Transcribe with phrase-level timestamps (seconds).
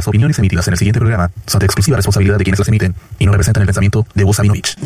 [0.00, 2.94] Las opiniones emitidas en el siguiente programa son de exclusiva responsabilidad de quienes las emiten
[3.18, 4.78] y no representan el pensamiento de Voz Sabinovich.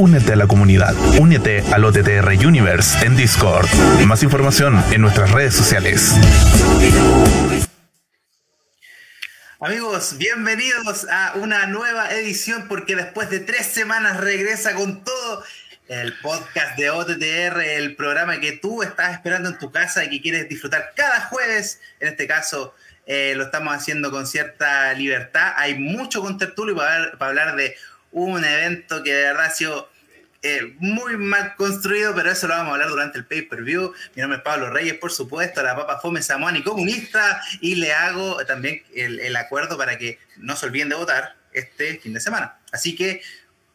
[0.00, 0.96] Únete a la comunidad.
[1.20, 3.68] Únete al OTTR Universe en Discord.
[4.04, 6.16] Más información en nuestras redes sociales.
[9.62, 15.44] Amigos, bienvenidos a una nueva edición porque después de tres semanas regresa con todo
[15.86, 20.22] el podcast de OTTR, el programa que tú estás esperando en tu casa y que
[20.22, 21.78] quieres disfrutar cada jueves.
[22.00, 25.52] En este caso, eh, lo estamos haciendo con cierta libertad.
[25.56, 27.76] Hay mucho con tertulio para, para hablar de
[28.12, 29.90] un evento que de verdad ha sido
[30.42, 33.92] eh, muy mal construido, pero eso lo vamos a hablar durante el pay-per-view.
[34.14, 37.92] Mi nombre es Pablo Reyes, por supuesto, la papa Fome Samuán y comunista, y le
[37.92, 42.20] hago también el, el acuerdo para que no se olviden de votar este fin de
[42.20, 42.58] semana.
[42.72, 43.22] Así que,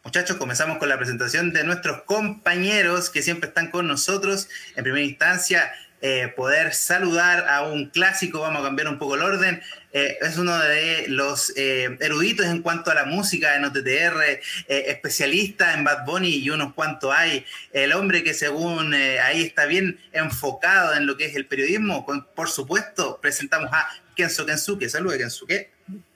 [0.03, 4.49] muchachos, comenzamos con la presentación de nuestros compañeros que siempre están con nosotros.
[4.75, 9.23] En primera instancia, eh, poder saludar a un clásico, vamos a cambiar un poco el
[9.23, 9.61] orden.
[9.97, 14.41] Eh, es uno de los eh, eruditos en cuanto a la música en OTTR, eh,
[14.67, 17.45] especialista en Bad Bunny y unos cuantos hay.
[17.71, 22.05] El hombre que según eh, ahí está bien enfocado en lo que es el periodismo.
[22.05, 24.89] Con- por supuesto, presentamos a Kenzo Kensuke.
[24.89, 25.69] Saludos, Kensuke.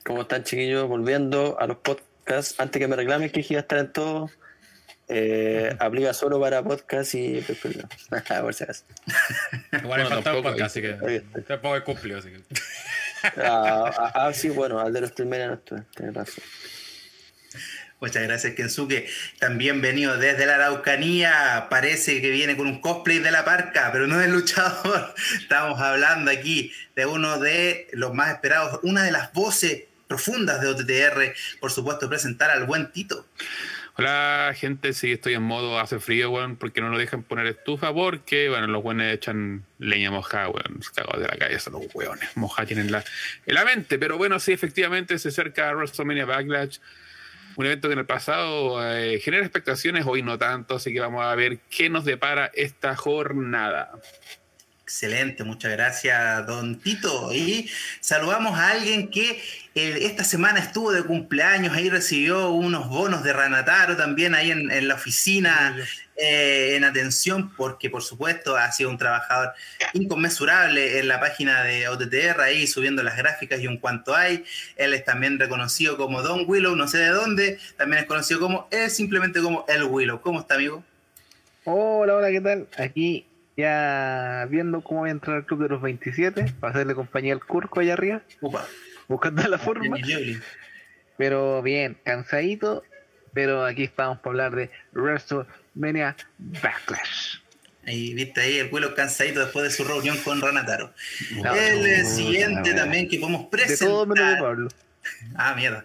[0.04, 0.86] ¿Cómo están, chiquillos?
[0.86, 2.56] Volviendo a los podcasts.
[2.58, 4.30] Antes que me reclamen que iba a estar en todo,
[5.08, 7.40] eh, aplica solo para podcast y.
[8.40, 8.84] Por si acaso.
[9.72, 11.40] Igual le Bueno, falta un tampoco, podcast, así que Ahí está.
[11.42, 12.40] tampoco es cumplido, así que.
[13.36, 16.10] Ah, ah, sí, bueno, al de los primeros no estuve.
[16.12, 16.44] Razón.
[18.00, 19.06] Muchas gracias, Kensuke.
[19.38, 21.66] También venido desde la Araucanía.
[21.68, 25.14] Parece que viene con un cosplay de la parca, pero no es luchador.
[25.38, 30.68] Estamos hablando aquí de uno de los más esperados, una de las voces profundas de
[30.68, 31.34] OTTR.
[31.60, 33.26] Por supuesto, presentar al buen Tito.
[33.96, 37.92] Hola gente, sí estoy en modo hace frío, weón, porque no nos dejan poner estufa,
[37.92, 42.36] porque, bueno, los weones echan leña mojada, weón, cagados de la calle, son los weones,
[42.36, 43.04] mojada tienen la,
[43.46, 46.78] en la mente, pero bueno, sí, efectivamente se acerca WrestleMania Backlash,
[47.56, 51.24] un evento que en el pasado eh, genera expectaciones, hoy no tanto, así que vamos
[51.24, 53.90] a ver qué nos depara esta jornada.
[54.90, 57.32] Excelente, muchas gracias, don Tito.
[57.32, 57.70] Y
[58.00, 59.40] saludamos a alguien que
[59.76, 64.68] eh, esta semana estuvo de cumpleaños, ahí recibió unos bonos de Ranataro también ahí en,
[64.68, 65.76] en la oficina,
[66.16, 69.52] eh, en atención, porque por supuesto ha sido un trabajador
[69.92, 74.44] inconmensurable en la página de OTTR, ahí subiendo las gráficas y un cuanto hay.
[74.74, 78.66] Él es también reconocido como Don Willow, no sé de dónde, también es conocido como,
[78.72, 80.20] es simplemente como El Willow.
[80.20, 80.82] ¿Cómo está, amigo?
[81.64, 82.66] Hola, hola, ¿qué tal?
[82.76, 83.29] Aquí
[83.60, 87.44] ya viendo cómo voy a entrar al club de los 27 para hacerle compañía al
[87.44, 88.66] Curco allá arriba, Upa,
[89.08, 89.96] buscando la forma.
[91.16, 92.82] Pero bien, cansadito,
[93.32, 97.38] pero aquí estamos para hablar de WrestleMania Backlash.
[97.86, 100.92] Ahí, viste ahí, el vuelo cansadito después de su reunión con Ranataro.
[101.54, 104.38] El siguiente también que podemos De todo menos de presentar.
[104.40, 104.68] Pablo.
[105.34, 105.84] Ah, mierda.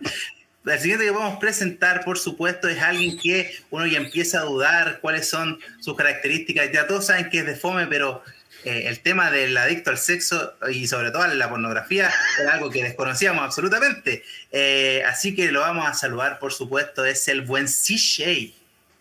[0.66, 5.00] El siguiente que podemos presentar, por supuesto, es alguien que uno ya empieza a dudar
[5.00, 6.72] cuáles son sus características.
[6.72, 8.24] Ya todos saben que es de fome, pero
[8.64, 12.10] eh, el tema del adicto al sexo y sobre todo a la pornografía
[12.42, 14.24] es algo que desconocíamos absolutamente.
[14.52, 18.54] Eh, así que lo vamos a saludar, por supuesto, es el buen CJ.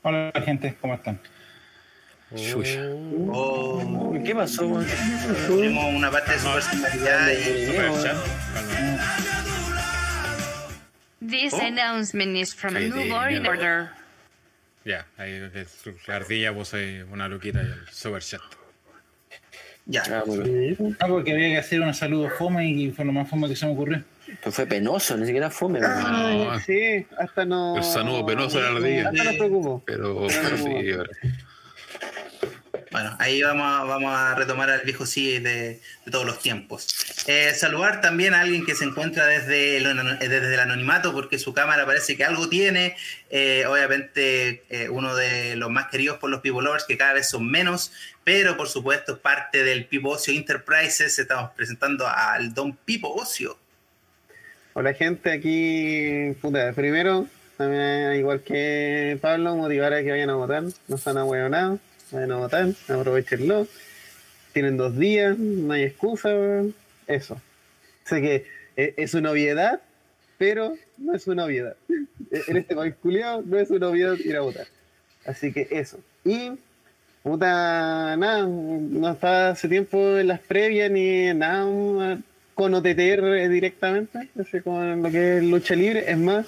[0.03, 1.19] Hola gente, ¿cómo están?
[3.33, 4.85] Oh, ¿Qué pasó,
[5.47, 8.17] tenemos una parte de su personalidad y Super chat,
[8.71, 9.34] calma.
[11.43, 11.61] This Oh.
[11.61, 13.49] announcement is from Ay, New de World mierda.
[13.51, 13.89] Order.
[14.85, 18.41] Ya, ahí es la ardilla puse una luquita y el super chat.
[19.87, 20.03] ya.
[20.11, 20.97] Ah, bien.
[21.01, 23.67] Ah, porque había que hacer un saludo fome y fue lo más fome que se
[23.67, 24.03] me ocurrió.
[24.43, 25.81] Pues fue penoso, ni siquiera fome.
[25.81, 26.03] weón.
[26.03, 27.77] No, Ay, sí, hasta no.
[27.79, 29.09] El saludo penoso de la ardilla.
[29.11, 29.83] Hasta no preocupo.
[29.87, 31.11] pero, pero sí, a ver.
[32.95, 36.87] Bueno, ahí vamos a, vamos a retomar al viejo sí de, de todos los tiempos.
[37.27, 41.41] Eh, saludar también a alguien que se encuentra desde el, ano- desde el anonimato, porque
[41.41, 42.95] su cámara parece que algo tiene.
[43.31, 47.29] Eh, obviamente, eh, uno de los más queridos por los People Lovers, que cada vez
[47.29, 47.91] son menos,
[48.23, 51.19] pero por supuesto es parte del Pipo Ocio Enterprises.
[51.19, 53.59] Estamos presentando al Don Pipo Ocio.
[54.75, 56.33] Hola, gente, aquí.
[56.41, 57.27] Puta, primero,
[57.57, 60.63] también, igual que Pablo, motivar a que vayan a votar.
[60.87, 61.81] No están ahueonados,
[62.15, 63.67] vayan a votar, aprovechenlo.
[64.53, 66.31] Tienen dos días, no hay excusa.
[67.07, 67.41] Eso.
[68.05, 68.47] Sé que
[68.77, 69.81] eh, es una obviedad,
[70.39, 71.77] pero no es una obviedad.
[72.49, 74.67] En este país culiado no es una obviedad ir a votar.
[75.25, 76.01] Así que eso.
[76.25, 76.53] Y,
[77.23, 82.19] puta, nada, no estaba hace tiempo en las previas ni nada.
[82.55, 86.11] con OTTR directamente, así con lo que es lucha libre.
[86.11, 86.47] Es más,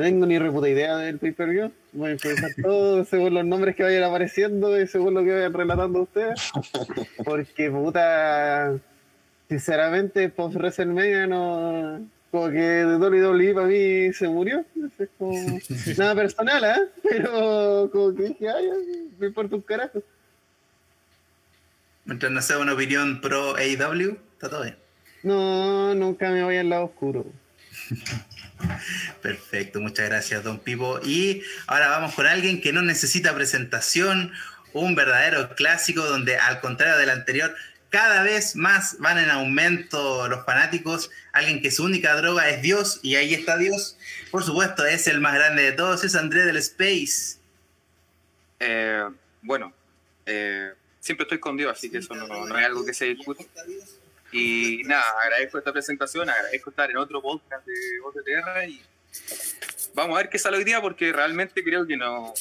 [0.00, 1.70] no tengo ni reputa idea del pay-per-view.
[1.92, 5.52] Voy a improvisar todo según los nombres que vayan apareciendo y según lo que vayan
[5.52, 6.50] relatando ustedes.
[7.22, 8.78] Porque, puta,
[9.48, 12.06] sinceramente, post WrestleMania no.
[12.30, 14.64] Como que WWE para mí se murió.
[14.98, 15.32] Es como,
[15.98, 16.88] nada personal, ¿eh?
[17.02, 18.70] Pero como que dije, ay,
[19.18, 20.02] me importa un carajo.
[22.04, 24.76] Mientras no sea una opinión pro AEW, está todo bien.
[25.22, 27.26] No, nunca me voy al lado oscuro.
[29.22, 31.00] Perfecto, muchas gracias, don Pipo.
[31.04, 34.32] Y ahora vamos con alguien que no necesita presentación,
[34.72, 37.54] un verdadero clásico donde al contrario del anterior,
[37.90, 43.00] cada vez más van en aumento los fanáticos, alguien que su única droga es Dios
[43.02, 43.96] y ahí está Dios.
[44.30, 47.38] Por supuesto, es el más grande de todos, es André del Space.
[48.60, 49.08] Eh,
[49.42, 49.72] bueno,
[50.24, 50.70] eh,
[51.00, 53.46] siempre estoy con Dios, así que eso no, no es algo que se discute.
[54.32, 57.74] Y nada, agradezco esta presentación, agradezco estar en otro podcast de
[58.04, 58.80] OTTR y
[59.94, 62.32] vamos a ver qué sale hoy día porque realmente creo que no,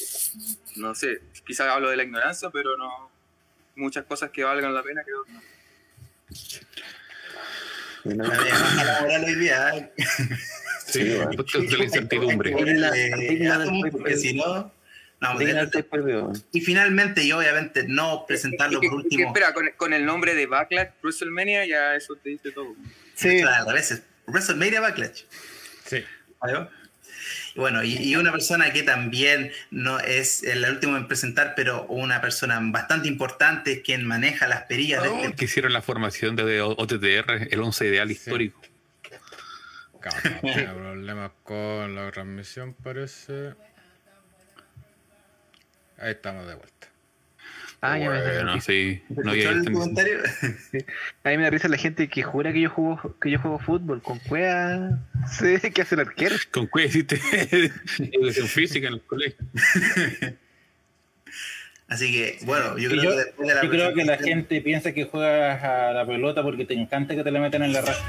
[0.75, 3.09] no sé, quizás hablo de la ignorancia, pero no,
[3.75, 5.41] muchas cosas que valgan la pena creo que no.
[8.05, 9.75] Moral hoy día.
[9.75, 9.91] ¿eh?
[10.85, 11.43] Sí, bueno.
[11.53, 12.51] de la incertidumbre.
[12.51, 14.71] Eh, porque si no,
[15.21, 19.27] no, de- y finalmente, y obviamente no presentarlo por último.
[19.27, 22.75] espera, con, con el nombre de Backlash WrestleMania ya eso te dice todo.
[23.15, 25.23] Sí, Al revés, es WrestleMania Backlash.
[25.85, 25.97] Sí.
[25.97, 31.83] Y Bueno, y, y una persona que también no es el último en presentar, pero
[31.87, 36.37] una persona bastante importante, quien maneja las perillas de Oh, este que hicieron la formación
[36.37, 38.61] de OTTR, el 11 ideal histórico.
[39.99, 43.53] Calma, tiene problemas con la transmisión, parece.
[45.99, 46.87] Ahí estamos de vuelta.
[47.81, 49.31] Ah, ya me Bueno, sí, no.
[51.23, 53.59] A mí me da risa la gente que jura que yo juego, que yo juego
[53.59, 54.99] fútbol con cueva.
[55.31, 56.35] Sí, que hace el arquero.
[56.51, 57.21] ¿Con qué hiciste
[58.11, 59.37] educación física en el colegio?
[61.87, 64.61] Así que, bueno, yo creo yo, que después de la yo creo que la gente
[64.61, 67.81] piensa que juegas a la pelota porque te encanta que te la metan en la
[67.81, 68.05] raja.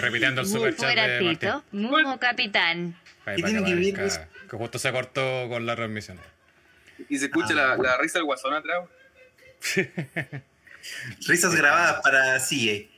[0.00, 1.38] Repitiendo el superchat Fuera de Martín.
[1.38, 2.96] Tito, Mumo Capitán.
[3.30, 6.18] Ahí ¿Qué para tiene que que ver parezca que justo se cortó con la transmisión.
[7.08, 8.88] Y se escucha la, la risa del guasón atrás.
[11.28, 12.40] Risas grabadas para CA.
[12.48, 12.88] Sí.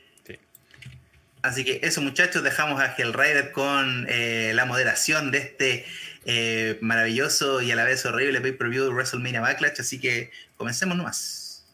[1.41, 5.85] Así que eso, muchachos, dejamos a Hellrider con eh, la moderación de este
[6.25, 9.79] eh, maravilloso y a la vez horrible pay-per-view de WrestleMania Backlash.
[9.79, 11.65] Así que comencemos nomás.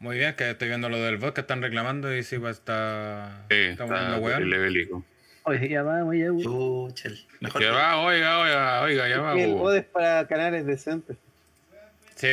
[0.00, 3.46] Muy bien, que estoy viendo lo del bot que están reclamando y sí, pues está.
[3.48, 5.13] Sí, está poniendo está
[5.44, 6.42] Oye, ya vamos, ya vamos.
[6.42, 9.32] Chucha, el mejor Que va, oiga, oiga, oiga, ya va.
[9.34, 11.16] el es para canales decentes.
[12.16, 12.28] Sí,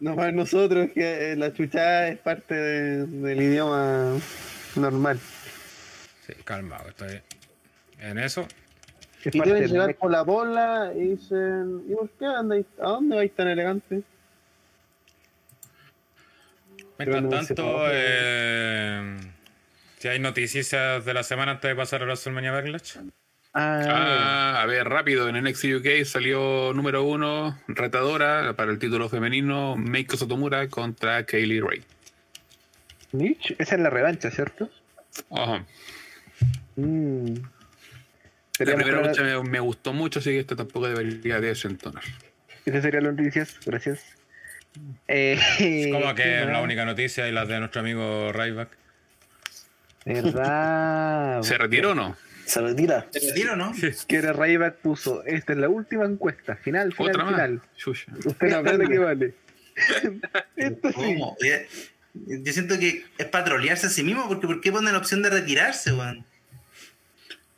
[0.00, 4.18] No para nosotros, que eh, la chuchada es parte de- del idioma
[4.76, 5.18] normal.
[6.26, 7.20] sí, calmado, estoy
[8.00, 8.46] en eso.
[9.24, 12.66] Es Y del llegar por la bola y dicen, ¿y por qué andáis?
[12.78, 14.02] ¿A dónde vais tan elegante?
[16.98, 19.16] Mientras tanto, eh,
[19.98, 22.96] si hay noticias de la semana antes de pasar a WrestleMania Backlash.
[23.54, 29.08] Ah, Ah, a ver, rápido, en NXT UK salió número uno, retadora para el título
[29.08, 31.82] femenino, Meiko Satomura contra Kaylee Ray.
[33.12, 34.68] Mitch, esa es la revancha, ¿cierto?
[35.30, 35.64] Ajá.
[36.76, 37.34] Mm.
[38.58, 42.02] La primera lucha me, me gustó mucho, así que esta tampoco debería desentonar.
[42.66, 44.04] Esas serían las noticias, gracias.
[45.08, 48.68] Eh, Como que ¿qué es la única noticia y las de nuestro amigo Ryback.
[50.06, 51.42] ¿Verdad?
[51.42, 52.16] ¿Se retiró o no?
[52.46, 53.06] Se retira.
[53.10, 53.72] ¿Te retiro, no?
[54.06, 57.34] Que era Ryback puso, esta es la última encuesta, final, final, Otra más.
[57.34, 57.60] final.
[58.24, 59.34] Usted no plata que vale.
[60.56, 60.88] Esto.
[61.44, 61.66] Eh,
[62.14, 65.22] Yo siento que es para trolearse a sí mismo, porque ¿por qué ponen la opción
[65.22, 66.24] de retirarse, weón?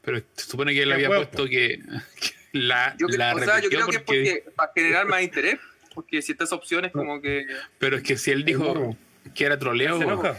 [0.02, 1.24] Pero se supone que él había huevo.
[1.24, 1.80] puesto que,
[2.18, 4.72] que la, Yo, creo- la o sea, yo repitió creo que es porque- porque para
[4.74, 5.58] generar más interés,
[5.94, 7.46] porque si estas opciones como que...
[7.78, 8.96] Pero es que si él dijo
[9.34, 10.38] que era troleo, Se enoja.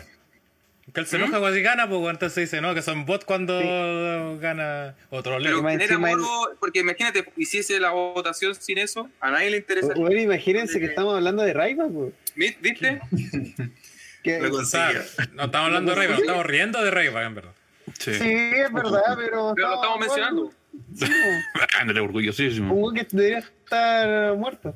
[0.94, 3.60] Que él se enoja cuando gana, pues entonces dice, no, que son bots cuando
[4.40, 9.58] gana otro Pero genera morbo, porque imagínate, hiciese la votación sin eso, a nadie le
[9.58, 9.94] interesa.
[9.96, 12.14] O- Bueno, imagínense que estamos hablando de Raiva, pues.
[12.36, 13.00] ¿Vi- ¿Viste?
[14.24, 15.28] Que, Lo O sea, consiguió.
[15.36, 17.52] no estamos hablando de nos estamos riendo de Ryback, en verdad.
[17.98, 18.14] sí.
[18.16, 19.54] sí, es verdad, pero.
[19.56, 20.54] Pero lo estamos mencionando.
[21.80, 22.74] Ándale, orgullosísimo.
[22.76, 24.76] Un que debería estar muerto.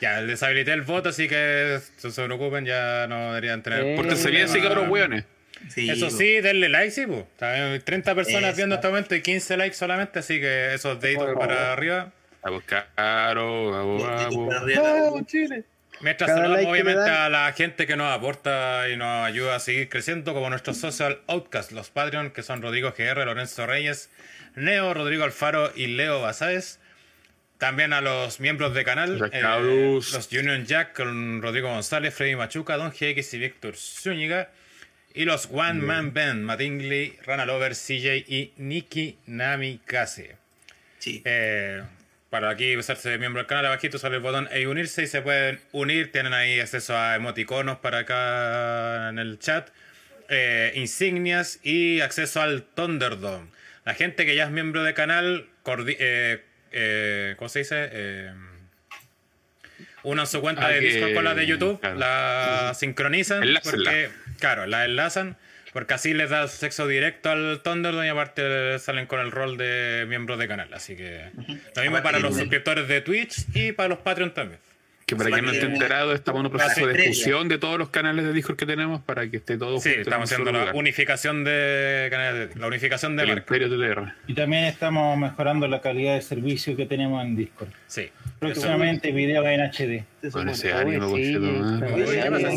[0.00, 3.84] Ya, deshabilité el voto, así que no se preocupen, ya no deberían tener...
[3.84, 5.24] Eh, Porque se vienen así cabros hueones.
[5.68, 6.10] Sí, Eso po.
[6.10, 7.24] sí, denle like, sí, pues.
[7.40, 8.56] Hay 30 personas Eso.
[8.56, 12.12] viendo este momento y 15 likes solamente, así que esos deditos para arriba.
[12.42, 13.82] A buscar, caro, a.
[13.84, 15.64] ¡Vamos, Chile!
[16.00, 19.60] Mientras Cada saludamos like obviamente a la gente que nos aporta y nos ayuda a
[19.60, 24.10] seguir creciendo, como nuestros social outcasts, los Patreon, que son Rodrigo GR, Lorenzo Reyes,
[24.54, 26.78] Neo, Rodrigo Alfaro y Leo Basáez.
[27.58, 29.40] También a los miembros de canal, eh,
[30.12, 34.50] los Union Jack con Rodrigo González, Freddy Machuca, Don GX y Víctor Zúñiga.
[35.14, 40.36] Y los One Man Band, Matingley, Rana Lover, CJ y Nikki Namikaze.
[40.98, 41.22] Sí.
[41.24, 41.82] Eh,
[42.28, 45.58] para aquí hacerse miembro del canal, abajito sale el botón e unirse y se pueden
[45.72, 46.12] unir.
[46.12, 49.70] Tienen ahí acceso a emoticonos para acá en el chat,
[50.28, 53.48] eh, insignias y acceso al Thunderdome.
[53.86, 56.42] La gente que ya es miembro del canal, cordi- eh,
[56.76, 57.88] eh, ¿cómo se dice?
[57.92, 58.32] Eh,
[60.02, 61.96] unan su cuenta Ah, de que- Discord con la de YouTube, claro.
[61.98, 63.90] la sincronizan, Enlácenla.
[63.90, 65.36] porque, claro, la enlazan,
[65.72, 70.04] porque así les da sexo directo al Thunderdome y aparte salen con el rol de
[70.08, 70.72] miembros de canal.
[70.72, 71.30] Así que
[71.74, 74.60] lo mismo para los suscriptores de Twitch y para los Patreon también.
[75.06, 77.90] Que para quien no esté enterado, estamos en un proceso de fusión de todos los
[77.90, 81.44] canales de Discord que tenemos para que esté todo Sí, junto estamos haciendo la unificación
[81.44, 83.28] de canales, de- la unificación de El.
[83.38, 84.12] Imperio TTR.
[84.26, 87.68] Y también estamos mejorando la calidad de servicio que tenemos en Discord.
[87.86, 88.08] Sí.
[88.40, 90.04] Próximamente videos en HD.
[90.32, 91.92] Con ese ánimo, sí, conchetumare.
[91.94, 92.56] oye, Oye, ¿qué pasa sí?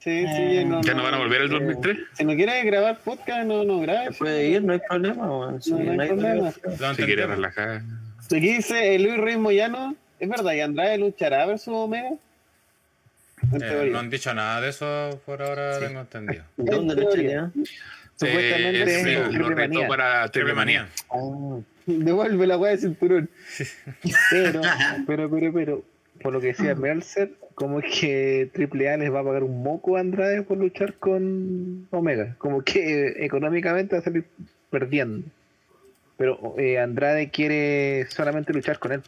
[0.00, 1.98] Sí, sí, Eh, no, ¿Ya no van a volver al 2003?
[2.14, 4.16] Si no quieres grabar podcast, no, no grabes.
[4.18, 5.54] Puede ir, no hay problema.
[5.60, 6.50] Sí, No, no hay problema.
[6.96, 7.82] Se quiere relajar.
[8.24, 9.94] Aquí dice el Luis Reyes Moyano.
[10.22, 12.12] ¿Es verdad que Andrade luchará versus Omega?
[13.60, 16.44] Eh, no han dicho nada de eso por ahora, tengo entendido.
[16.56, 17.50] ¿Dónde chequea?
[18.14, 20.88] Supuestamente Eh, es sí, lo Triple para Triple Triple manía.
[21.10, 23.30] Ah, Devuelve la weá de cinturón.
[24.30, 24.60] Pero,
[25.08, 25.84] pero, pero, pero,
[26.22, 29.96] por lo que decía Meltzer, como es que AAA les va a pagar un moco
[29.96, 32.36] a Andrade por luchar con Omega.
[32.38, 34.24] Como que eh, económicamente va a salir
[34.70, 35.26] perdiendo.
[36.16, 39.02] Pero eh, Andrade quiere solamente luchar con él.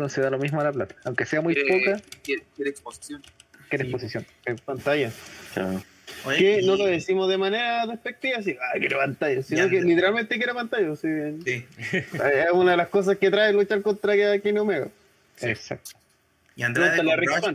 [0.00, 0.94] Entonces da lo mismo a la plata.
[1.04, 3.22] Aunque sea muy Quiere, poca, quiere, quiere exposición.
[3.68, 4.24] quiere exposición.
[4.46, 5.12] En pantalla.
[5.52, 5.82] claro.
[6.24, 9.70] Oye, Que y- no lo decimos de manera despectiva, así, ah, quiero pantalla, sino Ya.
[9.70, 10.96] que literalmente quiere pantalla.
[10.96, 11.08] sí.
[11.44, 11.66] sí.
[11.92, 14.88] Es una de las cosas que trae luchar contra Kenny Omega.
[15.42, 15.90] Exacto.
[16.56, 17.02] Y Andrade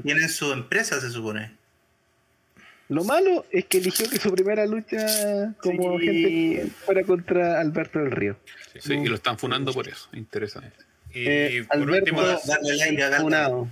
[0.03, 1.51] tienen su empresa, se supone.
[2.89, 6.05] Lo malo es que eligió que su primera lucha como Sí.
[6.05, 8.37] gente fuera contra Alberto del Río.
[8.79, 10.07] Sí, y lo están funando por eso.
[10.13, 10.71] Interesante.
[11.15, 13.71] Y, Eh, y por Alberto- último, Darle aire a Galván.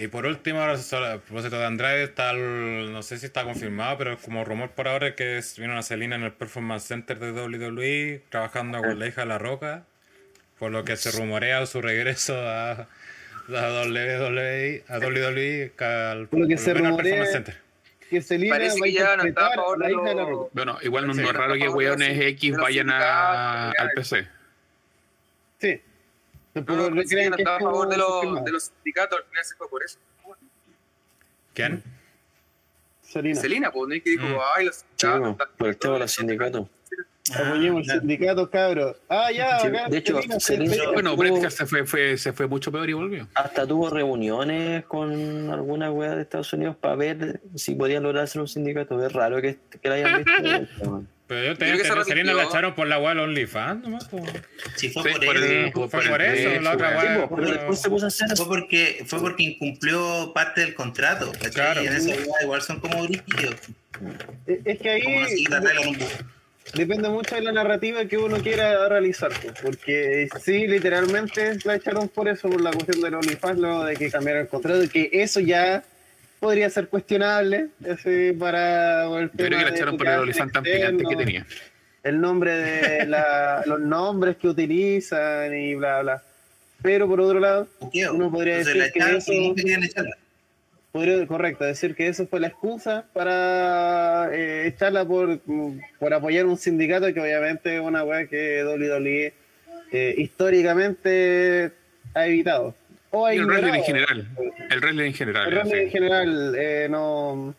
[0.00, 3.98] Y por último, ahora a propósito de Andrade, está el- no sé si está confirmado,
[3.98, 7.18] pero como rumor por ahora es que es- vino una Celina en el Performance Center
[7.18, 9.84] de WWE, trabajando con la hija de La Roca,
[10.58, 12.86] por lo que se rumorea su regreso a, a
[13.48, 17.56] WWE, a WWE, al, Por lo que por se Performance Center.
[18.08, 20.50] Que Selina Parece va a que ya no está a la hija de la Roca.
[20.54, 24.26] Bueno, igual no, es raro que weones X vayan a, al PC.
[26.54, 26.60] Sí.
[26.66, 28.52] No, no, no parece que crean no que estaba a estuvo favor de los, de
[28.52, 29.98] los sindicatos, al final se fue por eso.
[31.52, 31.82] ¿Quién?
[33.02, 33.40] Selina.
[33.40, 34.02] Celina, pues, ¿no?
[34.02, 34.38] Que dijo, Mm.
[34.56, 35.36] ay, los Sí, sindicatos.
[35.36, 36.68] po, por el tema de los sindicatos.
[37.34, 38.96] Apoyemos Ah, el sindicato, cabros.
[39.08, 40.92] Ah, ya, Sí, bacán, de hecho, Selina, Selina- Selina.
[40.92, 43.26] Bueno, Tuvo- se fue, fue, se fue mucho peor y volvió.
[43.34, 48.42] Hasta tuvo reuniones con alguna wea de Estados Unidos para ver si podían lograr hacer
[48.42, 49.04] un sindicato.
[49.04, 51.02] Es raro que, que la hayan visto.
[51.26, 54.08] Pero yo Creo tenía que se entendido, Selena la echaron por la web OnlyFans, nomás.
[54.76, 57.00] Sí, fue Sí, por por el- Fue por por el eso, la otra.
[57.00, 61.32] Sí, hacer Fue porque, fue porque incumplió parte del contrato.
[61.32, 61.50] ¿cachai?
[61.52, 61.82] Claro.
[61.82, 63.56] Y en esa weá igual son como brígidos.
[64.46, 65.36] Es que ahí
[66.74, 69.30] depende mucho de la narrativa que uno quiera realizar.
[69.40, 73.96] pues, Porque sí, literalmente la echaron por eso, por la cuestión del OnlyFans, luego de
[73.96, 75.82] que cambiaron el contrato, y que eso ya
[76.44, 81.46] podría ser cuestionable ese, para el Yo creo que la echaron por el que tenía.
[82.02, 86.22] el nombre de la, los nombres que utilizan y bla bla.
[86.82, 87.66] Pero por otro lado.
[88.12, 89.32] Uno podría decir la que eso-
[90.92, 95.40] podría, correcto, decir que eso fue la excusa para eh, echarla por,
[95.98, 99.32] por apoyar un sindicato que obviamente es una weá que WWE
[99.92, 101.72] eh, históricamente
[102.14, 102.74] ha evitado.
[103.14, 104.26] O el wrestling en general.
[104.70, 105.48] El wrestling en general.
[105.48, 107.54] El wrestling en general eh, no,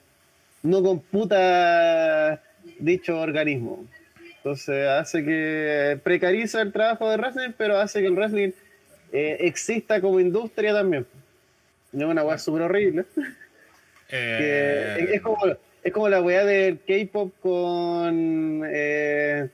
[0.64, 2.42] no computa
[2.80, 3.86] dicho organismo.
[4.38, 8.52] Entonces hace que precariza el trabajo de wrestling, pero hace que el wrestling
[9.14, 11.06] eh, exista como industria también.
[11.94, 13.06] No es una weá súper horrible.
[14.10, 15.38] Eh, Que es, es como,
[15.84, 19.48] es como la weá del K-pop con eh,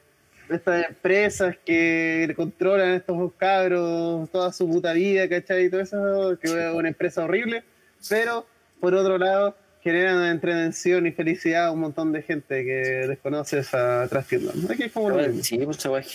[0.52, 5.66] estas empresas que controlan a estos cabros toda su puta vida, ¿cachai?
[5.66, 7.64] Y todo eso, que es una empresa horrible,
[8.10, 8.46] pero
[8.80, 14.08] por otro lado, generan entretención y felicidad a un montón de gente que desconoce esa
[14.08, 14.54] trastienda.
[14.70, 15.44] Aquí es como lo mismo.
[15.44, 16.14] Sí, pues.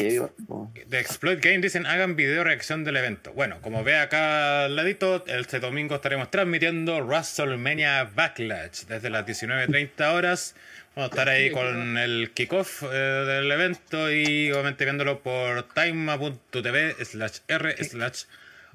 [0.87, 3.33] De Exploit Game dicen hagan video reacción del evento.
[3.33, 10.14] Bueno, como ve acá al ladito, este domingo estaremos transmitiendo WrestleMania Backlash desde las 19.30
[10.14, 10.55] horas.
[10.96, 17.04] Vamos a estar ahí con el kickoff eh, del evento y obviamente viéndolo por time.tv
[17.04, 18.24] slash r slash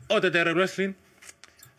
[0.08, 0.94] OTTR Wrestling.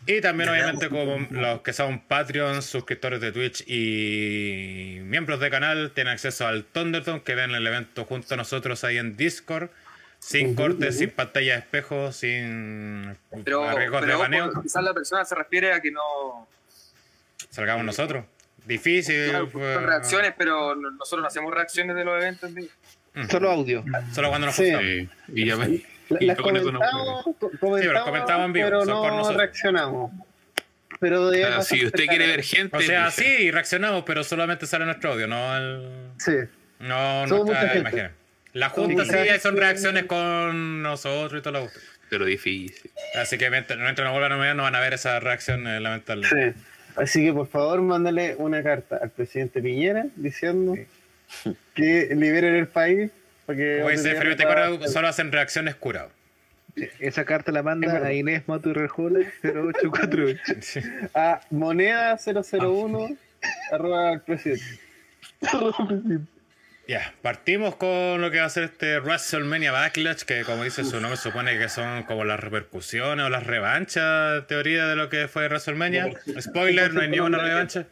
[0.04, 5.92] Y también obviamente con los que son Patreons, suscriptores de Twitch y miembros de canal
[5.94, 9.70] tienen acceso al Thunderdome que ven el evento junto a nosotros ahí en Discord.
[10.18, 14.62] Sin cortes, sin pantalla de espejo, sin Pero, riesgos de baneo.
[14.62, 16.46] quizás la persona se refiere a que no.
[17.50, 18.24] Salgamos nosotros.
[18.66, 19.30] Difícil.
[19.30, 22.48] Claro, son reacciones, pero no- nosotros no hacemos reacciones de los eventos.
[22.48, 22.68] en vivo.
[23.30, 23.84] Solo audio.
[24.12, 24.64] Solo cuando nos Sí.
[24.64, 24.84] juntamos.
[24.86, 25.56] Sí, y ya.
[25.56, 25.66] La-
[26.20, 30.12] Y Las no comentamos, co- pero comentamos, en vivo, pero no reaccionamos.
[31.00, 34.84] Pero de Ah, si usted quiere ver gente, O sea, sí, reaccionamos, pero solamente sale
[34.84, 36.32] nuestro audio, no el, Sí.
[36.80, 37.78] no gente.
[37.78, 38.10] imagen.
[38.52, 41.68] La junta sí son reacciones con nosotros y todo lo
[42.10, 42.90] pero difícil.
[43.18, 45.80] Así que mientras, mientras no vuelvan a ver, no van a ver esa reacción eh,
[45.80, 46.28] lamentable.
[46.28, 46.60] Sí.
[46.96, 50.76] Así que por favor, mándale una carta al presidente Piñera diciendo
[51.74, 53.10] que liberen el país.
[53.46, 56.12] Porque Como dice Felipe Coro, solo hacen reacciones curados.
[57.00, 60.80] Esa carta la manda a Inés Maturrejola 0848.
[61.14, 63.08] a moneda 001
[63.70, 64.64] arroba al presidente.
[66.88, 71.00] Ya, partimos con lo que va a ser este WrestleMania Backlash, que como dice su
[71.00, 75.46] nombre, supone que son como las repercusiones o las revanchas, teoría, de lo que fue
[75.46, 76.10] WrestleMania.
[76.40, 77.86] Spoiler, no hay ni una revancha.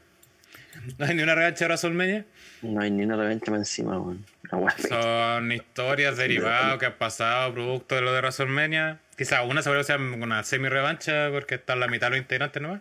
[0.98, 2.24] No hay ni una revancha de WrestleMania.
[2.62, 4.26] No hay ni una revancha más encima, weón.
[4.88, 8.98] Son historias derivadas que han pasado, producto de lo de WrestleMania.
[9.16, 12.80] Quizás una seguro sea una semi-revancha, porque están la mitad de los integrantes nomás.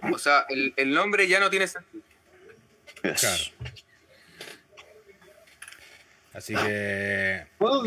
[0.00, 2.02] O sea, el, el nombre ya no tiene sentido.
[3.02, 3.44] Claro.
[6.34, 7.46] Así que.
[7.58, 7.82] ¿Puedo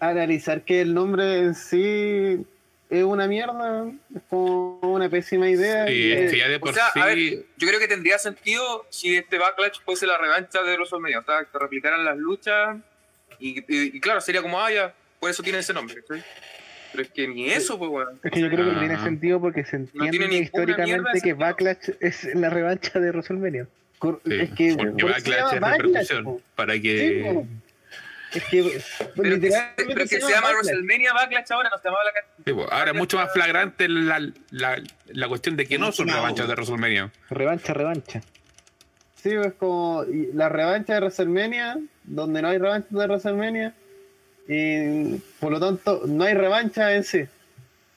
[0.00, 2.44] analizar que el nombre en sí
[2.88, 3.86] es una mierda?
[4.14, 5.86] Es como una pésima idea.
[5.86, 7.44] Sí, es que ya de O por sea, a ver, sí.
[7.58, 11.18] yo creo que tendría sentido si este Backlash fuese la revancha de WrestleMania.
[11.20, 12.78] O sea, que replicaran las luchas.
[13.38, 15.96] Y, y- y claro, sería como, ah, ya, por eso tiene ese nombre.
[16.02, 16.24] ¿cachai?
[16.92, 18.18] Pero es que ni eso, pues, weón.
[18.24, 19.04] Es que yo creo que no tiene Ah.
[19.04, 21.36] sentido porque se entiende mierda históricamente que sentido.
[21.36, 23.66] Backlash es la revancha de WrestleMania.
[24.02, 26.42] Sí, es que porque Backlash es repercusión.
[26.56, 27.30] Para Sí, que.
[27.34, 27.46] po.
[28.34, 28.80] Es que
[29.16, 30.54] Pero, literalmente pero que se llama Backlash.
[30.64, 34.30] WrestleMania Backlash ahora, no se llamaba la Sí, pues, ahora es mucho más flagrante la,
[34.50, 37.10] la, la cuestión de que no son revanchas de WrestleMania.
[37.30, 38.20] Revancha, revancha.
[39.16, 43.74] Sí, es como y la revancha de WrestleMania, donde no hay revancha de WrestleMania,
[44.48, 47.24] y por lo tanto no hay revancha en sí.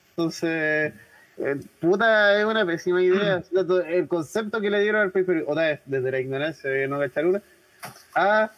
[0.09, 0.93] Entonces,
[1.37, 3.41] eh, puta, es una pésima idea.
[3.41, 6.99] To- El concepto que le dieron al pay otra vez, desde la ignorancia de no
[6.99, 7.41] cachar una,
[8.15, 8.51] a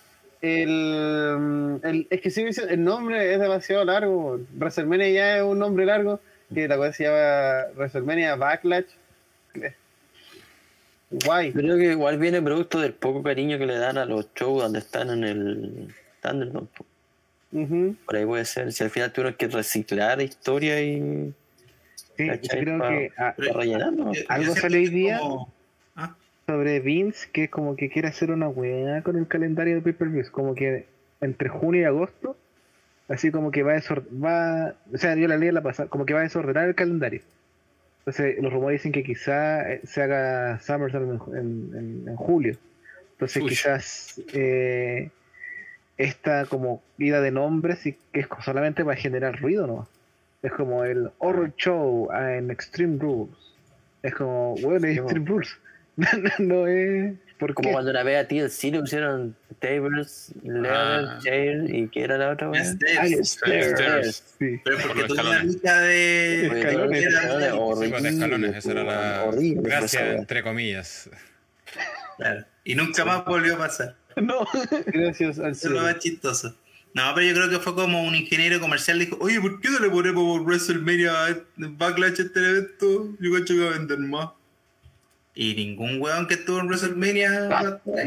[0.46, 4.40] el, el- es que sí, el nombre es demasiado largo.
[4.58, 6.20] WrestleMania ya es un nombre largo,
[6.54, 8.86] que la cosa se llama WrestleMania Backlash.
[11.12, 11.54] Guay.
[11.54, 14.80] Creo que igual viene producto del poco cariño que le dan a los shows donde
[14.80, 16.68] están en el Thunderdome.
[17.52, 17.96] Ujú.
[18.06, 18.72] Por ahí puede ser.
[18.74, 21.34] Si al final tuvieron que reciclar historia y.
[22.18, 23.36] Sí, creo que ah,
[24.30, 25.20] Algo salió hoy día.
[25.20, 25.54] como-
[26.48, 30.30] sobre Vince que es como que quiere hacer una weá con el calendario de pay-per-views,
[30.30, 30.86] como que
[31.22, 32.38] entre junio y agosto,
[33.08, 36.06] así como que va a desor- va, o sea, yo la leí la pasada, como
[36.06, 37.22] que va a desordenar el calendario.
[38.00, 42.56] Entonces, los rumores dicen que quizá eh, se haga SummerSlam en, en- en- julio.
[43.14, 43.50] Entonces, Uy.
[43.50, 45.10] quizás eh,
[45.98, 49.88] esta como ida de nombres y que es solamente para generar ruido, ¿no?
[50.44, 53.34] Es como el Horror Show en Extreme Rules.
[54.04, 55.58] Es como, bueno, Extreme Rules.
[56.40, 57.14] no es.
[57.40, 57.74] ¿Por Como qué?
[57.74, 61.20] cuando la ve a ti el cine pusieron tables, leather, Ah.
[61.22, 62.62] chair y que era la otra weá.
[62.64, 63.20] Stairs.
[63.38, 63.72] Stairs.
[63.74, 64.24] Stairs.
[64.40, 64.62] Sí.
[64.64, 65.46] Pero Por porque una escalones.
[65.56, 66.46] lucha de.
[66.48, 67.06] Escalones.
[67.06, 71.10] escalones Sí, pues, escalones, esa era la horrible fue esa gracia, entre comillas.
[72.18, 72.46] Claro.
[72.64, 73.96] Y nunca más volvió a pasar.
[74.16, 74.46] No.
[74.88, 75.82] Gracias al Eso es lo cielo.
[75.82, 76.56] más chistoso.
[76.94, 79.80] No, pero yo creo que fue como un ingeniero comercial dijo, oye, ¿por qué no
[79.80, 81.12] le ponemos WrestleMania
[81.58, 83.10] Backlash a este evento?
[83.20, 84.30] Yo cacho que va a vender más.
[85.36, 87.50] Y ningún weón que estuvo en WrestleMania.
[87.52, 88.04] Ah, Eh,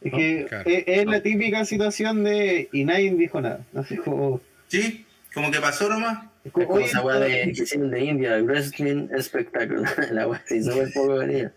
[0.00, 0.64] Es que Claro.
[0.70, 3.60] es, es la típica situación de y nadie dijo nada.
[3.74, 6.24] Así como, Sí, como que pasó nomás.
[6.44, 9.82] es Es como, como esa weá de que hicieron de India, el Wrestling Spectacle.
[10.12, 11.52] la weá sí, súper poco venía.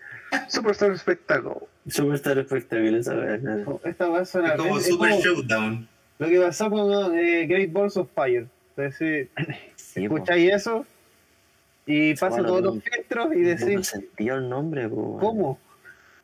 [0.50, 1.52] Superstar Spectacle.
[1.90, 3.40] Superstar Spectacle, esa weá.
[3.84, 5.88] esta va a sonar Es como es Super como Showdown.
[6.20, 8.48] lo que pasó con eh, Great Balls of Fire.
[8.76, 9.28] Entonces,
[9.76, 10.16] Sí, po.
[10.16, 10.86] escucháis eso,
[11.88, 15.17] Y pasa Bueno, todos no- los filtros y No decís, sentido el nombre, po.
[15.19, 15.60] ¿cómo?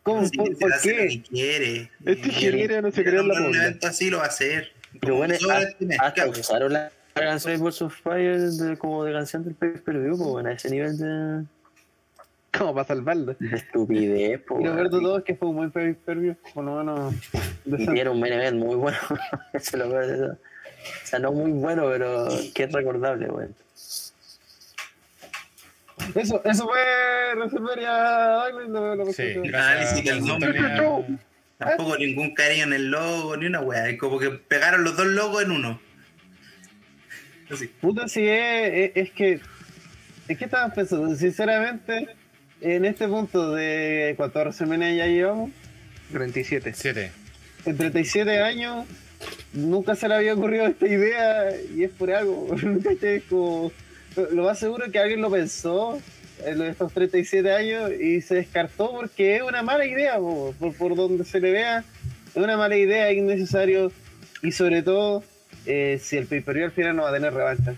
[0.03, 0.19] ¿Cómo?
[0.19, 1.07] ¿Por, se por qué?
[1.07, 1.91] que quiere.
[2.05, 4.71] Este ingeniero no se en la un evento así lo va a hacer.
[4.99, 9.43] Pero bueno, este hasta usaron la, la canción de of Fire de, como de canción
[9.45, 11.45] del pay per view, weón, a ese nivel de,
[12.55, 13.35] ¿Cómo para salvarlo?
[13.39, 14.75] de estupidez, po, Y lo weón.
[14.75, 17.13] peor de todo es que fue un buen pay per view, por lo menos.
[17.65, 18.97] Y un main event muy bueno.
[19.53, 20.33] Eso es lo peor de todo.
[20.33, 23.27] O sea, no muy bueno, pero que es recordable.
[26.15, 26.79] Eso, eso fue
[28.67, 29.53] lo, lo Sí, gracias.
[29.91, 31.17] Análisis del por la nombre.
[31.57, 33.89] Tampoco ningún cariño en el logo, ni una weá.
[33.89, 35.79] Es como que pegaron los dos logos en uno.
[37.49, 37.67] Así.
[37.67, 39.39] Puta, si es, es, es que.
[40.27, 42.07] Es que estaban pensando, sinceramente,
[42.61, 45.51] en este punto de cuántas WrestleMania ya llevamos,
[46.11, 46.73] 37.
[46.73, 47.11] Siete.
[47.65, 48.85] en 37 años,
[49.51, 52.55] nunca se le había ocurrido esta idea y es por algo.
[53.01, 53.71] Es como-
[54.15, 55.99] lo- más seguro es que alguien lo pensó
[56.45, 60.95] en estos 37 años y se descartó porque es una mala idea, po, por, por
[60.95, 61.83] donde se le vea,
[62.29, 63.91] es una mala idea, es innecesario
[64.41, 65.23] y sobre todo
[65.65, 67.75] eh, si el pay-per-view al final no va a tener revancha.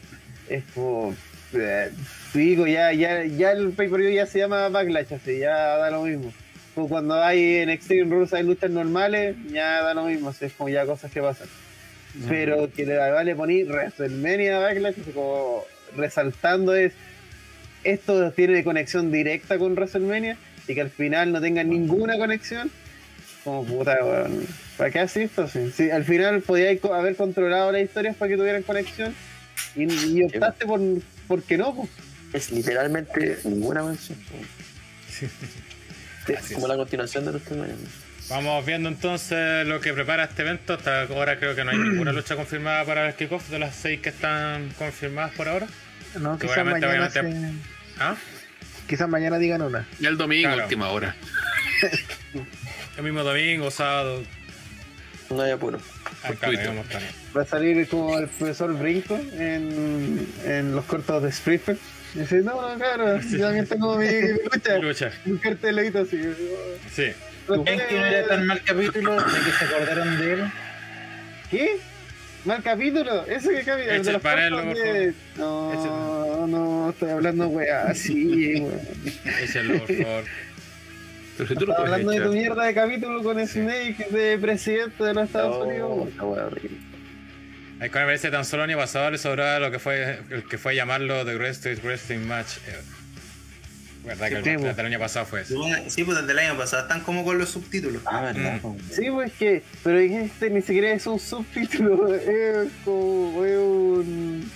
[0.49, 1.13] Es como,
[1.53, 1.91] eh,
[2.33, 6.33] digo, ya, ya, ya el pay-per-view ya se llama Backlash, así, ya da lo mismo.
[6.73, 10.53] Como cuando hay en Extreme Rules hay luchas normales, ya da lo mismo, así, es
[10.53, 11.47] como ya cosas que pasan.
[12.29, 15.63] Pero que le vale poner WrestleMania Backlash, así como
[15.95, 16.93] resaltando es
[17.83, 22.71] esto tiene conexión directa con WrestleMania y que al final no tenga ninguna conexión.
[23.43, 24.47] Como puta, weón.
[24.77, 25.47] ¿Para qué haces esto?
[25.47, 29.13] Sí, sí, al final podíais haber controlado las historias para que tuvieran conexión
[29.75, 30.81] y, y optaste por,
[31.27, 31.87] por que no.
[32.33, 34.17] Es literalmente ninguna mención.
[36.27, 37.69] Es como la continuación de los temas.
[38.29, 40.73] Vamos viendo entonces lo que prepara este evento.
[40.73, 43.99] Hasta ahora creo que no hay ninguna lucha confirmada para el kickoff de las seis
[44.01, 45.67] que están confirmadas por ahora.
[46.19, 47.51] No, quizás mañana, obviamente- se-
[47.99, 48.15] ¿Ah?
[48.87, 49.87] quizás mañana digan una.
[49.99, 50.63] Y el domingo, Claro.
[50.63, 51.15] última hora.
[52.97, 54.23] El mismo domingo, sábado.
[55.29, 55.79] No hay apuro.
[56.23, 56.49] Acá.
[57.35, 61.77] Va a salir como el profesor Brinco en, en los cortos de Springfield.
[62.15, 64.77] Y dice, no, no, claro, yo también tengo mi, mi lucha.
[64.77, 65.11] Lucha.
[65.25, 66.21] Un cartelito así.
[66.93, 67.11] Sí.
[67.47, 70.43] ¿Ven que no era tan mal capítulo de que se acordaron de él?
[71.51, 71.77] ¿Qué?
[72.45, 73.25] ¿Mal capítulo?
[73.25, 73.95] ¿Ese que capítulo?
[73.95, 78.81] Eche de los de- No, no, estoy hablando weá, así, weón.
[79.43, 80.23] Échenlo, por favor.
[81.37, 85.25] Pero si tú hablando de tu mierda de capítulo con Snake de presidente de los
[85.25, 85.89] Estados Unidos.
[85.89, 86.77] No, la wea horrible.
[87.81, 90.57] Hay que verse tan solo el año pasado le sobraba lo que fue el que
[90.57, 92.83] fue llamarlo The Greatest Wrestling Match ever.
[94.05, 94.75] ¿Verdad que el Sí, pues.
[94.77, 95.55] del año pasado fue eso?
[95.87, 98.01] Sí, pues desde el año pasado están como con los subtítulos.
[98.05, 98.59] Ah, verdad.
[98.61, 98.77] Mm.
[98.91, 104.51] Sí, pues que, pero este ni siquiera es un subtítulo, es como es un,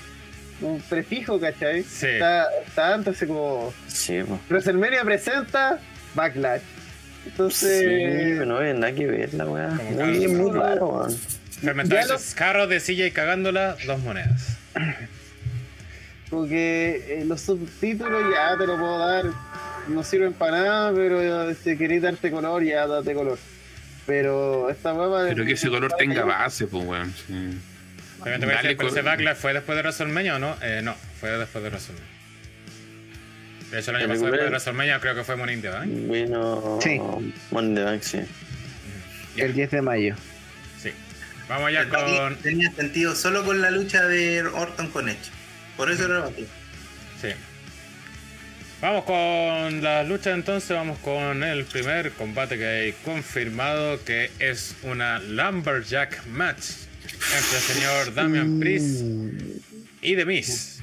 [0.61, 1.83] un prefijo, ¿cachai?
[1.83, 2.05] Sí.
[2.07, 4.39] Está, está antes así como Sí, po.
[4.49, 5.79] WrestleMania presenta
[6.15, 6.61] Backlash.
[6.61, 9.67] Sí, Entonces, pero no hay nada que ver la weá.
[9.69, 11.17] Muy, raro, weón.
[11.61, 14.57] Fermentar Ya lo- esos carros de silla y cagándola, dos monedas.
[16.29, 19.25] como que eh, los subtítulos ya te lo puedo dar,
[19.87, 23.37] no sirven para nada, pero si querés darte color, ya date color.
[24.05, 27.13] Pero esta hueva Pero que ese color tenga base, pues, weón.
[27.27, 27.33] sí.
[28.23, 30.55] Dale decir, pero ese backlash fue después de WrestleMania o no?
[30.61, 32.09] Eh, no, fue después de WrestleMania.
[33.71, 35.89] De hecho, el año pasado después de WrestleMania creo que fue Money in the Bank.
[36.07, 36.99] Bueno, Sí.
[37.51, 38.19] Money in the Bank, sí.
[39.35, 39.45] Ya.
[39.45, 40.15] El 10 de mayo.
[40.81, 40.91] Sí.
[41.47, 42.35] Vamos ya con.
[42.37, 45.19] Tenía sentido solo con la lucha de Orton con Edge.
[45.79, 46.45] Por eso era Backlash.
[47.21, 47.29] Sí.
[48.81, 54.75] Vamos con las luchas entonces, vamos con el primer combate que hay confirmado que es
[54.83, 56.63] una Lumberjack match
[57.05, 59.05] entre el señor Damian Priest
[60.01, 60.81] y The Miz.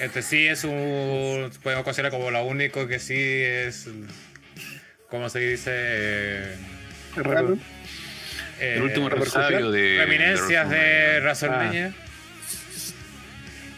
[0.00, 1.50] Este sí es un.
[1.62, 3.88] podemos considerar como lo único que sí es.
[5.10, 5.70] ¿Cómo se dice?
[5.74, 6.56] Eh,
[7.16, 7.58] Raro.
[8.58, 9.98] eh, El último repertorio de.
[9.98, 11.92] Reminiscencias de de WrestleMania.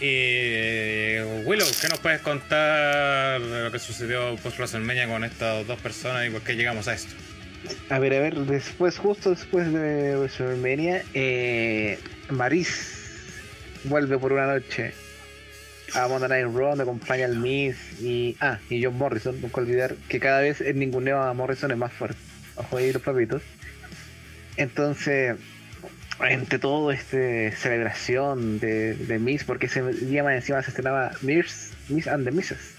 [0.05, 5.79] Y Willow, ¿qué nos puedes contar de lo que sucedió post WrestleMania con estas dos
[5.79, 7.15] personas y por qué llegamos a esto?
[7.89, 13.13] A ver, a ver, después, justo después de WrestleMania, eh, Maris
[13.85, 14.93] vuelve por una noche
[15.95, 18.37] a Monday Night Raw, donde acompaña al Miz y.
[18.41, 21.93] Ah, y John Morrison, nunca olvidar que cada vez el ninguneo a Morrison es más
[21.93, 22.19] fuerte.
[22.57, 23.43] Ojo ahí los papitos.
[24.57, 25.37] Entonces,
[26.29, 32.07] entre todo este celebración de, de Miz, porque ese día encima se estrenaba Miz, Miz
[32.07, 32.75] and the Misses.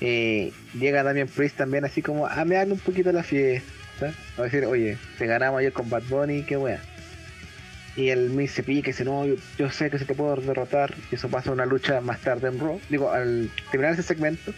[0.00, 4.12] Eh, llega Damian Priest también así como a mearle un poquito la fiesta.
[4.36, 6.80] A decir, oye, te ganamos ayer con Bad Bunny, qué wea.
[7.96, 10.94] Y el Miz se pique y dice, no, yo, sé que se te puedo derrotar.
[11.10, 12.80] Y eso pasa una lucha más tarde en Raw.
[12.88, 14.54] Digo, al terminar ese segmento,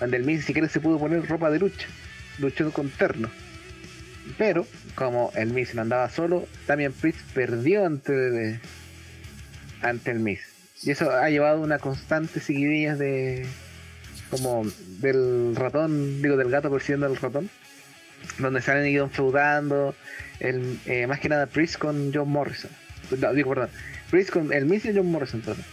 [0.00, 1.86] donde el ni siquiera se pudo poner ropa de lucha.
[2.38, 3.30] Luchó con terno.
[4.36, 8.60] Pero, como el Miz no andaba solo, también Priest perdió ante,
[9.82, 10.40] ante el Miz.
[10.82, 13.46] Y eso ha llevado una constante seguidilla de.
[14.30, 14.64] como
[15.00, 17.48] del ratón, digo, del gato persiguiendo al ratón.
[18.38, 19.94] Donde se han ido enfeudando.
[20.40, 22.70] El, eh, más que nada Priest con John Morrison.
[23.34, 23.70] Digo, perdón.
[24.10, 25.64] Priest con el Miz y John Morrison, perdón.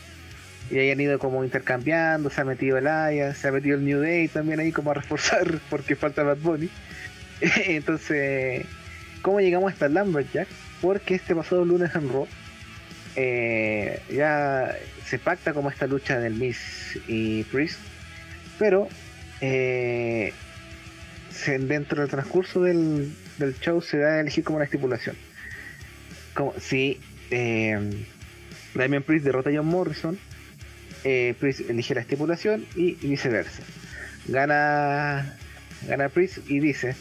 [0.69, 3.83] Y ahí han ido como intercambiando, se ha metido el Aya, se ha metido el
[3.83, 6.69] New Day también ahí como a reforzar porque falta Bad Bunny.
[7.65, 8.65] Entonces,
[9.21, 10.47] ¿cómo llegamos hasta Lumberjack?
[10.81, 12.27] Porque este pasado lunes en Raw
[13.15, 17.79] eh, ya se pacta como esta lucha del Miz y Priest,
[18.57, 18.87] pero
[19.41, 20.33] eh,
[21.45, 25.15] dentro del transcurso del, del show se da a elegir como una estipulación.
[26.33, 28.05] Como si eh,
[28.73, 30.17] Damian Priest derrota a John Morrison,
[31.03, 33.63] eh, Priest elige la estipulación y viceversa.
[34.27, 35.35] Gana,
[35.87, 36.95] gana Priest y dice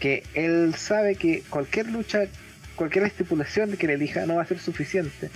[0.00, 2.24] que él sabe que cualquier lucha,
[2.76, 5.30] cualquier estipulación que le elija no va a ser suficiente,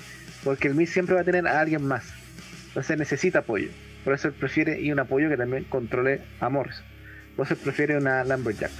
[0.45, 2.05] porque el Miz siempre va a tener a alguien más.
[2.69, 3.69] Entonces necesita apoyo.
[4.05, 6.85] Por eso él prefiere y un apoyo que también controle a Morrison.
[7.37, 8.71] Por eso él prefiere una Lumberjack.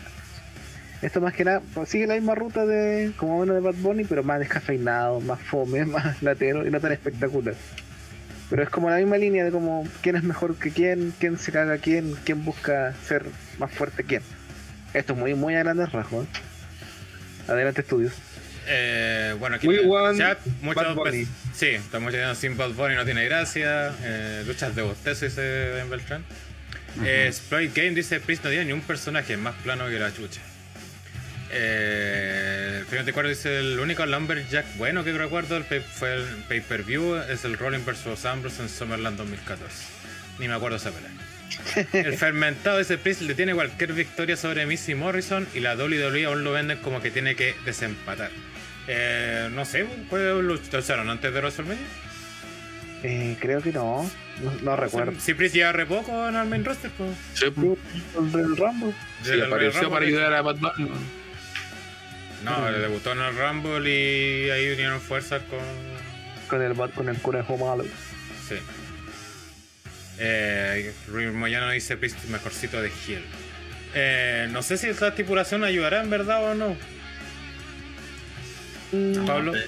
[1.01, 4.05] Esto más que nada pues, sigue la misma ruta de como menos de Bad Bunny,
[4.05, 7.55] pero más descafeinado, más fome, más latero y no tan espectacular.
[8.51, 11.53] Pero es como la misma línea de como quién es mejor que quién, quién se
[11.53, 13.27] caga a quién, quién busca ser
[13.59, 14.23] más fuerte quién.
[14.95, 16.27] Esto es muy, muy a grandes rasgos.
[17.47, 18.13] Adelante, estudios.
[18.67, 20.39] Eh, bueno, aquí We en el want chat,
[21.55, 23.95] sí, estamos diciendo sin Bad Bunny no tiene gracia.
[24.03, 25.41] Eh, luchas de bostezo, dice
[25.75, 26.25] Ben Beltrán.
[27.05, 30.41] Eh, Exploit Game dice: Priest no tiene ni un personaje más plano que la chucha.
[31.51, 36.61] Eh, el 24 dice: El único Lumberjack bueno que recuerdo el pay- fue el pay
[36.61, 39.65] per view es el Rolling vs Ambrose en Summerland 2014.
[40.39, 41.11] Ni me acuerdo esa pelea.
[41.93, 46.45] El fermentado dice Priest le tiene cualquier victoria sobre Missy Morrison y la WWE aún
[46.45, 48.31] lo venden como que tiene que desempatar.
[48.87, 51.87] Eh, no sé, ¿cuál lucharon antes de WrestleMania?
[53.03, 54.11] Eh, creo que no,
[54.43, 55.13] no, no recuerdo.
[55.21, 57.11] Si Priest lleva re poco en el main roster, pues.
[57.35, 57.79] Sí, pues,
[58.17, 58.95] El del Rumble.
[59.23, 60.91] sí, apareció para ayudar a Bunny.
[62.45, 65.59] No, le debutó en el Rumble y ahí unieron fuerzas con.
[66.49, 67.85] Con el bat con el conejo malo.
[68.49, 68.57] Sí.
[70.19, 73.25] Eh, River Moyano dice Priest mejorcito de Hill.
[73.95, 76.77] Eh, no sé si esta estipulación ayudará en verdad o no.
[78.93, 79.53] No, Pablo.
[79.53, 79.67] pe-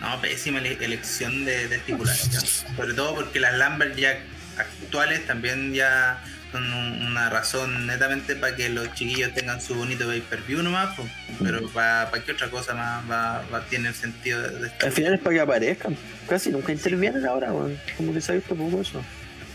[0.00, 2.42] No, pésima ele- elección de, de estipulación.
[2.76, 4.18] Sobre todo porque las Lumberjack
[4.58, 10.06] actuales también ya son un- una razón netamente para que los chiquillos tengan su bonito
[10.06, 10.96] pay per view nomás,
[11.42, 14.70] pero para qué otra cosa más va, va- tiene el sentido de.
[14.82, 15.96] Al final es para que aparezcan.
[16.28, 17.78] Casi nunca intervienen ahora, weón.
[17.96, 19.02] Como que se ha visto poco eso.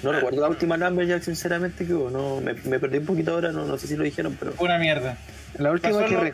[0.04, 2.10] No recuerdo la última Lumberjack, sinceramente, que hubo.
[2.10, 4.54] No, me, me perdí un poquito ahora, no, no sé si lo dijeron, pero.
[4.54, 5.18] Fue una mierda.
[5.58, 6.34] La última Pasó que lo- re-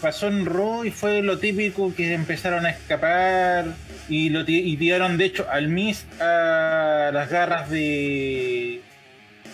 [0.00, 3.64] Pasó en Raw y fue lo típico que empezaron a escapar
[4.08, 8.80] y lo y tiraron de hecho al Miz a las garras de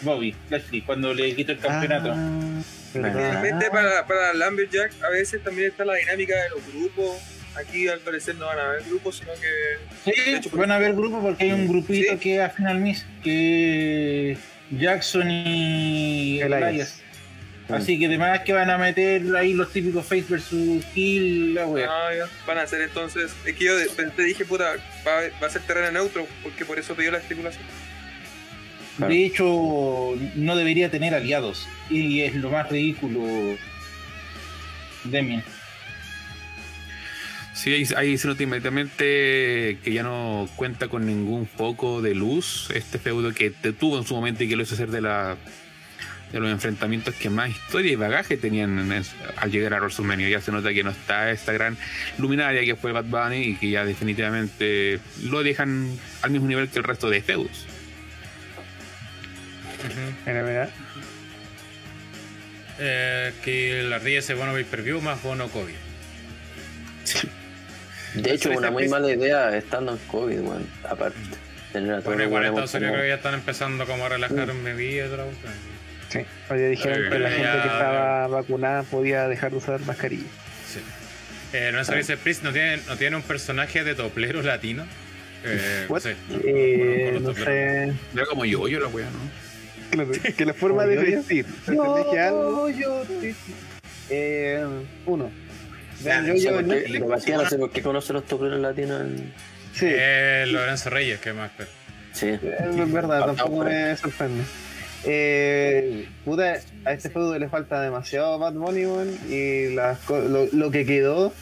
[0.03, 2.13] Bobby Lashley cuando le quitó el campeonato.
[2.15, 2.61] Ah.
[2.95, 7.17] Realmente para, para Lumberjack a veces también está la dinámica de los grupos.
[7.57, 10.95] Aquí al parecer no van a haber grupos, sino que Sí, hecho, van a haber
[10.95, 12.19] grupos porque hay un grupito Sí.
[12.19, 14.37] que afina al Miz, que
[14.71, 16.63] Jackson y Elias.
[16.71, 17.03] Elias.
[17.69, 21.87] Así que además que van a meter ahí los típicos face versus Hill, la wea.
[21.91, 23.31] ah, ya, van a hacer entonces.
[23.45, 26.79] Es que yo de- te dije, puta, va, va a ser terreno neutro, porque por
[26.79, 27.65] eso pidió la estipulación.
[28.99, 31.69] De hecho, no debería tener aliados.
[31.91, 33.57] Y es lo más ridículo.
[35.05, 35.45] Demian.
[37.59, 42.69] Sí, ahí, ahí se nota inmediatamente que ya no cuenta con ningún foco de luz.
[42.73, 45.37] Este feudo que te tuvo en su momento y que lo hizo ser de la
[46.31, 50.29] de los enfrentamientos que más historia y bagaje tenían en es- al llegar a WrestleMania.
[50.29, 51.77] Ya se nota que no está esta gran
[52.19, 56.79] luminaria que fue Bad Bunny y que ya definitivamente lo dejan al mismo nivel que
[56.79, 57.67] el resto de feudos.
[60.27, 60.71] Era verdad.
[62.79, 65.75] Eh, que la ardilla ese bono pay per view más bono COVID.
[68.15, 70.67] De hecho, una muy mala idea estando en COVID, weón.
[70.89, 71.17] Aparte.
[71.73, 74.07] Tener a todos Bueno, los igual en Estados Unidos creo que ya están empezando como
[74.07, 75.37] a relajar medidas y otra cosa.
[76.09, 76.21] Sí.
[76.51, 80.25] Oye, dijeron Eh, que la ya- gente que estaba vacunada podía dejar de usar mascarilla.
[80.67, 80.81] Sí.
[81.53, 84.87] Eh, no dice Priest no tiene, no tiene un personaje de toplero latino.
[85.45, 86.01] Eh, no What?
[86.01, 86.17] sé.
[86.45, 87.93] Eh, no sé.
[88.15, 89.49] Era como yo, yo la wea, ¿no?
[89.91, 91.23] Claro, que la forma de Como yo.
[91.23, 92.69] ¿Se te dije algo?
[94.11, 94.65] Eh,
[95.07, 95.31] uno.
[96.03, 99.01] Claro, yo, yo, no- de partida no sé por qué conoce los topleros latinos.
[99.03, 99.33] en-
[99.75, 101.51] Sí, Eh, Lorenzo Reyes, que más.
[101.57, 101.71] pero-
[102.13, 102.29] Sí.
[102.31, 104.43] es verdad, tampoco me sorprende.
[105.05, 108.83] Eh, puta, a este feudo le falta demasiado Bad Bunny,
[109.31, 111.33] y las lo, lo que quedó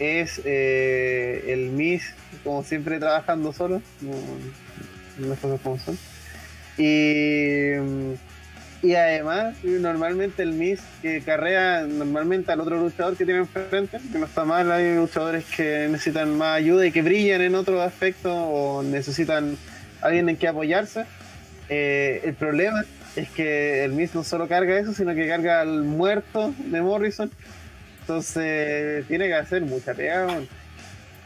[0.00, 5.96] es eh, el Miss, como siempre, trabajando solo, no- las cosas como son.
[6.78, 7.74] Y,
[8.82, 14.18] y además, normalmente el Miss que carrea normalmente al otro luchador que tiene enfrente, que
[14.18, 18.32] no está mal, hay luchadores que necesitan más ayuda y que brillan en otros aspectos
[18.34, 19.56] o necesitan
[20.02, 21.04] alguien en que apoyarse.
[21.68, 22.84] Eh, el problema
[23.16, 27.30] es que el Miss no solo carga eso, sino que carga al muerto de Morrison.
[28.02, 30.26] Entonces tiene que hacer mucha pega.
[30.26, 30.48] weón.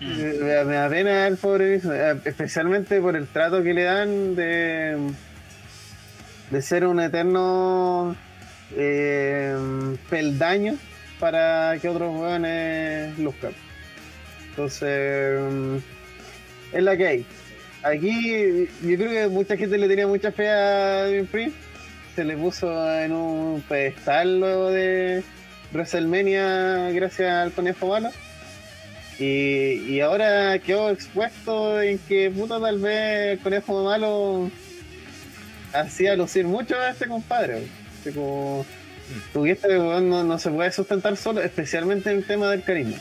[0.00, 4.34] Me, me da pena el pobre Miss, eh, especialmente por el trato que le dan
[4.34, 4.96] de,
[6.50, 8.16] de ser un eterno
[8.76, 9.56] eh,
[10.08, 10.76] peldaño
[11.18, 13.52] para que otros weones luzcan.
[14.50, 15.82] Entonces,
[16.72, 17.26] es la que hay.
[17.82, 21.56] Aquí yo creo que mucha gente le tenía mucha fe a Devin Priest.
[22.14, 25.22] Se le puso en un pedestal luego de
[25.72, 28.10] WrestleMania gracias al conejo malo.
[29.18, 34.50] Y, y ahora quedó expuesto en que puta tal vez el conejo malo
[35.72, 37.62] hacía lucir mucho a este compadre.
[38.00, 38.64] Así como,
[39.32, 42.96] porque este weón no, no se puede sustentar solo, especialmente en el tema del carisma.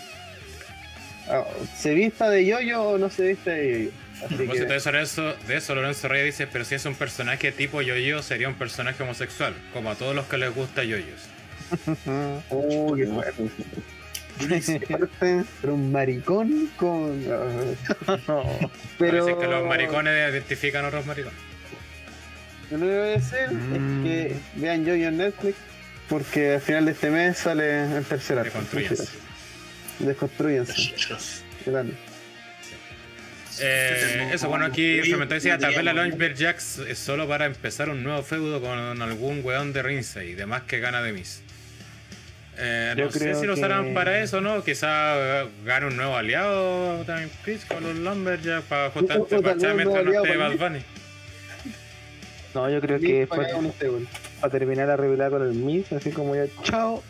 [1.29, 1.43] Ah,
[1.77, 3.91] ¿Se vista de yoyo o no se viste de yoyo?
[4.21, 6.95] A Así propósito que, de eso, de eso, Lorenzo Reyes dice, pero si es un
[6.95, 11.29] personaje tipo yo-yo, sería un personaje homosexual, como a todos los que les gusta yoyos.
[12.49, 13.05] oh, qué.
[13.05, 13.49] Fuerte,
[15.61, 17.21] Pero un maricón con.
[18.97, 19.25] Pero.
[19.25, 21.48] Parece que los maricones identifican a otros maricones.
[22.71, 24.05] Lo único que voy a decir Mm.
[24.05, 25.57] es que vean Yoyo en Netflix,
[26.07, 28.51] porque al final de este mes sale el tercer acto.
[28.59, 29.07] Deconstrúyense.
[29.99, 30.93] Desconstruyense.
[31.65, 31.93] Grande.
[33.61, 37.89] Eh, eso, bueno, aquí Fermentó decía, tal vez la Launchbear Jax es solo para empezar
[37.89, 41.41] un nuevo feudo con algún weón de Rinsey, de más que gana de Miss.
[42.57, 44.63] Eh, Yo no sé si lo que- usarán para eso, ¿no?
[44.63, 50.05] Quizá eh, gane un nuevo aliado también Chris con los Lumberjacks para justamente un mientras
[50.05, 50.79] no esté Bad Bunny.
[52.55, 53.89] No, yo creo que para fue uno este,
[54.41, 57.03] para terminar la revelada con el Miss, así como ya, chao.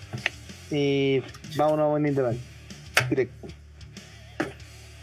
[0.72, 1.22] Y
[1.56, 2.38] vámonos a buen Interbank.
[3.10, 3.48] Directo.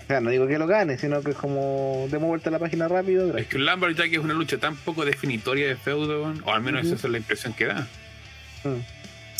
[0.05, 2.59] O sea, no digo que lo gane, sino que es como demos vuelta a la
[2.61, 3.37] página rápido.
[3.37, 6.63] Es que un Lumberjack es una lucha tan poco definitoria de feudo, weón, o al
[6.63, 7.89] menos esa es la impresión que da.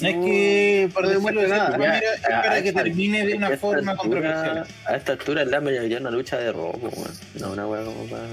[0.01, 1.71] Es que, por No decirlo de nada.
[1.79, 4.67] manera, es para que termine de una A forma altura- controversial.
[4.87, 7.11] A esta altura el Lambert ya es una lucha de robo, weón.
[7.41, 8.25] No, una weá como para.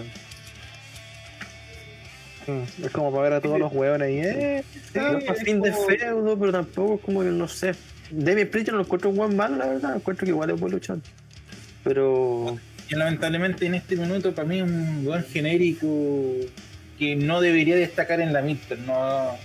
[2.48, 4.64] Mm, Es como para ver a todos los hueones ahí, eh.
[4.96, 7.74] No es es fin de feudo, pero tampoco es como que no sé.
[8.12, 9.96] Demi yo no lo encuentro un buen malo, la verdad.
[9.96, 10.98] Encuentro que igual es buen luchar.
[11.84, 12.58] Pero.
[12.90, 15.88] Y lamentablemente en este minuto para mí es un buen genérico
[17.00, 18.78] que no debería destacar en la Mister.
[18.80, 19.38] No,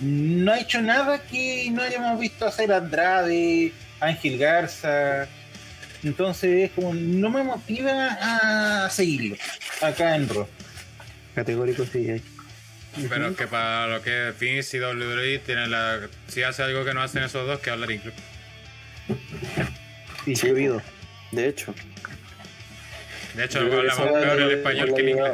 [0.00, 5.28] no ha hecho nada que no hayamos visto hacer Andrade, Ángel Garza.
[6.02, 8.18] Entonces es como no me motiva
[8.84, 9.36] a seguirlo
[9.80, 10.46] acá en Raw.
[11.34, 12.22] Categórico sí, hay.
[13.08, 16.00] Pero es que para lo que es Vince y WWE tiene la.
[16.28, 18.16] Si hace algo que no hacen esos dos, que hablar incluso.
[20.26, 20.82] Incluido.
[21.32, 21.74] De hecho.
[23.34, 25.32] De hecho, hablamos peor el es español que el inglés.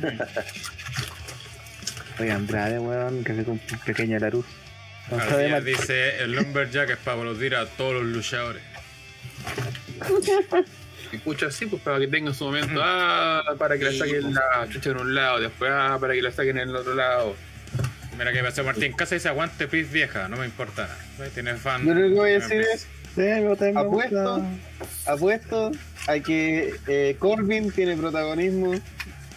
[2.18, 4.44] Oye, Andrade, weón, que se con pequeña la luz.
[5.10, 5.64] No Al sabe día mal.
[5.64, 8.62] dice el Lumberjack es para aplaudir a todos los luchadores.
[11.12, 14.68] Y pucha así, pues para que tenga su momento, ah, para que la saquen la
[14.70, 17.34] chucha en un lado, después, ah, para que la saquen en el otro lado.
[18.16, 20.82] Mira que pasó Martín Casa y dice aguante Pris vieja, no me importa
[21.18, 21.30] nada.
[21.30, 21.84] Tiene fan.
[21.86, 23.22] Yo lo único que voy a decir es Sí,
[23.74, 24.46] Apuesto.
[25.06, 25.72] apuesto
[26.06, 28.72] a que eh, Corbin tiene protagonismo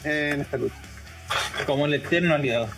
[0.03, 0.75] en esta lucha.
[1.65, 2.69] Como el eterno aliado.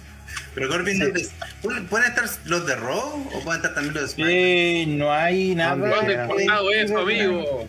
[0.53, 1.31] Pero Corbin, no es-
[1.61, 4.29] ¿pueden pueden estar los de Raw o pueden estar también los de SmackDown?
[4.37, 5.75] Eh, no hay nada.
[5.75, 7.67] ¿Dónde eh, has eso, amigo?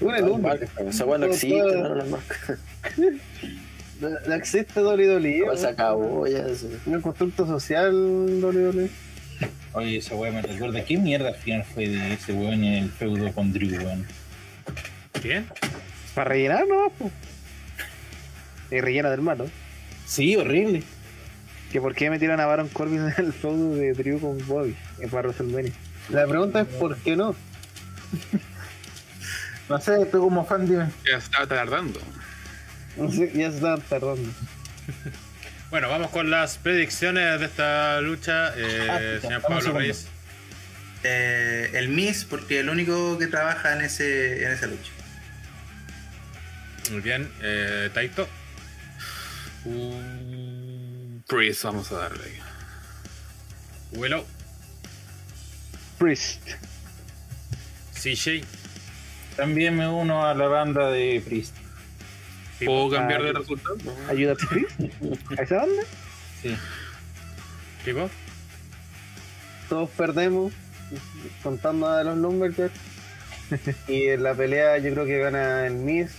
[0.00, 0.68] Una lumbre.
[0.88, 2.58] Esa weá no existe, no, la marca.
[2.96, 3.10] No
[3.98, 5.44] no existe WWE.
[5.46, 6.46] No, se acabó ya.
[6.46, 6.68] eso.
[6.86, 8.90] Un constructo social WWE.
[9.72, 10.84] Oye, esa weá me recuerda.
[10.84, 14.06] ¿Qué mierda al final fue de ese weón en el feudo con Drew, weón?
[15.20, 15.46] ¿Quién?
[16.14, 17.10] Para rellenar, no, po.
[18.70, 19.46] Y rellena del malo.
[20.06, 20.82] Sí, horrible.
[21.72, 25.10] Que por qué metieron a Baron Corbin en el feudo de Drew con Bobby en
[25.10, 25.72] para WrestleMania.
[26.10, 27.34] La pregunta es ¿por qué no?
[29.68, 30.90] No sé, tú como fan dime.
[31.10, 32.00] Ya estaba tardando.
[32.96, 34.30] No sé, ya se estaban tardando.
[35.68, 39.72] Bueno, vamos con las predicciones de esta lucha, eh, Ah, señor Pablo.
[39.76, 40.06] Reyes.
[41.02, 44.92] eh, el Miss, porque es el único que trabaja en, ese, en esa lucha.
[46.92, 48.28] Muy bien, eh, Taito.
[49.64, 52.30] Un Priest, vamos a darle.
[53.90, 54.24] Willow.
[55.98, 56.40] Priest.
[57.92, 58.44] CJ.
[59.36, 61.54] También me uno a la banda de Priest.
[62.64, 63.76] ¿Puedo cambiar de resultado?
[64.08, 64.80] ¿Ayuda a Priest?
[65.38, 65.82] ¿A esa banda?
[66.40, 66.56] Sí.
[67.84, 68.08] Pipo.
[69.68, 70.52] Todos perdemos,
[71.42, 72.74] contando a los Lumberjacks.
[73.88, 76.12] y en la pelea yo creo que gana el Miss.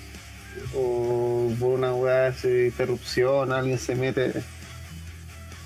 [0.76, 4.44] O por una weá de interrupción, alguien se mete.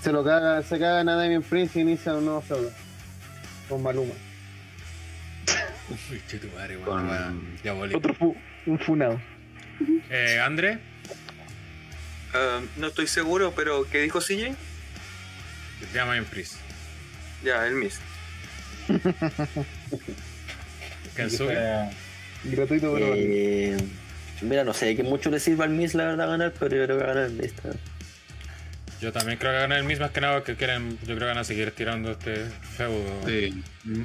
[0.02, 2.72] Se lo caga, se caga a Damian Prince y inicia un nuevo feudo.
[3.70, 4.14] Con Maluma.
[6.12, 7.96] Uy, tu madre, weón, Con- volé.
[7.96, 8.36] Otro fu
[8.66, 9.22] un funado.
[10.10, 10.80] Eh, André.
[12.34, 14.56] Ah, no estoy seguro, pero ¿qué dijo CJ?
[15.94, 16.58] Llama en Pris.
[17.44, 18.00] Ya, el Miss.
[21.16, 21.90] Kensuke.
[22.44, 23.14] Gratuito, pero bueno.
[23.18, 23.78] Eh,
[24.42, 26.98] mira, no sé que mucho le sirva al Miss la verdad ganar, pero yo creo
[26.98, 27.54] que va a ganar el Miss.
[27.54, 27.80] también.
[29.02, 31.26] Yo también creo que ganar el mismo, más que nada que quieren, yo creo que
[31.26, 32.46] van a seguir tirando este
[32.78, 33.22] feudo.
[33.28, 33.64] Sí.
[33.84, 34.04] Mm.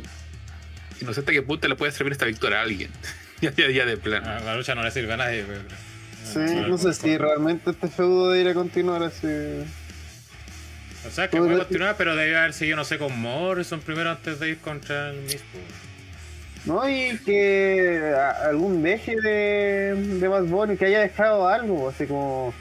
[1.00, 2.90] Y no sé hasta qué punto le puede servir esta victoria a alguien.
[3.40, 4.28] ya, ya, ya de plano.
[4.30, 5.44] A la lucha no le sirve a nadie.
[5.46, 5.60] pero-
[6.24, 9.28] Sí, no sé si realmente este feudo debería continuar así.
[11.06, 14.40] O sea, que puede continuar, pero debe haber seguido, no sé, con Morrison primero antes
[14.40, 15.60] de ir contra el mismo.
[16.64, 18.12] No, y que
[18.44, 22.52] algún deje de, de Bad Bunny, que haya dejado algo, así como,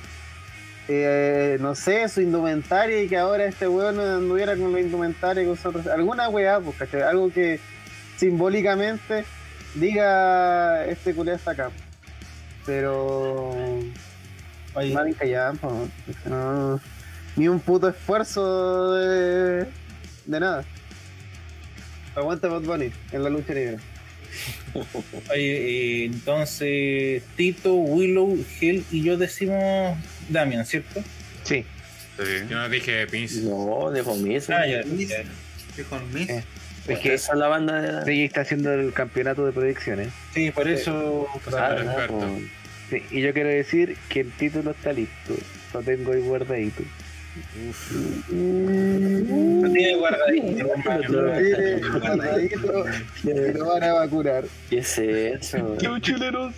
[0.87, 5.47] eh, no sé, su indumentaria y que ahora este weón anduviera con la indumentaria y
[5.47, 7.01] con su otro- alguna weá, pues, ¿cachai?
[7.01, 7.59] Algo que
[8.17, 9.25] simbólicamente
[9.75, 11.71] diga este culé está acá.
[12.65, 13.51] Pero
[14.73, 14.93] Oye,
[15.61, 16.81] pues, no,
[17.35, 19.65] ni un puto esfuerzo de,
[20.25, 20.65] de nada.
[22.15, 23.77] Aguanta Bad Bunny en la lucha libre.
[25.31, 29.97] oye, entonces Tito, Willow, Hell y yo decimos
[30.29, 31.01] Damian, ¿cierto?
[31.43, 31.63] Sí.
[32.17, 32.23] Sí.
[32.49, 33.35] Yo no dije Pins.
[33.43, 34.49] No, dejo Miss.
[34.49, 34.83] Ah, ya.
[34.83, 35.13] Miss.
[35.75, 35.97] Dijo.
[36.17, 36.43] Eh.
[36.87, 38.05] Es que esa es la banda de.
[38.05, 40.09] Sí, está haciendo el campeonato de predicciones.
[40.33, 41.27] Sí, por eso.
[41.53, 42.39] Ah, Ah, no,
[42.89, 45.33] Sí, y yo quiero decir que el título está listo.
[45.73, 46.83] Lo tengo ahí guardadito.
[48.31, 50.67] Lo tiene guardadito.
[51.11, 52.85] Lo tiene guardadito
[53.57, 54.45] lo van a vacunar.
[54.69, 55.75] ¿Qué es eso?
[55.79, 56.53] ¡Qué chuleros!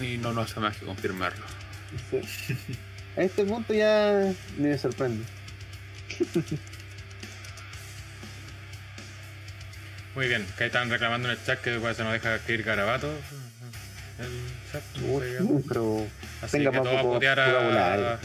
[0.00, 1.44] Y no nos hace más que confirmarlo.
[2.10, 2.20] Sí.
[3.16, 5.24] A este punto ya ni me sorprende.
[10.14, 12.64] Muy bien, que ahí están reclamando en el chat que pues, se nos deja escribir
[12.64, 13.08] garabato.
[14.18, 14.26] El
[14.72, 14.82] chat.
[15.68, 16.06] Pero
[16.42, 17.46] Así tenga que todo va a putear a.
[17.52, 18.18] vocabulario.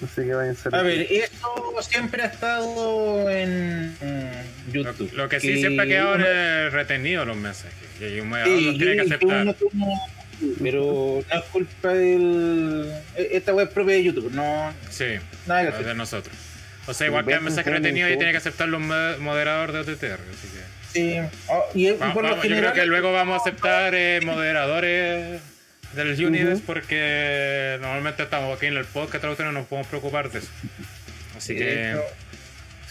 [0.00, 0.74] No sé qué vayan a ser.
[0.74, 5.12] A ver, esto siempre ha estado en mm, Lo, YouTube.
[5.14, 7.74] lo que sí Que siempre ha quedado uno- es retenido los mensajes.
[8.00, 9.56] Y un moderador Sí, tiene que que aceptar.
[9.72, 9.94] uno
[10.62, 12.90] pero no es culpa del.
[13.14, 14.72] e- Esta web propia de YouTube, no.
[14.88, 15.04] Sí,
[15.46, 15.86] Nada que es hacer.
[15.86, 16.34] de nosotros.
[16.90, 19.18] O sea, igual que el Ven, mensaje retenido y ven, tiene que aceptar los mo-
[19.20, 20.18] moderador de OTTR.
[20.20, 20.60] Así que.
[20.92, 21.20] Sí.
[21.48, 24.20] Oh, y, y Va- por vamos, lo yo creo que luego vamos a aceptar eh,
[24.24, 25.40] moderadores
[25.94, 30.48] del Universe porque normalmente estamos aquí en el podcast, no nos podemos preocupar de eso.
[31.36, 32.02] Así Sí, que pero-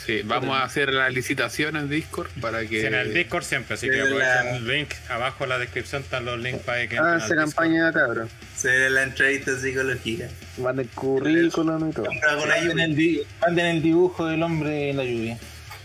[0.09, 2.81] Sí, vamos a hacer la licitación en Discord para que.
[2.81, 6.01] sí, en el Discord siempre, así que de la- el link abajo en la descripción
[6.01, 8.29] están los links para que Ah, entren esa campaña, cabrón.
[8.57, 10.29] Se ve la entrevista de psicología.
[10.57, 12.07] Manden currículum y todo.
[12.47, 15.37] Manden el, manden el dibujo del hombre en la lluvia.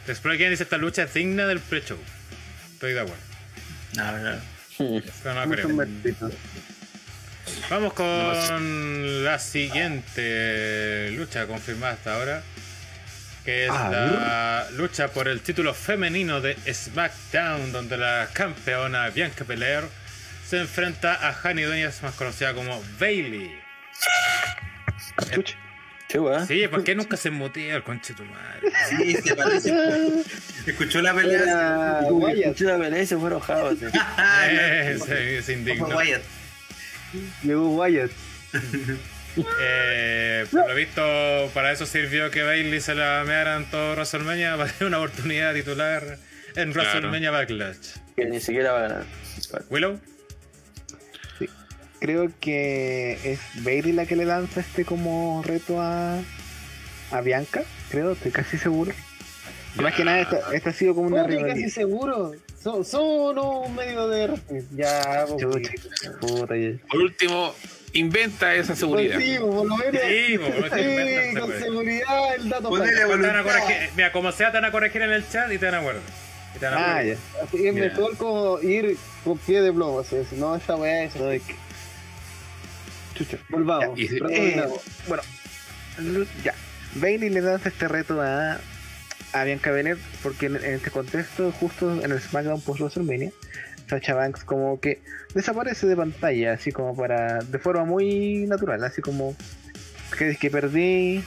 [0.07, 1.99] Después quien dice esta lucha es digna del pre-show.
[2.73, 3.23] Estoy de acuerdo.
[3.97, 5.03] No, no.
[5.23, 6.31] Pero no.
[7.71, 12.43] Vamos con la siguiente lucha confirmada hasta ahora.
[13.45, 19.45] Que es Ah, la lucha por el título femenino de SmackDown, donde la campeona Bianca
[19.45, 19.85] Belair
[20.47, 23.55] se enfrenta a Hani Dueñas, más conocida como Bailey.
[26.09, 26.47] Qué weá.
[26.47, 28.71] Sí, ¿por qué nunca se mutea el conche tu madre?
[28.89, 29.75] Sí, se parece.
[30.67, 32.01] Escuchó la pelea.
[32.01, 33.75] Escuché la pelea y se fue enojado.
[33.77, 35.87] se, indignó.
[35.87, 36.23] fue Wyatt.
[37.43, 38.11] Llegó Wyatt.
[39.61, 41.03] Eh, por lo visto,
[41.55, 45.55] para eso sirvió que Bailey se la meara en todo WrestleMania para tener una oportunidad
[45.55, 46.19] titular
[46.57, 46.89] en Claro.
[46.91, 47.97] WrestleMania Backlash.
[48.17, 49.05] Que ni siquiera va a ganar.
[49.71, 49.99] Willow,
[52.01, 56.19] Creo que es Bailey la que le lanza este como reto a,
[57.11, 57.63] a Bianca.
[57.91, 58.93] Creo, estoy casi seguro.
[59.77, 61.75] Más que nada, esta, esta ha sido como una ¿Cómo que casi rivalidad.
[61.75, 62.33] seguro?
[62.63, 64.39] Son, son un medio de.
[64.73, 65.73] Ya, Chucha,
[66.21, 66.73] puta, ya.
[66.91, 67.55] Por último,
[67.95, 69.15] inventa esa seguridad.
[69.15, 70.03] Pues sí, por lo menos.
[70.03, 72.71] Sí, pues, Sí, con seguridad el dato.
[72.71, 75.67] Van a corregir- mira, como sea, te van a corregir en el chat y te
[75.67, 76.03] van a guardar.
[76.55, 77.17] Y te van a Ah, ya.
[77.43, 77.87] Así es Mira.
[77.89, 80.33] mejor como ir con pie de plomo, así es.
[80.33, 81.15] No, esa weá es.
[83.15, 83.39] Chucha.
[83.49, 83.97] Volvamos.
[83.99, 84.19] Ya, y-.
[84.31, 84.65] Eh,
[85.09, 85.23] bueno,
[86.45, 86.55] ya.
[86.97, 88.59] Bailey le lanza este reto a,
[89.33, 93.31] a Bianca Belair porque en, en este contexto, justo en el SmackDown post WrestleMania,
[93.89, 95.03] Sacha Banks como que
[95.35, 99.37] desaparece de pantalla, así como para de forma muy natural, así como
[100.17, 101.23] que, que perdí,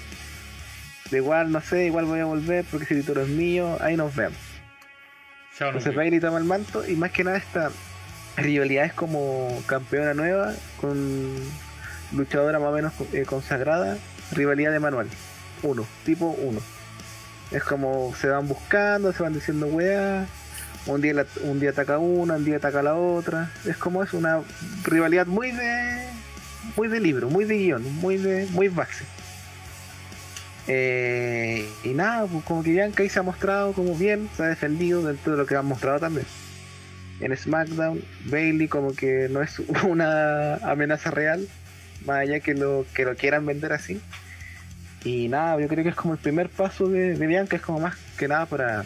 [1.12, 4.16] de igual no sé, igual voy a volver porque ese título es mío, ahí nos
[4.16, 4.38] vemos.
[5.58, 5.96] Chao, Entonces.
[5.96, 7.72] Bailey toma el manto y más que nada esta
[8.38, 11.36] rivalidad es como campeona nueva con
[12.12, 13.98] luchadora más o menos eh, consagrada,
[14.32, 15.08] rivalidad de manual,
[15.64, 16.60] uno, tipo uno.
[17.52, 20.28] Es como se van buscando, se van diciendo weá,
[20.88, 24.14] un día, la- un día ataca una, un día ataca la otra, es como es
[24.14, 24.42] una
[24.84, 26.08] rivalidad muy de
[26.76, 29.06] muy de libro, muy de guion, muy de muy base.
[30.68, 34.48] Eh, y nada, pues como que Bianca ahí se ha mostrado como bien, se ha
[34.48, 36.26] defendido dentro de lo que han mostrado también.
[37.22, 41.48] En SmackDown, Bailey como que no es una amenaza real,
[42.06, 44.02] más allá que lo, que lo quieran vender así.
[45.06, 47.80] Y nada, yo creo que es como el primer paso de, de Bianca, es como
[47.80, 48.84] más que nada para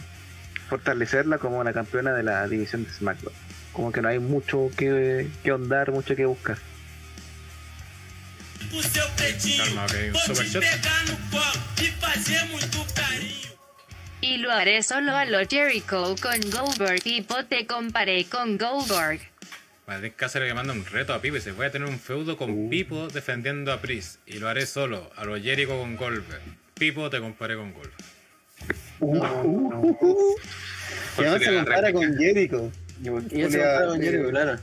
[0.71, 3.33] fortalecerla como la campeona de la división de SmackDown.
[3.73, 6.57] Como que no hay mucho que, que ondar, mucho que buscar.
[9.57, 10.17] Calma, ok.
[10.25, 10.63] Super chat.
[14.21, 17.01] Y lo haré solo a lo Jericho con Goldberg.
[17.01, 19.19] Tipo te comparé con Goldberg.
[19.87, 22.37] Madrid Cáceres que manda un reto a Pipo y dice, voy a tener un feudo
[22.37, 26.41] con Pipo defendiendo a Pris y lo haré solo, a lo Jericho con Goldberg.
[26.75, 28.20] Pipo te comparé con Goldberg.
[31.17, 31.93] Que no se sería la compara réplica?
[32.07, 32.71] con Jericho.
[33.03, 34.59] Y Julia, está con Jericho, claro.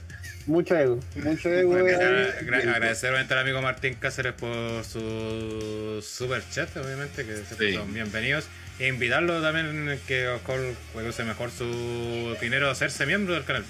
[0.47, 1.01] Mucho ego.
[1.17, 1.75] Mucho ego.
[1.77, 7.75] agradecer obviamente al amigo Martín Cáceres por su super chat, obviamente, que Sí.
[7.75, 8.47] son bienvenidos.
[8.79, 10.33] E invitarlo también que
[10.93, 13.63] pues, use mejor su dinero a hacerse miembro del canal.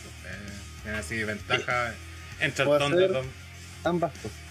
[0.86, 1.94] Eh, así ventaja
[2.40, 3.22] entre el don de.
[3.84, 4.47] Ambas cosas.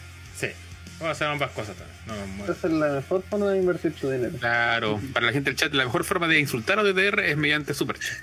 [0.98, 2.38] Sí, puedo hacer ambas cosas también.
[2.38, 2.43] No.
[2.52, 4.34] Esa es la mejor forma de invertir tu dinero.
[4.39, 7.74] Claro, para la gente del chat, la mejor forma de insultar a DTR es mediante
[7.74, 8.18] Super Chat.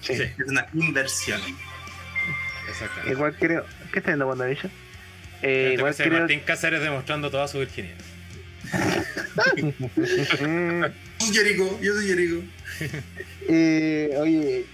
[0.00, 1.40] Sí, Es una inversión.
[2.68, 3.12] exactamente.
[3.12, 3.64] Igual creo.
[3.92, 4.72] ¿Qué está viendo WandaVision?
[5.42, 6.18] Eh, igual Igual creo.
[6.20, 7.96] Martín Cáceres demostrando toda su virginidad.
[9.56, 9.72] Yo
[10.36, 12.42] soy Jericho, yo soy Jericho.
[13.48, 14.66] Eh, oye,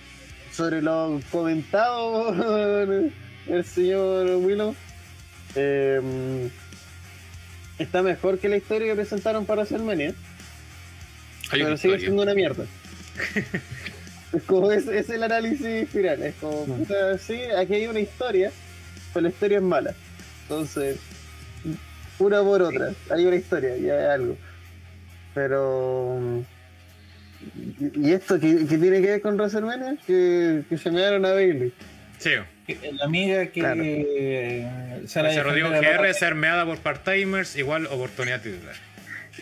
[0.52, 2.34] sobre lo comentado
[3.46, 4.74] el señor Willow,
[5.54, 6.00] eh,
[7.78, 10.14] está mejor que la historia que presentaron para WrestleMania,
[11.50, 12.64] pero sigue siendo una mierda.
[14.32, 18.52] es como es, es el análisis final, es como, puta, sí, aquí hay una historia,
[19.12, 19.94] pero la historia es mala.
[20.42, 20.98] Entonces,
[22.18, 24.36] una por otra, hay una historia, ya hay algo.
[25.34, 26.44] Pero...
[27.78, 29.98] ¿Y y esto qué, qué tiene que ver con WrestleMania?
[30.06, 31.72] Que, que se me dieron a Bailey.
[32.18, 32.30] Sí,
[32.92, 33.82] La amiga que Claro.
[33.84, 38.74] eh, José Rodrigo GR Roca- ser meada por part-timers, igual oportunidad titular.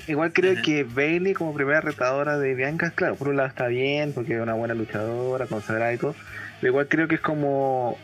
[0.08, 4.12] Igual creo que Bailey como primera retadora de Bianca, claro, por un lado está bien,
[4.12, 6.16] porque es una buena luchadora, consagrada y todo,
[6.60, 7.98] pero igual creo que es como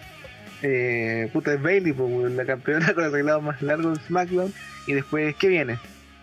[0.63, 4.53] eh, puta es Bailey, pues, la campeona con el reglado más largo de SmackDown,
[4.87, 5.79] y después, ¿qué viene?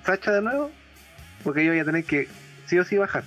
[0.05, 0.71] ¿Sacha de nuevo?
[1.43, 2.27] Porque yo voy a tener que
[2.67, 3.23] sí o sí bajar.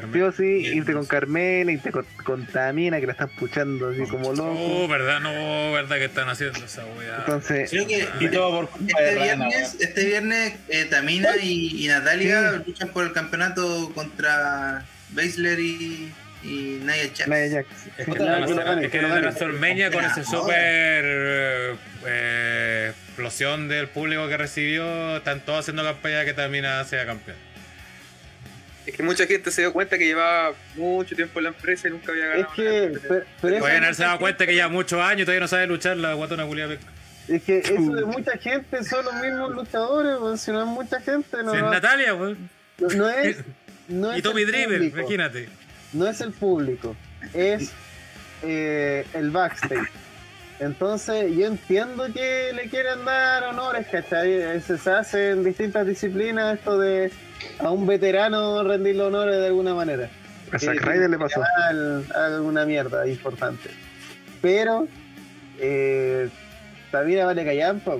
[0.00, 0.22] Sí Carmen.
[0.22, 0.44] o sí,
[0.76, 4.88] irte con Carmela, irte con, con Tamina, que la están puchando así como Oh, loco.
[4.88, 7.16] verdad, no, verdad que están haciendo esa weá.
[7.18, 11.30] Entonces, Creo que Y todo por culpa este de Rana, viernes, este viernes eh, Tamina
[11.40, 17.28] y, y Natalia luchan por el campeonato contra Baszler y, y Nia Jax.
[17.28, 17.68] Nia Jax.
[17.86, 19.08] Es que Puta, la gane, es que la.
[19.20, 21.74] WrestleMania con ese super eh,
[22.06, 27.36] eh, explosión del público que recibió, están todos haciendo campaña de que Tamina sea campeón.
[28.86, 31.90] Es que mucha gente se dio cuenta que llevaba mucho tiempo en la empresa y
[31.90, 32.54] nunca había Es ganado.
[32.54, 33.00] que, nada.
[33.08, 35.66] pero, pero Pueden de haberse dado cuenta que ya muchos años y todavía no sabe
[35.66, 36.78] luchar la guatona gente-
[37.28, 41.00] es que eso de mucha gente son los mismos luchadores, pues, si no es mucha
[41.00, 42.36] gente, no, Si es Natalia, pues.
[42.78, 43.36] no- no es.
[43.88, 45.48] No Y es Tommy el Driver, imagínate.
[45.92, 46.94] No es el público,
[47.34, 47.72] es
[48.42, 49.88] eh, el backstage.
[50.58, 54.60] Entonces, yo entiendo que le quieren dar honores, ¿cachai?
[54.60, 57.10] Se se hace en distintas disciplinas esto de
[57.58, 60.08] a un veterano rendirle honores de alguna manera.
[60.52, 61.40] a Zack Ryder le pasó.
[61.68, 63.70] al- alguna mierda importante.
[64.42, 64.86] Pero
[65.58, 66.28] eh,
[66.90, 67.96] Tamina vale callampa,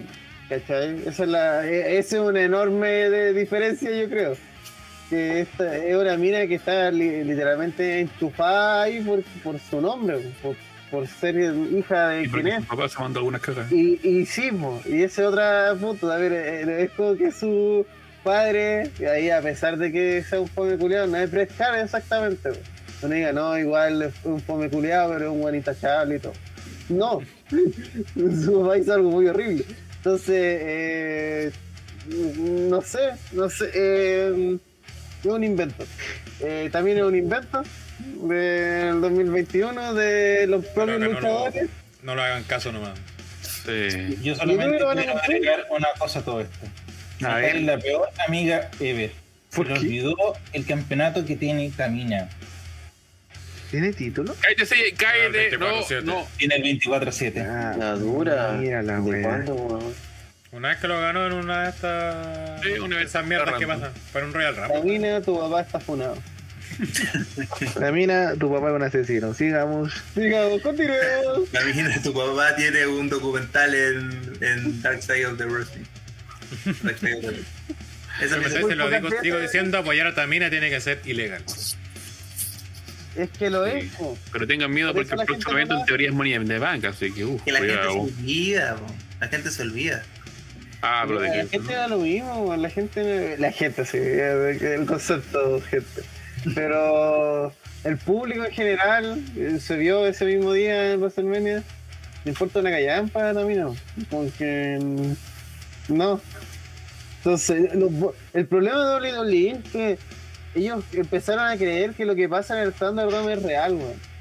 [0.49, 1.01] ¿cachai?
[1.07, 4.37] Esa es la, e- esa es una enorme de- diferencia, yo creo.
[5.11, 10.18] Que esta es una mina que está li- literalmente enchufada ahí por, por su nombre,
[10.43, 10.57] por,
[10.91, 12.64] por ser hija de Y quien es.
[12.66, 13.70] papá se mandó algunas cagas.
[13.72, 15.43] Y, y sí, po, y ese otro
[15.80, 17.87] punto, a ver, eh, es como que su
[18.31, 22.51] compadre, y ahí a pesar de que sea un fome culiado, no es prestar exactamente.
[22.51, 22.59] po.
[23.03, 26.33] No diga, no, igual es un fome culiado, pero es un buen intachable y todo.
[26.89, 27.20] No,
[28.45, 29.64] su papá hizo algo muy horrible.
[29.99, 31.53] Entonces, eh,
[32.09, 34.57] no sé, no sé, eh,
[35.20, 35.85] es un invento.
[36.41, 37.62] Eh, también es un invento
[38.29, 41.68] del 2021 de los propios que no lo- luchadores.
[42.03, 42.99] No lo hagan caso nomás.
[43.43, 44.18] Sí.
[44.22, 46.66] Yo solamente quiero agregar una cosa a todo esto.
[47.25, 47.57] A ver.
[47.57, 49.11] es la peor amiga ever.
[49.51, 49.81] Se ¿Por le qué?
[49.81, 50.14] olvidó
[50.53, 52.29] el campeonato que tiene Tamina.
[53.71, 54.35] ¿Tiene título?
[54.41, 55.51] Cállate, sí, cállate.
[55.55, 56.03] Ah, No, 24-7.
[56.05, 56.27] no.
[56.37, 57.41] Tiene el 24-7.
[57.49, 58.53] Ah, La dura.
[58.53, 59.95] Mira la ¿De cuándo?
[60.53, 62.62] Una vez que lo ganó en una de estas.
[62.62, 63.07] Sí, una vez.
[63.07, 63.91] esas mierdas que pasan.
[64.14, 64.75] En un Royal Rumble.
[64.79, 66.17] Camina, tu papá está funado.
[67.81, 69.35] La mina, tu papá es un asesino.
[69.35, 69.93] Sigamos.
[70.14, 71.53] Digamos, continuemos.
[71.53, 75.85] La mina, tu papá tiene un documental en, en Dark Side of the Wrestling.
[78.21, 78.89] Esa me lo
[79.23, 81.45] digo, diciendo, apoyar a Tamina tiene que ser ilegal.
[83.17, 83.93] Es que lo es.
[83.95, 84.17] po.
[84.33, 86.39] Pero tengan miedo Por porque el la próximo gente evento no en teoría es Money
[86.45, 88.87] de Bank, así que uff, que la gente se olvida, po.
[89.21, 90.03] la gente se olvida.
[90.83, 91.49] Ah, pero de La que.
[91.49, 96.03] gente da lo mismo, la gente, la gente sí, el concepto gente.
[96.55, 97.53] Pero
[97.85, 101.63] el público en general eh, se vio ese mismo día en WrestleMania.
[102.25, 103.77] No importa una callampa también, no.
[104.11, 104.79] Porque
[105.89, 106.20] no.
[107.18, 109.99] Entonces, lo- el problema de WWE es que
[110.55, 114.16] ellos empezaron a creer que lo que pasa en el Thunderdome es real, weón.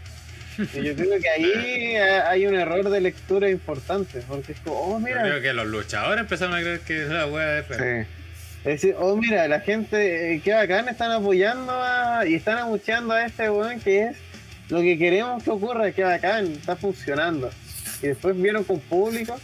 [0.73, 4.77] Y yo creo que ahí ha- hay un error de lectura importante, porque es como,
[4.79, 8.05] oh, Yo mira, creo que los luchadores empezaron a creer que la wea es real.
[8.05, 8.11] Sí.
[8.59, 13.13] Es decir, oh mira, la gente, eh, qué bacán, están apoyando a- y están amucheando
[13.13, 14.17] a este weón que es
[14.69, 17.51] lo que queremos que ocurra, qué bacán, está funcionando.
[18.01, 19.39] Y después vieron con público,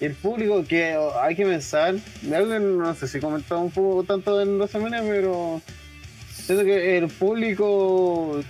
[0.00, 1.94] el público que hay que pensar,
[2.32, 5.60] algo no sé si comentaba un poco tanto en WrestleMania, pero
[6.32, 8.42] siento que el público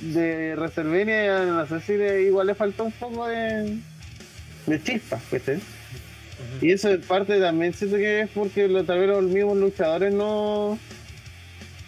[0.00, 3.76] de WrestleMania, no sé si le- igual le faltó un poco de,
[4.66, 5.58] de chispa, ¿viste?
[6.62, 10.12] Y eso en parte también siento que es porque lo, tal vez los mismos luchadores
[10.14, 10.78] no,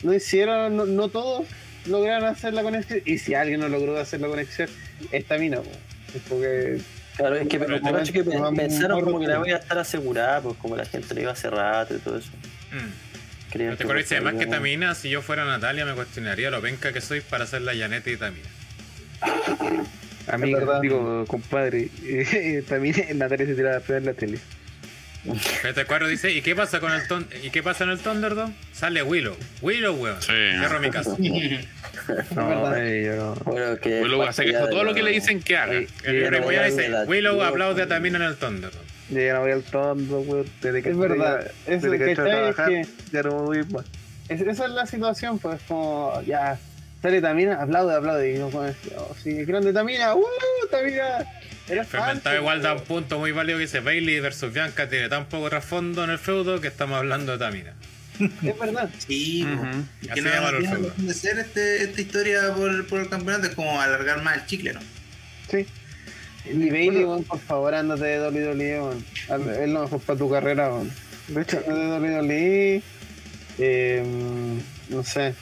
[0.03, 1.47] no hicieron, no, no todos
[1.87, 3.01] lograron hacer la conexión.
[3.07, 4.69] Y si alguien no logró hacer la conexión,
[5.11, 5.71] esta mina, po.
[6.15, 6.79] es porque
[7.17, 8.25] Claro, es que Pero pero, que
[8.57, 11.51] pensaron como que la voy a estar asegurada, pues como la gente le iba hace
[11.51, 12.31] rato y todo eso.
[12.73, 13.13] Mm.
[13.53, 17.03] Te acuerdas, a además que Tamina, si yo fuera Natalia, me cuestionaría lo penca que
[17.03, 18.49] soy para hacer la Janet y Tamina.
[20.27, 20.81] Amiga, verdad.
[20.81, 21.89] digo, compadre.
[22.03, 24.39] eh, también Natalia se tiraba a pegar en la tele.
[25.65, 28.55] Este cuadro dice, ¿y qué pasa con el ton ¿Y qué pasa en el Thunderdome?
[28.73, 29.37] Sale Willow.
[29.61, 30.21] Willow, weón.
[30.21, 30.33] Sí.
[30.59, 31.17] Cierro mi casa.
[32.35, 33.35] No, no.
[33.45, 35.73] Bueno, que Pues luego hace a todo lo que le dicen que haga.
[35.75, 38.37] Ay, El yo no Ripollá voy a- dice, Willow la- aplaude a Tamina en el
[38.37, 38.85] Thunderdome.
[39.11, 40.47] yo ya no voy al tondo, weón.
[40.61, 43.85] Desde que Es verdad, desde eso que que es trabajar, que- ya no voy más.
[44.29, 46.59] es- esa es la situación, pues como ya
[47.03, 48.33] sale Tamina, aplaude, aplaude.
[48.35, 50.25] Y yo como, oh, sí, grande Tamina, ¡uh!
[50.71, 51.19] Tamina.
[51.69, 55.27] Era Fermentado igual da un punto muy válido que dice Bailey versus Bianca tiene tan
[55.27, 57.75] poco trasfondo en el feudo que estamos hablando de Tamina.
[58.43, 58.91] Es verdad.
[59.07, 59.45] Sí.
[59.45, 59.85] Ujú.
[60.03, 60.95] Y Así que no, llama no el feudo.
[61.15, 64.81] ser este, esta historia por, por el campeonato, es como alargar más el chicle, ¿no?
[65.51, 65.67] Sí.
[66.45, 69.05] Y Bailey, weón, por favor, ándate de WWE, weón.
[69.63, 70.91] Es lo mejor para tu carrera, weón.
[71.29, 72.83] De hecho, de WWE,
[73.59, 74.03] eh,
[74.89, 75.35] no sé.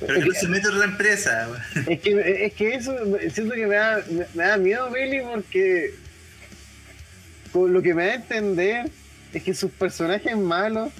[0.00, 1.48] Pero que no se mete otra empresa.
[1.86, 2.94] Es que, es que eso,
[3.32, 4.02] siento que me da,
[4.34, 5.94] me, da miedo Bailey porque
[7.52, 8.90] con lo que me da a entender
[9.32, 10.92] es que sus personajes malos,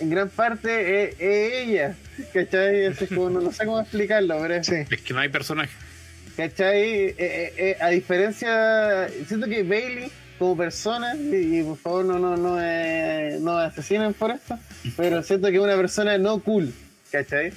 [0.00, 1.94] en gran parte es, es ella.
[2.32, 2.86] ¿Cachai?
[2.86, 4.76] Así como, no, no sé cómo explicarlo, pero es, sí.
[4.90, 5.72] Es que no hay personaje.
[6.36, 6.82] ¿Cachai?
[6.82, 12.18] Eh, eh, eh, a diferencia, siento que Bailey como persona, y, y por favor no,
[12.18, 14.58] no, no, eh, no asesinen por esto,
[14.96, 16.72] pero siento que es una persona no cool,
[17.10, 17.52] ¿cachai?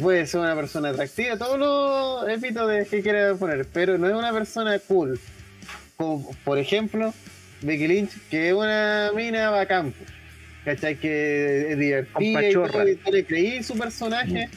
[0.00, 4.32] Puede ser una persona atractiva, todos los epítetos que quiera poner, pero no es una
[4.32, 5.18] persona cool.
[5.96, 7.12] Como, por ejemplo,
[7.62, 9.92] Becky Lynch, que es una mina bacán,
[10.64, 10.96] ¿cachai?
[10.96, 14.48] Que es divertida y todo, y le creí su personaje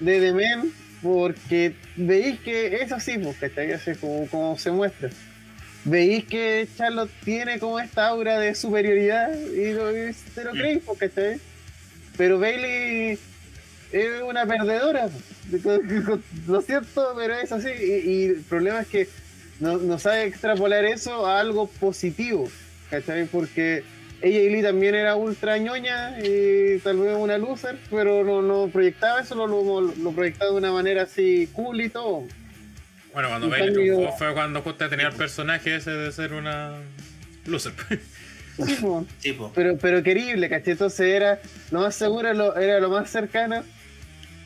[0.00, 0.72] de The Man
[1.02, 3.72] porque veis que es así, pues, ¿cachai?
[3.72, 5.10] Así como, como se muestra.
[5.84, 10.82] Veis que Charlotte tiene como esta aura de superioridad y, lo, y te lo creéis,
[10.84, 11.40] pues, ¿cachai?
[12.16, 13.18] Pero Bailey
[13.92, 15.08] es una perdedora,
[16.46, 17.68] lo siento, pero es así.
[17.68, 19.08] Y, y el problema es que
[19.60, 22.48] no, no sabe extrapolar eso a algo positivo,
[22.90, 23.26] ¿cachai?
[23.26, 23.82] Porque
[24.20, 28.68] ella y Lee también era ultra ñoña y tal vez una loser, pero no, no
[28.70, 32.24] proyectaba eso, lo, lo, lo proyectaba de una manera así cool y todo.
[33.12, 36.74] Bueno, cuando Bailey cambio- triunfó fue cuando justo tenía el personaje ese de ser una
[37.46, 37.72] loser.
[38.66, 39.06] Sí, po.
[39.18, 39.52] Sí, po.
[39.54, 40.72] pero, pero querible, ¿cachai?
[40.72, 43.62] Entonces era lo más seguro, lo, era lo más cercano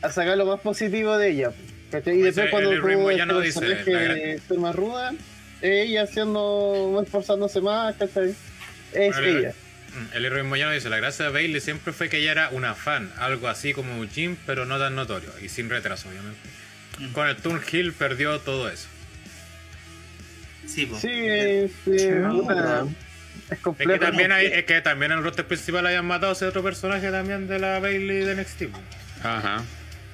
[0.03, 1.51] a sacar lo más positivo de ella.
[1.91, 2.17] ¿cachai?
[2.17, 5.13] Y Pues, después cuando el ritmo ya no dice, personaje ser más ruda,
[5.61, 8.35] ella haciendo, esforzándose más, ¿cachai?
[8.93, 9.53] Es ella.
[10.13, 13.11] El héroe Moyano dice, la gracia de Bailey siempre fue que ella era una fan,
[13.19, 16.39] algo así como un Jim, pero no tan notorio, y sin retraso, obviamente.
[16.99, 17.11] Mm.
[17.11, 18.87] Con el Turn Hill perdió todo eso.
[20.65, 20.97] Sí, po.
[20.99, 22.01] Sí, es, es
[23.51, 23.91] Es complejo.
[23.91, 26.63] que también hay, es que también en el roster principal hayan matado a ese otro
[26.63, 28.63] personaje también de la Bailey de NXT.
[28.71, 28.79] po.
[29.23, 29.63] Ajá.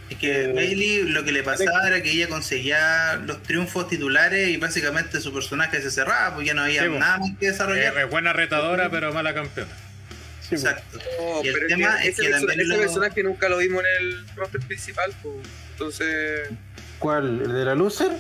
[0.10, 4.58] Es que Bailey lo que le pasaba era que ella conseguía los triunfos titulares y
[4.58, 6.96] básicamente su personaje se cerraba, porque ya no había Sí, po.
[7.00, 7.98] nada más que Es, desarrollar.
[7.98, 9.72] es buena retadora, pero mala campeona.
[10.42, 10.56] Sí, po.
[10.56, 10.98] Exacto.
[11.20, 13.50] No, Y el pero es tema que es ese, que también ese lo- personaje nunca
[13.50, 15.36] lo vimos en el roster principal, pues.
[15.74, 16.50] entonces...
[16.98, 17.42] ¿Cuál?
[17.44, 18.12] ¿El de la loser?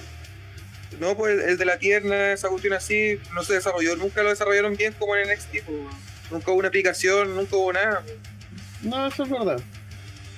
[1.00, 4.76] No, pues el de la tierna, esa cuestión así, no se desarrolló, nunca lo desarrollaron
[4.76, 5.78] bien como en NXT, pues.
[6.32, 8.02] nunca hubo una aplicación, nunca hubo nada.
[8.04, 8.16] pues.
[8.84, 9.60] No, eso es verdad.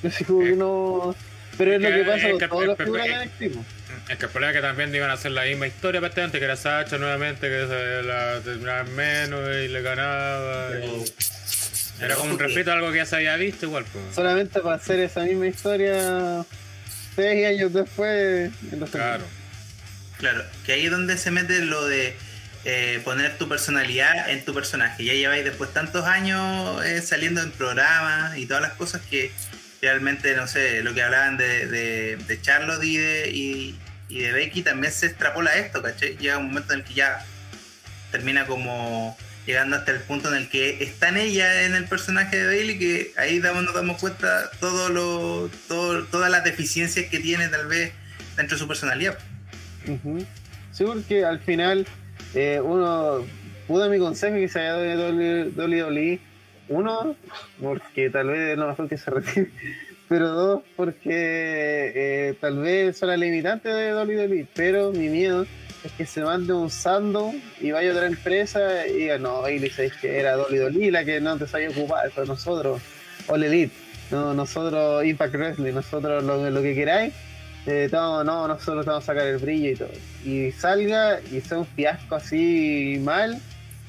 [0.04, 1.16] Así como que no.
[1.58, 3.46] Pero es lo que que- pasa es con que- todas las es- figuras es- de
[3.46, 3.56] NXT.
[3.58, 3.66] po.
[4.10, 6.46] Es que el problema es que también iban a hacer la misma historia prácticamente, que
[6.46, 10.70] era Sacha nuevamente, que se la terminaba en menos y le ganaba.
[10.80, 13.86] y- Era como un respeto a algo que ya se había visto igual.
[13.92, 14.16] Pues.
[14.16, 16.44] Solamente para hacer esa misma historia
[17.16, 18.52] seis años después.
[18.72, 19.24] en los Claro.
[20.18, 22.16] Claro, que ahí es donde se mete lo de
[22.64, 25.04] eh, poner tu personalidad en tu personaje.
[25.04, 29.32] Ya lleváis después tantos años eh, saliendo en programas y todas las cosas que
[29.82, 33.80] realmente, no sé, lo que hablaban de, de, de Charlotte y de, y,
[34.10, 36.18] y de Becky también se extrapola esto, ¿cachai?
[36.18, 37.26] Llega un momento en el que ya
[38.12, 42.38] termina como llegando hasta el punto en el que está en ella, en el personaje
[42.38, 47.20] de Bailey, que ahí damos, nos damos cuenta todo lo, todo, todas las deficiencias que
[47.20, 47.92] tiene tal vez
[48.38, 49.18] dentro de su personalidad.
[49.88, 50.26] Ujú.
[50.72, 51.88] Sí, porque al final
[52.34, 53.26] eh, uno,
[53.68, 56.20] pudo mi consejo que se haya dado WWE,
[56.70, 57.16] uno,
[57.62, 59.52] porque tal vez es lo mejor que se retire,
[60.10, 65.46] pero dos, porque eh, tal vez son las limitantes de WWE, pero mi miedo
[65.84, 69.70] es que se mande un sando y vaya a otra empresa y diga, no, Bailey,
[69.70, 72.82] sabes que era WWE la que no te sabía ocupar, pero nosotros,
[73.28, 73.74] All Elite,
[74.12, 77.14] no, nosotros Impact Wrestling, nosotros lo, lo que queráis,
[77.66, 79.92] eh, no, no, nosotros te vamos a sacar el brillo y todo.
[80.26, 83.40] Y salga y sea un fiasco así mal.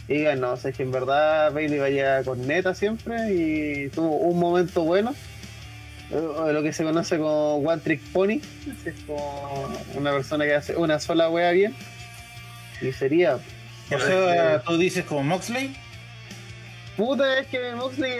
[0.08, 4.82] Y no, sé que en verdad Bailey vaya con neta siempre y tuvo un momento
[4.82, 5.14] bueno.
[6.10, 8.40] eh, o lo que se conoce como One Trick Pony.
[8.84, 11.74] Es como una persona que hace una sola wea bien.
[12.80, 13.38] Y sería.
[13.90, 15.76] O sea, tú dices como Moxley.
[16.96, 18.18] Puta, es que Moxley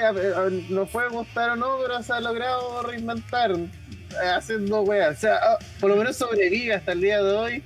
[0.71, 5.19] nos puede gustar o no, pero se ha logrado reinventar eh, haciendo weas.
[5.19, 7.63] O sea, ah, por lo menos sobrevive hasta el día de hoy.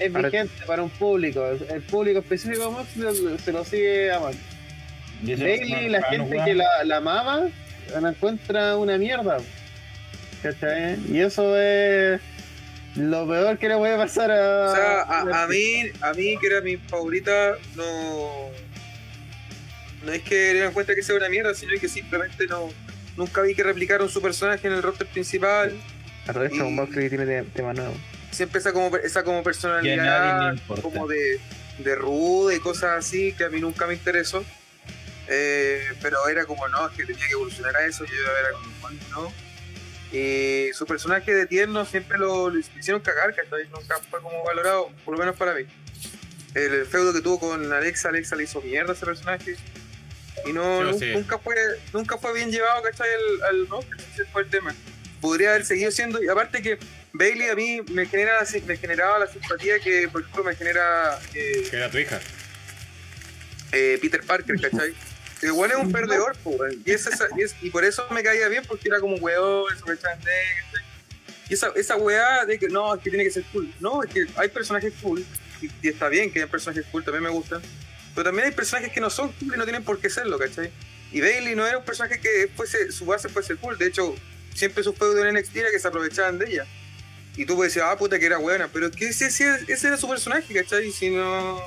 [0.00, 1.46] Es Ahora- vigente para un público.
[1.46, 4.38] El público específico de Moxley se lo sigue amando.
[5.22, 7.42] Y ese- Bailey, la no, gente que la, la amaba,
[8.00, 9.36] la encuentra una mierda.
[10.42, 10.98] ¿Cachai?
[11.10, 12.18] Y eso es
[12.96, 14.66] lo peor que le puede pasar a.
[14.70, 18.48] O sea, a, a mí, a mí que era mi favorita, no.
[20.06, 22.70] No es que le en cuenta que sea una mierda, sino que simplemente no.
[23.18, 25.74] Nunca vi que replicaron su personaje en el roster principal.
[26.26, 27.92] Aprovecha Y- un Moxley que tiene te- tema nuevo.
[28.30, 31.40] Siempre esa como, esa como personalidad, como de,
[31.78, 34.44] de ruda y cosas así, que a mí nunca me interesó.
[35.28, 38.50] Eh, pero era como, no, es que tenía que evolucionar a eso, y yo era
[38.52, 39.32] como, "Juan, no.
[40.12, 43.68] Y su personaje de tierno siempre lo, lo hicieron cagar, ¿cachai?
[43.68, 45.64] Nunca fue como valorado, por lo menos para mí.
[46.54, 49.56] El feudo que tuvo con Alexa, Alexa le hizo mierda a ese personaje.
[50.46, 51.12] Y no, Sí, sí.
[51.12, 51.54] nunca fue
[51.92, 53.06] nunca fue bien llevado, ¿cachai?
[53.08, 53.78] Al, al no,
[54.12, 54.74] ese fue el tema.
[55.20, 56.78] Podría haber seguido siendo, y aparte que
[57.12, 61.66] Bailey a mí me, genera, me generaba la simpatía que, por ejemplo, me genera eh,
[61.70, 62.20] Que era tu hija.
[63.72, 64.94] eh, Peter Parker, ¿cachai?
[65.42, 68.22] El weón es un perdedor, po, y, es esa- y, es- y por eso me
[68.22, 70.18] caía bien, porque era como un weón, ¿cachai?
[71.48, 73.72] Y esa, esa weá de que no, es que tiene que ser cool.
[73.80, 75.24] No, es que hay personajes cool,
[75.62, 77.60] y, y está bien que hay personajes cool, también me gustan.
[78.14, 80.70] Pero también hay personajes que no son cool y no tienen por qué serlo, ¿cachai?
[81.12, 83.76] Y Bailey no era un personaje que fuese, su base fuese cool.
[83.78, 84.14] De hecho,
[84.54, 86.66] siempre sus feudos en NXT era que se aprovechaban de ella.
[87.36, 88.68] Y tú puedes decir, ah, puta, que era buena.
[88.68, 90.90] Pero que ese, ese, ese era su personaje, ¿cachai?
[90.90, 91.62] Si no.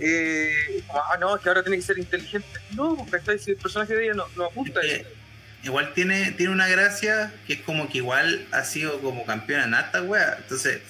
[0.00, 2.48] Eh, ah, no, es que ahora tiene que ser inteligente.
[2.72, 3.38] No, ¿cachai?
[3.38, 5.04] Si el personaje de ella no, no apunta a eso.
[5.62, 9.74] igual tiene, tiene una gracia que es como que igual ha sido como campeona en
[9.74, 10.36] harta wea.
[10.38, 10.80] Entonces,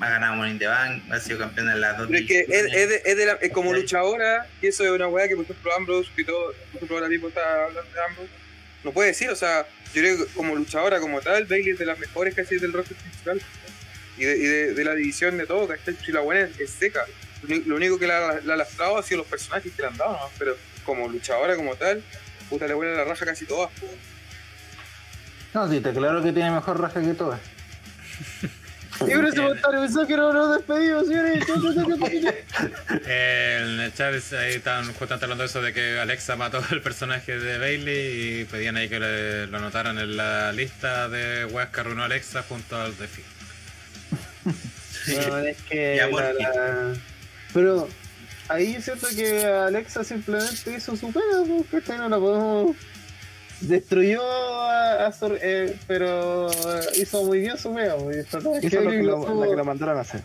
[0.00, 2.08] ha ganado Money in the Bank, ha sido campeona en las dos.
[2.08, 5.06] Pero es que es, de, es de la- es como luchadora, y eso es una
[5.08, 8.30] weá que, por ejemplo, Ambrose, que todo, por ejemplo, ahora mismo está hablando de Ambrose,
[8.84, 11.86] no puede decir, o sea, yo creo que como luchadora como tal, Bailey es de
[11.86, 13.40] las mejores casi del roster principal.
[14.18, 15.96] Y de, y de, de la división de todo, ¿cachai?
[16.04, 17.00] Si la buena es, es seca.
[17.64, 20.12] Lo único que la, la ha lastrado ha sido los personajes que le han dado,
[20.12, 20.30] ¿no?
[20.38, 22.02] Pero como luchadora como tal,
[22.50, 23.70] puta le vuelve la raja casi todas.
[23.80, 23.86] po.
[25.54, 27.40] No, sí, te claro que tiene mejor raja que todas.
[29.00, 31.44] Y por ese comentario pensó que no nos despedimos, señores.
[33.06, 36.80] Eh, el chat es- ahí están justamente hablando de eso de que Alexa mató al
[36.80, 41.68] personaje de Bailey y pedían ahí que le- lo anotaran en la lista de weas
[41.70, 43.22] que arruinó Alexa junto al Defi.
[44.44, 45.96] No, es que
[47.54, 47.88] Pero
[48.48, 52.76] ahí yo siento que Alexa simplemente hizo su pega, porque no la podemos.
[53.60, 56.48] Destruyó a, a Sor- eh, pero
[56.96, 57.96] hizo muy bien su pega.
[57.96, 59.56] pues, el problema es que Eso es lo que, Bailey lo, no supo- la que
[59.56, 60.20] lo mandaron a hacer.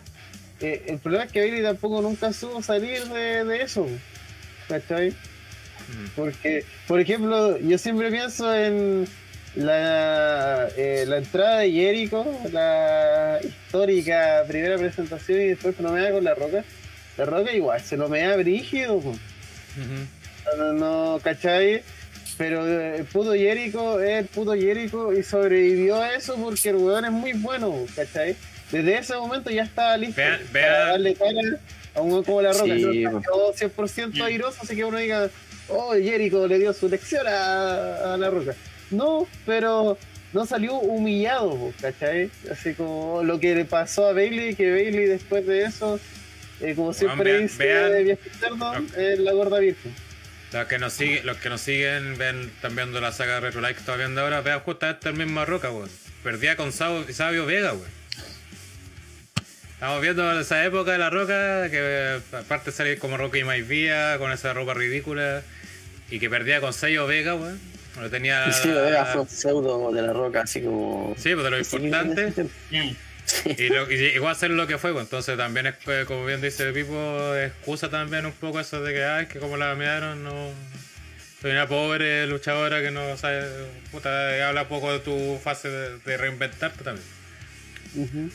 [0.59, 3.87] eh, el problema es que Bailey tampoco nunca supo salir de, de eso.
[4.67, 5.13] ¿Cachai?
[6.15, 9.05] Porque, por ejemplo, yo siempre pienso en
[9.55, 16.01] la, eh, la entrada de Jericho, la histórica primera presentación y después se lo me
[16.01, 16.63] da con la roca.
[17.17, 19.01] La roca igual, se lo me da brígido.
[20.57, 21.81] no, no, ¿cachai?
[22.41, 26.77] Pero eh, el puto Jericho es el puto Jericho y sobrevivió a eso porque el
[26.77, 28.35] weón es muy bueno, ¿cachai?
[28.71, 31.39] Desde ese momento ya estaba listo Vean- para darle cara
[31.93, 32.65] a un weón como la roca.
[32.73, 33.21] Sí, no po.
[33.21, 35.29] quedó 100% airoso, así que uno diga,
[35.69, 38.55] oh, Jericho le dio su lección a, a la roca.
[38.89, 39.99] No, pero
[40.33, 42.31] no salió humillado, ¿cachai?
[42.51, 45.99] Así como lo que le pasó a Bailey, que Bailey después de eso,
[46.59, 47.63] eh, como siempre vean- dice
[48.03, 49.93] viaje externo, es la gorda virgen.
[50.53, 53.61] Los que nos siguen, los que nos siguen, ven, están viendo la saga de Retro
[53.61, 55.89] Like que estamos viendo ahora, vean justamente el mismo Roca, weón.
[56.23, 58.01] Perdía con Sabo- Sabio Vega, weón.
[59.73, 64.31] Estamos viendo esa época de la Roca, que eh, aparte salir como Rocky Maivia, con
[64.31, 65.41] esa ropa ridícula,
[66.11, 67.59] y que perdía con Sabio Vega, weón.
[67.99, 68.51] Lo tenía.
[68.51, 71.15] Sí, Vega fue un pseudo de la roca, así como.
[71.17, 72.33] Sí, pues de lo Sí, importante.
[73.45, 73.49] Mm.
[73.57, 76.41] Y, lo, y a ser lo que fue, pues, entonces también es, eh, como bien
[76.41, 80.51] dice Pipo, excusa también un poco eso de que, ay, que como la miraron, no...
[81.41, 83.43] Soy una pobre luchadora que no sabe,
[83.91, 87.07] puta, habla poco de tu fase de, de reinventarte también.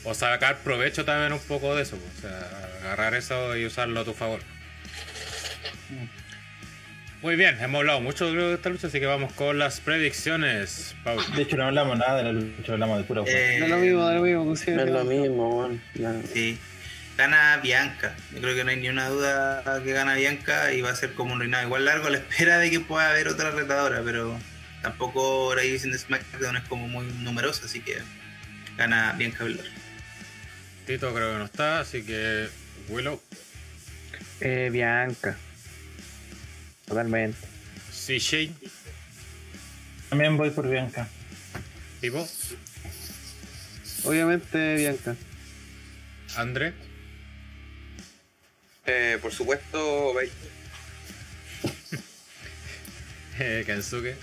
[0.03, 4.01] O sacar provecho también un poco de eso, pues, o sea, agarrar eso y usarlo
[4.01, 4.41] a tu favor.
[7.21, 10.95] Muy bien, hemos hablado mucho creo, de esta lucha, así que vamos con las predicciones,
[11.03, 11.19] Paul.
[11.35, 13.23] De hecho, no hablamos nada de la lucha, hablamos de pura.
[13.25, 14.55] Eh, No es lo mismo, no es lo mismo.
[14.55, 15.79] sí, No es lo mismo.
[16.31, 16.57] Sí.
[17.17, 18.15] Gana Bianca.
[18.35, 21.13] Yo creo que no hay ni una duda que gana Bianca y va a ser
[21.13, 24.37] como un reinado igual largo a la espera de que pueda haber otra retadora, pero
[24.83, 27.97] tampoco la división de SmackDown es como muy numerosa, así que
[28.77, 29.65] gana Bianca Belair.
[30.85, 32.47] Tito creo que no está, así que
[32.89, 33.19] Willow,
[34.39, 35.35] Eh, Bianca.
[36.87, 37.37] Totalmente.
[37.91, 38.51] CJ,
[40.09, 41.07] También voy por Bianca.
[41.99, 42.25] Pipo,
[44.03, 45.15] Obviamente, Bianca.
[46.35, 46.73] André,
[48.85, 50.31] Eh, por supuesto, Bailey.
[53.39, 54.15] eh, Kensuke.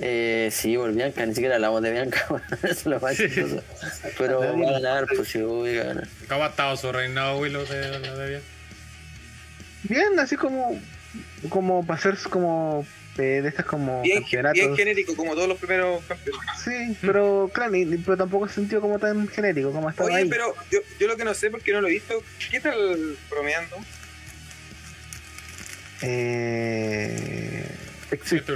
[0.00, 2.26] Eh, sí, por Bianca, ni siquiera hablamos de Bianca.
[2.62, 3.62] Eso es lo más chistoso.
[4.18, 6.08] Pero va a ganar, pues sí, voy a ganar.
[6.28, 8.42] ¿Cómo ha estado su reinado Willow de la de bien?
[9.84, 10.78] Bien, así como.
[11.48, 12.86] Como para hacer como.
[13.18, 14.54] eh, de estas como Bien, campeonatos.
[14.60, 16.40] bien genérico, como todos los primeros campeones.
[16.64, 17.72] Sí, pero claro,
[18.04, 20.28] pero tampoco se sintió como tan genérico como estaba Oye, ahí.
[20.28, 23.76] pero yo, yo lo que no sé porque no lo he visto, ¿qué tal bromeando?
[26.02, 27.64] Eh,
[28.10, 28.52] existe.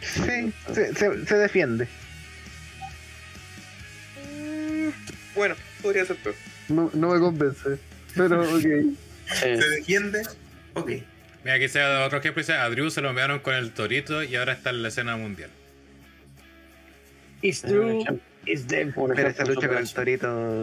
[0.00, 1.86] Sí, se, se, se defiende.
[4.24, 4.88] Mm,
[5.34, 6.34] Bueno, podría ser peor.
[6.68, 7.78] No, no me convence.
[8.14, 8.60] Pero, ok.
[9.32, 10.22] ¿Se defiende?
[10.74, 10.90] Ok.
[11.48, 14.36] Mira, aquí se otro ejemplo, dice, a Drew se lo enviaron con el Torito y
[14.36, 15.48] ahora está en la escena mundial.
[17.40, 18.04] It's true,
[18.44, 18.92] It's them.
[18.94, 20.62] Un Pero ejemplo esa lucha con el torito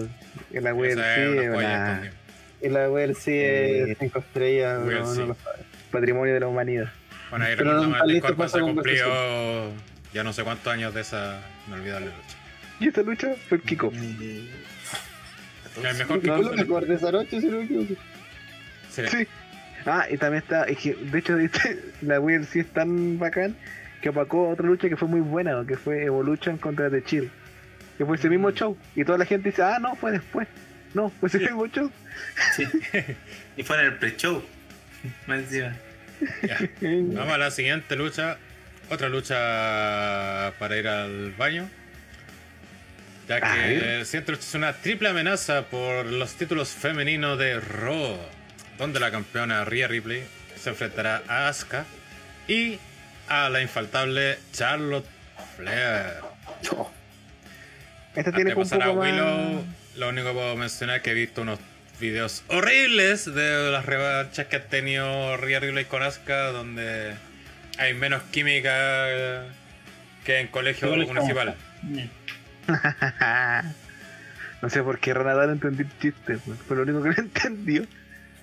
[0.54, 2.14] en la es es también.
[2.62, 4.80] Y la WLC es 5 estrellas.
[4.86, 5.00] WLC.
[5.00, 5.58] No, no lo sabe.
[5.90, 6.92] patrimonio de la humanidad.
[7.32, 9.72] Bueno, ahí recordamos el Discord se cumplió
[10.14, 12.38] ya no sé cuántos años de esa inolvidable lucha.
[12.80, 13.96] Y esta lucha fue el kickoff.
[13.96, 14.52] Eh,
[15.78, 17.96] El mejor lo mejor de esa noche, si no me equivoco.
[18.92, 19.28] Sí.
[19.86, 19.92] Sí.
[19.92, 21.80] Ah, y también está, es que, de hecho, ¿viste?
[22.02, 23.56] la UFC es tan bacán
[24.02, 27.32] que opacó otra lucha que fue muy buena, que fue Evolution contra The Chill.
[27.98, 28.78] Que fue ese mismo show.
[28.96, 30.48] Y toda la gente dice, ah, no, fue después.
[30.94, 31.92] No, fue ese mismo show.
[32.56, 32.68] Sí.
[33.58, 34.44] y fue en el pre-show.
[35.28, 35.76] Más encima.
[36.44, 36.58] Ya.
[36.82, 38.38] Vamos a la siguiente lucha.
[38.90, 41.70] Otra lucha para ir al baño.
[43.28, 48.18] Ya que siento es una triple amenaza por los títulos femeninos de Raw.
[48.78, 50.24] Donde la campeona Rhea Ripley
[50.58, 51.86] se enfrentará a Asuka
[52.48, 52.80] y
[53.30, 55.06] a la infaltable Charlotte
[55.56, 56.22] Flair.
[58.16, 58.96] Esta Antes tiene un pasar a más...
[58.96, 59.64] Willow,
[59.98, 61.60] lo único que puedo mencionar es que he visto unos
[62.00, 67.14] videos horribles de las revanchas que ha tenido Rhea Ripley con Asuka, donde
[67.78, 69.46] hay menos química
[70.24, 71.56] que en colegio municipal.
[74.62, 76.58] no sé por qué Renata no entendí el chiste, weón.
[76.58, 77.86] fue lo único que no entendió.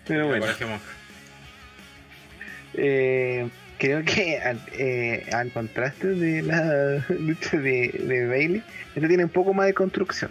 [0.06, 0.80] Pero En bueno.
[2.74, 3.48] Eh,
[3.78, 8.62] creo que al, eh, al contraste de la lucha de, de Bailey,
[8.94, 10.30] este tiene un poco más de construcción.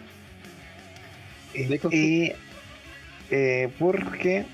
[1.53, 1.93] Eh, ¿De construcción?
[1.93, 2.34] y,
[3.30, 4.45] eh, porque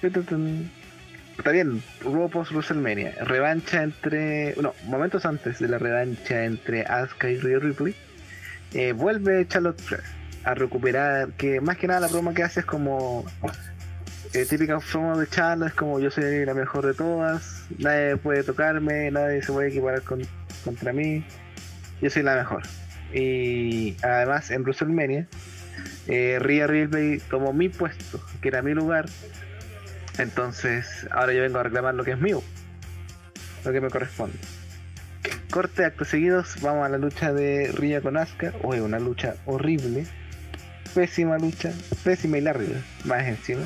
[0.00, 7.30] está bien, hubo post WrestleMania, revancha entre, no, momentos antes de la revancha entre Asuka
[7.30, 7.94] y Rhea Ripley,
[8.74, 10.04] eh, vuelve Charlotte Flair
[10.44, 13.24] a recuperar, que más que nada la broma que hace es como
[14.34, 18.42] eh, típica forma de Charlotte, es como yo soy la mejor de todas, nadie puede
[18.42, 20.26] tocarme, nadie se puede equiparar con-
[20.64, 21.24] contra mí,
[22.00, 22.62] yo soy la mejor.
[23.12, 25.26] Y además en WrestleMania,
[26.08, 29.06] eh, Rhea Ripley tomó mi puesto, que era mi lugar,
[30.18, 32.42] entonces ahora yo vengo a reclamar lo que es mío,
[33.64, 34.36] lo que me corresponde.
[35.50, 40.06] Corte, actos seguidos, vamos a la lucha de Rhea con Asuka, oye, una lucha horrible,
[40.94, 41.72] pésima lucha,
[42.04, 43.62] pésima y larga, más encima.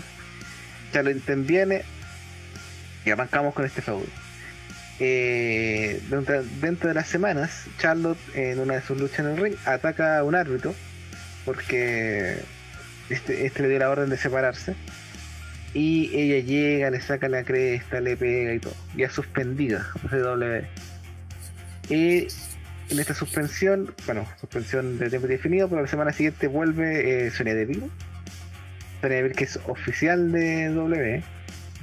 [0.92, 1.82] Ya lo interviene
[3.04, 4.06] y arrancamos con este feudo.
[5.00, 6.00] Eh,
[6.60, 10.24] dentro, de las semanas, Charlotte en una de sus luchas en el ring ataca a
[10.24, 10.74] un árbitro
[11.44, 12.36] porque
[13.08, 14.76] este, este le dio la orden de separarse
[15.74, 18.74] y ella llega, le saca la cresta, le pega y todo.
[18.96, 20.64] Ya suspendida W.
[21.88, 22.28] Y
[22.90, 27.54] en esta suspensión, bueno, suspensión de tiempo definido, pero la semana siguiente vuelve eh, Sonia
[27.54, 27.88] Deville.
[29.02, 31.22] Sonia Deville que es oficial de W.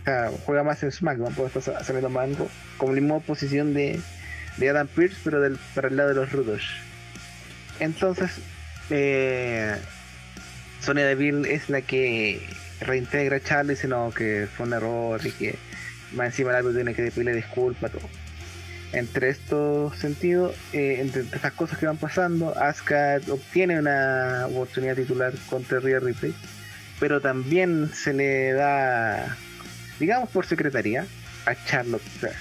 [0.01, 2.29] O sea, juega más en SmackDown, porque está saliendo más
[2.77, 3.99] como la misma posición de,
[4.57, 6.63] de Adam Pearce, pero del, para el lado de los rudos.
[7.81, 8.31] Entonces,
[8.89, 9.75] eh,
[10.81, 12.41] Sonia Deville es la que
[12.79, 15.55] reintegra a Charlie y dice no, que fue un error y que
[16.13, 18.09] más encima el árbitro tiene que pedirle disculpas, todo.
[18.91, 25.33] Entre estos sentidos, eh, entre estas cosas que van pasando, Asuka obtiene una oportunidad titular
[25.47, 26.33] contra Rhea Ripley,
[26.99, 29.37] pero también se le da,
[29.99, 31.05] digamos por secretaría,
[31.45, 32.35] a Charlotte Flair,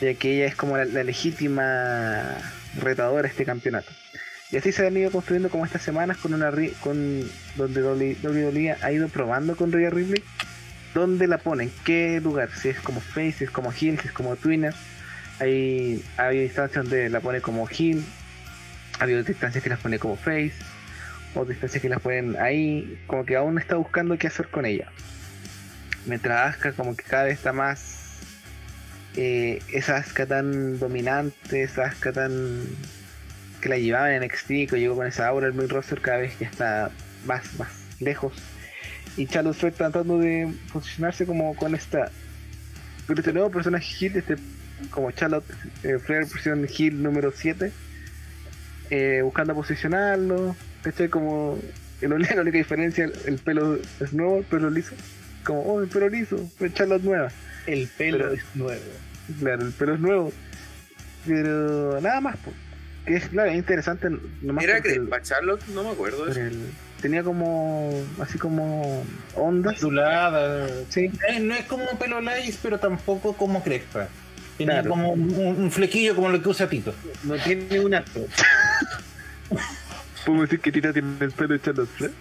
[0.00, 2.36] ya que ella es como la, la legítima
[2.80, 3.90] retadora de este campeonato.
[4.52, 6.50] Y así se han ido construyendo como estas semanas con una
[6.80, 7.22] con
[7.56, 10.24] donde WWE ha ido probando con Rhea Ripley
[10.94, 14.12] dónde la ponen, qué lugar, si es como face, si es como heel, si es
[14.12, 14.74] como twinner.
[15.38, 18.04] Hay, ha habido instancias donde la pone como heel,
[18.98, 20.52] ha habido distancias que las pone como face,
[21.34, 24.90] o distancias que las ponen ahí, como que aún está buscando qué hacer con ella.
[26.06, 28.20] Mientras Asuka como que cada vez está más
[29.16, 32.64] eh, esa Asuka tan dominante, esa Asuka tan
[33.60, 36.34] que la llevaban en NXT, que llegó con esa aura el main roster cada vez
[36.36, 36.90] que está
[37.26, 37.68] más, más
[38.00, 38.32] lejos.
[39.16, 42.10] Y Charlotte Flair tratando de posicionarse como con esta
[43.06, 44.36] con este nuevo personaje heel, este
[44.90, 45.44] como Charlotte
[45.82, 47.70] eh, Flair versión heel número 7,
[48.90, 51.08] eh, buscando posicionarlo, ¿cachai?
[51.08, 51.58] Como
[52.00, 54.92] el, la única diferencia, el, el pelo es nuevo, el pelo liso,
[55.44, 57.28] como, oh, el pelo liso, pero Charlotte nueva.
[57.66, 58.80] El pelo Pero- es nuevo.
[59.38, 60.32] Claro, el pelo es nuevo.
[61.26, 62.56] Pero nada más, pues.
[63.06, 64.08] Que es, claro, es interesante.
[64.42, 66.40] Nomás Era que para Charlotte, no me acuerdo de por eso.
[66.40, 66.70] el-
[67.00, 67.92] tenía como.
[68.18, 69.04] Así como.
[69.36, 69.76] Ondas.
[69.76, 70.68] Azulada.
[70.88, 71.10] Sí.
[71.28, 74.08] Eh, No es como un pelo lace, pero tampoco como crespa.
[74.56, 74.90] Tiene Claro.
[74.90, 76.94] como un, un flequillo como lo que usa Tito.
[77.24, 78.26] No tiene un acto.
[80.24, 82.12] Podemos decir que Tita tiene el pelo de Charlotte Flair.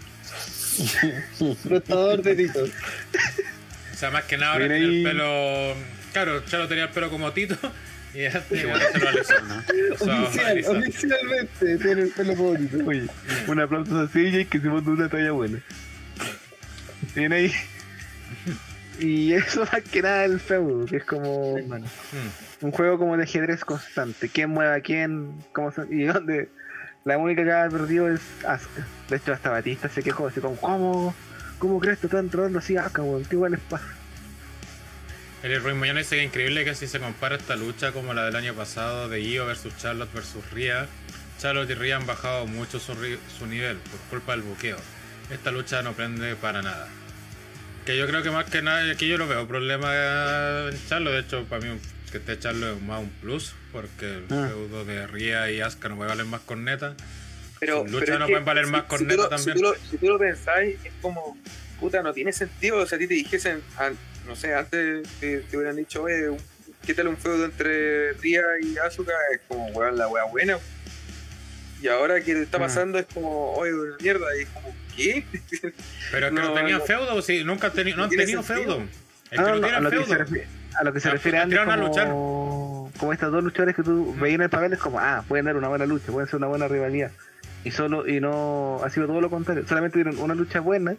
[1.66, 2.64] Rotador de Tito.
[2.64, 5.76] O sea, más que nada ahora tiene el pelo.
[6.14, 7.56] Claro, Chalo tenía el pelo como Tito
[8.14, 8.20] y.
[8.24, 8.40] Eso,
[10.00, 12.78] Oficial, oficialmente tiene el pelo favorito.
[12.86, 13.08] Oye,
[13.48, 15.60] un aplauso a CJ que se mandó una talla buena.
[17.16, 17.52] Bien ahí.
[19.00, 21.86] Y eso más que nada el feudo, que es como Mm.
[22.66, 24.28] un juego como de ajedrez constante.
[24.30, 25.32] ¿Quién mueve a quién?
[25.54, 26.50] Cómo se- y donde
[27.06, 28.86] la única que ha perdido es Asuka.
[29.10, 31.16] De hecho, hasta Batista se quejó así como, ¿cómo?
[31.58, 33.26] ¿Cómo crees que están entrando así Asuka, weón?
[33.26, 33.86] ¿Qué igual les pasa?
[35.42, 38.26] El Ruiz Moyano dice que es increíble que si se compara esta lucha como la
[38.26, 40.86] del año pasado de Io versus Charlotte versus Rhea,
[41.40, 42.94] Charlotte y Rhea han bajado mucho su,
[43.48, 44.78] nivel por culpa del buqueo.
[45.30, 46.90] Esta lucha no prende para nada.
[47.86, 51.20] Que yo creo que más que nada, aquí yo lo veo problema en Charlotte, de
[51.20, 51.80] hecho para mí
[52.12, 54.48] que Charlotte es más un plus, porque el Ah.
[54.50, 56.96] feudo de Rhea y Asuka no puede valer más corneta.
[57.60, 59.40] Pero, Sus luchas pero no pueden valer si- más corneta también.
[59.58, 61.38] Si tú, lo, si tú lo pensáis, es como,
[61.80, 62.78] puta, no tiene sentido.
[62.78, 63.62] O sea, a ti te dijesen,
[64.28, 66.40] no sé, antes te, te hubieran dicho, oye, un-
[66.86, 69.12] ¿qué tal un feudo entre Ria y Asuka?
[69.34, 70.58] Es como, weón, la wea buena.
[71.82, 72.62] Y ahora que está Mm.
[72.62, 74.26] pasando es como, oye, una mierda.
[74.38, 75.26] Y es como, ¿qué?
[76.12, 76.86] Pero es que no, No, tenían no.
[76.86, 78.76] feudo, sí, nunca han tenido, no han tenido sentido.
[78.78, 78.84] feudo.
[79.26, 80.44] Es que Ah, no, no, tienen feudo.
[80.80, 82.92] A lo que se refiere Andy como...
[82.98, 85.58] como estos dos luchadores que tú veías en el papel, es como, ah, pueden dar
[85.58, 87.12] una buena lucha, pueden ser una buena rivalidad.
[87.64, 89.68] Y solo, y no, ha sido todo lo contrario.
[89.68, 90.96] Solamente tuvieron una lucha buena,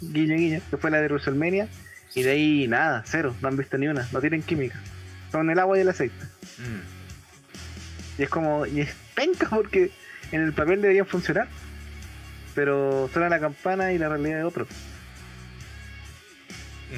[0.00, 1.68] guiño guiño, que fue la de WrestleMania,
[2.14, 4.80] y de ahí nada, cero, no han visto ni una, no tienen química.
[5.32, 6.24] Son el agua y el aceite.
[6.58, 8.20] Mm.
[8.20, 9.90] Y es como, y es penca porque
[10.32, 11.48] en el papel deberían funcionar.
[12.54, 14.66] Pero suena la campana y la realidad es otro.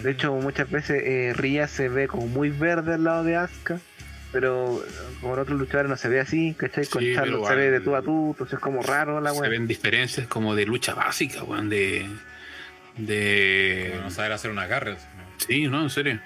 [0.02, 3.80] De hecho, muchas veces eh, Ria se ve como muy verde al lado de Asuka,
[4.32, 4.88] pero eh,
[5.20, 6.86] como en otros luchadores no se ve así, ¿cachai?
[6.86, 9.40] Con Sí, Charlotte se ve de tú a tú, entonces es como raro la Se
[9.40, 9.50] weá.
[9.50, 12.06] ven diferencias como de lucha básica, weón, de.
[12.96, 13.88] de.
[13.92, 14.96] Como no saber hacer una agarre.
[15.46, 16.20] Sí, no, en serio.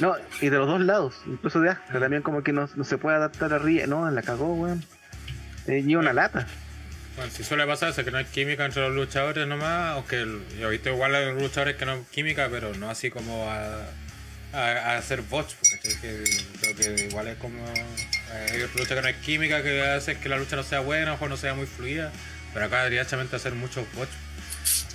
[0.00, 2.98] No, y de los dos lados, incluso de Asuka también como que no, no se
[2.98, 3.86] puede adaptar a Ria.
[3.86, 4.82] No, la cagó, weón.
[5.66, 6.46] Eh, y una lata.
[7.16, 10.24] Bueno, si suele pasarse que no hay química entre los luchadores nomás, aunque
[10.58, 13.50] yo he visto igual a los luchadores que no hay química, pero no así como
[13.50, 13.84] a,
[14.52, 16.24] a, a hacer bots, porque que,
[16.60, 17.62] creo que igual es como.
[18.32, 21.28] Hay lucha que no hay química que hace que la lucha no sea buena o
[21.28, 22.10] no sea muy fluida,
[22.54, 24.10] pero acá directamente hacer muchos bots.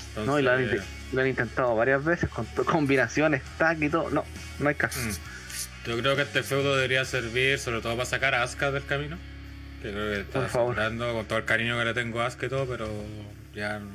[0.10, 3.90] Entonces, No, y lo han, inte- lo han intentado varias veces con combinaciones, tag y
[3.90, 4.10] todo.
[4.10, 4.24] No,
[4.60, 5.00] no hay caso.
[5.02, 8.86] mm, yo creo que este feudo debería servir sobre todo para sacar a Asuka del
[8.86, 9.20] camino.
[9.86, 12.90] Que creo que está asegurando con todo el cariño que le tengo a todo, pero
[13.54, 13.86] ya no,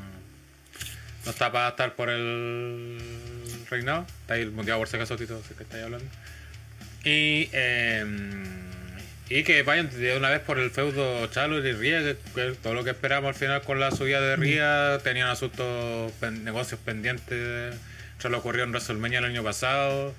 [1.25, 2.97] no está para estar por el
[3.69, 4.07] reinado.
[4.21, 6.07] Está ahí el motivado por si acaso, Tito, que estáis hablando.
[7.03, 8.05] Y, eh,
[9.31, 12.75] y que vayan de una vez por el feudo Chalo y Ría, que, que todo
[12.75, 17.75] lo que esperamos al final con la subida de Ría, tenían asuntos, pen- negocios pendientes.
[18.17, 20.15] Eso lo ocurrió en WrestleMania el año pasado.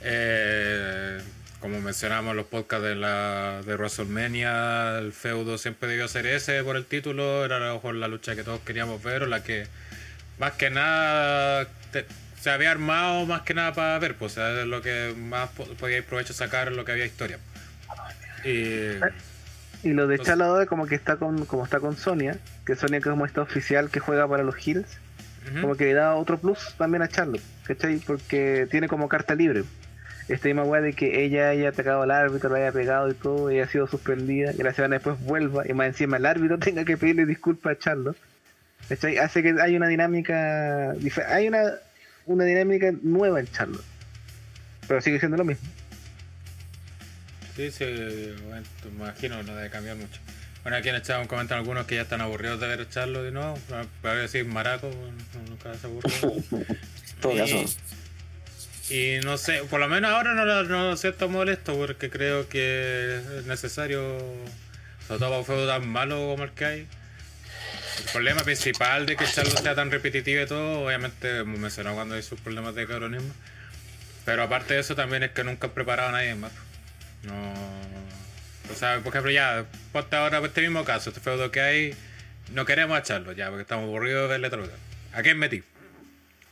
[0.00, 1.20] Eh,
[1.60, 6.62] como mencionamos en los podcasts de la de WrestleMania, el feudo siempre debió ser ese
[6.62, 9.42] por el título, era a lo mejor la lucha que todos queríamos ver, o la
[9.42, 9.66] que
[10.38, 12.06] más que nada te-
[12.40, 15.48] se había armado más que nada para ver, pues o sea, es lo que más
[15.50, 17.38] po- podíais provecho sacar lo que había historia.
[18.44, 18.92] Y
[19.84, 22.36] Y lo de Entonces- Charlotte como que está con, como está con Sonia,
[22.66, 24.86] que Sonia que es como esta oficial que juega para los Hills,
[25.60, 27.98] como que le da otro plus también a Charlotte, ¿cachai?
[28.00, 29.62] Porque tiene como carta libre.
[30.28, 33.50] Esta misma weá de que ella haya atacado al árbitro, lo haya pegado y todo,
[33.50, 36.84] y ha sido suspendida, y la semana después vuelva, y más encima el árbitro tenga
[36.84, 38.16] que pedirle disculpas a.
[38.88, 39.18] ¿Cachai?
[39.18, 40.92] Hace que hay una dinámica,
[41.28, 41.62] hay una,
[42.26, 43.84] una dinámica nueva en Charlotte.
[44.86, 45.68] Pero sigue siendo lo mismo.
[47.56, 47.84] Sí, sí,
[48.46, 50.20] bueno, me imagino, no debe cambiar mucho.
[50.62, 53.30] Bueno, aquí en el chat comentan algunos que ya están aburridos de ver echarlo de
[53.32, 53.58] nuevo.
[54.02, 56.08] Para decir maraco, no- nunca se aburre.
[57.20, 57.64] todo y, caso.
[58.90, 63.46] Y no sé, por lo menos ahora no no siento molesto porque creo que es
[63.46, 64.18] necesario,
[65.06, 66.86] sobre todo para un feudo tan malo como el que hay.
[67.98, 72.14] El problema principal de que Charlo sea tan repetitivo y todo, obviamente hemos mencionado cuando
[72.14, 73.34] hay sus problemas de cabronismo.
[74.24, 76.52] Pero aparte de eso también es que nunca han preparado a nadie más.
[77.24, 77.52] No.
[78.72, 81.94] O sea, por ejemplo, ya, ponte ahora este mismo caso, este feudo que hay,
[82.52, 84.72] no queremos echarlo ya, porque estamos aburridos de verle otra cosa.
[85.12, 85.62] ¿A quién metí?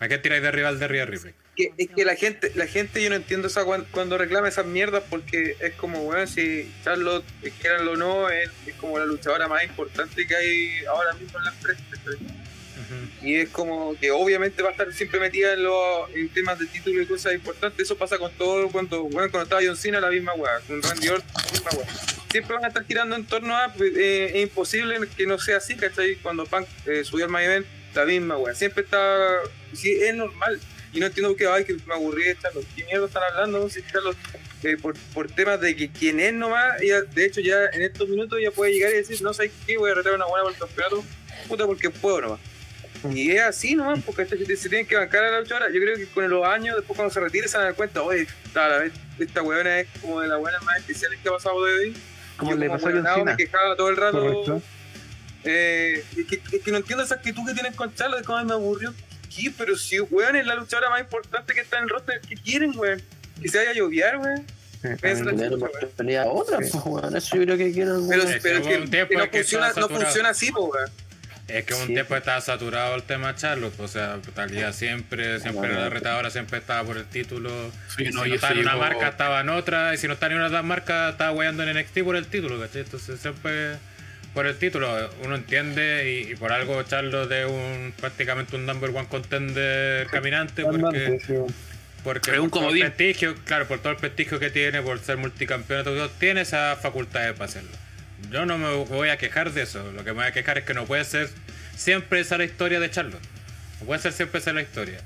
[0.01, 1.34] ¿A quién tiráis de rival de Rhea Ripley?
[1.57, 4.66] Que, es que la gente, la gente yo no entiendo esa cuan- cuando reclama esas
[4.66, 9.07] mierdas porque es como, bueno, si Charlotte, eh, quieranlo o no, es, es como la
[9.07, 11.82] luchadora más importante que hay ahora mismo en la empresa.
[13.22, 16.66] Y es como que obviamente va a estar siempre metida en, los, en temas de
[16.66, 17.80] título y cosas importantes.
[17.80, 20.61] Eso pasa con todo cuando, bueno, cuando estaba John Cena, la misma weá.
[20.68, 21.86] Con Randy Orton, la misma weá.
[22.30, 23.74] Siempre van a estar girando en torno a.
[23.80, 26.16] eh, es imposible que no sea así, ¿cachai?
[26.16, 28.54] Cuando Punk eh, subió al main event, la misma weá.
[28.54, 29.38] Siempre está.
[29.72, 30.61] Sí, es normal.
[30.97, 32.66] Y no entiendo que, ay, que me aburrí de Charlotte.
[32.74, 33.68] ¿Qué mierda están hablando?
[33.68, 34.16] Si Charlotte,
[34.62, 38.09] eh, por, por temas de que quien es nomás, ella, de hecho, ya en estos
[38.09, 40.53] minutos ya puede llegar y decir, no sé qué, voy a retar una buena por
[40.55, 41.05] el campeonato.
[41.48, 42.40] Puta, porque puedo nomás.
[43.10, 45.68] Y es así nomás, porque esta gente se tienen que bancar a la luchadora.
[45.70, 48.02] Yo creo que con los años, después cuando se retire, se van a dar cuenta,
[48.02, 51.32] oye, esta, la vez- esta weona es como de las buenas más especiales que ha
[51.32, 51.97] pasado de hoy.
[52.39, 54.62] Como Yo le pasó a me quejaba todo el rato.
[55.44, 58.43] Eh, es, que, es que no entiendo esa actitud que tienen con Charlotte, de cómo
[58.44, 58.94] me aburrió.
[59.36, 59.52] ¿Qué?
[59.56, 62.72] Pero si, weón, es la luchadora más importante que está en el roster, ¿qué quieren,
[62.76, 63.02] weón?
[63.42, 64.46] Que se vaya a lloviar, weón.
[65.02, 67.16] Es oportunidad otra, pues, weón.
[67.16, 68.08] Eso yo creo que quieren.
[68.08, 68.38] Pero, weón.
[68.42, 70.90] pero hubo que, un tiempo que no, funciona, no funciona así, po, weón.
[71.48, 71.94] Es que un Sí.
[71.94, 76.82] tiempo estaba saturado el tema Charlotte, o sea, Talía siempre, siempre la retadora siempre estaba
[76.82, 77.50] por el título.
[77.96, 80.14] Sí, y no, si no estaba en una marca, estaba en otra, y si no
[80.14, 82.82] estaba en una de las marcas, estaba weyando en NXT por el título, ¿cachai?
[82.82, 83.76] Entonces siempre
[84.36, 88.90] por el título uno entiende y, y por algo Charlotte es un prácticamente un number
[88.90, 91.46] one contender caminante porque
[92.04, 92.80] porque es un por todo el comodín.
[92.82, 97.32] prestigio, claro, por todo el prestigio que tiene, por ser multicampeón, todo, tiene esas facultades
[97.32, 97.70] para hacerlo.
[98.30, 99.90] Yo no me voy a quejar de eso.
[99.92, 101.30] Lo que me voy a quejar es que no puede ser
[101.74, 103.24] siempre esa la historia de Charlotte.
[103.80, 105.00] No puede ser siempre esa la historia.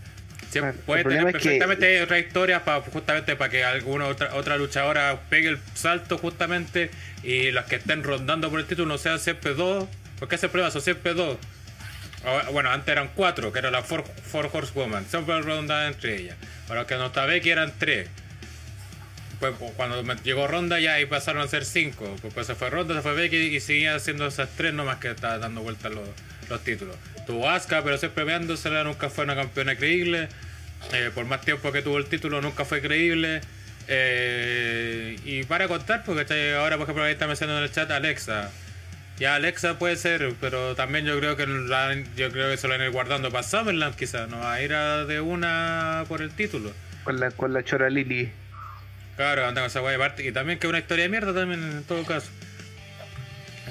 [0.87, 5.21] Puede tener es que- perfectamente otra historia para justamente para que alguna otra, otra luchadora
[5.31, 6.91] pegue el salto justamente
[7.23, 10.71] y los que estén rondando por el título no sean siempre dos, porque ese problema
[10.71, 11.37] son siempre dos.
[12.25, 16.37] O- Bueno, antes eran cuatro, que era la Four, Four Horsewoman, siempre rondaban entre ellas.
[16.67, 18.09] Para los que no está Becky eran tres.
[19.39, 22.15] Pues pues, cuando llegó Ronda ya ahí pasaron a ser cinco.
[22.21, 25.11] Pues, pues se fue Ronda, se fue Becky y seguía haciendo esas tres nomás que
[25.11, 26.09] estaba dando vueltas los,
[26.51, 26.97] los títulos.
[27.31, 30.29] Tuvo Asuka, pero siempre veándosela, nunca fue una campeona creíble.
[30.93, 33.41] Eh, por más tiempo que tuvo el título, nunca fue creíble.
[33.87, 38.51] Eh, y para contar, porque ahora, por ejemplo, ahí está mencionando en el chat Alexa.
[39.19, 42.75] Ya Alexa puede ser, pero también yo creo que la- yo creo que se lo
[42.75, 46.23] van a ir guardando para Summerland quizás, no va a ir a de una por
[46.23, 46.73] el título.
[47.05, 48.31] Con la, con la chora Lili.
[49.17, 50.27] Claro, anda con esa guay aparte.
[50.27, 52.29] Y también que es una historia de mierda también en todo caso.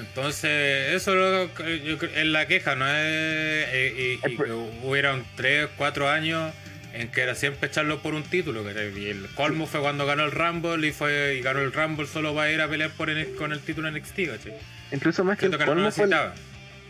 [0.00, 2.86] Entonces, eso lo que yo creo- es la queja, ¿no?
[2.88, 4.52] Es, eh, y, y que
[4.82, 6.52] hubieron 3, 4 años
[6.92, 8.64] en que era siempre echarlo por un título.
[8.96, 12.34] Y el colmo fue cuando ganó el Rumble y fue y ganó el Rumble solo
[12.34, 14.54] para ir a pelear por el- con el título en NXT, ¿cachai?
[14.92, 16.34] Incluso más que el que no lo colmo fue, el- necesitaba.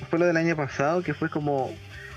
[0.09, 1.77] fue lo del año pasado, que fue como.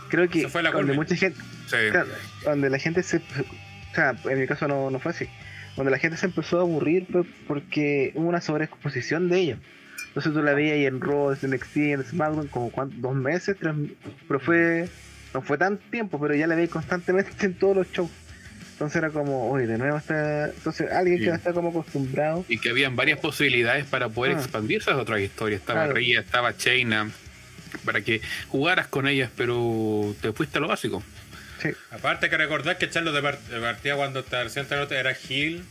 [0.10, 1.40] Creo que Se fue la donde mucha gente.
[1.68, 1.78] Sí.
[1.92, 2.08] claro,
[2.46, 3.18] donde la gente se.
[3.18, 5.28] O sea, en mi caso no, no fue así.
[5.76, 9.58] Donde la gente se empezó a aburrir fue porque hubo una sobreexposición de ella.
[10.16, 13.56] Entonces tú la veías ahí en Raw, en NXT, en SmackDown, como cuánto, dos meses,
[13.60, 13.74] tres,
[14.28, 14.88] pero fue.
[15.34, 18.12] No fue tan tiempo, pero ya la veía constantemente en todos los shows.
[18.74, 20.46] Entonces era como, oye, de nuevo está.
[20.46, 21.30] Entonces alguien que Sí.
[21.30, 22.46] va a estar como acostumbrado.
[22.48, 24.40] Y que habían varias posibilidades para poder Ah.
[24.40, 25.62] expandirse a otras historias.
[25.62, 25.96] Estaba Claro.
[25.96, 27.10] Rhea, estaba Chaina,
[27.84, 31.02] para que jugaras con ellas, pero te fuiste a lo básico.
[31.64, 31.70] Sí.
[31.90, 35.64] Aparte que recordar que Charlo de, par- de partida cuando estaba recién era Hill,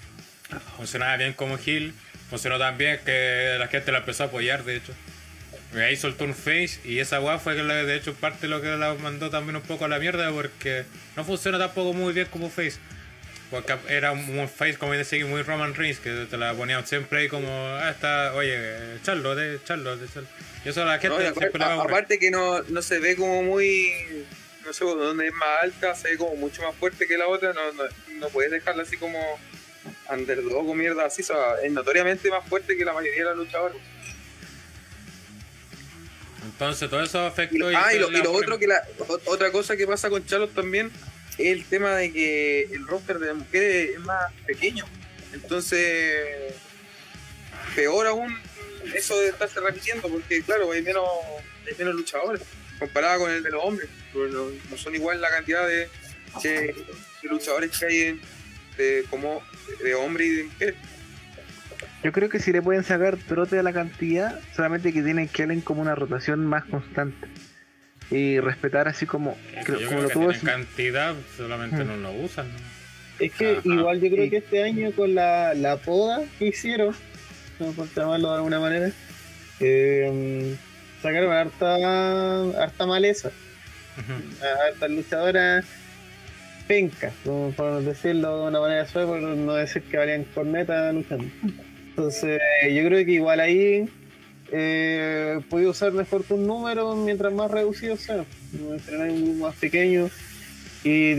[0.76, 1.94] funcionaba bien como Hill,
[2.32, 4.92] funcionó tan bien que la gente la empezó a apoyar de hecho.
[5.74, 8.48] Y ahí soltó un face y esa weá fue que la- de hecho parte de
[8.48, 10.84] lo que la mandó también un poco a la mierda porque
[11.16, 12.78] no funciona tampoco muy bien como face.
[13.50, 17.28] Porque era un face como decía muy Roman Reigns que te la ponían siempre ahí
[17.28, 20.28] como ah está oye Charlo de Charlo de Charlo.
[20.64, 21.90] Y eso la gente No, siempre aparte, le va a aburrir.
[21.92, 23.92] aparte que no, no se ve como muy.
[24.64, 27.52] No sé, donde es más alta, se ve como mucho más fuerte que la otra.
[27.52, 27.82] No, no,
[28.20, 29.18] no puedes dejarla así como
[30.10, 31.22] underdog o mierda así.
[31.62, 33.76] es notoriamente más fuerte que la mayoría de los luchadores.
[36.44, 38.82] Entonces todo eso afectó Y ah, y lo, la- y lo otro que la
[39.26, 40.90] otra cosa que pasa con Charlotte también
[41.38, 44.84] es el tema de que el roster de mujeres es más pequeño.
[45.32, 46.52] Entonces,
[47.74, 48.36] peor aún
[48.94, 51.04] eso de estarse repitiendo, porque claro, hay menos,
[51.66, 52.42] hay menos luchadores
[52.78, 53.88] comparado con el de los hombres.
[54.14, 55.88] No, no son igual la cantidad de,
[56.42, 56.74] de-
[57.22, 58.20] de luchadores que hay en-
[58.76, 59.42] de, como
[59.82, 60.74] de hombres y de mujeres.
[62.04, 65.46] Yo creo que si le pueden sacar trote a la cantidad, solamente que tienen que
[65.46, 67.28] darle como una rotación más constante.
[68.10, 71.84] Y respetar así como, Es que creo- yo como creo lo que tuvo cantidad, solamente
[71.84, 71.86] Mm.
[71.86, 72.48] no lo usan.
[72.52, 72.58] ¿no?
[73.24, 73.60] Es que Ajá.
[73.64, 76.94] igual yo creo Y- que este año con la, la poda que hicieron,
[77.60, 78.90] no por llamarlo de alguna manera,
[79.60, 80.56] eh,
[81.00, 83.30] sacaron harta, harta maleza,
[84.68, 85.64] hartas luchadoras
[86.66, 91.26] pencas, como por decirlo de una manera suave, por no decir que valían corneta luchando.
[91.90, 93.88] Entonces yo creo que igual ahí
[94.50, 98.26] eh, puede usar mejor tus números mientras más reducidos sean.
[98.52, 100.10] Entrenar un grupo más pequeño
[100.84, 101.14] y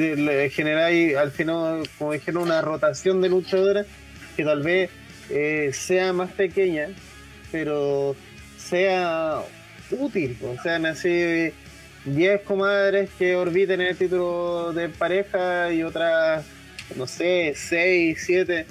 [0.52, 3.88] generáis al final, como dijeron, una rotación de luchadoras
[4.36, 4.90] que tal vez
[5.30, 6.90] eh, sea más pequeña,
[7.52, 8.16] pero
[8.58, 9.42] sea
[9.92, 10.38] útil.
[10.44, 11.52] O sea, así
[12.06, 16.46] 10 comadres que orbiten en el título de pareja y otras,
[16.96, 18.66] no sé, 6, 7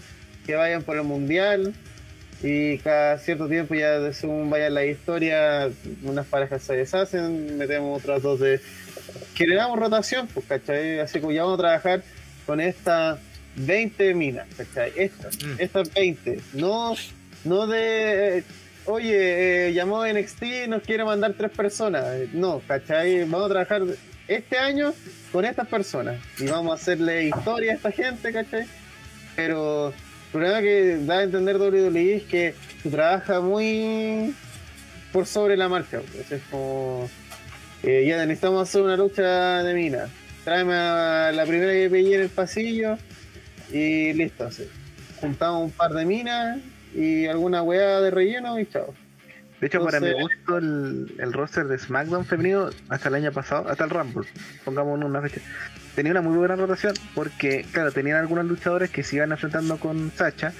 [0.47, 1.75] que vayan por el mundial.
[2.43, 5.71] Y cada cierto tiempo, ya según vaya la historia,
[6.03, 8.61] unas parejas se deshacen, metemos otras dos de.
[9.35, 10.99] Generamos rotación, pues, ¿cachai?
[10.99, 12.03] Así que ya vamos a trabajar
[12.45, 13.21] con estas
[13.55, 14.93] 20 minas, ¿cachai?
[14.97, 15.55] Estas, Mm.
[15.59, 16.41] estas 20.
[16.55, 16.95] No,
[17.45, 18.43] no de.
[18.87, 22.05] Oye, eh, llamó NXT, nos quiere mandar tres personas.
[22.15, 23.21] Eh, No, ¿cachai?
[23.21, 23.83] Vamos a trabajar
[24.27, 24.93] este año
[25.31, 26.17] con estas personas.
[26.39, 28.67] Y vamos a hacerle historia a esta gente, ¿cachai?
[29.37, 29.95] Pero el
[30.33, 32.55] problema que da a entender WWE es que
[32.91, 34.35] trabaja muy
[35.13, 36.01] por sobre la marcha.
[36.13, 37.09] pues, Es como,
[37.85, 40.09] eh, ya necesitamos hacer una lucha de mina.
[40.45, 42.99] Tráeme la primera que pillé en el pasillo
[43.71, 44.49] y listo.
[45.21, 46.59] Juntamos un par de minas
[46.94, 48.94] y alguna weá de relleno y chao.
[49.60, 53.69] De hecho, para mi gusto, el, el roster de SmackDown femenino hasta el año pasado,
[53.69, 54.27] hasta el Rumble,
[54.64, 55.40] pongamos una fecha,
[55.94, 60.10] tenía una muy buena rotación porque, claro, tenían algunos luchadores que se iban enfrentando con
[60.16, 60.52] Sacha,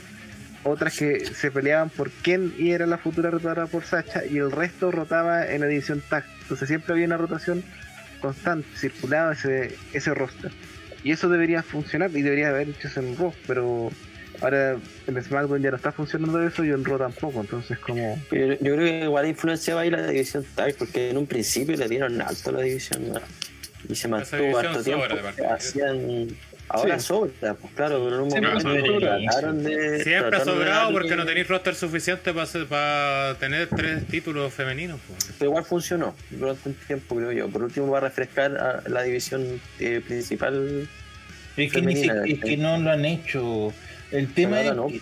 [0.63, 4.93] otras que se peleaban por quién era la futura rotadora por Sacha y el resto
[4.93, 6.25] rotaba en la división tag.
[6.43, 7.65] Entonces siempre había una rotación
[8.21, 10.53] constante, circulaba ese, ese roster.
[11.03, 13.91] Y eso debería funcionar y debería haber hecho en Raw, pero
[14.43, 18.17] ahora en SmackDown ya no está funcionando eso y en Raw tampoco, entonces como...
[18.31, 21.89] Yo, yo creo que igual influenciaba ahí la división tag, porque en un principio le
[21.89, 23.21] dieron alto a la división ¿no?
[23.89, 25.05] y se mantuvo harto tiempo.
[25.51, 26.29] Hacían,
[26.69, 27.07] ahora Sí.
[27.07, 29.19] sobra, pues claro, pero en un momento sobra.
[29.19, 30.03] trataron de.
[30.05, 35.01] Siempre ha de sobrado porque no tenéis roster suficiente para, para tener tres títulos femeninos.
[35.09, 35.33] pues.
[35.39, 37.49] Pero igual funcionó durante un tiempo, creo yo.
[37.49, 40.89] Por último, va a refrescar a la división eh, principal.
[41.57, 42.45] Es que, ni Femenina, si- es ¿sí?
[42.49, 43.73] que no lo han hecho.
[44.13, 44.87] El tema es, no.
[44.89, 45.01] que-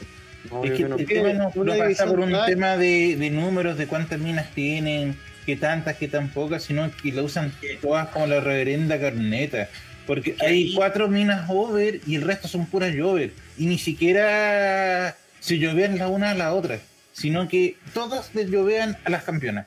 [0.51, 0.97] No, es que el no.
[0.97, 5.57] tema no, no pasa por un tema de, de números, de cuántas minas tienen, que
[5.57, 9.69] tantas, que tan pocas, sino que la usan todas como la reverenda carneta.
[10.07, 13.33] Porque hay cuatro minas over y el resto son puras jover.
[13.59, 16.79] Y ni siquiera se llovean la una a la otra,
[17.13, 19.67] sino que todas les llovean a las campeonas.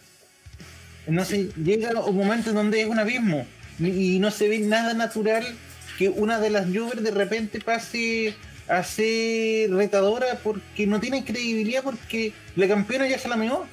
[1.07, 3.45] Entonces llega un momento en donde es un abismo
[3.79, 5.45] y no se ve nada natural
[5.97, 8.33] que una de las Jover de repente pase
[8.67, 13.65] a ser retadora porque no tiene credibilidad porque la campeona ya se la meó.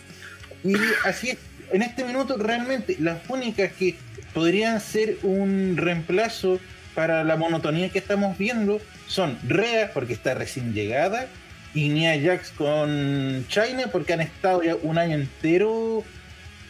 [0.64, 1.38] Y así es,
[1.72, 3.96] en este minuto realmente las únicas que
[4.34, 6.60] podrían ser un reemplazo
[6.94, 11.28] para la monotonía que estamos viendo son Rea porque está recién llegada
[11.74, 16.04] y Nia Jax con China porque han estado ya un año entero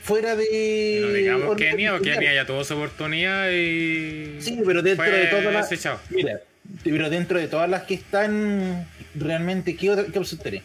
[0.03, 1.01] fuera de...
[1.03, 2.19] No digamos Kenia, titular.
[2.19, 4.41] Kenia ya tuvo su oportunidad y.
[4.41, 6.01] Sí, pero dentro de desechado.
[6.11, 6.41] Mira,
[6.85, 10.63] pero dentro de todas las que están realmente, ¿qué, otra, qué opción tenés?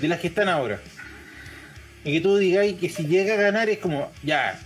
[0.00, 0.80] De las que están ahora.
[2.04, 4.58] Y que tú digáis que si llega a ganar es como, ya,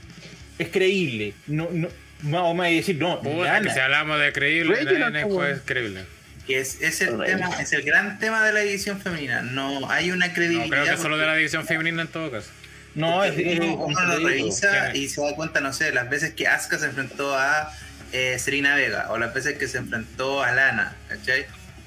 [0.58, 1.34] es creíble.
[1.46, 1.88] No, no,
[2.22, 3.60] vamos a decir, no, Puta, gana.
[3.68, 5.60] que si hablamos de creíble, nadie bueno.
[5.64, 6.04] creíble.
[6.46, 9.40] Que es, es el tema, es el gran tema de la división femenina.
[9.42, 10.68] No hay una No, credibilidad.
[10.84, 12.50] creo que solo de la división femenina en todo caso.
[12.94, 14.96] No, es, es uno, un uno lo revisa ¿Quién es?
[14.96, 17.70] y se da cuenta, no sé, las veces que Asuka se enfrentó a
[18.12, 21.46] eh, Serena Vega o las veces que se enfrentó a Lana, ¿cachai?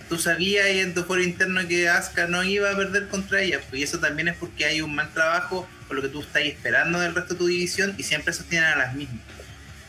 [0.09, 3.59] Tú sabías ahí en tu foro interno que Asuka no iba a perder contra ella,
[3.69, 6.43] pues, y eso también es porque hay un mal trabajo por lo que tú estás
[6.43, 9.19] esperando del resto de tu división y siempre sostienen a las mismas.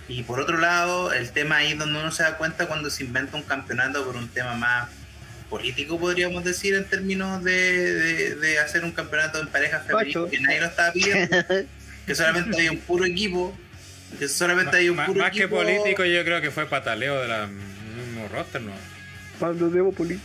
[0.09, 3.37] Y por otro lado, el tema ahí donde uno se da cuenta cuando se inventa
[3.37, 4.89] un campeonato por un tema más
[5.51, 7.53] político, podríamos decir, en términos de,
[7.95, 11.37] de- de hacer un campeonato en pareja femenina, que nadie lo estaba pidiendo,
[12.07, 13.57] que solamente había un puro equipo,
[14.19, 17.29] que solamente había un Más, puro más que político, yo creo que fue pataleo de
[17.29, 18.73] la mismo roster, ¿no?
[19.41, 20.19] Pablo Demopoli.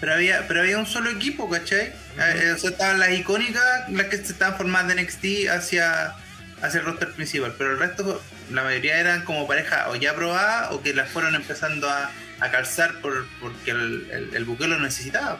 [0.00, 1.92] Pero había, pero había un solo equipo, ¿cachai?
[2.18, 6.14] Eh, o sea, estaban las icónicas, las que se estaban formando de NXT hacia,
[6.60, 10.72] hacia el roster principal, pero el resto, la mayoría eran como pareja o ya probadas
[10.72, 12.10] o que las fueron empezando a,
[12.40, 15.38] a calzar por, porque el, el, el buque lo necesitaba.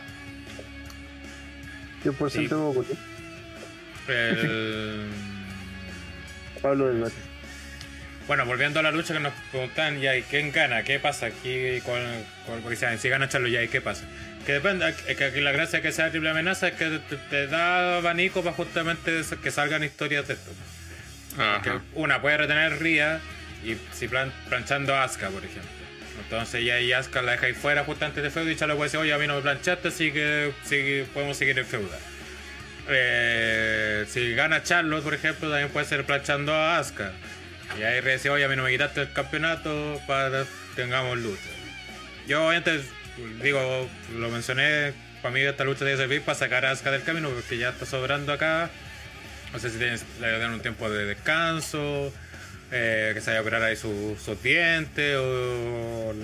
[2.05, 2.95] 100% Sí.
[4.09, 5.07] El-
[6.63, 7.11] Pablo del.
[8.27, 10.83] Bueno, volviendo a la lucha que nos preguntan, ya, ¿y quién gana?
[10.83, 12.01] ¿Qué pasa aquí con,
[12.47, 14.05] con porque si, si gana Charlo ya, ¿y qué pasa?
[14.47, 17.47] Que depende, es que aquí la gracia que sea triple amenaza es que te, te
[17.49, 20.51] da abanico para justamente que salgan historias de esto.
[21.63, 23.21] Que una puede retener Ría
[23.65, 25.71] y si plan- planchando a Asuka, por ejemplo.
[26.23, 29.01] Entonces ya ahí Asuka la deja ahí fuera justamente de feudo y Charlo puede decir,
[29.01, 31.99] oye, a mí no me planchaste, así que sigue- podemos seguir en feuda.
[32.89, 37.13] Eh, si gana Charlotte, por ejemplo, también puede ser planchando a Asuka.
[37.79, 41.41] Y ahí dice, oye, a mí no me quitaste el campeonato para que tengamos lucha.
[42.27, 42.81] Yo obviamente,
[43.43, 44.93] digo, lo mencioné,
[45.23, 47.87] para mí esta lucha debe servir para sacar a Asuka del camino porque ya está
[47.87, 48.71] sobrando acá.
[49.53, 52.13] No sé si tienes, le dan un tiempo de descanso,
[52.73, 56.15] eh, que se vaya a operar ahí su- sus dientes, o,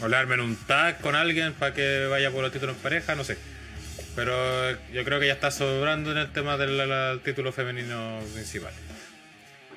[0.00, 3.14] o le armen un tag con alguien para que vaya por los títulos en pareja,
[3.14, 3.36] no sé.
[4.14, 8.72] Pero yo creo que ya está sobrando en el tema del título femenino principal.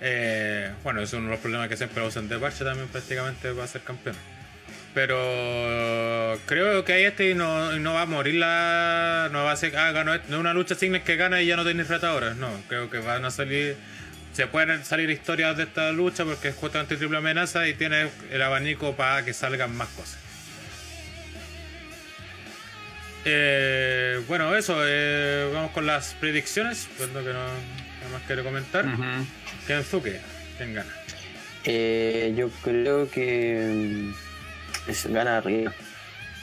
[0.03, 3.68] Eh, bueno, es uno de los problemas que siempre usan de parche también prácticamente para
[3.68, 4.15] ser campeón.
[4.94, 9.30] Pero creo que ahí este no, no va a morir la.
[9.32, 9.78] No va a ser.
[9.78, 12.36] Ah, ganó, no es una lucha signes que gana y ya no tenéis retadores.
[12.36, 13.78] No, creo que van a salir.
[14.34, 18.41] Se pueden salir historias de esta lucha porque es justamente triple amenaza y tiene el
[18.41, 20.18] abanico para que salgan más cosas.
[23.23, 24.82] Eh, bueno, eso.
[24.86, 26.90] eh, vamos con las predicciones.
[26.98, 27.49] Pues no, nada
[28.11, 28.86] más quiero comentar.
[29.72, 30.19] Kenzuke,
[30.57, 30.93] ¿quién gana?
[31.64, 34.11] Eh, yo creo que
[34.85, 35.72] mm, es, gana arriba.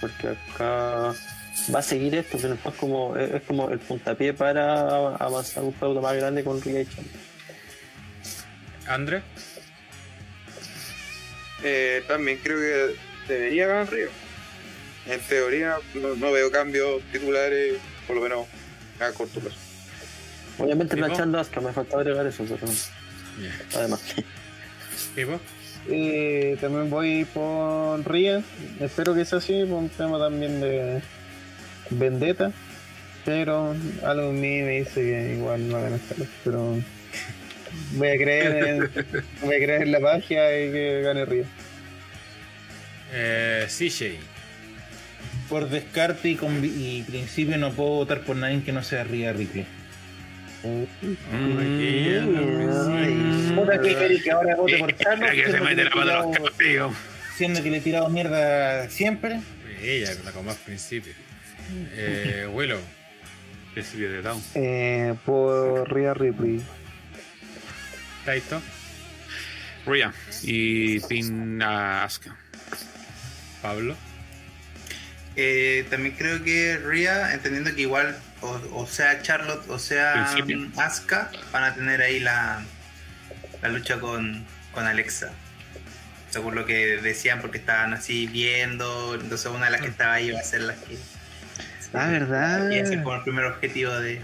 [0.01, 1.13] Porque acá
[1.75, 6.01] va a seguir esto, pero es como, es como el puntapié para avanzar un feudo
[6.01, 6.89] más grande con Charlotte.
[8.87, 9.23] André.
[11.63, 12.97] Eh, también creo que
[13.31, 14.09] debería ganar Río.
[15.07, 17.77] En teoría no, no veo cambios titulares,
[18.07, 18.47] por lo menos
[19.01, 19.59] a corto plazo.
[20.59, 22.67] Obviamente planchando Asuka, me faltaba agregar eso, pero
[23.75, 24.03] además.
[25.17, 25.41] ¿Y vos?
[25.91, 28.43] eh, también voy por Ria.
[28.81, 31.01] Espero que sea así, por un tema también de
[31.91, 32.53] vendetta.
[33.25, 33.75] Pero
[34.05, 36.17] algo en mí me dice que igual no van a estar.
[36.45, 36.79] Pero
[37.93, 38.79] voy a creer en,
[39.43, 41.45] voy a creer en la magia y que gane Ria.
[43.13, 44.19] Eh, CJ.
[45.49, 49.67] Por descarte y, y principio no puedo votar por nadie que no sea Rhea Ripley.
[53.55, 56.33] Puta que que ahora se siendo que mete le la he pata a los tirado-
[56.33, 56.97] caballos.
[57.37, 59.41] siendo que le he tirado mierda siempre.
[59.83, 61.13] Ella, la como al principio.
[61.95, 62.81] Eh, Willow.
[63.75, 64.43] Principio de Down.
[64.55, 66.61] Eh, por Rhea Ripley.
[68.25, 68.61] Taito.
[69.87, 70.13] Rhea
[70.43, 72.37] y Pin a Asuka.
[73.63, 73.95] Pablo.
[75.37, 80.25] Eh, también creo que Rhea, entendiendo que igual, o, o sea Charlotte o sea
[80.77, 82.63] Asuka, van a tener ahí la,
[83.63, 85.31] la lucha con, con Alexa.
[86.31, 90.31] Según lo que decían, porque estaban así viendo, entonces una de las que estaba ahí
[90.31, 90.99] va a ser la que.
[91.95, 92.71] Ah, ¿verdad?
[92.71, 94.21] Y ese como el primer objetivo de,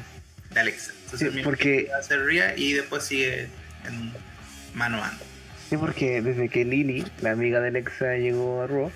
[0.50, 0.92] de Alexa.
[1.04, 3.48] Entonces, Sí, porque- va a ser Rhea y después sigue
[3.88, 4.12] en
[4.74, 5.18] mano a mano.
[5.70, 8.92] Sí, porque desde que Lily, la amiga de Alexa, llegó a Raw,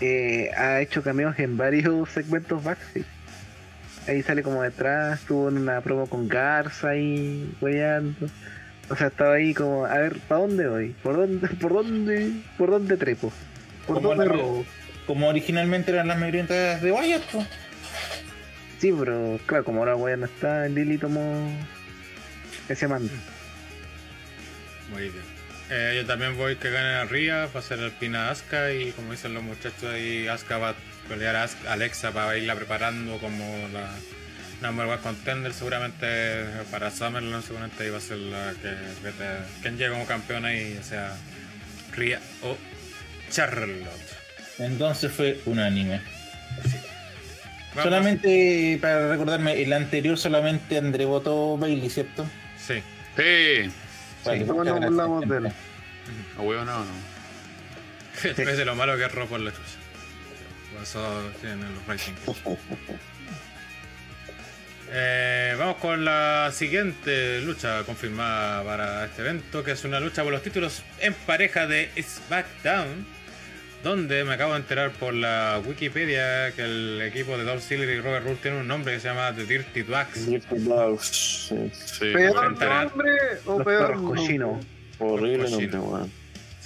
[0.00, 3.06] eh, ha hecho cameos en varios segmentos backstage.
[4.08, 8.26] Ahí sale como detrás, estuvo en una promo con Garza ahí, weyando.
[8.88, 10.94] O sea, estaba ahí como, a ver, ¿para dónde voy?
[11.02, 13.30] ¿Por dónde, por dónde, por dónde trepo?
[13.86, 14.64] ¿Por Como dónde la- robo?
[15.06, 17.46] Como originalmente eran las marionetas de Wyatt, pues.
[18.78, 21.50] Sí, pero claro, como ahora Wyatt no está, Lily tomó
[22.68, 23.12] ese mando.
[24.90, 25.24] Muy bien.
[25.70, 28.92] Eh, yo también voy que gane a Ria, va a ser el pina Asuka y
[28.92, 30.74] como dicen los muchachos ahí, Asuka va
[31.08, 33.88] pelear a Alexa para irla preparando como la
[34.60, 38.68] number one contender seguramente para Summerland seguramente va a ser la que
[39.02, 41.16] vete- quien llegue como campeona y ya sea
[41.92, 42.56] Ria o
[43.30, 43.88] Charlotte.
[44.58, 46.00] Entonces fue unánime.
[47.80, 52.26] Solamente para recordarme, el anterior solamente André votó Bailey, ¿cierto?
[52.58, 52.82] Sí.
[53.16, 53.70] Sí.
[54.24, 55.52] Vale, ¿Cómo muchas no hablamos de él?
[56.38, 56.90] huevo no, no.
[58.24, 59.77] Es de lo malo que es Raw por la chucha.
[60.88, 61.04] Eso
[61.42, 62.18] tienen los ratings.
[64.90, 70.32] Eh, vamos con la siguiente lucha confirmada para este evento, que es una lucha por
[70.32, 73.04] los títulos en pareja de SmackDown,
[73.84, 78.00] donde me acabo de enterar por la Wikipedia que el equipo de Dolph Ziggler y
[78.00, 80.26] Robert Roode tiene un nombre que se llama The Dirty Ducks.
[80.26, 81.70] Dirty Dogs, sí.
[81.74, 82.12] Sí.
[82.14, 83.12] ¿Peor nombre
[83.44, 84.64] o peor cochinos.
[84.98, 86.17] Horrible nombre, weón.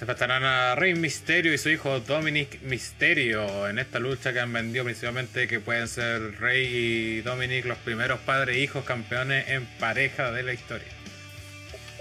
[0.02, 4.52] Se enfrentarán a Rey Misterio y su hijo Dominic Misterio en esta lucha que han
[4.52, 9.64] vendido principalmente que pueden ser Rey y Dominic los primeros padres e hijos campeones en
[9.78, 10.88] pareja de la historia.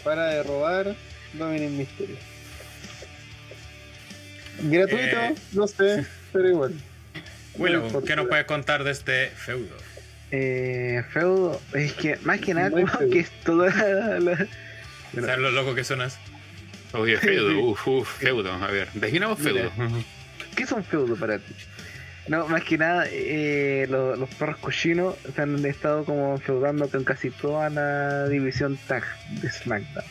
[0.04, 0.96] Para de robar,
[1.34, 2.16] Dominic Mysterio.
[4.64, 5.36] Gratuito, Eh.
[5.52, 6.04] no sé,
[6.34, 6.74] pero igual.
[7.54, 8.08] Willow, No importa.
[8.08, 9.78] ¿qué nos puedes contar de este feudo?
[10.32, 14.20] Eh, feudo, es que más que nada, como que es toda la.
[14.20, 14.48] la-
[15.14, 15.28] Bueno.
[15.28, 16.18] ¿Sabes lo loco que suenas?
[16.94, 18.52] Oye, feudo, uff, uff, feudo.
[18.52, 19.72] A ver, definamos feudo.
[20.56, 21.54] ¿Qué es un feudo para ti?
[22.28, 27.04] No, más que nada, eh, lo- los perros cochinos se han estado como feudando con
[27.04, 29.04] casi toda la división tag
[29.42, 30.06] de SmackDown.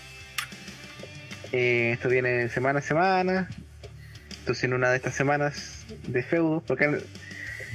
[1.52, 3.48] Eh, esto viene semana a semana.
[4.40, 7.00] Entonces, en una de estas semanas de feudo, porque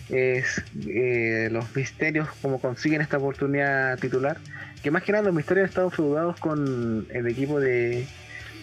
[0.09, 4.37] es eh, los misterios como consiguen esta oportunidad titular.
[4.83, 8.05] Que más que nada, los misterios han estado feudados con el equipo de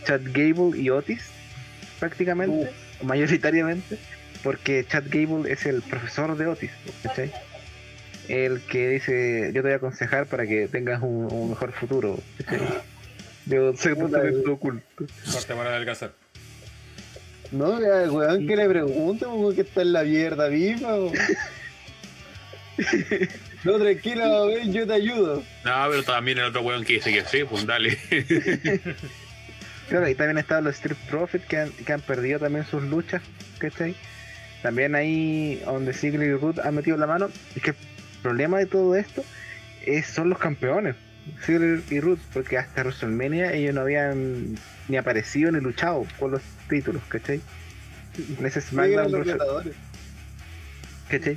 [0.04, 1.22] Chad Gable y Otis,
[1.98, 2.70] prácticamente,
[3.02, 3.98] mayoritariamente,
[4.42, 6.70] porque Chad Gable es el profesor de Otis,
[7.02, 7.32] ¿cachai?
[8.28, 12.18] El que dice, yo te voy a aconsejar para que tengas un, un mejor futuro,
[12.44, 12.60] ¿cachai?
[13.46, 14.18] Yo sé oculto.
[15.32, 16.12] Corte para adelgazar.
[17.50, 20.96] No, ya, weón, que le pregunte, weón, que está en la mierda viva.
[23.64, 25.36] No, tranquilo, ven, yo te ayudo.
[25.64, 27.96] No, pero también el otro weón que dice que sí, pues dale.
[29.92, 33.20] Claro, y también están los Street Profits que han, que han perdido también sus luchas,
[33.58, 33.94] ¿cachai?
[34.62, 37.28] También ahí donde Ziggler y Root han metido la mano.
[37.54, 37.76] Es que el
[38.22, 39.22] problema de todo esto
[39.84, 40.96] es, son los campeones,
[41.42, 44.54] Ziggler y Root, porque hasta WrestleMania ellos no habían
[44.88, 46.40] ni aparecido ni luchado por los
[46.70, 47.42] títulos, ¿cachai?
[48.38, 49.26] En ese SmackDown, los.
[51.10, 51.36] ¿cachai?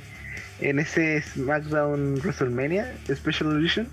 [0.62, 3.86] En ese SmackDown WrestleMania Special Edition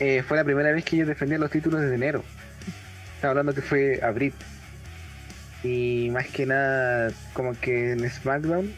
[0.00, 2.22] eh, fue la primera vez que ellos defendían los títulos desde enero.
[3.24, 4.34] Estaba hablando que fue abril.
[5.62, 8.70] Y más que nada, como que en SmackDown,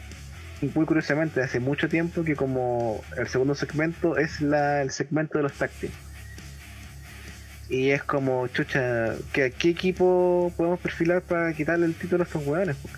[0.61, 5.37] y muy curiosamente, hace mucho tiempo que como el segundo segmento es la, el segmento
[5.37, 5.69] de los tag.
[7.67, 12.91] Y es como, chucha, ¿qué, qué equipo podemos perfilar para quitarle el título a estos?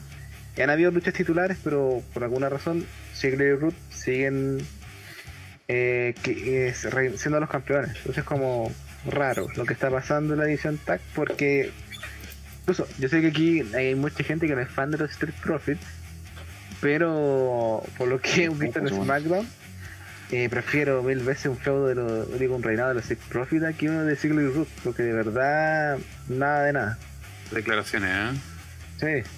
[0.56, 2.86] Y han habido luchas titulares, pero por alguna razón,
[3.16, 4.60] Ziggler y Root siguen
[5.68, 7.90] eh, eh, siendo los campeones.
[7.98, 8.72] Entonces es como
[9.06, 11.72] raro lo que está pasando en la edición TAC, porque
[12.62, 15.36] incluso yo sé que aquí hay mucha gente que no es fan de los Street
[15.44, 15.86] Profits,
[16.82, 19.48] pero por lo que he visto en SmackDown,
[20.32, 23.64] eh, prefiero mil veces un feudo de los, digo, un reinado de los Street Profits
[23.64, 25.98] a que uno de Ziggler y Root, porque de verdad,
[26.28, 26.98] nada de nada.
[27.52, 28.12] Declaraciones,
[29.00, 29.24] ¿eh?
[29.24, 29.30] Sí.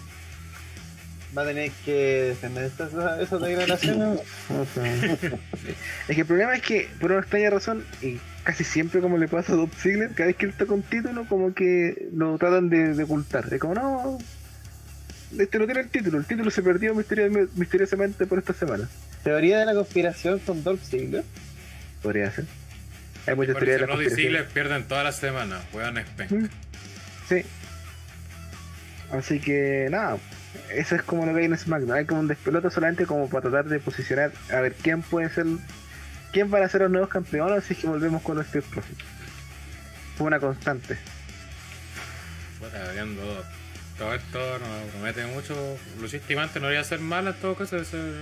[1.37, 1.93] Va a tener que
[2.29, 2.91] defender esas,
[3.21, 4.19] esas declaraciones.
[6.07, 9.27] Es que el problema es que, por una extraña razón, y casi siempre como le
[9.29, 12.69] pasa a Dolph Ziggler, cada vez que él toca un título, como que lo tratan
[12.69, 13.45] de, de ocultar.
[13.53, 14.17] Es como, no,
[15.39, 18.89] este no tiene el título, el título se perdió misterio- misteriosamente por esta semana.
[19.23, 21.23] Teoría de la conspiración con Dolph Ziggler.
[22.01, 22.45] Podría ser.
[23.27, 24.17] Hay muchas teorías de la Roddy conspiración.
[24.17, 26.49] Ziggler pierden todas las semanas, weón Spank.
[27.29, 27.43] Sí.
[29.11, 30.17] Así que nada,
[30.73, 31.97] eso es como lo que hay en SmackDown.
[31.97, 35.45] Hay como un despelote solamente como para tratar de posicionar a ver quién puede ser,
[36.31, 39.03] quién van a ser los nuevos campeones si es que volvemos con los Street Profits.
[40.17, 40.97] Fue una constante.
[42.59, 43.43] Puta, viendo
[43.97, 45.77] todo esto no promete mucho.
[45.99, 48.13] Luchísticamente no debería ser mala en todo caso, de ser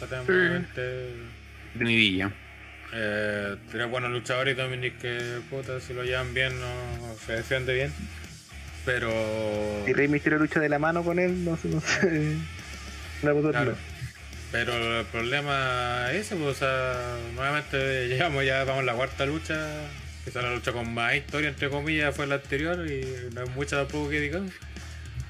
[0.00, 1.14] extremadamente.
[1.78, 2.32] Tenidilla.
[2.92, 6.66] Eh, tiene buenos luchadores y Dominic que puta, si lo llevan bien no
[7.24, 7.92] se defiende bien.
[8.86, 9.12] Pero.
[9.84, 12.36] Si Rey Mysterio lucha de la mano con él, no sé, no sé.
[13.20, 13.74] Puedo Claro.
[14.52, 19.26] Pero el problema es ese, pues, o sea, nuevamente llegamos ya, vamos a la cuarta
[19.26, 19.58] lucha.
[20.24, 23.04] Quizá la lucha con más historia, entre comillas, fue la anterior y
[23.34, 24.52] no hay mucha tampoco que digamos.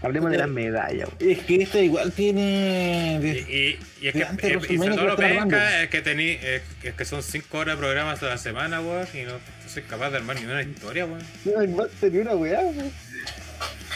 [0.03, 1.09] Hablemos de las medallas.
[1.21, 1.33] weón.
[1.33, 3.19] Es que esta igual tiene.
[3.23, 6.03] Y, y, y es que, antes y- y sobre todo lo que penca es que
[6.03, 9.33] tení, es, es que son 5 horas de programas a la semana, weón, y no,
[9.33, 9.39] no
[9.69, 11.23] soy capaz de armar ni una historia, weón.
[11.47, 12.93] No hay más tenía una weá, weón.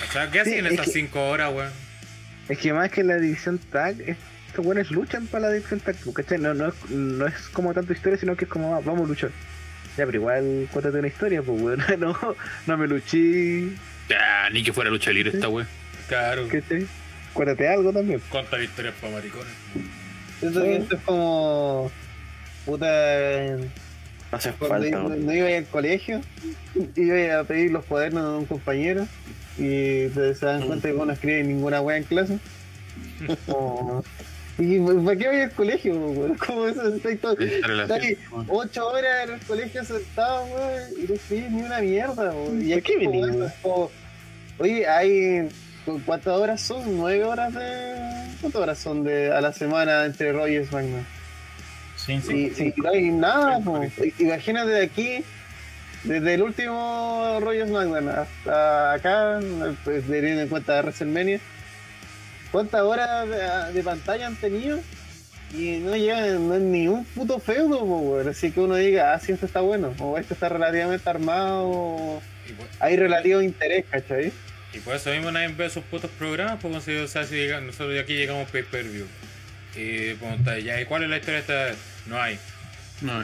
[0.09, 1.71] O sea, ¿qué Sí, hacen es esas que- 5 horas, weón?
[2.49, 6.39] Es que más que la división tag, estos buenos luchan para la división tag, ¿cachai?
[6.39, 9.09] No, no, es, no es como tanto historia, sino que es como, ah, vamos a
[9.09, 9.31] luchar.
[9.97, 11.81] Ya, pero igual cuéntate una historia, pues, weón.
[12.01, 12.17] No,
[12.67, 13.69] no me luché,
[14.09, 15.65] Ya, ni que fuera lucha libre esta wey.
[16.09, 16.49] Claro.
[16.49, 16.87] ¿cachai?
[17.33, 18.21] Cuéntate algo también.
[18.31, 19.53] Contar historias para maricones.
[20.43, 21.93] Esto es como.
[22.67, 22.87] Puta.
[24.33, 24.89] No hace Cuando falta.
[24.89, 25.09] iba, ¿no?
[25.11, 26.21] no iba al colegio,
[26.97, 29.07] iba a pedir los cuadernos de un compañero
[29.61, 32.39] y te- se dan cuenta que vos no escribes ninguna wea en clase.
[33.47, 34.03] Como,
[34.59, 36.35] ¿Y para qué voy al colegio, weón?
[36.47, 36.95] ¿Cómo eso.
[36.95, 37.37] Estás
[38.49, 42.61] ocho horas en el colegio sentado, weón, y no escribes ni una mierda, weón.
[42.63, 43.91] Y ¿Para aquí como,
[44.59, 45.49] Oye, hay.
[46.05, 46.97] ¿Cuántas horas son?
[46.99, 47.95] ¿Nueve horas de.?
[48.43, 51.07] ¿Cuántas horas son de, a la semana entre Roy y SmackDown?
[51.97, 52.53] Sí, sí.
[52.59, 53.61] Y, y no hay nada.
[54.19, 55.25] Imagínate de aquí,
[56.05, 59.41] desde el último Royal SmackDown hasta acá,
[59.85, 61.41] pues, teniendo en cuenta WrestleMania,
[62.53, 64.81] ¿cuántas horas de, de pantalla han tenido?
[65.53, 68.29] Y no llegan no es ni un puto feudo, weón.
[68.29, 72.23] Así que uno diga, ah, sí, esto está bueno, o esto está relativamente armado, o
[72.57, 74.33] por, hay relativo interés, ¿cachai?
[74.73, 77.61] y por eso mismo nadie ve sus putos programas, pues, si, o sea, si llega-
[77.61, 79.07] nosotros de aquí llegamos pay per view.
[79.75, 81.77] Y pregunta, ya, ¿y cuál es la historia esta vez?
[82.07, 82.39] No hay.
[83.01, 83.21] No,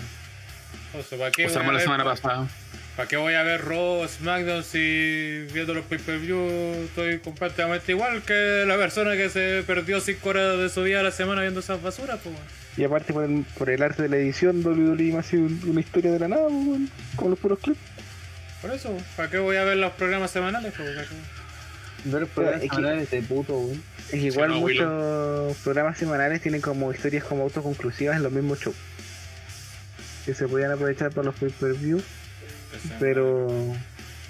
[0.99, 2.49] O sea, ¿para qué, pues voy a la ver- semana pasada.
[2.97, 6.39] ¿para qué voy a ver Raw o SmackDown si viendo los pay per view
[6.87, 11.03] estoy completamente igual que la persona que se perdió 5 horas de su vida a
[11.03, 12.19] la semana viendo esas basuras?
[12.23, 12.35] Pues?
[12.79, 15.81] Y aparte por el, por el arte de la edición, WWE me ha sido una
[15.81, 17.79] historia de la nada, weón, con los puros clips.
[18.63, 20.73] por eso, ¿para qué voy a ver los programas semanales?
[22.05, 23.83] Ver programas es que- semanales de puto, weón.
[24.13, 28.77] Es igual no, muchos programas semanales tienen como historias como autoconclusivas en los mismos shows.
[30.27, 32.03] Que se podían aprovechar para los pay-per-view,
[33.01, 33.47] pero...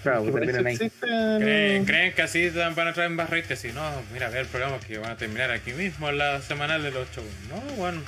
[0.02, 0.78] Claro, Que pues terminan ahí.
[1.01, 3.56] ¿Creen, creen que así van a traer más rating?
[3.56, 3.82] Si no,
[4.12, 7.27] mira, ver programas que van a terminar aquí mismo en la semanal de los shows.
[7.48, 8.02] No, bueno,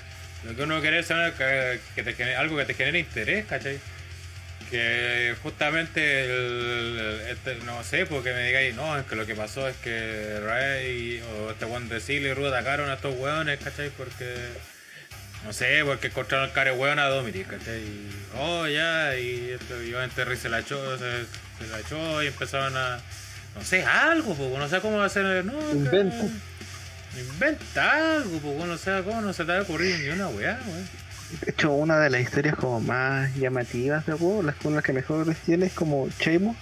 [0.44, 3.80] lo que uno quiere es que, que te genere- algo que te genere interés, ¿cachai?
[4.70, 9.34] Que justamente, el, el- este, no sé, porque me digáis, no, es que lo que
[9.34, 13.58] pasó es que Ray o este Juan de Silly y Ruth atacaron a estos hueones,
[13.58, 13.90] ¿cachai?
[13.90, 14.36] Porque,
[15.44, 17.80] no sé, porque encontraron cara hueón a Dominic, ¿cachai?
[17.80, 21.24] Y, oh, ya, y, y obviamente Rey se la echó, se,
[21.58, 22.98] se la echó y empezaron a,
[23.54, 26.24] no sé, algo, pues, no sé cómo hacer, no, que- Inventa.
[27.18, 30.58] Inventa algo, pues, no sé cómo no se te va a ocurrir ni una weá,
[30.66, 30.88] weón.
[31.44, 34.92] De hecho, una de las historias como más llamativas de juego, las con las que
[34.94, 36.56] mejor les tiene es como Sheamus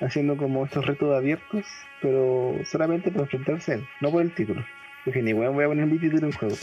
[0.00, 1.64] haciendo como estos retos abiertos,
[2.02, 4.64] pero solamente para enfrentarse a él, no por el título.
[5.04, 6.56] Porque ni weón voy a poner mi título en juego.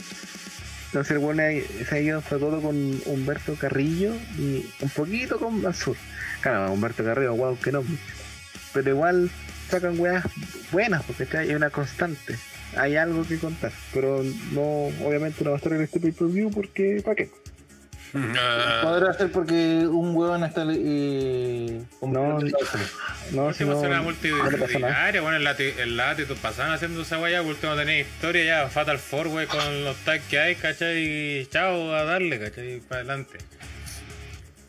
[0.94, 1.42] Entonces bueno
[1.88, 2.76] se ha ido fue todo con
[3.06, 5.96] Humberto Carrillo y un poquito con Mansur.
[6.40, 7.82] Claro, Humberto Carrillo, wow, que no.
[8.72, 9.28] Pero igual
[9.68, 10.24] sacan weas
[10.70, 12.36] buenas porque está- hay una constante.
[12.76, 13.72] Hay algo que contar.
[13.92, 14.22] Pero
[14.52, 14.62] no,
[15.04, 17.30] obviamente no va a estar en este pay per view porque, ¿para qué?
[18.82, 20.64] Podrá ser porque un huevón está.
[20.70, 24.02] Eh, No, no, si Último no, no nada.
[24.02, 28.68] multidisciplinaria, bueno, el lati, el Latitude pasaban haciendo esa weá, por último tenés historia ya,
[28.68, 31.40] Fatal Four, wey, con los tags que hay, ¿cachai?
[31.40, 32.80] Y chao, a darle, ¿cachai?
[32.88, 33.38] Para adelante.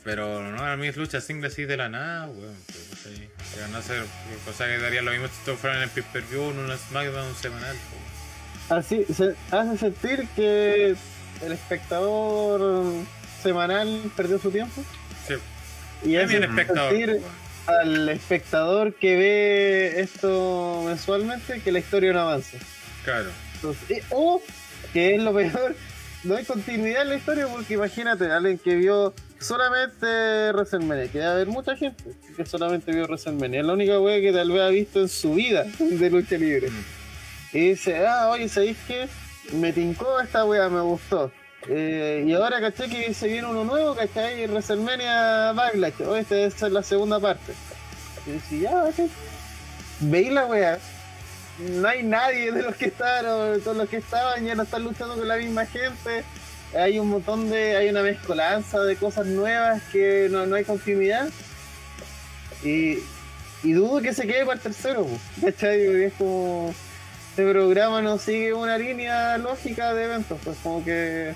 [0.04, 2.56] Pero no, a mí es lucha single así de la nada, weón.
[2.66, 3.30] pues, ¿cachai?
[3.54, 4.04] Que van a hacer
[4.46, 7.76] cosa que daría lo mismo si esto fuera en el pay-per-view, en un SmackDown semanal.
[7.90, 8.06] pues.
[8.80, 10.96] Así se hace sentir que
[11.42, 12.92] el espectador
[13.50, 14.84] semanal perdió su tiempo.
[15.28, 15.36] Sí.
[16.10, 16.94] Y Es espectador.
[17.68, 22.58] al espectador que ve esto mensualmente que la historia no avanza.
[23.04, 23.30] Claro.
[23.56, 24.42] Entonces, y- o,
[24.94, 25.76] que es lo peor,
[26.24, 31.32] no hay continuidad en la historia porque imagínate, alguien que vio solamente WrestleMania, que debe
[31.32, 32.04] haber mucha gente
[32.36, 35.34] que solamente vio WrestleMania, es la única wea que tal vez ha visto en su
[35.36, 36.70] vida de lucha libre.
[37.54, 39.08] Y dice, ah, oye, ¿sabéis qué?
[39.54, 41.32] Me tincó esta wea, me gustó.
[41.68, 44.46] Eh, y ahora caché que se viene uno nuevo, ¿cachai?
[44.48, 47.54] WrestleMania Backlash, oh, esta es la segunda parte.
[48.28, 49.10] Y dice, ya, ok.
[50.02, 50.78] Veis la wea,
[51.60, 55.16] no hay nadie de los que estaban, todos los que estaban ya no están luchando
[55.16, 56.24] con la misma gente.
[56.78, 61.30] Hay un montón de, hay una mezcolanza de cosas nuevas que no, no hay continuidad.
[62.64, 63.00] Y,
[63.64, 65.08] y dudo que se quede para el tercero,
[65.42, 66.04] ¿cachai?
[66.04, 66.74] Es como,
[67.30, 71.34] este programa no sigue una línea lógica de eventos, pues como que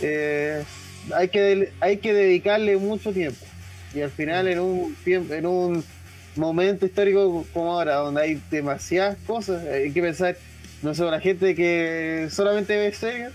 [0.00, 0.62] eh,
[1.14, 3.44] hay que hay que dedicarle mucho tiempo.
[3.94, 5.84] Y al final en un en un
[6.36, 10.36] momento histórico como ahora, donde hay demasiadas cosas, hay que pensar,
[10.82, 13.32] no sé, la gente que solamente ve series,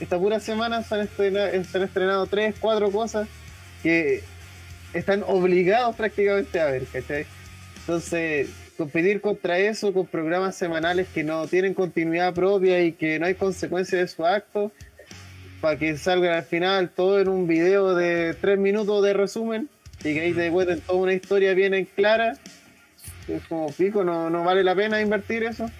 [0.00, 3.28] esta pura semana se han estrenado, se han estrenado tres, cuatro cosas
[3.82, 4.22] que
[4.94, 7.26] están obligados prácticamente a ver, ¿cachai?
[7.80, 13.26] Entonces, competir contra eso con programas semanales que no tienen continuidad propia y que no
[13.26, 14.72] hay consecuencia de su acto,
[15.60, 19.68] para que salgan al final todo en un video de tres minutos de resumen
[20.00, 22.34] y que ahí te cuenten toda una historia bien en clara,
[23.28, 25.70] es como pico, no, no vale la pena invertir eso.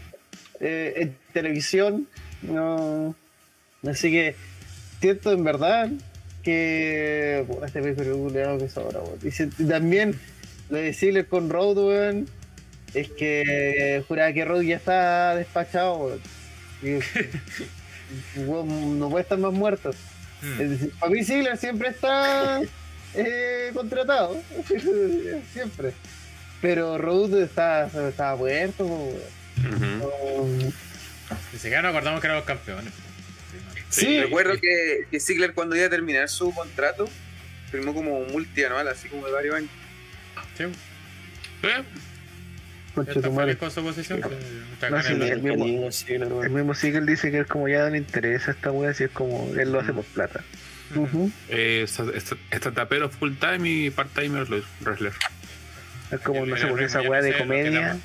[0.60, 2.06] Eh, en televisión,
[2.42, 3.14] no.
[3.88, 4.34] Así que
[5.00, 5.88] siento en verdad
[6.42, 7.44] que.
[7.48, 9.18] Puta, este culiao que es ahora, weón.
[9.24, 10.14] Y si- y también
[10.68, 12.24] lo de Ziggler con Road,
[12.92, 16.18] es que juraba que Road ya está despachado,
[18.36, 19.90] no puede estar más muerto.
[20.42, 20.60] Mm.
[20.60, 22.60] Es decir, para mí Ziggler siempre está
[23.14, 24.40] eh, contratado.
[25.52, 25.92] siempre.
[26.60, 29.14] Pero Road está, está muerto, weón.
[29.74, 30.72] ujú.
[31.52, 32.92] Ni siquiera nos acordamos que éramos campeones.
[33.88, 37.08] Sí, Recuerdo que, que Ziggler cuando iba a terminar su contrato,
[37.70, 39.70] firmó como un multianual, así como de varios años.
[40.56, 40.64] Sí.
[41.62, 41.82] Eh,
[42.94, 43.46] Concha ¿Está tu madre.
[43.54, 44.18] feliz con su posición?
[44.20, 44.28] Sí,
[44.70, 47.84] muchas No, ganas sí, de- el mismo- El mismo Sigel dice que es como ya
[47.84, 50.42] no le interesa esta wea, así es como él lo hace por plata.
[50.96, 51.30] Ujú.
[51.48, 54.44] eh, esta- esta- esta tapero full time y part timer
[54.80, 55.12] wrestler.
[56.10, 57.80] Es como, no sé, pues esa ya de comedia.
[57.80, 57.96] da-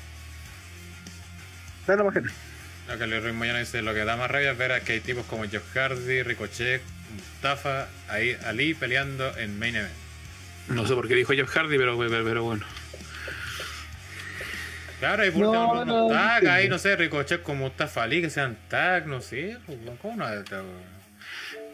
[1.88, 2.30] Dale más gente.
[2.88, 5.44] Lo que dice, lo que da más rabia es ver a que hay tipos como
[5.48, 6.80] Jeff Hardy, Ricochet,
[7.16, 9.94] Mustafa, ahí, Ali peleando en Main Event.
[10.68, 12.64] No sé por qué dijo Jeff Hardy, pero, pero, pero bueno.
[14.98, 18.56] Claro, hay por No, no, tag ahí, no sé, Ricochet con Mustafa Ali, que sean
[18.68, 20.26] tag, no sé, pues, ¿cómo no?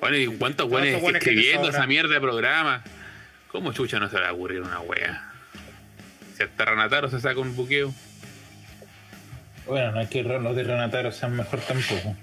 [0.00, 2.82] Bueno, ¿y cuántos buenos escribiendo esa mierda de programa?
[3.48, 5.30] ¿Cómo chucha no se le va a ocurrir una wea?
[6.36, 7.94] Si hasta Ranataro se saca un buqueo.
[9.66, 12.16] Bueno, no es que los de Renataro sean mejor tampoco.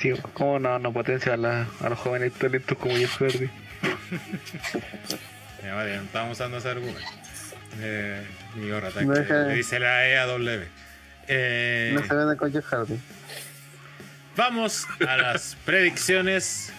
[0.00, 3.48] Sí, ¿cómo no, no potencia a, la- a los jóvenes talentos como Jeff Hardy?
[5.62, 7.00] Ya, vale, no estábamos usando ese argumento.
[7.80, 8.26] Eh,
[8.56, 10.64] mi hora, No que le dice la EAW.
[11.28, 12.98] Eh, No se vende con Jeff Hardy.
[14.36, 16.72] Vamos a las predicciones.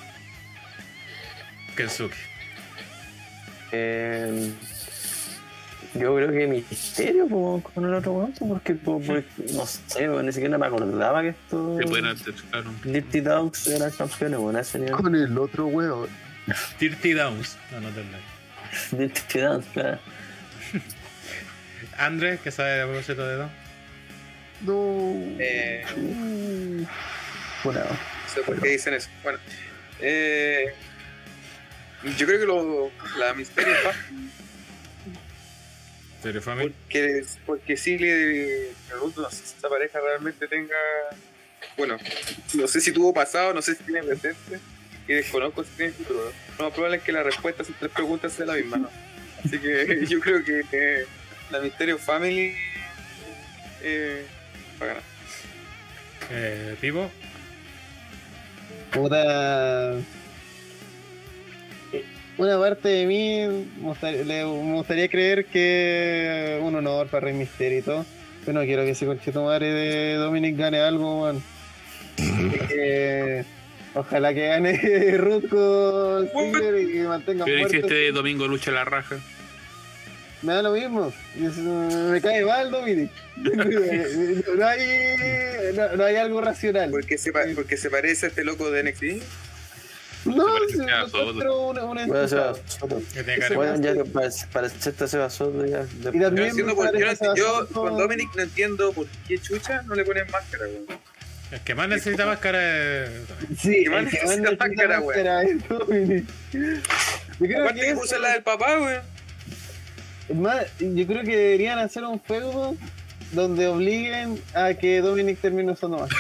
[1.76, 2.16] Kensuke.
[3.72, 4.52] Eh,
[5.94, 10.08] yo creo que misterio po, con el otro weón, po, porque, po, porque, no sé,
[10.08, 11.78] po, ni siquiera me acordaba que esto.
[11.80, 12.16] Se pueden.
[12.84, 14.94] Dirty Dogs eran campeones, bueno, ese nivel.
[14.94, 16.10] Con el otro weón.
[16.80, 17.58] Dirty Downs.
[17.72, 20.00] No, no te Dirty Dogs, claro.
[22.00, 23.50] Andrés, que sabe de propósito de Don.
[24.62, 25.36] No.
[25.40, 25.86] Eh,
[27.64, 29.10] Bueno, no sé por qué dicen eso.
[29.24, 29.40] Bueno,
[30.02, 30.74] eh,
[32.18, 34.32] yo creo que lo, la misterio es fácil,
[36.24, 36.70] Serio Family.
[36.70, 40.76] porque, porque y Naruto, no sé si esta pareja realmente tenga
[41.78, 41.98] bueno,
[42.56, 44.60] no sé si tuvo pasado, no sé si tiene presente,
[45.08, 46.32] y desconozco si tiene futuro.
[46.58, 48.90] Lo más probable es que la respuesta a esas tres preguntas sea la misma, ¿no?
[49.44, 51.06] Así que yo creo que eh,
[51.52, 52.54] la Misterio Family
[53.82, 54.26] eh,
[54.82, 55.04] va a ganar.
[56.32, 57.10] Eh, Pipo,
[58.92, 59.94] Puta.
[62.38, 63.46] Una parte de mí
[63.82, 68.06] me gustaría, le- me gustaría creer que un honor para Rey Misterio y todo.
[68.46, 71.44] Pero no quiero que ese conchito madre de Dominic gane algo, weón.
[72.68, 73.44] Que,
[73.96, 74.78] Ojalá que gane
[75.18, 77.76] Ruth con y que mantenga ¿Qué fuerte.
[77.78, 79.18] dijiste Domingo Lucha la raja?
[80.42, 81.12] Me da lo mismo.
[81.36, 83.12] Me cae mal, Dominic.
[84.56, 84.80] No hay,
[85.76, 86.90] no, no hay algo racional.
[86.92, 89.04] Porque se, pa- porque se parece a este loco de NXT.
[90.26, 90.46] No.
[90.68, 90.74] Y
[97.38, 101.00] Yo, con Dominic no entiendo por qué chucha no le ponen máscara, weón.
[101.52, 103.10] El que más necesita máscara es.
[103.60, 106.26] Sí, ¿Qué más el que necesita más necesita máscara, Dominic.
[106.52, 106.60] Yo
[107.40, 109.02] creo Aparte que usa la del papá, weón.
[110.30, 112.76] Es más, yo creo que deberían hacer un feudo
[113.32, 116.08] donde obliguen a que Dominic termine usando.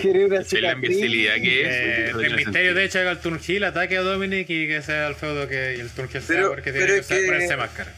[0.00, 1.68] Quiero una Sé la imbecilidad que es.
[1.68, 2.74] Eh, el misterio, sentido.
[2.74, 5.80] de hecho, haga el Turnhill, ataque a Dominic y que sea el feudo que y
[5.80, 7.92] el Turnhill sea Pero- porque tiene que es usar- que- ponerse máscara.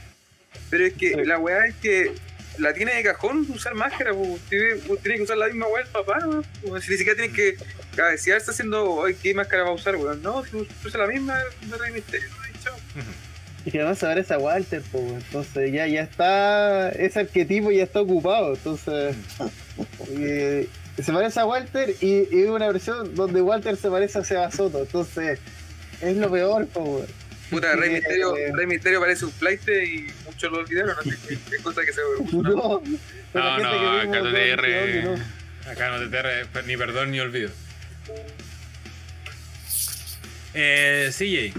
[0.71, 1.25] Pero es que Sí.
[1.25, 2.13] la weá es que
[2.59, 4.41] la tiene de cajón usar máscara, pues.
[4.49, 6.43] Tiene, pues, tiene que usar la misma weá el papá, ¿no?
[6.67, 7.57] Pues, si ni siquiera tiene que
[7.95, 10.21] cabecearse haciendo, ay, ¿qué máscara va a usar, weón?
[10.23, 12.61] No, tú usa la misma de Rey Misterio, ¿no?
[12.63, 12.77] Chao.
[13.65, 15.17] Y que además ahora es a Walter, po, weón.
[15.17, 19.15] entonces ya, ya está, ese arquetipo ya está ocupado, entonces
[20.17, 20.69] eh,
[21.03, 24.51] se parece a Walter y, y es una versión donde Walter se parece a Seba
[24.51, 25.39] Soto, entonces
[26.01, 27.07] es lo peor, po, weón.
[27.51, 28.53] Puta, Rey Sí, Misterio, eh.
[28.55, 32.01] Rey Misterio parece un flight y muchos lo olvidaron, así que qué cosa que se
[32.01, 32.27] ve.
[32.33, 32.83] No,
[33.35, 34.67] No, no, vimos acá TDR.
[34.67, 35.71] dice, "Oye, no".
[35.71, 37.51] Acá no te te ni perdón ni olvido.
[40.55, 41.53] Eh, CJ,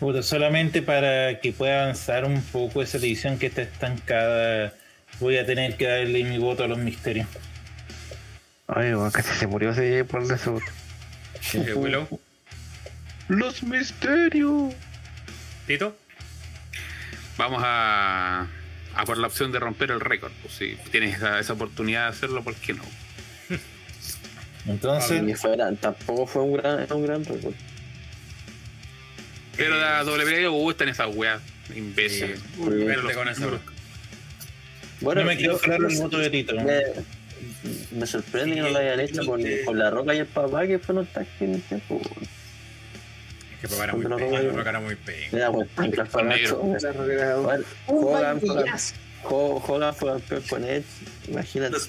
[0.00, 4.74] Puta, solamente para que pueda avanzar un poco esa división que está estancada,
[5.20, 7.26] voy a tener que darle mi voto a los misterios.
[8.66, 10.62] Ay, weón, casi se murió ese por el sur.
[11.54, 12.20] eh, Willow,
[13.28, 14.74] Los misterios.
[15.66, 15.96] Tito,
[17.38, 18.46] Vamos a,
[18.94, 20.32] a por la opción de romper el récord.
[20.42, 22.82] Pues si tienes esa, esa oportunidad de hacerlo, ¿por qué no?
[24.66, 27.54] Entonces, fue tampoco fue un gran, un gran récord.
[29.56, 31.40] Pero a WWE le gustan esas weas,
[31.74, 32.40] imbéciles.
[32.56, 33.72] con esa brusca.
[35.00, 36.54] no me quedó claro el voto de Tito.
[36.56, 36.82] Me,
[37.92, 40.78] me sorprende que no lo hayan hecho con, con la roca y el papá que
[40.78, 42.00] fueron en tiempo.
[43.54, 45.52] Es que papá era muy pequeño, la roca era muy pequeño.
[45.52, 47.64] Pues, Pancras fue Con Bueno,
[49.28, 50.84] Hogan fue, campeón Edge.
[51.28, 51.72] Imagínate.
[51.72, 51.88] Los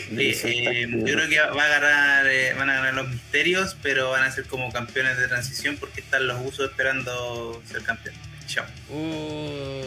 [0.00, 4.10] Eh, eh, yo creo que va a ganar, eh, van a ganar los misterios, pero
[4.10, 8.14] van a ser como campeones de transición porque están los usos esperando ser campeón.
[8.46, 8.66] Chao.
[8.90, 9.82] Oh,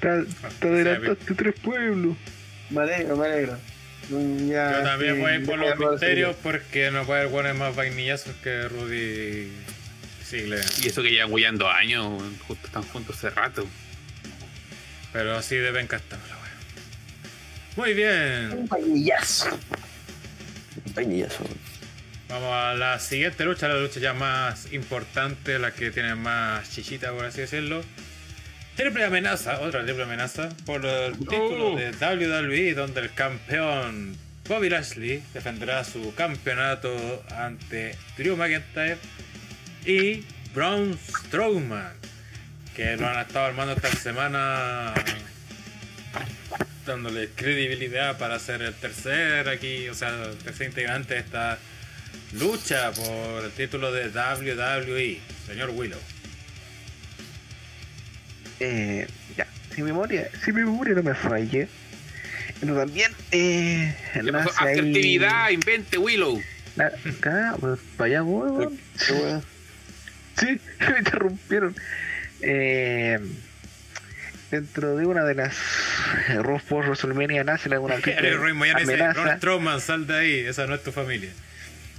[0.00, 0.24] Te
[0.60, 2.16] te adelantaste tres pueblos.
[2.70, 3.58] Me alegro, me alegro.
[4.10, 7.56] Ya, Yo también sí, voy a ir por los misterios porque no puede haber buenos
[7.56, 9.52] más vainillazos que Rudy
[10.24, 10.64] Ziggler.
[10.82, 13.66] Y eso que llevan huyendo años, justo están juntos hace rato.
[15.12, 16.37] Pero así de penca está la wea.
[17.78, 18.50] Muy bien.
[18.58, 19.56] Un vainillazo.
[20.96, 21.44] Vainillazo.
[22.28, 27.12] Vamos a la siguiente lucha, la lucha ya más importante, la que tiene más chichita,
[27.12, 27.84] por así decirlo.
[28.74, 31.76] Triple amenaza, otra triple amenaza, por el título Oh.
[31.76, 34.16] de WWE, donde el campeón
[34.48, 38.96] Bobby Lashley defenderá su campeonato ante Drew McIntyre
[39.86, 41.92] y Braun Strowman,
[42.74, 44.94] que lo han estado armando esta semana,
[46.88, 51.58] dándole credibilidad para ser el tercer aquí, o sea, el tercer integrante de esta
[52.32, 56.00] lucha por el título de WWE, señor Willow.
[58.60, 59.06] Eh,
[59.36, 61.68] ya, si mi memoria, si mi memoria no me falle.
[62.60, 63.94] Pero también, eh,
[64.24, 66.42] nace ahí- Asertividad, invente Willow.
[66.76, 68.78] Acá, pues, para allá weón.
[70.38, 71.76] Sí, me interrumpieron.
[72.40, 73.18] Eh,
[74.50, 75.56] dentro de una de las
[76.28, 80.92] Raw post WrestleMania nace y dice, amenaza, Strowman, sal de ahí, esa no es tu
[80.92, 81.30] familia.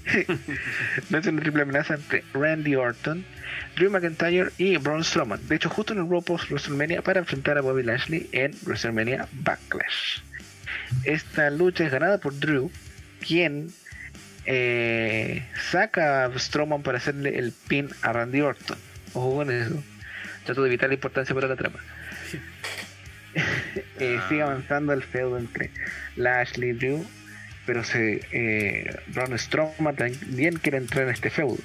[1.10, 3.26] nace una triple amenaza entre Randy Orton,
[3.76, 5.48] Drew McIntyre y Braun Strowman.
[5.48, 9.28] De hecho, justo en el Raw post WrestleMania para enfrentar a Bobby Lashley en WrestleMania
[9.32, 10.22] Backlash.
[11.04, 12.72] Esta lucha es ganada por Drew,
[13.26, 13.72] quien
[14.46, 18.78] eh, saca a Strowman para hacerle el pin a Randy Orton.
[19.14, 19.84] Ojo con eso.
[20.46, 21.80] Trato de evitar la importancia para la trama.
[24.00, 24.26] eh, Ah.
[24.30, 25.70] sigue avanzando el feudo entre
[26.16, 27.06] Lashley y Drew,
[27.66, 31.60] pero se, eh, Braun Strowman también quiere entrar en este feudo,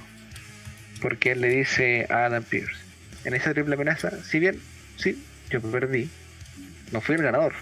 [1.01, 2.77] porque él le dice a Adam Pierce,
[3.25, 4.61] en esa triple amenaza, si bien,
[4.97, 6.11] sí, yo perdí,
[6.93, 7.55] no fui el ganador,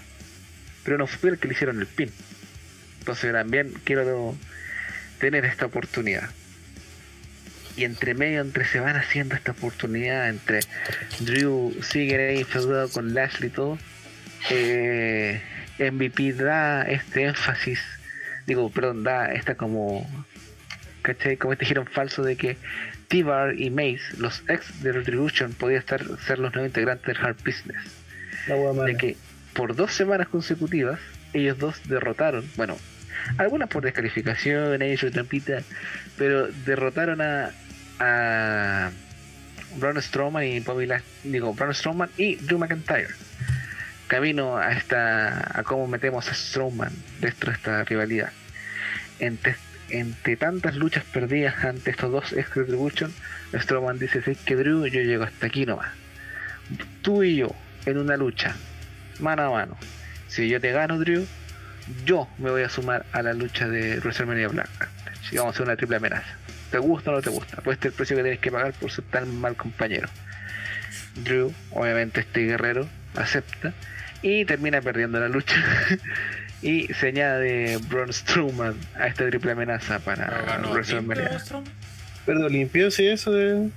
[0.83, 2.11] pero no fui el que le hicieron el pin.
[2.99, 4.37] Entonces también quiero
[5.19, 6.29] tener esta oportunidad.
[7.75, 10.59] Y entre medio, entre se van haciendo esta oportunidad, entre
[11.19, 13.79] Drew sigue ahí feudado con Lashley y todo,
[14.51, 15.41] eh,
[15.79, 17.79] MVP da este énfasis,
[18.45, 20.07] digo, perdón, da esta como,
[21.01, 21.37] ¿cachai?
[21.37, 22.57] Como este giro falso de que
[23.07, 27.37] T-Bar y Mace, los ex de Retribution, podían estar, ser los nuevos integrantes del Hard
[27.43, 27.83] Business
[28.47, 28.55] La
[28.85, 29.17] de que
[29.53, 30.99] por dos semanas consecutivas
[31.33, 32.77] ellos dos derrotaron, bueno,
[33.37, 35.61] algunas por descalificación, ellos trampita,
[36.17, 37.51] pero derrotaron a,
[37.99, 38.91] a
[39.77, 40.87] Braun Strowman y Bobby
[41.23, 43.09] digo, Braun Strowman y Drew McIntyre.
[44.07, 48.31] Camino a esta a cómo metemos a Strowman dentro de esta rivalidad.
[49.19, 49.55] Entre,
[49.89, 53.13] entre tantas luchas perdidas ante estos dos ex Retribution,
[53.53, 55.91] Strowman dice, sí, que Drew, yo llego hasta aquí nomás.
[57.01, 57.55] Tú y yo,
[57.85, 58.55] en una lucha,
[59.19, 59.77] mano a mano.
[60.27, 61.25] Si yo te gano, Drew,
[62.05, 64.89] yo me voy a sumar a la lucha de WrestleMania Black.
[65.29, 66.35] Si vamos a hacer una triple amenaza.
[66.71, 67.61] ¿Te gusta o no te gusta?
[67.61, 70.09] Pues este es el precio que tienes que pagar por ser tan mal compañero.
[71.15, 73.73] Drew, obviamente este guerrero, acepta
[74.21, 75.55] y termina perdiendo la lucha.
[76.61, 81.29] y se añade Braun Strowman a esta triple amenaza para ganó WrestleMania.
[81.29, 81.63] limpio.
[82.25, 83.69] Pero limpio, sí, eso de.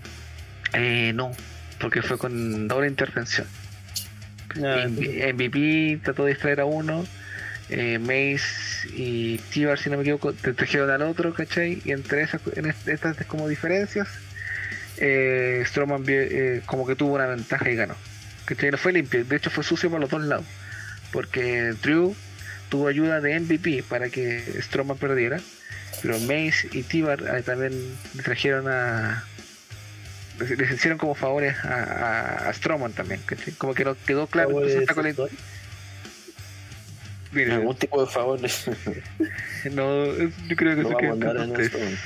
[0.73, 1.33] Eh, no,
[1.81, 3.47] porque fue con doble intervención.
[4.65, 7.05] Ah, MVP trató de distraer a uno,
[7.71, 11.83] eh, Mace y Tibar, si no me equivoco, te trajeron al otro, ¿cachai?
[11.85, 14.09] Y entre esas, en estas como diferencias,
[14.99, 17.95] eh, Strowman vi- eh, como que tuvo una ventaja y ganó.
[18.45, 18.71] ¿Cachai?
[18.71, 20.47] No fue limpio, de hecho fue sucio por los dos lados,
[21.13, 22.15] porque Drew
[22.69, 25.41] tuvo ayuda de MVP para que Strowman perdiera,
[26.03, 27.73] pero Mace y Tibar eh, también
[28.15, 29.25] le trajeron a
[30.39, 31.83] les hicieron como favores a,
[32.45, 33.55] a, a Strowman también, ¿cachai?
[33.55, 34.51] Como que no quedó claro.
[34.69, 34.87] entonces
[37.35, 38.41] está Algún tipo de favor
[39.73, 41.99] no, yo creo que no eso queda entre ustedes.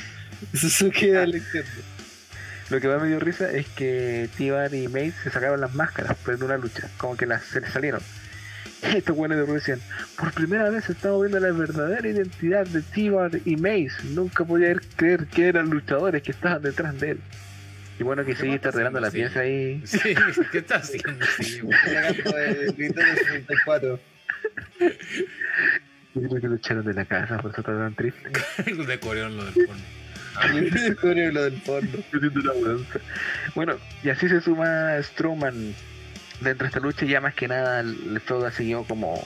[0.52, 0.66] eso.
[0.66, 1.70] Eso queda externo.
[2.70, 6.16] Lo que más me dio risa es que Tibar y Mace se sacaron las máscaras
[6.24, 8.00] pero en una lucha, como que las, se les salieron.
[8.82, 9.80] Y estos buenos de decían,
[10.16, 13.92] por primera vez estamos viendo la verdadera identidad de Tibar y Mace.
[14.10, 17.20] Nunca podía creer que eran luchadores que estaban detrás de él.
[17.98, 19.82] Y bueno que ¿Qué sí, más está está arreglando la pieza ahí.
[19.84, 19.98] Sí,
[20.52, 21.26] ¿qué estás haciendo?
[21.36, 24.00] Sí, de Nintendo 64.
[26.14, 28.30] Yo creo que lo echaron de la casa, por eso está tan triste.
[28.86, 29.82] de coreano lo del porno.
[30.82, 31.90] Descubrió lo del porno.
[33.54, 35.74] Bueno, y así se suma Strowman
[36.40, 37.04] dentro de esta lucha.
[37.04, 39.22] y Ya más que nada, el feudo ha seguido como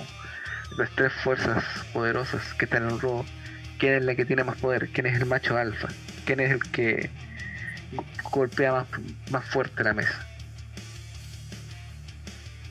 [0.79, 3.25] las tres fuerzas poderosas que están en el robo.
[3.79, 4.89] ¿Quién es la que tiene más poder?
[4.89, 5.89] ¿Quién es el macho alfa?
[6.27, 7.11] ¿Quién es el que
[7.93, 8.87] go- golpea más,
[9.31, 10.27] más fuerte la mesa?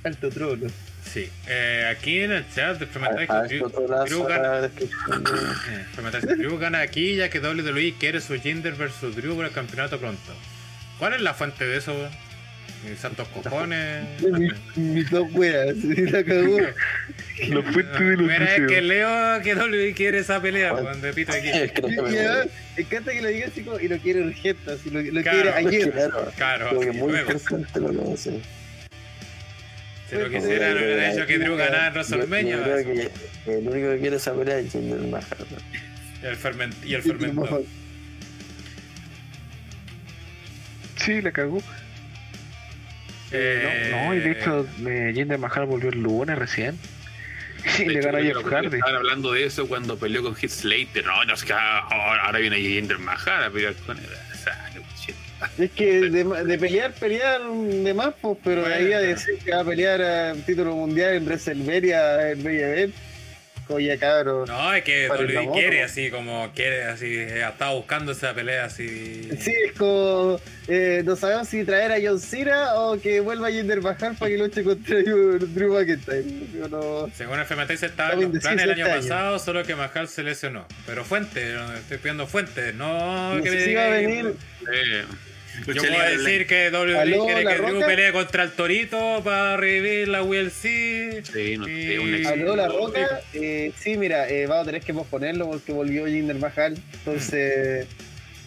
[0.04, 0.68] Alto trono.
[1.14, 4.28] Sí, eh, aquí en el chat de A, Fermentáis a que esto Drew, otro Drew
[4.28, 9.46] lazo gana, que Drew gana aquí ya que WWE quiere su Jinder versus Drew por
[9.46, 10.34] el campeonato pronto.
[10.98, 11.94] ¿Cuál es la fuente de eso?
[11.94, 12.10] weón?
[12.90, 14.06] Mis santos cojones.
[14.22, 16.58] Mi, mi top wea, sí, la cagó.
[16.60, 21.14] La fuente de los Mira, es que leo que WWE quiere esa pelea, weón, de
[21.14, 21.48] pito aquí.
[21.50, 22.24] Es que no Y se
[22.76, 25.54] me encanta que lo diga así como, y lo quiere urgente, así lo, lo Claro.
[25.54, 25.92] quiere ayer.
[25.92, 28.40] Claro, Claro, muy interesante lo que hace.
[30.14, 32.56] Si lo quisiera, no hubiera hecho que Drew ganara en Yo- WrestleMania.
[32.58, 33.12] yo creo que
[33.58, 35.26] el único que quiere pelea es Jinder Mahal.
[36.22, 37.64] Y el, ferment, y el fermentado.
[40.98, 41.62] Sí, la cagó.
[43.32, 46.78] Eh, No, no, y de hecho, eh, Jinder Mahal volvió el lunes recién.
[47.80, 48.76] Y le ganó a Jeff Hardy.
[48.78, 51.06] Estaban hablando de eso cuando peleó con Heath Slater.
[51.06, 54.06] No, no, es que ahora, ahora viene Jinder Mahal a pelear con él.
[55.58, 59.14] Es que de, de pelear, pelear de más, pues, pero de ahí a Bueno.
[59.14, 62.96] decir que va a pelear a título mundial en WrestleMania, en Event,
[63.68, 64.46] coña cabro.
[64.48, 69.30] No, es que WWE quiere así, como quiere así, eh, estaba buscando esa pelea así.
[69.40, 73.80] Sí, es como, eh, no sabemos si traer a John Cena o que vuelva Jinder
[73.82, 76.24] Mahal para que luche contra Drew McIntyre.
[76.72, 79.02] No- Según FMT se estaba en los planes el indecisos año este año.
[79.04, 80.66] pasado, solo que Mahal se lesionó.
[80.88, 84.34] Pero fuente, no, estoy pidiendo fuente, no, No que sé me si va a venir.
[84.74, 85.04] Eh,
[85.68, 87.86] Yo puedo decir que WWE ¿Aló, quiere La que Drew Roca?
[87.86, 91.24] pelee contra el Torito para revivir la WLC.
[91.24, 94.94] Sí, no sé, un Aló, La Roca, eh, sí, mira, eh, vamos a tener que
[94.94, 97.88] posponerlo porque volvió Jinder Mahal, entonces,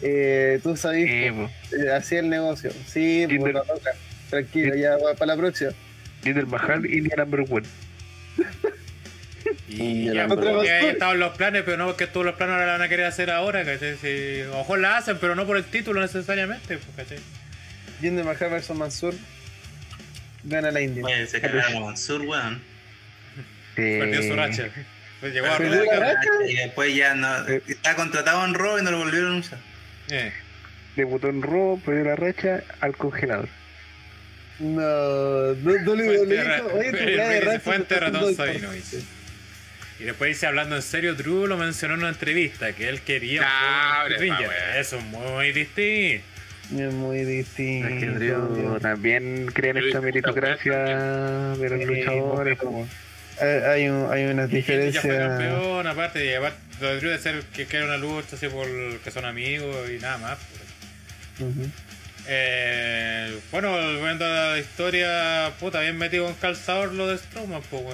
[0.03, 1.51] eh, tú sabes, Eh, po.
[1.77, 2.71] eh, así el negocio.
[2.87, 3.91] Sí, Jinder- por La Roca,
[4.31, 5.71] tranquilo, ya va para la próxima.
[6.25, 7.67] Jinder Mahal y Number One.
[9.69, 12.73] Y Y ya, ahí estaban los planes, pero no porque todos los planes ahora la
[12.73, 13.97] van a querer hacer ahora, ¿cachai?
[13.97, 17.19] Si, ojo la hacen, pero no por el título necesariamente, pues, ¿cachai?
[18.01, 19.15] Jinder Mahal versus Mansur.
[20.45, 21.05] Gana la India.
[21.05, 22.63] Oye, se cagaron Mansur, weón.
[23.75, 24.69] Perdió su racha.
[25.21, 26.51] Pues llegó a ¿Perdió Raw, la?
[26.51, 27.47] Y después ya no.
[27.47, 29.59] Está contratado en Raw y no lo volvieron a usar.
[30.11, 30.33] eh,
[30.95, 33.49] debutó en Raw, perdió la racha al congelador.
[34.59, 34.81] No,
[35.55, 39.05] no, no le oye, tu de racha Fuente está ratón haciendo Sabinovich.
[39.99, 43.43] Y después dice, hablando en serio, Drew lo mencionó en una entrevista, que él quería
[44.07, 44.35] un.
[44.79, 46.25] Eso es muy distinto.
[46.77, 47.89] Es muy distinto.
[47.89, 52.59] Es que Drew también cree en esta meritocracia de los Sí, luchadores.
[52.61, 52.87] pues, po.
[53.41, 53.49] Hay,
[53.83, 55.51] hay, un- hay unas Y Hitler ya fue diferencias.
[55.53, 58.67] campeón, aparte, y aparte lo de Drew de ser que quiere una lucha así por
[59.03, 60.39] que son amigos y nada más.
[61.39, 61.49] pues.
[61.51, 61.71] Ujú.
[62.29, 67.85] Eh, bueno, volviendo a la historia, puta, bien metido con calzador lo de Strowman, pues.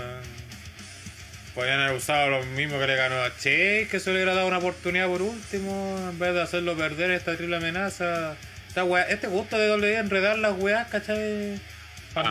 [1.55, 4.47] Podrían haber usado lo mismo que le ganó a Chase, que se le hubiera dado
[4.49, 8.37] una oportunidad por último, en vez de hacerlo perder esta triple amenaza.
[8.69, 11.61] Esta wea- este gusto de WWE enredar las weas, ¿cachai?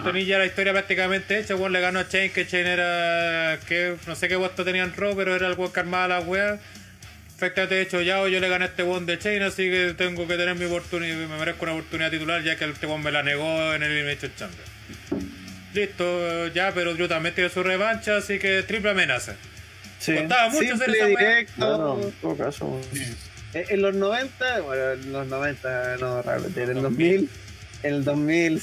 [0.03, 3.59] Tener ya la historia prácticamente hecha, weón le ganó a Chain, que Chain era.
[3.67, 6.25] que no sé qué puesto tenía en Raw, pero era el weón que armaba las
[6.25, 6.59] weas.
[7.39, 10.27] Perfectamente hecho ya, o yo le gané a este weón de Chain, así que tengo
[10.27, 13.21] que tener mi oportunidad, me merezco una oportunidad titular ya que este weón me la
[13.23, 15.20] negó en el Elimination Chamber.
[15.73, 19.35] Listo, ya, pero Drew también tiene su revancha, así que triple amenaza.
[19.99, 20.15] Sí.
[20.15, 22.01] Costaba mucho hacer esa directo.
[22.01, 22.81] En todo caso.
[23.53, 27.29] En en los 90, bueno, en los 90, no, realmente, en el 2000,
[27.83, 28.61] en el 2000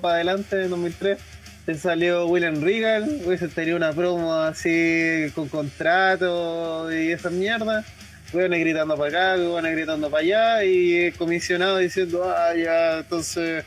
[0.00, 1.18] para adelante, en 2003,
[1.66, 7.84] te salió William Regal, hubiese tenido una promo así con contrato y esas mierdas.
[8.32, 13.64] Weón gritando para acá, weón gritando para allá y el comisionado diciendo, ah, ya, entonces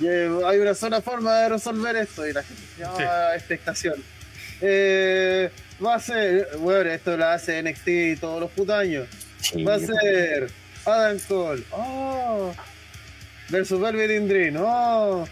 [0.00, 4.02] hay una sola forma de resolver esto y la gente dice, ah, expectación.
[4.60, 5.50] Eh,
[5.84, 9.06] va a ser, bueno, esto lo hace NXT todos los putos años.
[9.66, 10.50] Va a ser
[10.84, 12.54] Adam Cole, oh,
[13.48, 15.26] versus Velvet Dream, oh,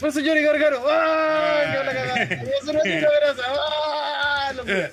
[0.00, 4.64] versus Johnny Gargano, ah, que la cagada, va a ser una tira grasa, ah, lo
[4.64, 4.90] que-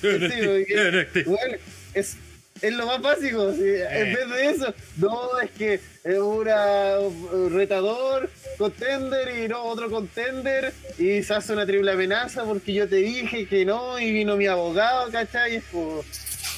[0.00, 0.08] Sí,
[0.44, 1.56] porque, bueno,
[1.94, 2.16] es,
[2.62, 3.52] es lo más básico.
[3.52, 5.74] sí, En vez de eso, no, es que
[6.04, 12.44] es una un retador, contender y no otro contender, y se hace una triple amenaza
[12.44, 15.60] porque yo te dije que no, y vino mi abogado, ¿cachai?
[15.72, 16.04] Como,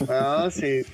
[0.09, 0.85] ah, sí.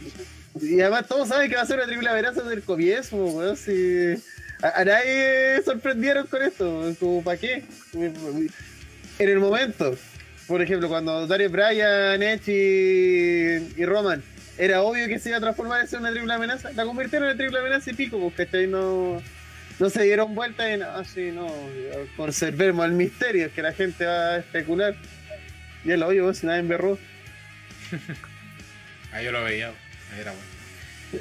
[0.61, 3.57] Y además todos saben que va a ser una triple amenaza desde el comienzo, weón,
[3.57, 4.15] sí.
[4.63, 7.65] A, a nadie sorprendieron con esto, como, ¿para qué?
[9.19, 9.97] En el momento,
[10.47, 14.23] por ejemplo, cuando Darius Bryan, Edge y, y Roman,
[14.59, 16.73] era obvio que se iba a transformar en una triple amenaza.
[16.73, 18.67] La convirtieron en triple amenaza y pico, porque ¿cachai?
[18.67, 19.23] No,
[19.79, 21.47] no se dieron vuelta en así, no,
[22.17, 24.95] conservemos el misterio, que la gente va a especular.
[25.85, 26.99] Y es lo obvio, si nadie berró.
[29.13, 30.55] Ahí yo lo veía, ahí era bueno.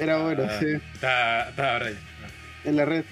[0.00, 1.96] Era bueno, Ah, sí, Estaba, estaba rey.
[2.64, 3.04] en la red.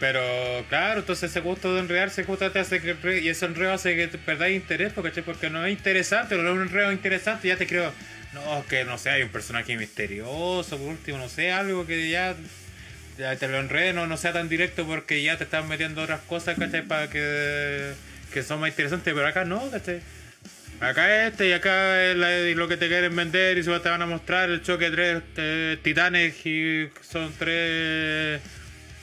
[0.00, 0.20] Pero
[0.68, 4.08] claro, entonces ese gusto de enredarse justo te hace que y ese enredo hace que
[4.08, 7.66] te perdáis interés, porque, porque no es interesante, no es un enredo interesante, ya te
[7.66, 7.92] creo,
[8.34, 12.34] no, que no sé, hay un personaje misterioso, por último, no sé, algo que ya,
[13.18, 16.20] ya te lo enrede, no, no sea tan directo porque ya te están metiendo otras
[16.22, 16.82] cosas, ¿cachai?
[16.82, 17.92] Para que,
[18.32, 20.00] que son más interesantes, pero acá no, ¿cachai?
[20.80, 24.02] Acá este y acá es la- lo que te quieren vender y se te van
[24.02, 28.40] a mostrar el choque de tres eh, titanes y son tres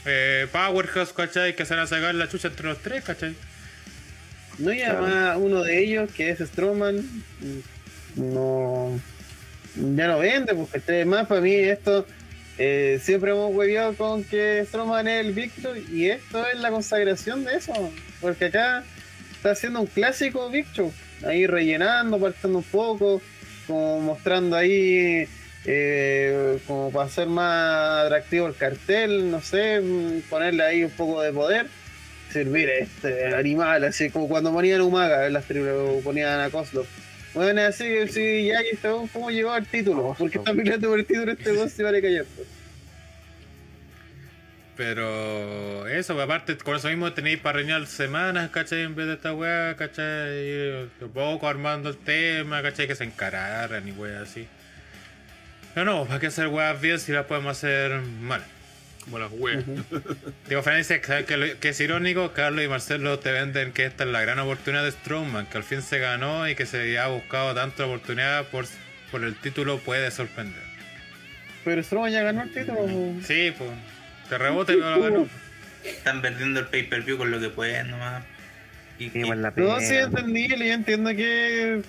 [0.05, 1.55] eh, powerhouse, ¿cachai?
[1.55, 3.35] Que se van a sacar la chucha entre los tres, ¿cachai?
[4.57, 7.03] No, y además uno de ellos, que es Strowman,
[8.15, 8.99] no.
[9.75, 12.05] Ya no vende, porque además para mí esto.
[12.57, 17.43] eh, siempre hemos hueviado con que Strowman es el Victor y esto es la consagración
[17.45, 17.73] de eso.
[18.19, 18.83] Porque acá
[19.31, 20.91] está haciendo un clásico Victor,
[21.25, 23.21] ahí rellenando, partiendo un poco,
[23.67, 25.27] como mostrando ahí.
[25.65, 29.81] eh, como para hacer más atractivo el cartel, no sé,
[30.29, 31.67] ponerle ahí un poco de poder
[32.31, 36.85] servir este animal, así como cuando ponían Umaga en las tribus, ponían a Kozlov.
[37.33, 40.15] Bueno, así que sí, ya, y este weón, ¿cómo llegó al título?
[40.17, 42.25] ¿Por qué está peleando por el título este dos se vale callar?
[44.75, 48.81] Pero eso, pues, aparte, con eso mismo tenéis para reñar semanas, ¿cachai?
[48.81, 50.89] En vez de esta weá, ¿cachai?
[51.13, 52.87] Poco armando el tema, ¿cachai?
[52.87, 54.47] Que se encararan y weá así.
[55.73, 58.43] Pero no, ¿para qué hacer weas bien si las podemos hacer mal?
[59.11, 59.63] Como las weas.
[60.47, 64.09] Digo, Fran dice que, que es irónico, Carlos y Marcelo te venden que esta es
[64.09, 67.53] la gran oportunidad de Strowman, que al fin se ganó y que se ha buscado
[67.53, 68.65] tanta oportunidad por,
[69.11, 70.63] por el título puede sorprender.
[71.65, 72.87] Pero Strowman ya ganó el título.
[73.23, 73.69] Sí, pues,
[74.29, 75.27] te rebote y lo ganó.
[75.83, 78.23] Están vendiendo el pay-per-view con lo que pueden nomás.
[78.97, 81.81] Y, Sí, y- igual la No, sí, entendible, yo entiendo que.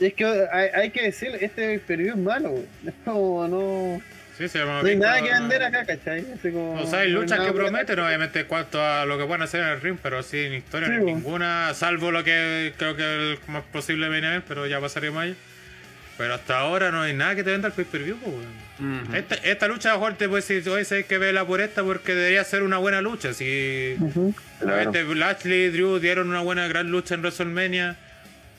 [0.00, 2.54] Es que hay, hay que decir, este periodo es malo.
[2.86, 4.00] Es como, no.
[4.36, 6.26] Sí, se llama No hay nada que vender acá, ¿cachai?
[6.34, 9.24] Así como, O sea, hay luchas que que- prometen, obviamente, en cuanto a lo que
[9.24, 11.06] pueden hacer en el ring, pero sin historia Sí, ni bo.
[11.06, 15.10] ninguna, salvo lo que creo que es más posible viene a ver, pero ya pasaría
[15.18, 15.34] ahí.
[16.18, 19.04] Pero hasta ahora no hay nada que te venda el pay-per-view, po, weón.
[19.04, 19.16] Ujú.
[19.16, 22.44] esta, esta lucha, a te puedes decir, oye, sabes que vela por esta porque debería
[22.44, 23.32] ser una buena lucha.
[23.32, 24.34] Si Ujú.
[24.62, 27.96] obviamente Lashley y Drew dieron una buena, gran lucha en WrestleMania.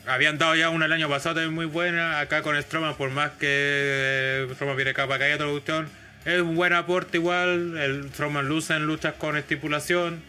[0.08, 2.20] Habían dado ya una el año pasado también muy buena.
[2.20, 5.90] Acá con Strowman, por más que eh, Strowman viene capa caída otra cuestión,
[6.26, 7.78] es un buen aporte igual.
[7.78, 10.22] El Strowman luce en luchas con estipulación.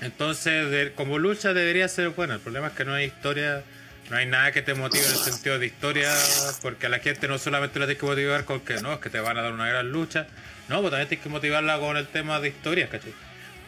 [0.00, 2.34] Entonces, de- como lucha debería ser buena.
[2.34, 3.62] El problema es que no hay historia,
[4.10, 6.12] no hay nada que te motive en el sentido de historia,
[6.60, 9.10] porque a la gente no solamente la tienes que motivar con que no, es que
[9.10, 10.26] te van a dar una gran lucha.
[10.68, 13.12] No, pues también tienes que motivarla con el tema de historias, ¿cachai?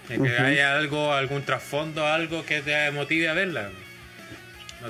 [0.08, 3.70] De que haya algo, algún trasfondo, algo que te motive a verla.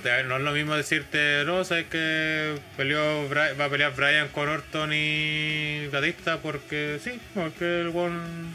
[0.03, 4.91] No, es lo mismo decirte, no, sabes que peleó, va a pelear Brian con Orton
[4.93, 8.55] y Batista porque sí, porque el one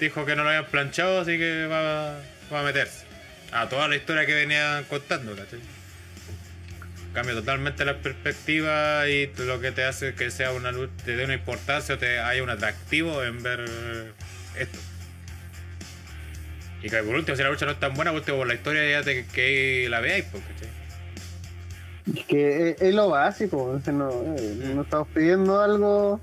[0.00, 2.18] dijo que no lo habían planchado, así que va,
[2.52, 3.04] va a meterse.
[3.52, 5.60] A toda la historia que venían contando, ¿cachai?
[7.14, 11.24] Cambia totalmente la perspectiva y lo que te hace que sea una luz, te dé
[11.24, 13.64] una importancia o te haya un atractivo en ver
[14.58, 14.78] esto.
[16.82, 18.54] Y que por último, si la lucha no es tan buena, por último, por la
[18.54, 20.68] historia ya te, que la veáis, pues, ¿cachai?
[22.18, 26.20] Es que es, es lo básico, o sea, no, eh, no estamos pidiendo algo,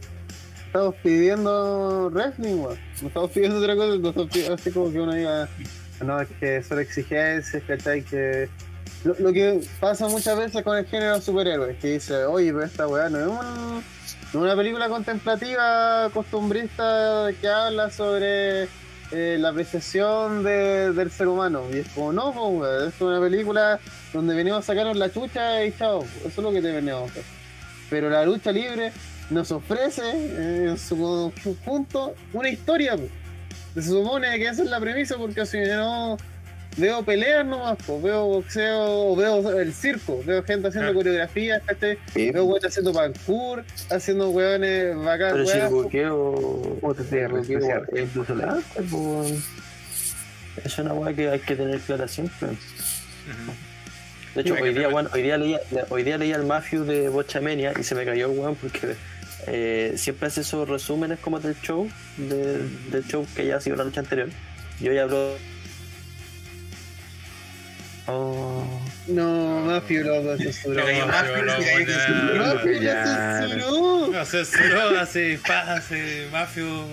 [0.67, 2.79] estamos pidiendo wrestling, weón.
[3.01, 5.49] No estamos pidiendo otra cosa, no estamos pidiendo así como que uno diga,
[6.05, 8.01] no, es que son exigencias, ¿cachai?
[8.03, 8.47] Que
[9.03, 12.87] lo, lo que pasa muchas veces con el género superhéroes, que dice, oye, pero esta
[12.87, 13.83] weá no es, un- no
[14.23, 18.69] es una película contemplativa, costumbrista, que habla sobre
[19.13, 21.63] eh, la apreciación de- del ser humano.
[21.71, 23.79] Y es como, no, pues, es una película
[24.11, 27.05] donde venimos a sacarnos la chucha y chao, eso es lo que te venimos a
[27.05, 27.23] hacer.
[27.89, 28.91] Pero la lucha libre
[29.29, 30.97] nos ofrece eh, en su
[31.43, 32.95] conjunto una historia.
[33.75, 36.17] Se supone que esa es la premisa porque si no
[36.77, 40.99] veo peleas nomás, pues, veo boxeo, veo el circo, veo gente haciendo Claro.
[40.99, 41.61] coreografías,
[42.15, 45.57] veo weones haciendo parkour, haciendo weones bacán, Pero si el
[47.93, 49.33] es incluso la arte, pues.
[50.63, 52.49] Es una weá que hay que tener clara siempre.
[54.35, 55.59] De hecho, hoy día, weón, hoy día leía,
[55.89, 58.95] hoy día leía el Mafio de Bochamenia y se me cayó el weón porque
[59.47, 61.87] eh, siempre hace esos resúmenes como del show,
[62.17, 64.29] de- del show que ya ha sido la noche anterior.
[64.79, 65.35] Y hoy habló.
[68.07, 68.65] Oh.
[69.07, 70.83] No, Mafio lo censuró.
[70.85, 71.53] Pero Mafio, lo.
[71.53, 73.47] Mafio lo Ya.
[73.47, 74.07] censuró.
[74.11, 75.39] No, censuró así,
[76.31, 76.85] mafio.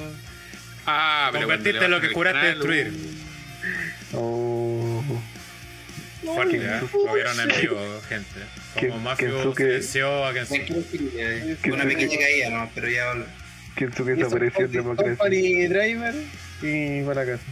[0.87, 2.93] Ah, pero Convertiste lo que curaste destruir.
[4.13, 5.03] Oh.
[6.25, 6.81] Fuerte, ¿eh?
[7.07, 7.79] Lo vieron en vivo,
[8.09, 8.41] gente.
[8.79, 10.71] Como Mafio silenció a Kensuke.
[11.73, 12.71] Una pequeña caída, ¿no?
[12.75, 13.15] Pero ya.
[13.75, 15.17] Kensuke desapareció en democracia.
[15.17, 16.15] Company Driver
[16.63, 17.43] y para casa.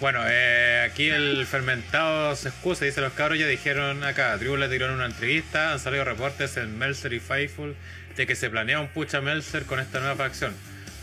[0.00, 4.68] Bueno, eh, aquí el fermentado se excusa, dice los cabros ya dijeron acá, Tribu le
[4.68, 7.76] tiró en una entrevista, han salido reportes en Melzer y Faithful
[8.16, 10.54] de que se planea un pucha Melzer con esta nueva facción.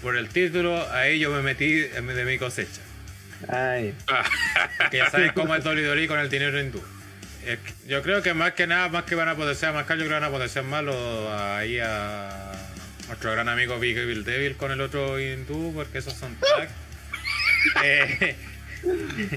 [0.02, 2.82] Por el título, ahí yo me metí de mi cosecha.
[3.50, 3.94] Ay,
[4.90, 6.84] Que ya saben cómo es WWE con el dinero hindú.
[7.46, 10.06] Que yo creo que más que nada, más que van a potenciar más Mascal, yo
[10.06, 12.52] creo que van a potenciar más lo- ahí a
[13.08, 16.70] nuestro gran amigo Big Evil Devil con el otro hindú, porque esos son tag.
[17.84, 18.36] Eh,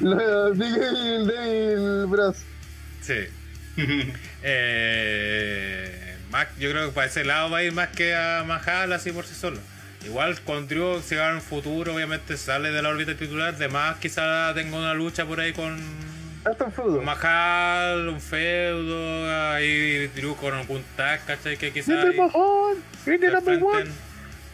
[0.01, 2.37] Lo- Big Evil Devil Bros.
[3.03, 3.27] sí.
[4.43, 8.93] Eh, más, yo creo que para ese lado va a ir más que a Mahal
[8.93, 9.59] así por sí solo.
[10.05, 13.57] Igual con Drew, si va en futuro, obviamente sale de la órbita titular.
[13.57, 20.35] De más, quizá tenga una lucha por ahí con un Mahal, un feudo, ahí Drew
[20.37, 21.57] con algún tag, ¿cachai?
[21.59, 23.91] Que one, se India number one.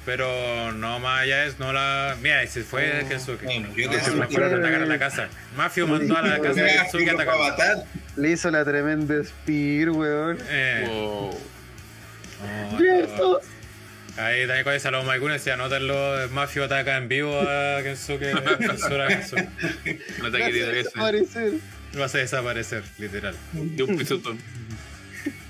[0.06, 2.16] Pero no más allá es, no la.
[2.22, 3.42] Mira, y se fue Oh, Kensuke.
[3.76, 5.28] Yo No, que se soy- fueron a atacar a la casa.
[5.56, 7.84] Mafio mandó a la casa de Kensuke a atacar.
[8.16, 10.38] Le hizo la tremenda spear, weón.
[10.48, 11.38] Eh, Wow.
[12.78, 13.40] ¡Cierto!
[14.18, 19.04] Ahí también con esa los Maikun decía, anótenlo, Mafio ataca en vivo a Kensuke, censura
[19.06, 19.48] a Kensuke.
[20.20, 21.60] Un ataque de.
[21.94, 23.34] Lo hace desaparecer, literal.
[23.52, 24.38] De un pisotón.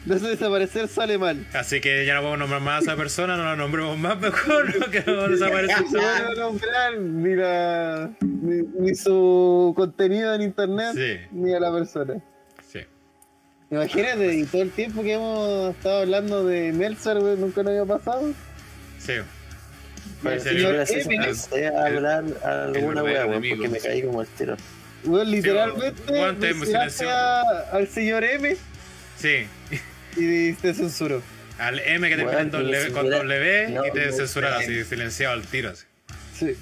[0.08, 1.46] Lo hace desaparecer, sale mal.
[1.52, 4.74] Así que ya no podemos nombrar más a esa persona, no la nombremos más mejor,
[4.78, 4.86] ¿no?
[4.90, 5.74] que no desaparece.
[5.82, 11.26] No se van a nombrar ni, la, ni, ni su contenido en internet, Sí.
[11.32, 12.14] ni a la persona.
[12.70, 12.80] Sí.
[13.70, 17.84] Imagínate, y todo el tiempo que hemos estado hablando de Meltzer, weón, nunca nos había
[17.84, 18.32] pasado.
[18.98, 19.14] Sí.
[20.22, 24.56] Para Sí, yo empecé a hablar alguna verdadero wea, porque me caí como el tiro.
[25.04, 27.10] Weón, literalmente silenció.
[27.10, 28.56] a- al señor M
[29.18, 29.46] Sí.
[30.16, 31.22] Y te censuró.
[31.58, 32.30] Al M que te ni
[32.92, 35.70] con no, y te no, así, silenciado al tiro.
[35.70, 35.84] Así.
[36.38, 36.56] Sí.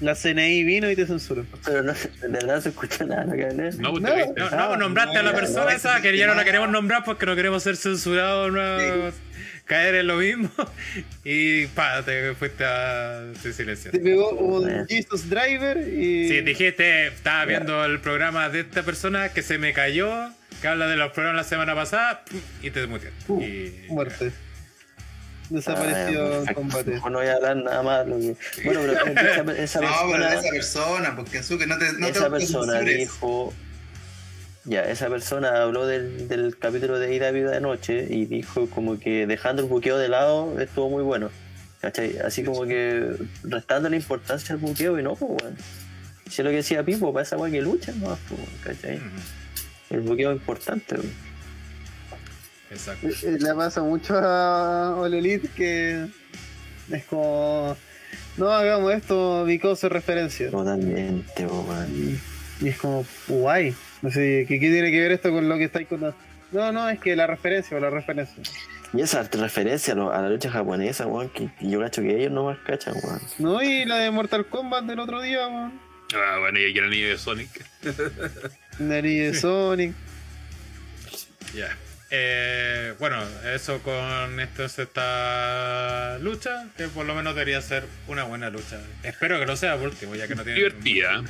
[0.00, 1.44] La CNI vino y te censuró.
[1.66, 3.70] Pero no, de verdad no se escucha nada lo que hablé.
[3.72, 4.10] No, No.
[4.34, 7.36] No, no, nombraste a la persona esa que ya no la queremos nombrar porque no
[7.36, 9.12] queremos ser censurados, no
[9.70, 10.50] caer en lo mismo.
[11.24, 13.92] Y pa, te fuiste a te silenciar.
[13.92, 16.28] Te pegó un Jesus Driver y.
[16.28, 20.10] Sí, dijiste, estaba viendo el programa de esta persona que se me cayó,
[20.60, 22.22] que habla de los programas la semana pasada,
[22.62, 23.32] y te muteaste.
[23.32, 24.32] Y, Muerte.
[25.48, 27.00] Desapareció Ah, en combate.
[27.04, 28.06] No voy a hablar nada más.
[28.06, 31.66] lo que- Bueno, pero esa, esa No, pero persona, esa persona, porque en su que
[31.66, 33.52] no te, no te esa persona dijo.
[34.64, 39.00] Ya, esa persona habló del, del capítulo de Ida Vida de Noche y dijo como
[39.00, 41.30] que dejando el buqueo de lado estuvo muy bueno.
[41.80, 42.18] ¿Cachai?
[42.18, 43.10] Así como que
[43.42, 45.56] restando la importancia al buqueo y no, pues bueno.
[46.28, 48.16] Si es lo que decía Pipo, para esa weá que luchan, no,
[48.62, 48.76] pues,
[49.90, 51.12] El buqueo es importante, weón.
[52.70, 53.08] Exacto.
[53.08, 56.06] Eh, eh, Le pasa mucho a All Elite que
[56.90, 57.76] es como.
[58.36, 60.50] No hagamos esto because es referencia.
[60.50, 62.18] Totalmente, weón.
[62.60, 63.74] Y es como, guay.
[64.02, 66.16] No sé, ¿qué, qué tiene que ver esto con lo que estáis contando?
[66.52, 68.42] No, no, es que la referencia o la referencia.
[68.92, 72.16] Y esa referencia a, lo- a la lucha japonesa, weón, que, que yo cacho que
[72.18, 73.20] ellos no más cachan, weón.
[73.38, 75.80] No, y la de Mortal Kombat del otro día, weón.
[76.14, 77.50] Ah, bueno, y aquí era el niño de Sonic.
[78.80, 79.92] Nariz de Sonic.
[81.54, 81.76] Ya.
[82.12, 83.22] Eh, bueno,
[83.54, 88.80] eso con esto esta lucha, que por lo menos debería ser una buena lucha.
[89.04, 90.58] Espero que lo sea por último, ya que no tiene.
[90.58, 91.22] Divertida.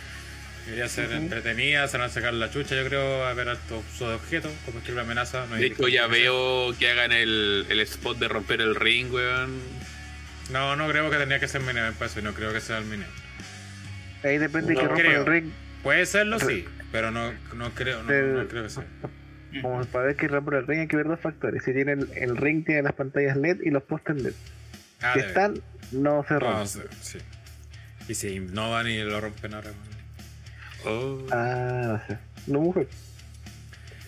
[0.64, 4.14] Debería ser entretenida, se van a sacar la chucha, yo creo, a ver usos de
[4.14, 5.46] objetos, como triple amenaza.
[5.46, 8.74] No hay De hecho, ya que- veo que hagan el, el spot de romper el
[8.74, 9.58] ring, weón.
[10.50, 12.60] No, no creo que tendría que ser mini event para eso y no creo que
[12.60, 14.24] sea el mini event.
[14.24, 15.20] Ahí depende No que rompa creo.
[15.20, 15.50] el ring.
[15.82, 18.12] Puede serlo, sí, pero no, no creo, no,
[18.42, 18.84] no creo que sea.
[19.62, 21.64] Como para ver que rompa el ring hay que ver dos factores.
[21.64, 24.32] Si tiene el, el ring, tiene las pantallas LED y los postes LED.
[25.02, 25.54] Ah, si están,
[25.92, 26.66] no se No, rompen.
[26.66, 27.18] sí, sí.
[28.08, 29.70] Y si innovan y lo rompen ahora.
[30.84, 31.26] Oh.
[31.32, 32.18] Ah, no sé.
[32.46, 32.86] No mujer.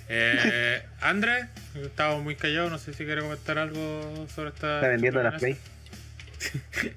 [0.08, 4.76] Eh, André, estaba muy callado, no sé si quiere comentar algo sobre esta.
[4.76, 5.56] Está vendiendo las Play.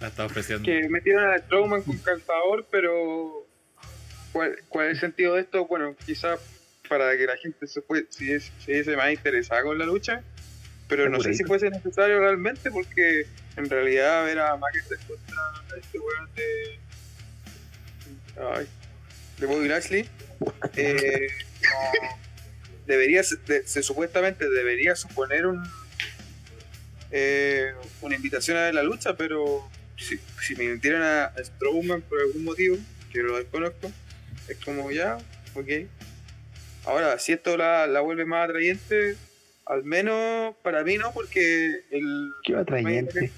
[0.00, 0.64] La está ofreciendo.
[0.66, 3.41] que metieron a Strowman con calzador, pero
[4.32, 5.66] ¿cuál, ¿cuál es el sentido de esto?
[5.66, 6.38] Bueno, quizás
[6.88, 10.22] para que la gente se fue, si es más interesada con la lucha,
[10.88, 13.26] pero no sé si fuese necesario realmente, porque
[13.56, 15.36] en realidad ver a McIntyre contra
[15.78, 16.78] este weón de.
[18.58, 18.66] Ay,
[19.38, 20.08] de Bobby Lashley,
[20.76, 21.28] eh,
[22.86, 25.62] debería, se, de- se supuestamente debería suponer un,
[27.10, 32.20] eh, una invitación a la lucha, pero si, si me metieran a a Strowman por
[32.20, 32.76] algún motivo,
[33.12, 33.90] que lo desconozco,
[34.52, 35.18] es como ya,
[35.54, 35.68] ok.
[36.84, 39.16] Ahora, si esto la, la vuelve más atrayente,
[39.66, 42.30] al menos para mí no, porque el.
[42.44, 43.30] Qué atrayente.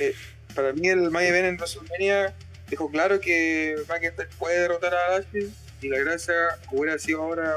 [0.00, 0.14] eh,
[0.54, 2.34] para mí el Main Event en WrestleMania
[2.68, 6.34] dejó claro que McIntyre puede derrotar a Lashley y la gracia
[6.72, 7.54] hubiera sido ahora,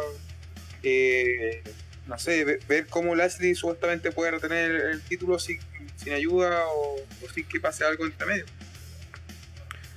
[0.84, 1.64] eh,
[2.08, 5.60] no sé, ve- ver cómo Lashley supuestamente puede retener el título sin,
[5.98, 8.46] sin ayuda o, o sin que pase algo entre medio.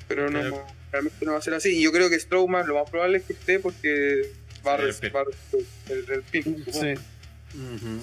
[0.08, 1.76] Pero no, Pero- realmente no va a ser así.
[1.76, 4.30] Y yo creo que Strowman lo más probable es que esté porque
[4.64, 5.26] va a reservar
[5.90, 6.64] el, el pin.
[6.72, 6.94] Sí.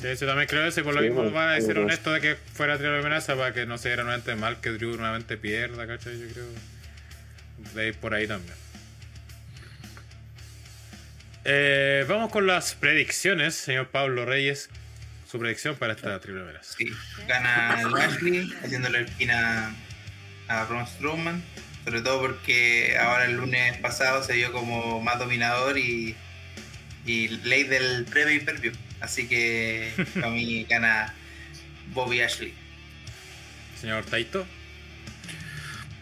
[0.01, 2.21] Sí, yo también creo eso y por lo Sí, mismo van a ser honestos de
[2.21, 5.87] que fuera triple amenaza para que no se diera nuevamente mal que Drew nuevamente pierda,
[5.87, 6.19] ¿cachai?
[6.19, 6.45] Yo creo.
[7.75, 8.55] De ir por ahí también.
[11.43, 14.69] Eh, vamos con las predicciones, señor Pablo Reyes.
[15.29, 16.73] Su predicción para esta triple amenaza.
[16.77, 16.85] Sí,
[17.27, 19.73] gana Lashley haciéndole el pin a,
[20.47, 21.43] a Braun Strowman,
[21.83, 26.15] sobre todo porque ahora el lunes pasado se vio como más dominador y,
[27.05, 28.73] y ley del pre per view.
[28.99, 31.13] Así que para mí gana
[31.93, 32.53] Bobby Ashley.
[33.79, 34.45] Señor Taito.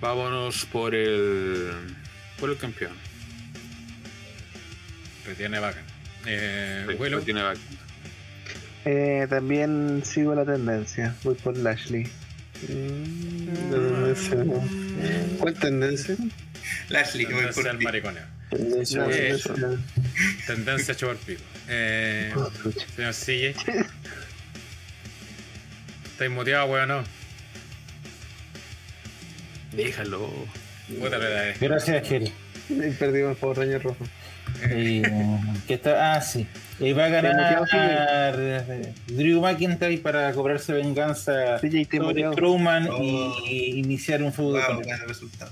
[0.02, 1.72] Vámonos por el.
[2.40, 2.94] por el campeón.
[5.26, 5.84] Retiene bacán.
[6.26, 7.20] Eh, Sí, Willow.
[7.20, 7.58] lo tiene back.
[8.86, 11.16] Eh, también sigo la tendencia.
[11.24, 12.08] Voy por Lashley.
[15.40, 16.16] ¿Cuál tendencia?
[16.90, 18.24] Lashley, voy Tendencia por al mariconeo.
[18.50, 19.38] Tendencia, Eh,
[20.48, 20.94] tendencia.
[20.94, 21.42] A chupar pico.
[21.68, 22.34] Eh,
[22.96, 23.56] señor CJ.
[26.12, 26.88] ¿Estáis muteado, weón?
[26.90, 27.04] No.
[29.74, 30.30] Déjalo.
[31.62, 32.32] Gracias, Gel.
[32.98, 34.06] Perdimos el Power Ranger rojo.
[34.76, 35.02] Y,
[35.68, 36.14] ¿qué está?
[36.16, 36.48] Ah, sí.
[36.80, 42.32] Y va a ganar eh, Drew McIntyre para cobrarse venganza te sobre.
[42.32, 43.36] Strowman Oh.
[43.46, 45.52] y iniciar un feudo Wow, con buen resultado.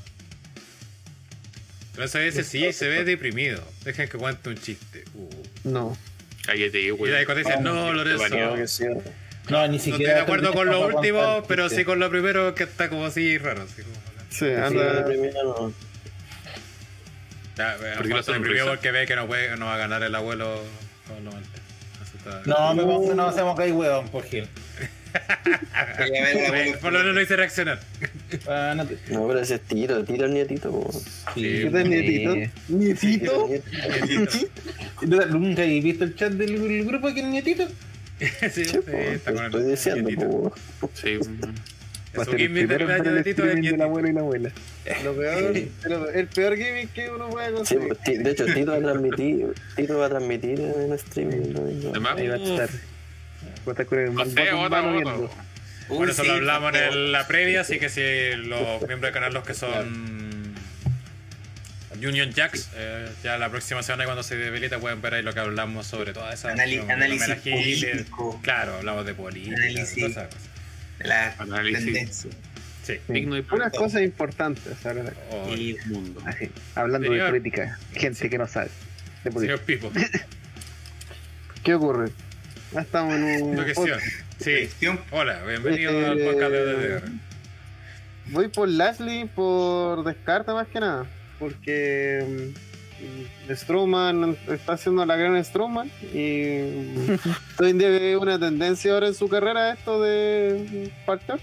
[1.93, 3.61] Pero esa vez sí se ve deprimido.
[3.83, 5.03] Dejen que cuente un chiste.
[5.15, 5.29] Uh.
[5.69, 5.97] No.
[6.45, 8.29] Cállate, Y ahí cuando dicen, no, Lorenzo.
[8.29, 8.85] No que sí.
[9.49, 10.15] No, ni estoy siquiera.
[10.15, 13.63] de acuerdo con lo último, pero sí con lo primero que está como así raro.
[13.63, 13.95] Así como,
[14.29, 15.05] Sí, Sí, anda.
[15.43, 15.73] no.
[17.57, 18.33] ya, ¿Por eh, qué Alfonso la sonrisa?
[18.33, 20.61] deprimido porque ve que no, puede, no va a ganar el abuelo
[21.07, 21.61] con los antes.
[22.01, 22.41] Así está.
[22.45, 24.47] No, me pongo, no hacemos que hay huevón, por Gil.
[26.81, 27.79] Por lo menos lo hice reaccionar.
[28.47, 30.69] Ah, no te- No, pero ese es tiro, tira el nietito.
[30.69, 30.91] po.
[31.33, 32.35] Sí, ¿Qué tal, nietito?
[32.67, 33.49] ¿Nietito?
[35.07, 37.67] ¿no- ¿Nunca has visto el chat del grupo que es nietito?
[38.51, 40.29] sí, sí, po, está con el estoy diciendo, nietito.
[40.79, 40.89] po.
[40.93, 41.17] Sí.
[42.17, 44.51] Va a Su ser el y la abuela.
[45.03, 45.53] Lo peor,
[45.85, 47.95] lo- el peor gimmick que uno puede conseguir.
[48.05, 51.53] de hecho, Tito va a transmitir, Tito va a transmitir en streaming.
[51.53, 51.89] ¿no?
[51.91, 52.69] Además, Ahí va a estar.
[52.69, 55.11] Va a estar con el no sé, botón otra, mano otra.
[55.13, 55.31] viendo.
[55.89, 58.01] Uy, Bueno, eso sí, lo hablamos en la previa, así que si
[58.35, 60.53] los miembros del canal, los que son
[61.95, 65.39] Union Jacks, eh, ya la próxima semana cuando se debilita pueden ver ahí lo que
[65.39, 68.39] hablamos sobre toda esa Anali- análisis político.
[68.43, 69.95] Claro, hablamos de política, Análisis.
[69.95, 70.49] todas esas cosas.
[70.99, 71.85] La Análisis.
[71.85, 72.31] tendencia.
[72.83, 72.99] Sí.
[73.09, 75.11] digno de Unas cosas importantes, ¿sabes?
[75.31, 76.21] O Y el mundo.
[76.25, 77.25] Así, hablando Señor.
[77.25, 77.79] de política.
[77.93, 78.69] Gente que no sabe.
[79.25, 79.57] De política.
[79.57, 79.91] señor Pipo,
[81.63, 82.11] ¿Qué ocurre?
[82.71, 83.55] Ya estamos en un.
[83.55, 83.99] cuestión.
[84.39, 84.69] Sí.
[85.11, 87.09] Hola, bienvenido Eh, al podcast de OTTR.
[88.27, 91.05] Voy por Lashley por descarte más que nada.
[91.39, 92.66] Porque mm,
[93.49, 95.91] Strowman está haciendo la gran Strowman.
[96.13, 96.59] Y
[97.59, 101.39] hoy en día una tendencia ahora en su carrera esto de Factor.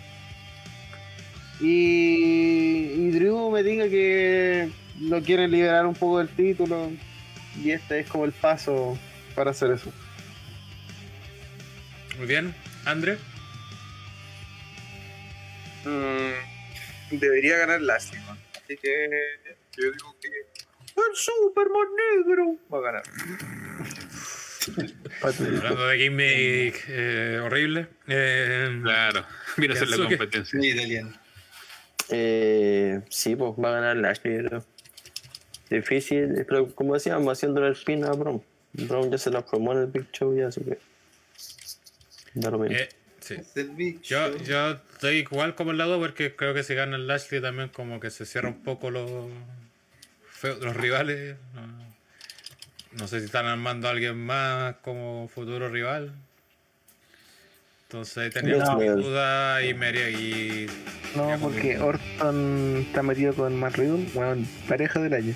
[1.61, 4.71] Y, y Drew me diga que
[5.01, 6.91] lo quieren liberar un poco del título.
[7.63, 8.99] Y este es como el paso
[9.35, 9.93] para hacer eso.
[12.19, 12.55] Muy bien,
[12.85, 13.19] André.
[15.85, 18.37] Mm, debería ganar Lashley, ¿no?
[18.55, 19.09] Así que
[19.77, 20.29] yo digo que
[20.97, 23.03] el Superman negro va a ganar.
[25.23, 27.87] Hablando de gimmick eh, horrible.
[28.07, 29.25] Eh, Claro,
[29.57, 30.59] mira hacer la competencia.
[30.62, 31.12] Italiano.
[32.11, 34.65] Eh, sí, pues va a ganar Lashley, yo creo.
[35.71, 38.43] Difícil, pero como decíamos, haciéndole el pin a Brown.
[38.75, 40.79] Brown ya se la formó en el Big Show ya, así que.
[42.35, 42.77] Da lo mismo.
[42.77, 42.89] eh,
[43.21, 43.37] sí.
[44.03, 47.69] Yo, yo estoy igual como el lado porque creo que si gana el Lashley también
[47.71, 49.11] como que se cierra un poco los,
[50.45, 51.37] feo- los rivales.
[51.55, 51.85] No,
[52.99, 56.12] no sé si están armando a alguien más como futuro rival.
[57.89, 58.77] Entonces tenía No.
[58.77, 60.66] mi duda y me haría y
[61.16, 65.35] No, porque Orton está metido con Matt Riddle, bueno, pareja del año.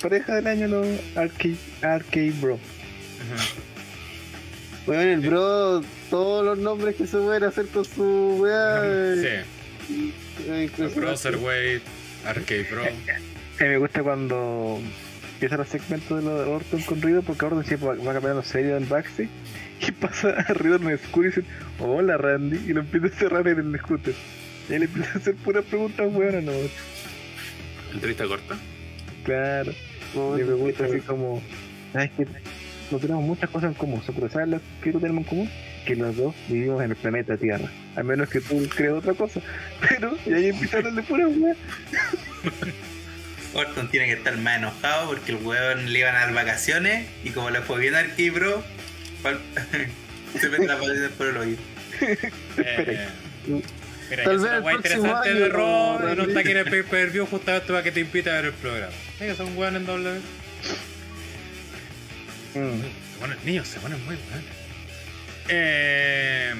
[0.00, 0.86] Pareja del año los
[1.16, 2.58] Arcade, Arcade Bro.
[4.86, 8.80] Bueno, el bro, todos los nombres que se pueden hacer con su weá.
[8.84, 9.44] eh,
[9.88, 10.14] sí,
[10.46, 11.82] eh, incluso- Cruiserweight,
[12.26, 12.82] Arcade Pro.
[13.60, 14.80] A mí me gusta cuando
[15.34, 18.42] empiezan los segmentos de los de Orton con Riddle, porque Orton siempre va, va cambiando
[18.42, 19.28] serio en backstage.
[19.86, 21.42] Y pasa a Riddle en el escudo y dice,
[21.78, 24.14] hola Randy, y lo empieza a cerrar en el scooter.
[24.70, 26.52] Y él empieza a hacer puras preguntas buenas, no.
[27.92, 28.56] Entrevista corta.
[29.24, 29.72] Claro.
[30.14, 31.42] No, Me pregunta así como,
[31.92, 32.26] ¿sabes qué?
[32.94, 35.50] No tenemos muchas cosas en común, pero ¿sabes lo que tenemos en común?
[35.84, 37.68] Que los dos vivimos en el planeta Tierra.
[37.96, 39.40] A menos que tú creas otra cosa.
[39.88, 41.56] Pero, y ahí empieza a hablar de pura weá.
[43.54, 47.30] Orton tiene que estar más enojado porque el weón le iban a dar vacaciones y
[47.30, 48.62] como le fue bien al Kibro,
[49.24, 49.40] pal-
[50.40, 51.58] se mete la patita por el oído.
[52.58, 53.08] Eh,
[54.08, 57.10] mira, Tal vez el próximo interesante año, de no está aquí en el pay per
[57.10, 58.92] view justamente para que te invite a ver el programa.
[59.20, 60.10] Ellos son buenos en doble.
[62.54, 63.20] Mm.
[63.20, 64.44] Ponen, niños, se ponen muy buenos.
[65.48, 66.54] Eh,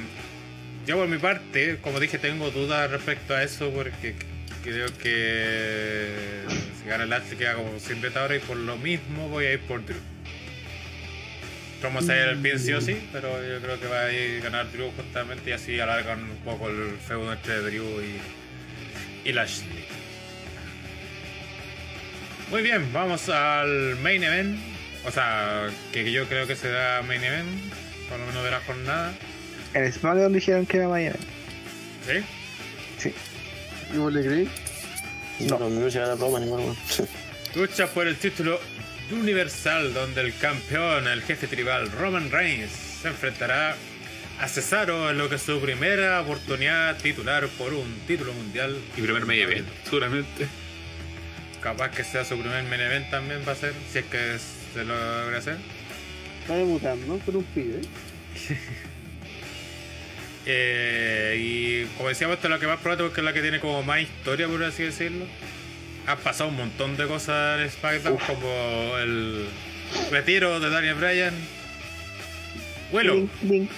[0.86, 4.14] yo por mi parte, como dije, tengo dudas respecto a eso porque
[4.62, 6.44] creo que
[6.82, 9.84] si gana Lashley queda como sin retador y por lo mismo voy a ir por
[9.84, 9.98] Drew.
[11.82, 14.40] Vamos a hacer el pin sí o sí, pero yo creo que va a ir
[14.40, 19.32] a ganar Drew justamente y así alargan un poco el feudo entre Drew y, y
[19.32, 19.84] Lashley.
[22.50, 24.73] Muy bien, vamos al main event.
[25.06, 27.48] O sea, que yo creo que será main event,
[28.08, 29.12] por lo menos de la jornada.
[29.74, 31.16] En SmackDown dijeron que era mañana.
[32.06, 33.12] ¿Sí?
[33.92, 34.48] ¿Y vos le creí?
[35.40, 35.58] No.
[37.54, 38.60] Lucha por el título
[39.10, 43.76] universal donde el campeón, el jefe tribal Roman Reigns, se enfrentará
[44.40, 48.76] a Cesaro en lo que es su primera oportunidad titular por un título mundial.
[48.96, 50.46] Y primer medio event, seguramente.
[51.60, 54.36] capaz que sea su primer main event también va a ser, si es que
[54.74, 55.56] se logra hacer.
[56.42, 57.80] Está debutando con un pibe.
[60.46, 63.60] Eh, y como decíamos, esto es la que más probable porque es la que tiene
[63.60, 65.24] como más historia, por así decirlo.
[66.06, 69.46] Han pasado un montón de cosas en SmackDown, como el
[70.10, 71.34] retiro de Daniel Bryan.
[73.42, 73.70] Link.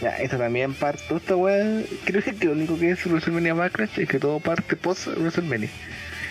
[0.00, 1.14] Ya, eso también parte.
[1.14, 5.06] Esta weá, creo que lo único que es WrestleMania Backlash es que todo parte post
[5.06, 5.70] WrestleMania.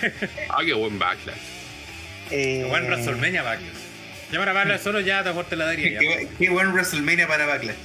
[0.49, 1.61] Ah, qué buen backlash.
[2.32, 3.72] Eh, Buen WrestleMania Backlash.
[4.32, 5.99] Ya para Backlash solo ya te la daría.
[5.99, 7.76] Qué, qué buen WrestleMania para Backlash.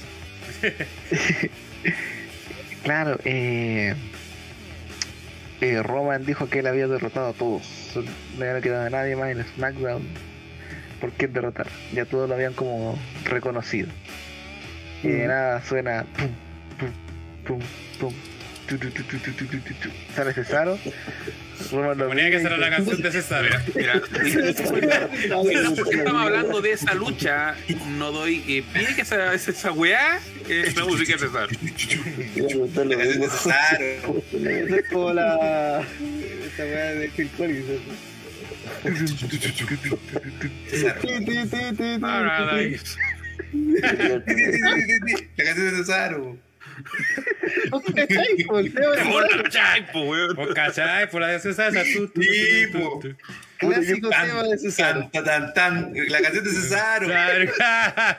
[2.87, 3.95] Claro, eh,
[5.59, 7.91] eh, Roman dijo que él había derrotado a todos.
[8.37, 10.07] No había quedado a nadie más en SmackDown.
[11.01, 11.67] ¿Por qué derrotar?
[11.91, 13.89] Ya todos lo habían como reconocido.
[15.03, 16.05] Y de nada suena.
[16.15, 16.29] Pum,
[16.79, 17.59] pum, pum,
[17.99, 18.13] pum.
[20.15, 20.77] Sale Cesaro.
[21.69, 23.47] Ponía que será la canción de Cesaro.
[23.75, 24.01] Mira,
[25.75, 27.55] porque estamos hablando de esa lucha,
[27.97, 28.39] no doy
[28.73, 30.19] pide que esa, esa weá
[30.49, 31.49] eh, la música de Cesaro.
[33.29, 34.23] Cesaro.
[34.33, 35.81] Es como la.
[35.81, 37.65] Esa weá de Phil Collins.
[40.69, 41.01] Cesaro.
[45.37, 46.46] La canción de Cesaro.
[56.09, 57.07] La tú, tú, canción de César.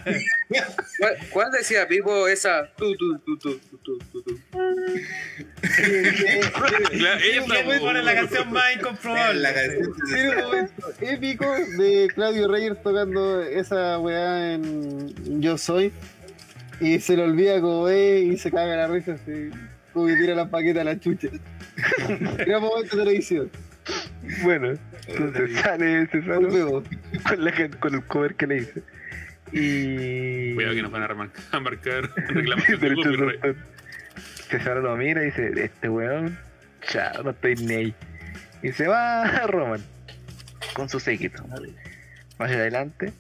[1.31, 2.69] ¿Cuál, decía Pipo esa?
[2.77, 4.41] Tú, tú, tú, tú, tú, tú, tú.
[8.03, 9.49] La canción más incomprobable.
[11.01, 11.47] Épico
[11.79, 15.93] de Claudio Reyes tocando esa weá en Yo Soy.
[16.81, 19.51] y se le olvida como ve y se caga la risa así,
[19.93, 21.29] como que tira la paqueta a la chucha.
[22.37, 23.51] Gran momento de televisión.
[24.43, 24.75] Bueno,
[25.07, 26.49] entonces sale Cesaro
[27.29, 28.83] con, la, con el cover que le hice.
[29.53, 30.55] Y.
[30.55, 33.57] Cuidado que nos van a marcar reclamación de copyright.
[34.51, 36.39] Cesaro lo mira y dice, este weón,
[36.83, 37.95] chao, no estoy ni ahí.
[38.63, 39.81] Y se va a Roman
[40.75, 41.43] con su séquito.
[42.39, 43.13] Más adelante,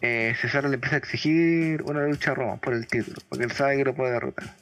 [0.00, 3.52] eh, Cesaro le empieza a exigir una lucha a Roman por el título, porque él
[3.52, 4.54] sabe que lo puede derrotar.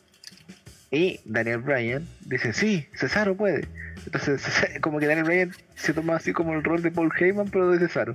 [0.91, 3.67] Y Daniel Bryan dice, sí, Cesaro puede.
[4.07, 4.47] Entonces,
[4.81, 7.79] como que Daniel Bryan se toma así como el rol de Paul Heyman, pero de
[7.79, 8.15] Cesaro.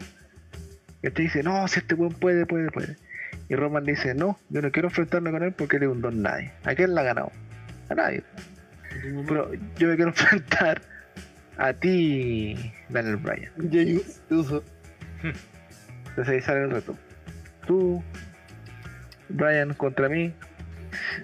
[1.02, 2.95] Y este dice, no, si este weón puede, puede, puede.
[3.49, 6.22] Y Roman dice, no, yo no quiero enfrentarme con él porque él es un don
[6.22, 6.52] nadie.
[6.64, 7.31] ¿A quién la ha ganado?
[7.90, 8.23] A nadie.
[9.27, 10.81] Pero yo me quiero enfrentar
[11.57, 13.52] a ti, Daniel Bryan.
[16.19, 16.97] Entonces ahí sale el reto.
[17.65, 18.03] Tú,
[19.29, 20.33] Bryan contra mí.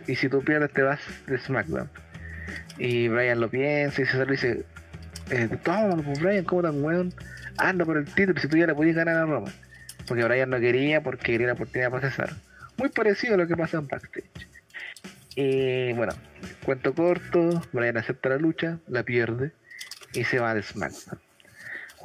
[0.08, 1.90] Y si tú pierdes te vas de SmackDown.
[2.78, 4.64] Y Bryan lo piensa y Cesaro dice,
[5.32, 7.14] eh, toma, pues Bryan, ¿cómo tan weón?
[7.58, 9.52] Anda por el título si tú ya le podías ganar a Roma.
[10.08, 12.34] Porque Bryan no quería porque quería la oportunidad para Cesaro.
[12.78, 14.48] Muy parecido a lo que pasa en backstage.
[15.36, 16.14] Y bueno,
[16.64, 19.52] cuento corto, Bryan acepta la lucha, la pierde
[20.14, 21.20] y se va de SmackDown.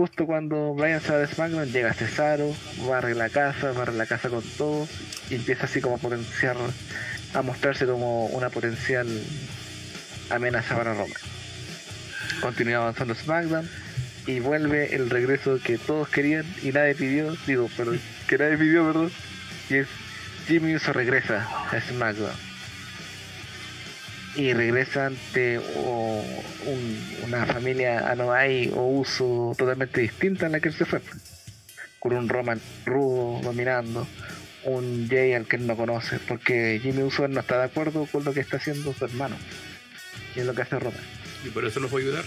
[0.01, 2.55] Justo cuando Bryan se va de SmackDown, llega Cesaro,
[2.89, 4.89] barre la casa, barre la casa con todos
[5.29, 6.57] y empieza así como a potenciar,
[7.35, 9.07] a mostrarse como una potencial
[10.31, 11.15] amenaza para Roma.
[12.41, 13.69] Continúa avanzando SmackDown
[14.27, 17.93] y vuelve el regreso que todos querían y nadie pidió, digo, pero
[18.27, 19.13] que nadie pidió, perdón,
[19.69, 19.87] y es
[20.47, 22.50] Jimmy Uso regresa a SmackDown.
[24.37, 26.25] Y regresa ante o,
[26.67, 31.01] un- una familia Anoa'i o Uso totalmente distinta a la que él se fue.
[31.99, 34.07] Con un Roman rudo dominando,
[34.65, 38.25] un Jay al que él no conoce, porque Jimmy Uso no está de acuerdo con
[38.25, 39.37] lo que está haciendo su hermano.
[40.37, 41.01] Y es lo que hace Roman.
[41.45, 42.25] Y por eso los voy a ayudar.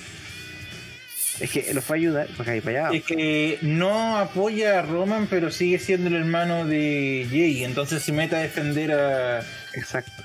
[1.39, 2.97] Es que lo fue a ayudar, porque ahí para allá.
[2.97, 7.63] Es que no apoya a Roman, pero sigue siendo el hermano de Jay.
[7.63, 9.39] Entonces se mete a defender a,
[9.73, 10.22] Exacto.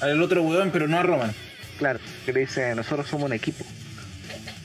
[0.00, 1.34] Al otro weón, pero no a Roman.
[1.78, 3.64] Claro, que le dice, nosotros somos un equipo.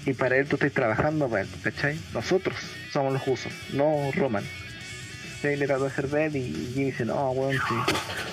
[0.05, 1.97] Y para él tú estás trabajando para él, ¿cachai?
[2.13, 2.55] Nosotros
[2.91, 4.43] somos los usos, no Roman.
[5.41, 7.75] Se le trató de hacer ver y Jimmy dice, no, weón, sí,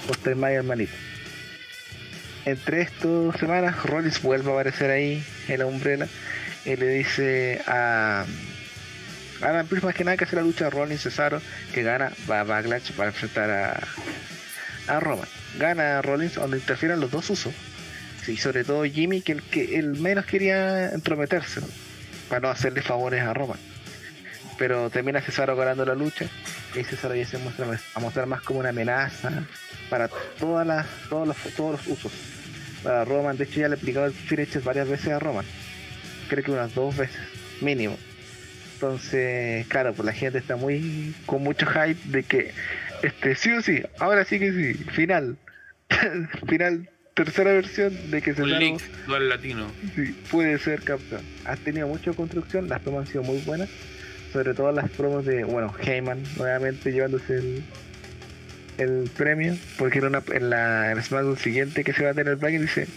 [0.07, 0.93] vos estáis mal, hermanito.
[2.45, 6.09] Entre estas semanas, Rollins vuelve a aparecer ahí en la umbrella
[6.65, 8.27] y le dice a
[9.41, 11.41] Adam Pearce más que nada que hace la lucha de Rollins Cesaro,
[11.73, 13.81] que gana, va a Backlash para enfrentar a,
[14.89, 15.29] a Roman.
[15.59, 17.53] Gana Rollins donde interfieren los dos usos.
[18.25, 21.61] Sí, sobre todo Jimmy, que el que el menos quería entrometerse,
[22.29, 23.59] para no hacerle favores a Roman.
[24.59, 26.27] Pero termina Cesaro ganando la lucha
[26.75, 29.45] y Cesaro ya se muestra a mostrar más como una amenaza
[29.91, 30.09] para
[30.39, 32.13] todas las, todos los todos los usos.
[32.83, 35.45] Para Roman, de hecho ya le he aplicado el finisher varias veces a Roman.
[36.29, 37.21] Creo que unas dos veces.
[37.61, 37.99] mínimo.
[38.75, 42.53] Entonces, claro, pues la gente está muy con mucho hype de que
[43.03, 45.37] este sí o sí, ahora sí que sí, final.
[46.49, 49.67] final, tercera versión de que link dual latino.
[49.95, 51.23] sí, puede ser campeón.
[51.45, 53.69] Has tenido mucha construcción, las promos han sido muy buenas.
[54.33, 57.65] Sobre todo las promos de, bueno, Heyman nuevamente llevándose el,
[58.79, 59.55] el premio.
[59.77, 62.89] Porque era una, en la en SmackDown siguiente que se va a tener Bryan dice,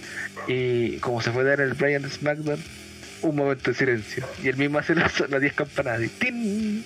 [0.48, 2.60] y como se fue a dar el Bryan de SmackDown,
[3.22, 4.26] un momento de silencio.
[4.44, 6.86] Y el mismo hace las, las 10 campanadas y ¡tin!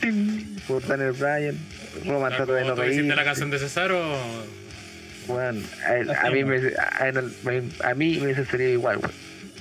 [0.00, 0.56] ¡tin!
[0.66, 1.56] Por Daniel Bryan.
[2.04, 3.14] Roman trata de no ¿Tú hiciste reír.
[3.14, 4.16] la canción de Cesaro?
[5.26, 9.12] Bueno, a, él- a mí me, a, él- a mí me sería igual, weón.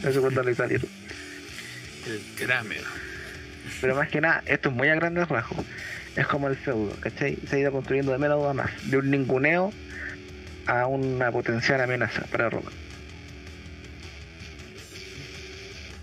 [0.04, 0.88] Eso cuando le salieron.
[2.08, 2.82] El Kramer.
[3.82, 5.66] Pero más que nada, esto es muy a grandes rasgos.
[6.16, 7.38] Es como el feudo, ¿cachai?
[7.50, 8.70] Se ha ido construyendo de menos a más.
[8.90, 9.74] De un ninguneo
[10.68, 12.72] a una potencial amenaza para Roma.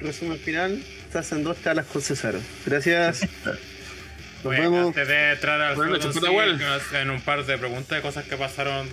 [0.01, 0.83] Resumen final,
[1.13, 2.41] se hacen dos charlas con Cesaro.
[2.67, 3.23] Gracias.
[3.47, 4.87] Nos Bueno, vemos.
[4.89, 6.01] antes de entrar al fútbol,
[6.59, 8.89] sí, nos hacen un par de preguntas de cosas que pasaron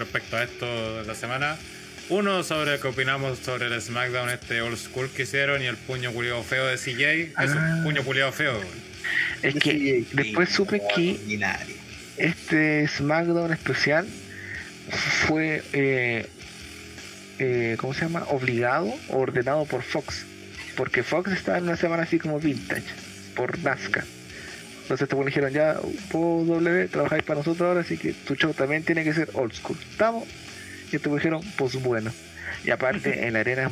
[0.00, 1.56] respecto a esto de la semana.
[2.08, 6.12] Uno sobre qué opinamos sobre el SmackDown este old school que hicieron y el puño
[6.12, 7.04] culiado feo de CJ.
[7.42, 7.74] Es Ah.
[7.78, 8.60] un puño culiado feo.
[9.42, 11.76] Es que después supe que Ordinario.
[12.16, 14.06] este SmackDown especial
[15.26, 16.26] fue, eh,
[17.38, 18.24] eh, ¿cómo se llama?
[18.28, 20.24] Obligado o ordenado por Fox.
[20.76, 22.82] Porque Fox estaba en una semana así como vintage,
[23.36, 24.04] por NASCAR.
[24.90, 25.78] Entonces te dijeron, ya,
[26.12, 29.52] vos W, trabajáis para nosotros ahora, así que tu show también tiene que ser old
[29.52, 29.78] school.
[29.88, 30.26] ¿Estamos?
[30.90, 32.10] Y te dijeron, pues bueno.
[32.64, 33.70] Y aparte, en la arena,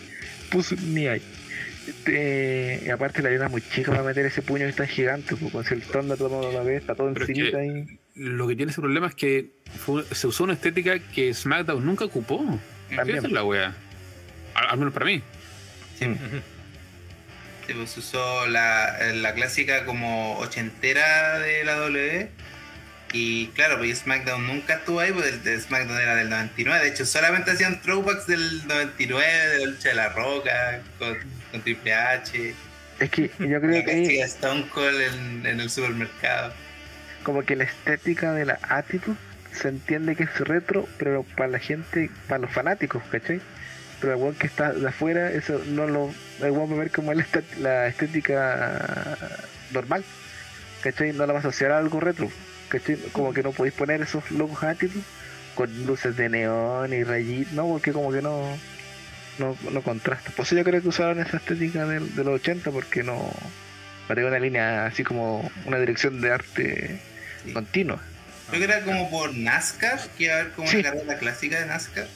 [0.50, 1.20] pues ni hay.
[1.88, 4.86] Este, y aparte, la arena es muy chica para meter ese puño que es tan
[4.86, 7.98] gigante, pues, si el Thunder todo a la vez, está todo encima que- ahí.
[8.14, 9.50] Lo que tiene ese problema es que
[9.84, 12.44] fue- se usó una estética que SmackDown nunca ocupó.
[12.94, 13.24] También.
[13.24, 13.74] Es la wea.
[14.54, 15.20] Al, al menos para mí.
[15.98, 16.06] Sí,
[17.74, 22.28] pues usó la, la clásica como ochentera de la W.
[23.12, 26.84] Y claro, pues SmackDown nunca estuvo ahí, porque el de SmackDown era del 99.
[26.84, 31.18] De hecho, solamente hacían throwbacks del 99, de lucha de la roca, con,
[31.50, 32.54] con Triple H.
[33.00, 36.52] Es que yo creo que clásica Stone Cold en, en el supermercado.
[37.24, 39.16] como que la estética de la attitude
[39.52, 43.40] se entiende que es retro, pero para la gente, para los fanáticos, ¿cachai?
[44.00, 46.12] Pero el weón que está de afuera, eso no lo.
[46.40, 47.26] El weón va a ver como la,
[47.60, 49.16] la estética
[49.72, 50.04] normal,
[50.82, 51.12] ¿cachai?
[51.12, 52.30] No la va a asociar a algo retro,
[52.68, 52.96] ¿cachai?
[53.12, 55.02] Como que no podéis poner esos logos attitude
[55.54, 58.56] con luces de neón y rayitos, no, porque como que no.
[59.38, 60.30] No, no contrasta.
[60.32, 63.32] Por eso yo creo que usaron esa estética de, los 80 porque no.
[64.06, 67.00] Para una línea así como una dirección de arte
[67.44, 67.52] Sí.
[67.54, 68.00] continua.
[68.50, 70.78] Creo que era como por NASCAR, que iba a haber como Sí.
[70.78, 72.08] una carrera clásica de NASCAR.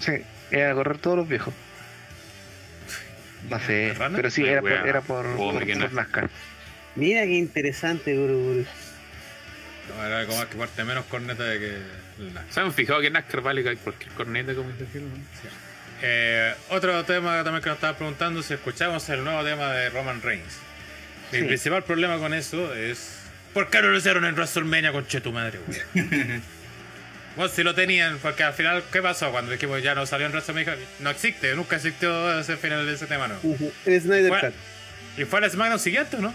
[0.00, 0.12] Sí,
[0.52, 1.52] era correr todos los viejos.
[3.50, 5.24] No sé, pero sí, era por, era por.
[5.92, 6.30] NASCAR.
[6.94, 8.66] Mira qué interesante, Guru Guru.
[9.96, 11.78] No, era como que parte menos corneta de que
[12.32, 15.14] la- ¿Se han fijado que NASCAR vale cualquier corneta, como dice Gil, no?
[16.02, 20.20] Eh, otro tema también que nos estaban preguntando si escuchamos el nuevo tema de Roman
[20.22, 20.58] Reigns.
[21.32, 21.44] Mi Sí.
[21.46, 23.18] principal problema con eso es
[23.54, 25.80] ¿por qué no lo hicieron en WrestleMania con tu madre, güey?
[27.36, 30.32] Vos si lo tenían, porque al final, ¿qué pasó cuando dijimos ya no salió en
[30.32, 30.76] WrestleMania?
[31.00, 33.36] No existe, nunca existió ese final de ese tema, ¿no?
[33.86, 34.54] El Snyder Fue- Cut.
[35.18, 36.34] Y fue el SmackDown siguiente, ¿no?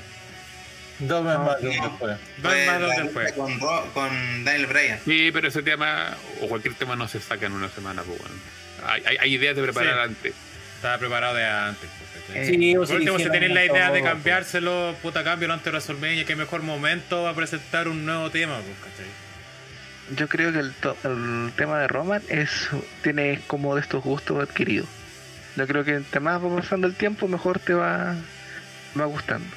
[0.99, 1.69] Dos más no.
[1.69, 2.17] después.
[2.37, 3.31] Dos más dos después.
[3.33, 3.59] Con,
[3.93, 4.99] con Daniel Bryan.
[5.05, 8.33] Sí, pero ese tema, o cualquier tema, no se saca en una semana, pues bueno.
[8.87, 9.99] Hay, hay, hay ideas de preparar Sí.
[10.03, 10.33] antes.
[10.77, 11.89] Estaba preparado de antes.
[12.27, 12.37] pues.
[12.37, 15.71] Eh, Sí, Por se último, si tenéis la idea de cambiárselo, puta cambio antes de
[15.71, 19.05] WrestleMania, qué mejor momento va a presentar un nuevo tema, pues, ¿cachai?
[20.15, 22.69] Yo creo que el, to- el tema de Roman es
[23.03, 24.87] tiene como de estos gustos adquiridos.
[25.55, 28.15] Yo creo que entre más va pasando el tiempo, mejor te va,
[28.99, 29.47] va gustando.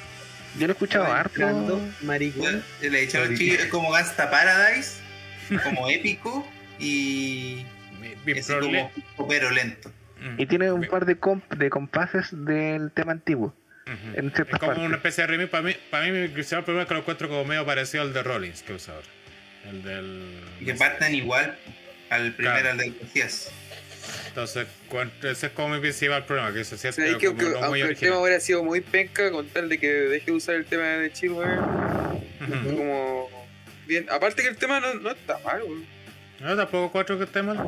[0.57, 1.79] Yo lo he escuchado harto.
[2.01, 2.63] Maricón.
[2.81, 4.99] Le he dicho a los chiquillos, es como Gangsta Paradise,
[5.63, 6.45] como épico
[6.79, 7.65] y
[8.47, 8.89] problema.
[9.15, 9.89] como pero lento.
[10.19, 10.41] Mm.
[10.41, 13.55] Y tiene un par de, comp- de compases del tema antiguo.
[14.15, 14.77] En Es como partes.
[14.85, 15.49] una especie de remix.
[15.49, 18.13] Para mí, para mí mi principal problema es que lo encuentro como medio parecido al
[18.13, 19.07] de Rollins que usa ahora.
[19.69, 20.39] El del.
[20.59, 21.57] Y que partan igual
[22.09, 22.69] al primero, Claro.
[22.71, 23.51] al del Mesías.
[24.27, 24.67] Entonces,
[25.23, 27.45] ese es como mi principal problema, que se O siente sea, ahí que, como que-
[27.45, 28.11] no muy aunque el original.
[28.11, 31.11] tema hubiera sido muy penca, con tal de que deje de usar el tema de
[31.13, 31.31] Chill.
[31.31, 32.75] Ujú.
[32.77, 33.29] Como.
[33.87, 34.05] Bien.
[34.09, 35.85] Aparte que el tema no, no está mal, weón.
[36.39, 37.59] No, tampoco cuatro que esté mal.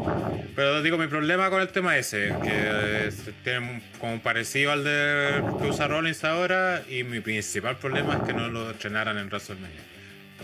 [0.55, 5.43] Pero digo, mi problema con el tema ese, que es- tiene como parecido al de
[5.61, 9.79] que usa Rollins ahora, y mi principal problema es que no lo estrenaran en WrestleMania.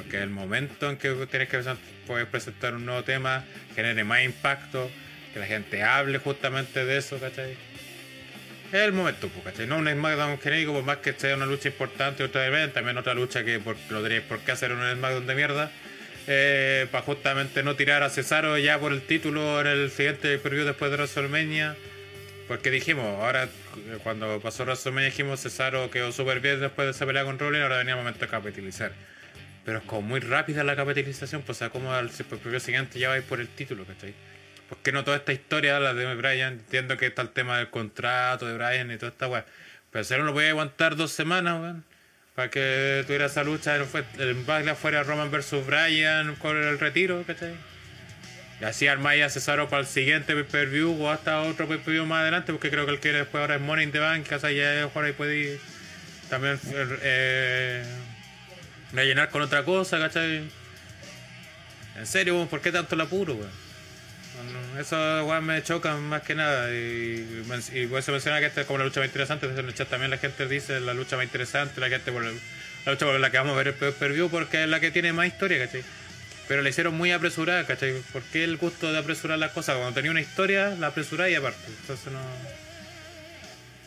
[0.02, 1.62] Porque el momento en que tienes que
[2.08, 3.44] puedes presentar un nuevo tema,
[3.76, 4.90] genere más impacto,
[5.34, 7.58] que la gente hable justamente de eso, ¿cachai?
[8.72, 9.68] es el momento, pues, ¿cachai?
[9.68, 13.14] No un SmackDown genérico, por más que sea una lucha importante, otra vez, también otra
[13.14, 15.72] lucha que por, tenéis por qué hacer un SmackDown de mierda.
[16.28, 20.66] eh, para justamente no tirar a Cesaro ya por el título en el siguiente preview
[20.66, 21.76] después de WrestleMania.
[22.48, 27.06] Porque dijimos, ahora eh, cuando pasó WrestleMania dijimos Cesaro quedó súper bien después de esa
[27.06, 28.92] pelea con Rollins, ahora venía el momento de capitalizar.
[29.70, 33.10] Pero es como muy rápida la capitalización, pues o sea, como al preview siguiente ya
[33.10, 34.16] vais por el título, ¿cachai?
[34.68, 36.54] ¿Por qué no toda esta historia, la de Brian?
[36.54, 39.46] Entiendo que está el tema del contrato de Brian y toda esta weá.
[39.92, 41.86] Pero Cesaro no podía aguantar dos semanas, weón.
[42.34, 43.86] Para que tuviera esa lucha, el,
[44.18, 47.54] el Backlash fuera Roman versus Brian con el retiro, ¿cachai?
[48.62, 52.54] Y así armáis a Cesaro para el siguiente pay-per-view o hasta otro pay-per-view más adelante,
[52.54, 54.90] porque creo que el que después ahora es Money in the Bank, que así ya
[54.92, 55.60] por ahí puede ir
[56.28, 56.60] también
[57.04, 57.84] eh,
[58.94, 60.50] rellenar con otra cosa, ¿cachai?
[61.98, 63.70] En serio, ¿por qué tanto el apuro, weón?
[64.80, 64.96] Eso
[65.26, 66.72] weón, me chocan más que nada.
[66.72, 67.44] Y,
[67.74, 69.48] y por eso menciona que esta es como la lucha más interesante.
[69.48, 72.32] En el chat también la gente dice la lucha más interesante, la gente por la
[72.92, 75.12] lucha por la que vamos a ver el per view porque es la que tiene
[75.12, 75.84] más historia, ¿cachai?
[76.48, 78.02] Pero la hicieron muy apresurada, ¿cachai?
[78.14, 79.76] ¿Por qué el gusto de apresurar las cosas?
[79.76, 81.60] Cuando tenía una historia, la apresuráis y aparte.
[81.82, 82.20] Entonces no.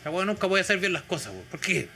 [0.05, 1.45] La weón nunca voy a hacer bien las cosas, weón.
[1.49, 1.89] ¿Por qué?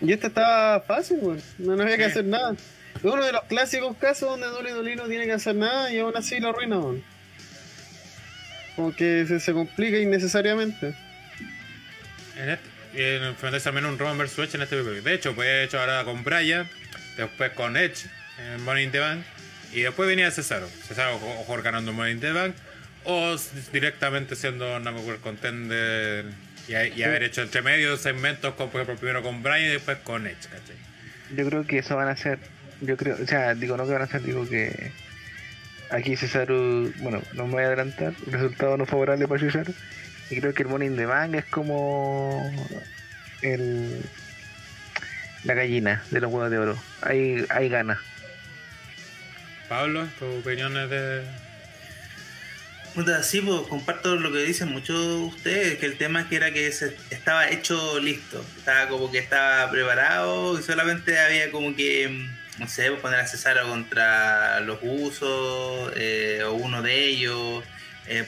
[0.00, 1.42] Y este estaba fácil, weón.
[1.58, 2.54] No, no había que hacer nada.
[2.96, 5.98] Es uno de los clásicos casos donde Dolly Dolly no tiene que hacer nada y
[5.98, 7.04] aún así lo arruina, weón.
[8.76, 10.94] Como que se, se complica innecesariamente.
[12.36, 15.02] En este, y en enfrentarse también un Roman vs Edge en este pay-per-view.
[15.02, 16.68] De hecho, puede hecho ahora con Bryan,
[17.16, 18.06] después con Edge
[18.38, 19.22] en Money in the Bank,
[19.72, 20.68] y después venía Cesaro.
[20.68, 22.54] Cesaro o o ganando Money in the Bank,
[23.04, 23.36] o
[23.72, 26.26] directamente siendo number one contender
[26.68, 29.98] y, y haber hecho entre medio segmentos, con, por ejemplo, primero con Bryan y después
[29.98, 30.76] con Edge, ¿cachai?
[31.36, 32.38] Yo creo que eso van a ser.
[32.80, 34.92] Yo creo, o sea, digo, no que van a ser, digo que.
[35.90, 39.72] Aquí Cesaro, bueno, no me voy a adelantar, resultado no favorable para Cesaro.
[40.30, 42.50] Y creo que el in the Bank es como.
[43.42, 44.02] El.
[45.44, 46.78] La gallina de los huevos de oro.
[47.02, 48.00] Ahí, ahí gana.
[49.68, 51.43] Pablo, tus opiniones de.
[53.22, 56.70] Sí, pues comparto lo que dicen muchos de ustedes, que el tema que era que
[56.70, 62.60] se, estaba hecho listo, estaba como que estaba preparado y solamente había como que, mm,
[62.60, 67.64] no sé, pues, poner a Cesaro contra los usos eh, o uno de ellos,
[68.06, 68.26] eh,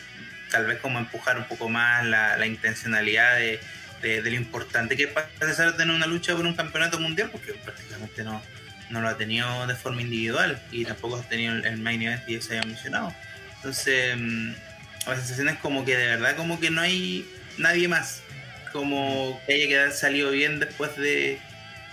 [0.51, 3.61] tal vez como empujar un poco más la, la intencionalidad de,
[4.03, 7.53] de- lo importante que es para Cesaro tener una lucha por un campeonato mundial, porque
[7.55, 8.43] prácticamente no,
[8.91, 12.41] no lo ha tenido de forma individual y tampoco ha tenido el, main event y
[12.41, 13.15] se había mencionado.
[13.67, 14.53] Entonces, mm,
[15.09, 17.29] la sensación es como que de verdad como que no hay
[17.59, 18.23] nadie más.
[18.73, 21.41] Como que haya quedado salido bien después de,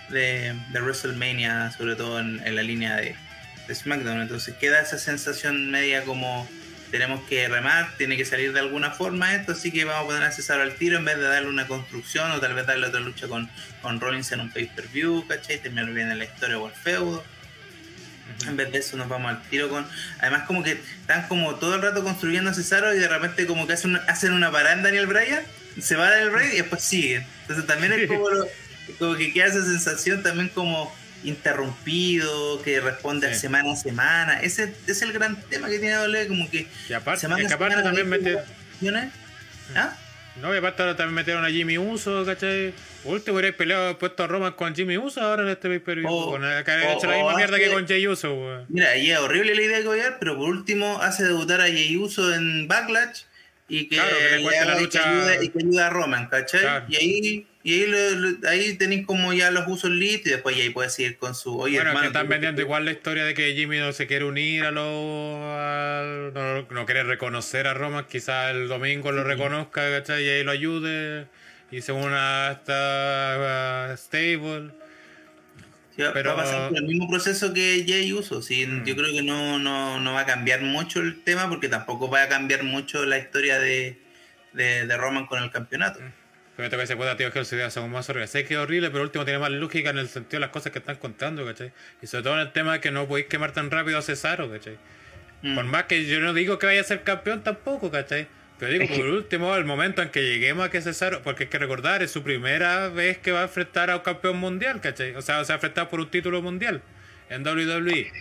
[0.10, 3.16] de, WrestleMania, sobre todo en, la línea de,
[3.68, 4.22] de SmackDown.
[4.22, 6.48] Entonces queda esa sensación media como
[6.92, 10.24] tenemos que remar, tiene que salir de alguna forma esto, así que vamos a poner
[10.26, 13.00] a Cesaro al tiro en vez de darle una construcción o tal vez darle otra
[13.00, 13.50] lucha con,
[13.82, 15.58] con Rollins en un pay-per-view, ¿cachai?
[15.58, 17.24] Terminar bien en la historia o el feudo.
[18.48, 19.88] En vez de eso nos vamos al tiro con...
[20.20, 23.68] Además como que están como todo el rato construyendo a Cesaro y de repente como
[23.68, 25.42] que hacen una, hacen una parada en Daniel Bryan,
[25.82, 27.26] se va Daniel Bryan y después siguen.
[27.42, 28.48] Entonces también es como, lo-
[29.00, 34.40] como que queda esa sensación también como interrumpido, que responde a semana a semana.
[34.42, 37.76] Ese es el gran tema que tiene WWE, como que Y aparte, semana que aparte
[37.76, 38.40] semana también mete.
[39.76, 39.96] ¿Ah?
[40.42, 42.74] No, y aparte ahora también metieron a Jimmy Uso, ¿cachai?
[43.04, 46.10] Por último hubiera peleado puesto a Roman con Jimmy Uso ahora en este pay-per-view.
[46.10, 48.66] O- con el- que había o- hecho la misma mierda que con Jay Uso, weón.
[48.70, 51.96] Mira, y es horrible la idea de Goyar, pero por último hace debutar a Jey
[51.98, 53.22] Uso en Backlash
[53.70, 56.62] y que, Claro, que le cuente la lucha- y que ayude a Roman, ¿cachai?
[56.62, 56.86] Claro.
[56.90, 60.56] Y ahí, y ahí, lo- lo- ahí tenéis como ya los usos listos y después
[60.58, 61.58] ya ahí puedes seguir con su.
[61.58, 64.06] Oye, Bueno, es que hermano, están vendiendo igual la historia de que Jimmy no se
[64.08, 66.34] quiere unir a los.
[66.34, 70.24] no, no quiere reconocer a Roman, quizás el domingo lo reconozca, ¿cachai?
[70.26, 71.28] Y ahí lo ayude.
[71.72, 74.70] Y se una a esta a stable.
[75.96, 78.42] Sí, pero- Va a pasar por el mismo proceso que Jay Uso.
[78.42, 78.84] Sí, Mm.
[78.86, 82.24] Yo creo que no, no, no va a cambiar mucho el tema porque tampoco va
[82.24, 84.00] a cambiar mucho la historia de,
[84.54, 86.00] de, de Roman con el campeonato.
[86.00, 86.14] Pero
[86.56, 88.30] te parece puta, tío, que se son más horribles.
[88.30, 90.72] Sé que es horrible, pero último tiene más lógica en el sentido de las cosas
[90.72, 91.72] que están contando, ¿cachai?
[92.02, 94.52] Y sobre todo en el tema de que no podéis quemar tan rápido a Cesaro,
[94.52, 94.78] ¿cachai?
[95.42, 95.56] Mm.
[95.56, 98.28] Por más que yo no digo que vaya a ser campeón tampoco, ¿cachai?
[98.60, 101.58] Pero digo, por último, el momento en que lleguemos a que Cesaro, porque hay que
[101.58, 105.16] recordar, es su primera vez que va a enfrentar a un campeón mundial, ¿cachai?
[105.16, 106.82] O sea, se va a enfrentar por un título mundial
[107.30, 108.12] en WWE.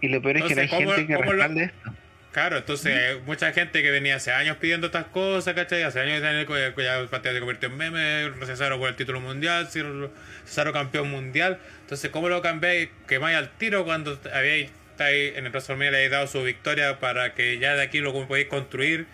[0.00, 1.94] Y lo peor es que no hay Entonces, ¿cómo- gente que respalde esto.
[2.38, 5.82] Claro, entonces hay mucha gente que venía hace años pidiendo estas cosas, ¿cachai?
[5.82, 11.10] Hace años ya Pantera se convirtió en meme, Cesaro por el título mundial, Cesaro campeón
[11.10, 11.58] mundial.
[11.80, 12.90] Entonces, ¿cómo lo cambiáis?
[13.08, 17.58] Quemáis al tiro cuando estáis en el WrestleMania le habéis dado su victoria para que
[17.58, 19.06] ya de aquí lo podéis construir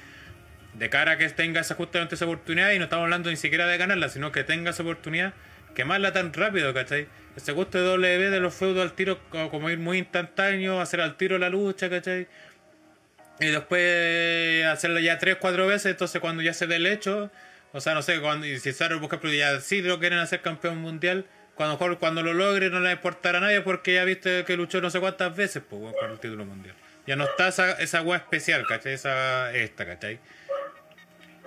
[0.74, 3.66] de cara a que tenga esa, justamente esa oportunidad, y no estamos hablando ni siquiera
[3.66, 5.32] de ganarla, sino que tenga esa oportunidad,
[5.74, 7.06] quemarla tan rápido, ¿cachai?
[7.36, 11.00] Ese gusto de W de los feudos al tiro, co- como ir muy instantáneo, hacer
[11.00, 12.28] al tiro la lucha, ¿cachai?
[13.40, 17.30] Y después hacerlo ya tres, cuatro veces, entonces cuando ya se dé el hecho,
[17.72, 20.40] o sea, no sé, cuando, y si Cesaro, por ejemplo, ya sí lo quieren hacer
[20.40, 24.56] campeón mundial, cuando, cuando lo logre no le va a nadie porque ya viste que
[24.56, 26.74] luchó no sé cuántas veces pues, con el título mundial.
[27.06, 28.94] Ya no está esa, esa weá especial, ¿cachai?
[28.94, 30.18] Esa, esta, ¿cachai?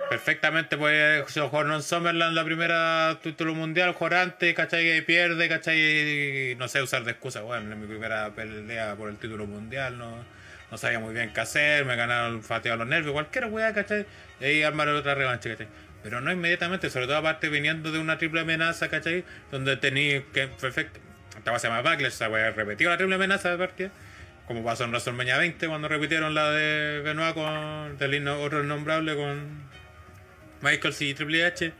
[0.08, 1.24] Perfectamente puede
[1.64, 4.96] non Summerland la primera título mundial, jugar antes, ¿cachai?
[4.96, 6.54] Y pierde, ¿cachai?
[6.56, 10.24] No sé usar de excusa, bueno, en mi primera pelea por el título mundial, no,
[10.70, 14.06] no sabía muy bien qué hacer, me ganaron fateado los nervios, cualquier weá, ¿cachai?
[14.40, 15.68] Y ahí armar otra revancha, ¿cachai?
[16.02, 19.24] Pero no inmediatamente, sobre todo aparte viniendo de una triple amenaza, ¿cachai?
[19.50, 21.00] Donde tenéis que, perfecto,
[21.36, 23.90] esta va a ser más backlash, esa weá repetido la triple amenaza de partida.
[24.46, 29.68] Como pasó en WrestleMania 20 cuando repitieron la de Benoit con del otro innombrable con
[30.62, 31.72] Michaels y Triple H.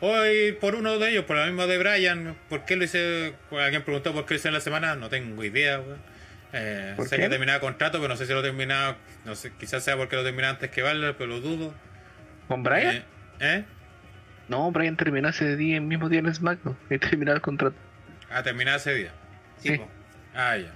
[0.00, 3.34] Hoy por uno de ellos, por la misma de Brian, ¿por qué lo hice?
[3.50, 5.98] Alguien preguntó por qué lo hice en la semana, no tengo idea, weón.
[6.52, 7.22] Eh, ¿Por sé qué?
[7.22, 10.24] que terminaba contrato, pero no sé si lo terminaba, no sé, quizás sea porque lo
[10.24, 11.74] terminaba antes que Valor, pero lo dudo.
[12.48, 12.96] ¿Con Brian?
[12.96, 13.02] Eh,
[13.40, 13.64] ¿eh?
[14.48, 16.76] No, Brian terminó ese día, el mismo día en SmackDown.
[16.90, 17.76] Y terminó el contrato.
[18.30, 19.10] Ah, terminaba ese día.
[19.62, 19.80] Sí.
[20.34, 20.72] Ah, ya.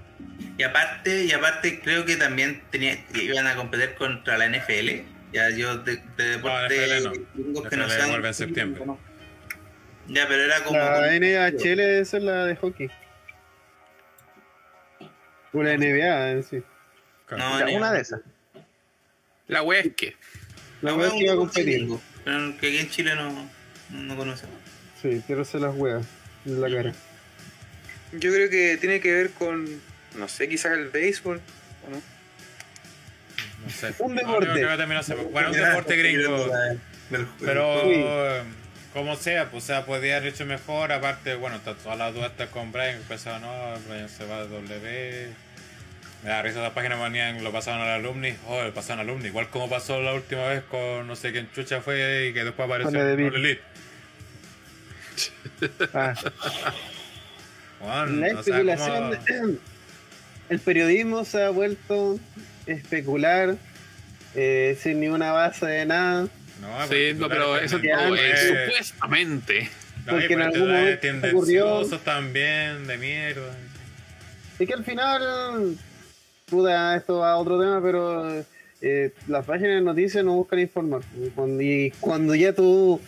[0.58, 5.02] Y aparte, y aparte creo que también tenía, iban a competir contra la NFL.
[5.32, 7.12] Ya yo de, de deporte NFL no.
[7.34, 8.82] gringos que NFL no sean- vuelve en septiembre.
[10.08, 10.78] Ya, pero era como.
[10.78, 12.90] La NHL esa es la de hockey.
[15.52, 16.62] La NBA en sí.
[17.36, 18.20] No, una de esas.
[19.48, 20.16] La wea es que.
[20.80, 21.88] La no, wea es que iba a competir.
[22.24, 23.50] Pero que aquí en Chile no,
[23.90, 24.54] no conocemos.
[25.00, 26.06] Sí, quiero hacer las weas
[26.46, 26.92] en la cara.
[28.12, 29.66] Yo creo que tiene que ver con,
[30.16, 31.40] no sé, quizás el béisbol.
[31.86, 32.02] ¿o no?
[33.64, 33.94] No sé.
[33.98, 34.50] Un No, deporte.
[34.52, 36.50] creo que a terminar ese- Bueno, un deporte gringo.
[37.40, 37.90] Pero Sí.
[37.94, 38.42] eh,
[38.92, 40.92] como sea, pues o sea, podía haber hecho mejor.
[40.92, 44.38] Aparte, bueno, está toda la duda está con Brian, que pensaba, no, Brian se va
[44.38, 45.28] a W.
[46.22, 49.26] Me da risa esa página ponían, lo pasaban al alumni, oh, lo pasaron al alumni,
[49.28, 52.64] igual como pasó la última vez con no sé quién chucha fue y que después
[52.66, 53.60] apareció Con Elite.
[55.94, 56.14] Ah,
[58.06, 59.18] La o sea, especulación.
[59.26, 59.58] como-
[60.48, 62.20] El periodismo se ha vuelto
[62.66, 63.56] especular
[64.36, 66.28] eh, sin ninguna base de nada.
[66.62, 69.68] No, Sí, no, pero eso es eh, supuestamente.
[70.06, 73.54] no, porque en algún momento tendenciosos también, de mierda.
[74.58, 75.76] Y que al final,
[76.46, 78.44] puta, esto va a otro tema, pero
[78.80, 81.02] eh, las páginas de noticias no buscan informar.
[81.34, 83.00] Cuando, y cuando ya tu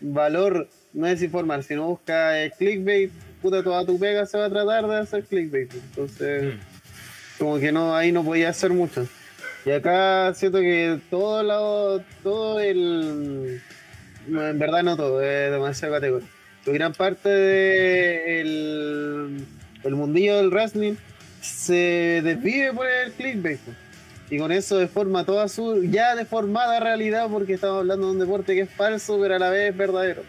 [0.00, 3.10] valor no es informar, sino busca eh, clickbait,
[3.42, 5.72] puta, toda tu pega se va a tratar de hacer clickbait.
[5.74, 6.58] Entonces, Mm.
[7.38, 9.06] como que no, ahí no podía hacer mucho.
[9.64, 13.60] Y acá siento que todo lado, todo el,
[14.26, 16.28] en verdad no todo, es demasiado categoría.
[16.64, 18.52] Pero gran parte del
[19.84, 20.94] el mundillo del wrestling
[21.40, 23.60] se desvive por el clickbait.
[24.30, 28.54] Y con eso deforma toda su ya deformada realidad porque estamos hablando de un deporte
[28.54, 30.22] que es falso pero a la vez es verdadero.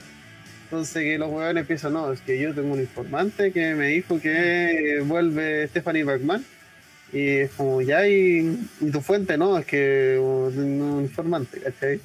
[0.65, 4.19] Entonces que los huevones empiezan, no, es que yo tengo un informante que me dijo
[4.19, 6.43] que vuelve Stephanie McMahon.
[7.13, 11.99] Y es como, ya, y, y tu fuente, no, es que un, un informante, ¿cachai?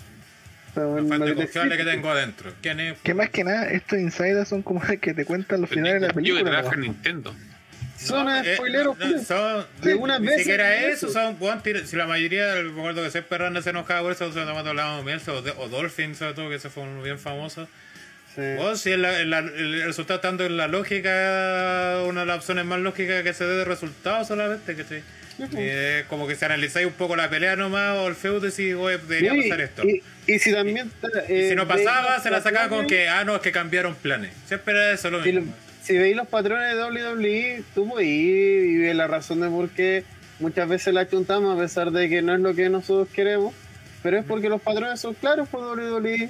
[0.74, 2.52] Fuente confiable que tengo adentro.
[2.62, 2.98] ¿Quién es?
[3.02, 6.08] que más que nada, estos insiders son como que te cuentan los finales de la
[6.08, 6.50] Yo que película.
[6.50, 6.80] trabaja en.
[6.82, 7.34] Nintendo.
[7.96, 9.26] Son No, eh, spoileros, no, pues.
[9.26, 11.10] son, De una ni siquiera eso, eso.
[11.10, 11.36] son
[11.84, 14.30] si la mayoría, me acuerdo que Seth Perrana se enojaba por eso,
[15.02, 17.66] Mielce, o, de- o Dolphin, sobre todo, que ese fue un bien famoso.
[18.38, 18.76] Sí.
[18.76, 23.22] Si el, el- el resultado tanto en la lógica, una de las opciones más lógicas
[23.24, 24.84] que se dé de resultado solamente, que
[26.00, 28.98] es como que si analizáis un poco la pelea nomás o el feudo y oye,
[28.98, 29.82] debería Sí, pasar esto.
[29.84, 30.90] Y, y si también.
[31.28, 33.94] Y eh, si no pasaba, se la sacaba con que, ah, no, es que cambiaron
[33.96, 34.30] planes.
[34.46, 35.54] Siempre eso lo Si, mismo.
[35.82, 40.04] si veis los patrones de WWE, tú ir y ver la razón de por qué
[40.40, 43.54] muchas veces la chuntamos, a pesar de que no es lo que nosotros queremos.
[44.02, 46.28] Pero es porque los patrones son claros por WWE.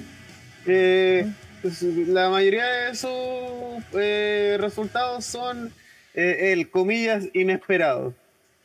[0.67, 5.73] Eh, pues, la mayoría de sus eh, resultados son,
[6.15, 8.15] eh, el comillas, inesperados.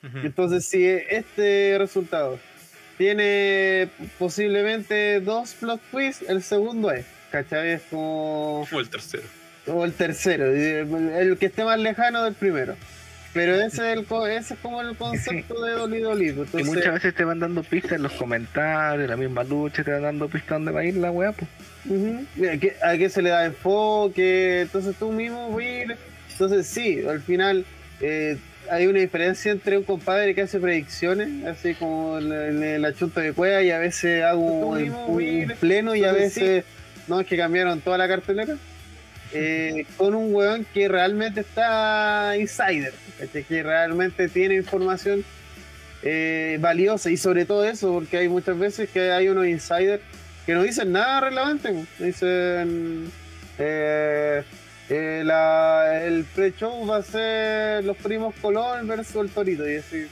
[0.03, 0.17] Ujú.
[0.19, 2.39] Entonces, si este resultado
[2.97, 3.89] tiene
[4.19, 7.71] posiblemente dos plot twists, el segundo es, ¿cachai?
[7.71, 8.67] Es como.
[8.71, 9.23] O el tercero.
[9.67, 12.75] O el tercero, el que esté más lejano del primero.
[13.33, 16.31] Pero ese es, el, ese es como el concepto de Dolly Dolly.
[16.33, 19.83] pues, Y Entonces, muchas veces te van dando pistas en los comentarios, la misma lucha,
[19.83, 21.49] te van dando pistas donde va a ir la weá, pues.
[22.53, 24.61] ¿a, qué, a qué se le da enfoque?
[24.61, 25.97] Entonces tú mismo a ir.
[26.31, 27.65] Entonces, sí, al final,
[28.01, 28.37] eh,
[28.71, 33.33] hay una diferencia entre un compadre que hace predicciones, así como la, la, chunta de
[33.33, 36.63] cueva, y a veces hago un, un- pleno y a veces
[37.07, 38.55] no es que cambiaron toda la cartelera.
[39.33, 43.43] eh, con un weón que realmente está insider, ¿cachai?
[43.43, 45.23] que realmente tiene información
[46.01, 50.01] eh, valiosa y sobre todo eso, porque hay muchas veces que hay unos insiders
[50.45, 51.85] que no dicen nada relevante, po.
[52.03, 53.09] dicen
[53.57, 54.43] eh,
[54.89, 60.05] eh, la- el pre-show va a ser los primos Colón versus el Torito y así,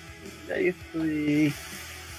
[0.56, 1.54] ahí estoy,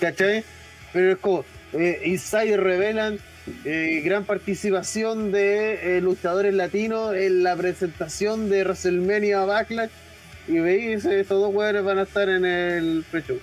[0.01, 0.45] ¿cachai?
[0.93, 3.19] Pero es como, eh, insiders revelan
[3.65, 9.91] eh, gran participación de eh, luchadores latinos en la presentación de WrestleMania Backlash
[10.49, 13.39] y veis, estos dos weones van a estar en el pre-show.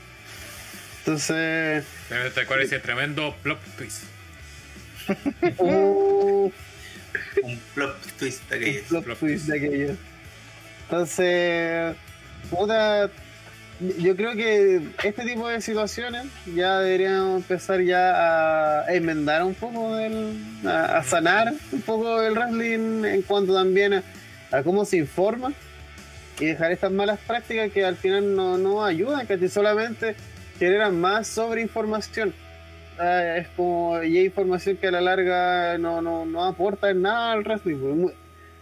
[1.00, 1.86] Entonces,
[2.34, 4.03] Te acuerdas ese tremendo plot twist.
[5.60, 6.52] uh,
[7.44, 8.84] Un plot twist de aquellos.
[8.88, 9.61] plot plot twist twist.
[9.61, 9.95] de aquello.
[10.84, 11.95] Entonces,
[12.50, 13.10] puta,
[14.00, 19.98] yo creo que este tipo de situaciones ya deberíamos empezar ya a enmendar un poco,
[19.98, 24.03] el, a, a sanar un poco el wrestling en cuanto también a,
[24.52, 25.53] a cómo se informa
[26.40, 30.16] y dejar estas malas prácticas que al final no, no ayudan, que solamente
[30.58, 32.34] generan más sobreinformación.
[32.98, 37.32] Ah, es como y hay información que a la larga no, no, no aporta nada
[37.34, 37.77] al wrestling.
[38.03, 38.16] pues,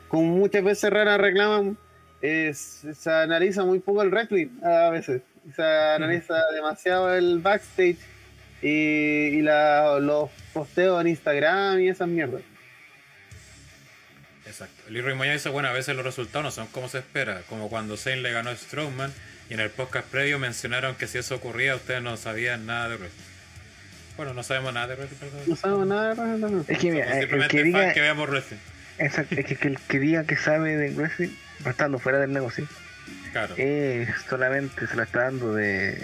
[0.07, 1.77] Como muchas veces raras reclaman,
[2.21, 5.21] se analiza muy poco el wrestling a veces.
[5.55, 7.97] Se analiza demasiado el backstage
[8.61, 8.67] y,
[9.37, 12.41] y la- los posteos en Instagram y esas mierdas.
[14.47, 14.89] Exacto.
[14.89, 17.97] Leroy Moya dice, bueno, a veces los resultados no son como se espera, como cuando
[17.97, 19.11] Zayn le ganó a Strowman
[19.49, 22.95] y en el podcast previo mencionaron que si eso ocurría ustedes no sabían nada de
[22.95, 23.23] wrestling.
[24.15, 25.41] Bueno, no sabemos nada de wrestling, perdón.
[25.47, 26.63] No sabemos nada de wrestling.
[26.67, 28.57] Es que mira, el que diga, que veamos wrestling.
[28.99, 31.29] exacto, es que, que el que diga que sabe de wrestling
[31.65, 32.67] va estando fuera del negocio.
[33.31, 33.53] Claro.
[33.57, 36.01] Eh, solamente se la está dando de.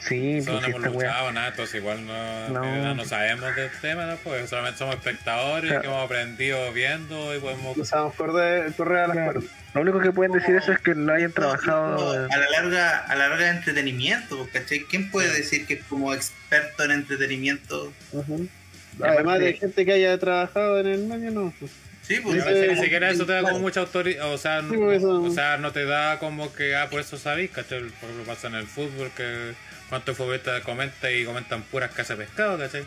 [0.00, 2.94] Sí, pues no si hemos luchado, nada, entonces igual no, No.
[2.94, 4.16] no sabemos del tema, ¿no?
[4.16, 5.80] Pues solamente somos espectadores Claro.
[5.82, 7.76] que hemos aprendido viendo y podemos...
[7.76, 9.42] No sabemos correr, correr a las Claro.
[9.74, 12.10] Lo único que pueden decir eso es que lo hayan No, trabajado.
[12.12, 14.80] a la larga, a la larga de entretenimiento, ¿cachai?
[14.84, 17.92] ¿Quién puede decir que es como experto en entretenimiento?
[18.12, 21.52] Y Además de gente que haya trabajado en el medio, no.
[21.58, 21.70] pues.
[22.02, 24.76] Sí, A pues veces ni siquiera eso te da como mucha autoridad, o sea, Sí,
[24.76, 27.80] pues, o sea, no te da como que, ah, por eso sabéis, ¿cachai?
[27.80, 29.54] Por ejemplo, pasa en el fútbol, que
[29.88, 32.84] cuántos futbolistas comentan y comentan puras casas de pescado, ¿cachai?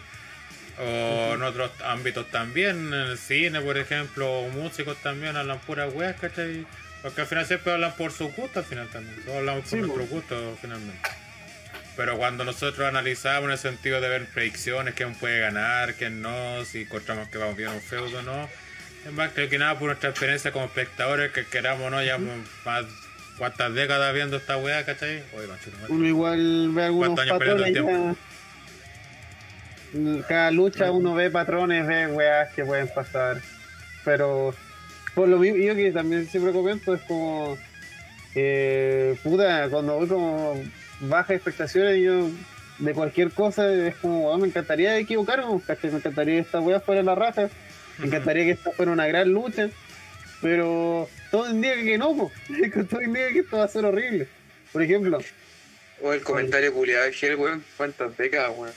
[0.80, 5.94] O en otros ámbitos también, en el cine, por ejemplo, o músicos también hablan puras
[5.94, 6.66] weas, ¿cachai?
[7.02, 9.78] Porque al final siempre hablan por su gusto, al final también, todos hablamos por Sí,
[9.78, 11.10] nuestro gusto, finalmente.
[11.96, 16.64] Pero cuando nosotros analizamos en el sentido de ver predicciones, quién puede ganar, quién no,
[16.64, 18.50] si encontramos que vamos bien un feudo o no,
[19.06, 22.18] es más creo que nada por nuestra experiencia como espectadores, que queramos o no, ya
[22.18, 22.86] más
[23.40, 25.24] cuántas décadas viendo esta weá, ¿cachai?
[25.36, 25.48] Oye.
[25.88, 28.18] Uno igual ve algunos ¿Cuántos años perdiendo patrones
[30.22, 30.28] ya.
[30.28, 33.42] Cada lucha uno ve patrones, ve weas que pueden pasar.
[34.06, 34.54] Pero
[35.16, 37.58] por lo mismo, yo que también siempre comento, es como
[38.36, 40.54] eh, puta, cuando voy como
[41.02, 42.30] bajas expectaciones yo
[42.78, 45.92] de cualquier cosa, es como, ah, me encantaría equivocarme, ¿cachai?
[45.92, 47.50] me encantaría que esta wea fuera la raja,
[47.98, 49.70] me encantaría que esta fuera una gran lucha,
[50.42, 52.32] pero todo indica que no, po.
[52.90, 54.28] todo indica que esto va a ser horrible.
[54.72, 55.20] Por ejemplo,
[56.02, 57.64] O el comentario culiado de Gel, weón.
[57.78, 58.74] ¿Cuántas décadas, weón?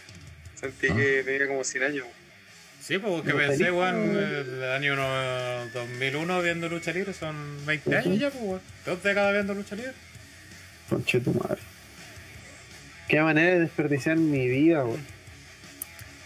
[0.55, 0.97] Sentí Ah.
[0.97, 2.07] que tenía como 100 años.
[2.81, 4.49] Sí, pues porque No, pensé, weón, pues.
[4.49, 8.61] el año no- 2001 viendo lucha libre, son 20 años ya, pues, weón.
[8.85, 9.93] Dos décadas viendo lucha libre.
[10.89, 11.61] Conche tu madre.
[13.09, 15.05] Qué manera de desperdiciar mi vida, weón.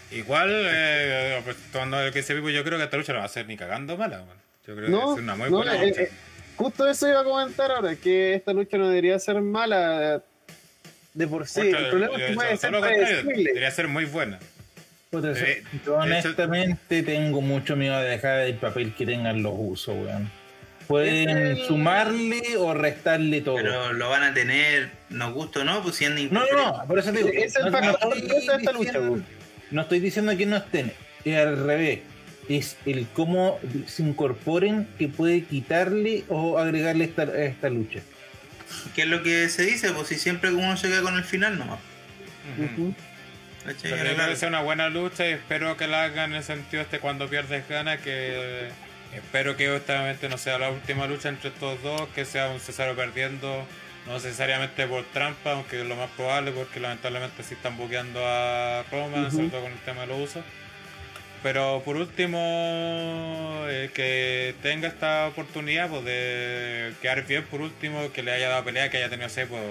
[0.09, 3.25] Igual, eh, pues, tomando lo que dice Pipo, yo creo que esta lucha no va
[3.25, 4.46] a ser ni cagando mala, weón.
[4.67, 6.01] Yo creo que No, va a ser una muy no, buena eh, lucha.
[6.03, 6.09] eh,
[6.57, 10.21] Justo eso iba a comentar ahora, que esta lucha no debería ser mala
[11.13, 11.61] de por sí.
[11.61, 14.39] El problema es que puede ser debería ser muy buena.
[15.11, 19.95] Puta, Eh, yo honestamente tengo mucho miedo de dejar el papel que tengan los usos,
[19.95, 20.29] weón.
[20.87, 23.55] Pueden Es el- sumarle o restarle todo.
[23.57, 26.97] Pero lo van a tener, nos gusta o no, pues siendo No, no, no, por
[26.99, 27.29] eso te digo.
[27.33, 28.99] Es el no- no factor estoy de esta lucha.
[29.71, 30.91] No estoy diciendo que no estén,
[31.23, 31.99] es al revés.
[32.49, 37.99] Es el cómo se incorporen que puede quitarle o agregarle esta, esta lucha.
[38.95, 39.91] ¿Qué es lo que se dice?
[39.91, 41.79] Pues si siempre uno se queda con el final nomás.
[42.57, 42.93] Ujú.
[43.65, 43.91] ¿cachai?
[43.91, 44.35] Pero larga.
[44.35, 47.67] sea una buena lucha y espero que la hagan en el sentido este cuando pierdes
[47.67, 48.69] gana, que
[49.13, 52.95] espero que obviamente no sea la última lucha entre estos dos, que sea un Cesaro
[52.95, 53.65] perdiendo,
[54.05, 58.83] no necesariamente por trampa, aunque es lo más probable porque lamentablemente sí están buqueando a
[58.91, 60.43] Roma, sobre todo con el tema de los usos.
[61.43, 62.37] Pero por último,
[63.69, 68.63] eh, que tenga esta oportunidad pues, de quedar bien, por último, que le haya dado
[68.65, 69.61] pelea, que haya tenido, sé, pues,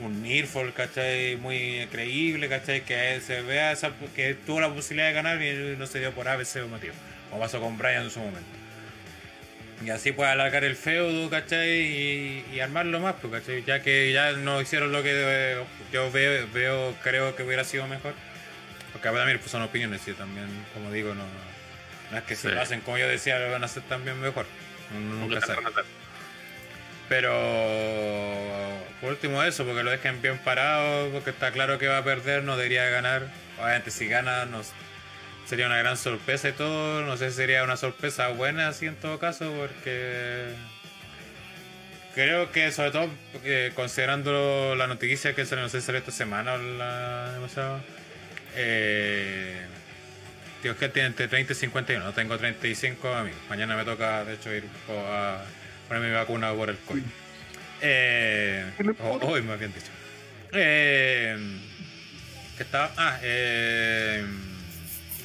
[0.00, 1.36] un Nirfol, ¿cachai?
[1.36, 2.82] Muy creíble, ¿cachai?
[2.82, 6.28] Que se vea esa- que tuvo la posibilidad de ganar y no se dio por
[6.28, 6.94] ABC o motivo.
[7.30, 8.48] Como pasó con Brian en su momento.
[9.84, 11.68] Y así puede alargar el feudo, ¿cachai?
[11.80, 13.64] Y, y armarlo más, pues, ¿cachai?
[13.64, 15.56] Ya que ya no hicieron lo que
[15.92, 18.14] yo veo, veo, creo que hubiera sido mejor.
[19.02, 21.24] Porque también pues, son opiniones y también, como digo, no,
[22.10, 22.54] no es que si Sí.
[22.54, 24.46] lo hacen como yo decía, lo van a hacer también mejor.
[24.92, 25.60] Nunca sabe.
[27.08, 27.32] Pero
[29.00, 32.44] por último eso, porque lo dejen bien parado, porque está claro que va a perder,
[32.44, 33.26] no debería ganar.
[33.60, 34.70] Obviamente si gana nos
[35.46, 38.94] sería una gran sorpresa y todo, no sé si sería una sorpresa buena así en
[38.96, 40.54] todo caso, porque
[42.14, 43.10] creo que sobre todo
[43.44, 47.80] eh, considerando la noticia que salió, no sé si salió esta semana o la demasiado,
[48.54, 49.66] eh,
[50.62, 53.32] Tío, que tiene entre 30 y 51, no tengo 35 a mí.
[53.48, 55.42] Mañana me toca, de hecho, ir a
[55.88, 57.02] ponerme mi vacuna por el COVID.
[57.80, 58.64] Eh,
[59.00, 59.90] hoy, más bien dicho.
[60.52, 61.36] Eh,
[62.56, 62.92] ¿Qué estaba?
[62.96, 64.24] Ah, eh,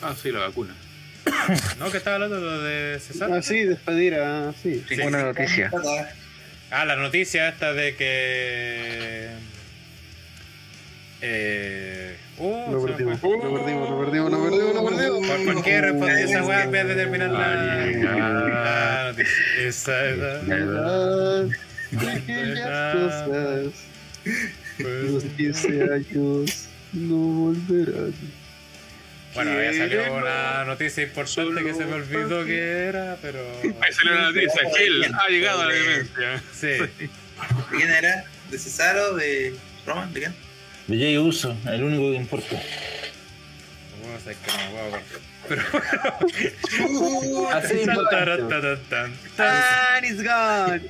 [0.02, 0.76] Ah, sí, la vacuna.
[1.80, 3.30] no, que estaba hablando de César.
[3.32, 4.84] Ah, sí, despedir, ah, sí.
[4.88, 4.96] Sí.
[5.02, 5.72] Buena noticia.
[6.72, 9.30] Ah, la noticia esta de que.
[11.22, 12.16] Eh.
[12.40, 15.28] Uh, Lo perdimos, lo perdimos, lo perdimos, lo perdimos, lo perdimos.
[15.28, 19.16] ¿Por, por qué respondí esa weá en vez de terminar la?
[19.60, 19.92] Esa.
[19.92, 21.48] Verdad,
[21.90, 23.74] Pequeñas cosas,
[24.78, 28.14] los 15 años no volverán.
[29.34, 33.40] Bueno, había salido una noticia importante que se me olvidó que era, pero.
[33.82, 34.62] Ahí salió la noticia.
[34.78, 36.44] Gil ha llegado a la demencia.
[36.54, 36.68] Sí.
[36.68, 37.10] ¿De
[37.72, 38.26] quién era?
[38.52, 39.16] ¿De Cesaro?
[39.16, 40.14] ¿De Roman?
[40.14, 40.47] ¿De quién?
[40.88, 42.62] De Jay Uso, el único que importa.
[44.00, 44.36] Bueno, me
[44.72, 45.04] puedo acordar.
[45.48, 45.62] Pero
[47.50, 48.56] Así de importante.
[49.38, 50.82] Ah, it's gone.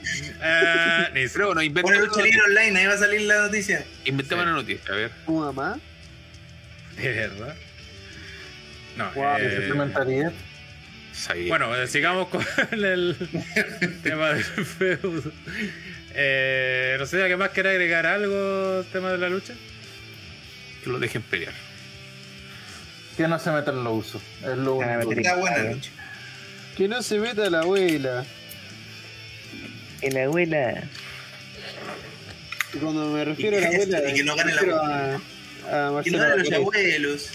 [0.42, 3.85] Ah, ni Pero bueno, inventemos lucha libre online, ahí va a salir la noticia.
[4.06, 4.92] inventemos una noticia.
[4.92, 5.11] A ver.
[5.26, 5.77] ¿Tu mamá?
[6.95, 7.56] ¿De verdad?
[8.98, 10.32] No, Wow, eh.
[11.11, 11.48] Sabía.
[11.50, 13.16] Bueno, sigamos con el
[14.03, 15.32] tema del feudo.
[16.14, 19.53] Eh, no sé, ¿qué más quiere agregar algo tema de la lucha?
[20.88, 21.53] Que lo dejen pelear.
[23.17, 24.22] Que no se meta en los usos.
[24.41, 25.11] Es lo Ah, único.
[25.11, 25.91] Está buena la lucha.
[26.77, 28.25] Que no se meta la abuela.
[30.01, 30.83] Y la abuela.
[32.74, 35.16] Y cuando me refiero a la abuela, Y que no gane me la refiero abuela.
[35.72, 37.30] a, a no los abuelos.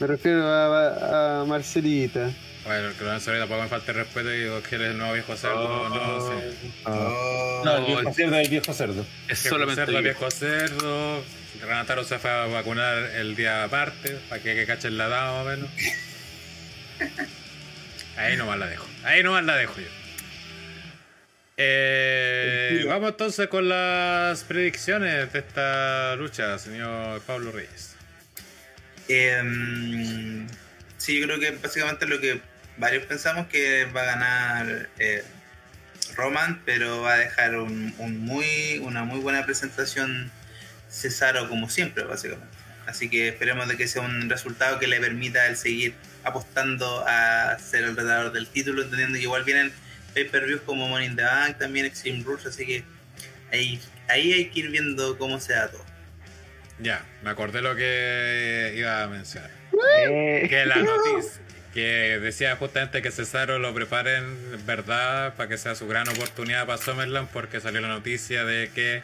[0.00, 2.30] Me refiero a, a Marcelita.
[2.64, 4.90] Bueno, que lo van a saber, tampoco me falta el respeto y digo que eres
[4.92, 5.88] el nuevo viejo cerdo.
[5.88, 6.54] no sé.
[6.84, 7.62] Oh.
[7.64, 9.06] No, el viejo cerdo es el viejo cerdo.
[9.28, 11.24] Es Viejo solamente cerdo, el viejo cerdo.
[11.60, 15.42] Renataro se fue a vacunar el día aparte, para que, que cachen la dama más
[15.42, 15.70] o menos.
[18.16, 18.86] Ahí nomás la dejo.
[19.04, 19.88] Ahí nomás la dejo yo.
[21.56, 27.96] Eh, vamos entonces con las predicciones de esta lucha, señor Pablo Reyes.
[29.08, 30.46] Em,
[30.96, 32.40] sí, yo creo que básicamente lo que
[32.76, 35.24] varios pensamos que va a ganar eh,
[36.16, 40.30] Roman, pero va a dejar un, un muy, una muy buena presentación
[40.90, 42.56] Cesaro como siempre, básicamente.
[42.86, 47.58] Así que esperemos de que sea un resultado que le permita él seguir apostando a
[47.58, 49.72] ser el retador del título, entendiendo que igual vienen
[50.12, 52.84] pay-per-views como Money in the Bank, también Extreme Rules, así que
[53.52, 55.84] ahí, ahí hay que ir viendo cómo se da todo.
[56.78, 59.50] Ya, me acordé lo que iba a mencionar.
[60.06, 61.40] Eh, Que la noticia,
[61.74, 66.66] que decía justamente que Cesaro lo preparen, en verdad, para que sea su gran oportunidad
[66.66, 69.02] para SummerLand, porque salió la noticia de que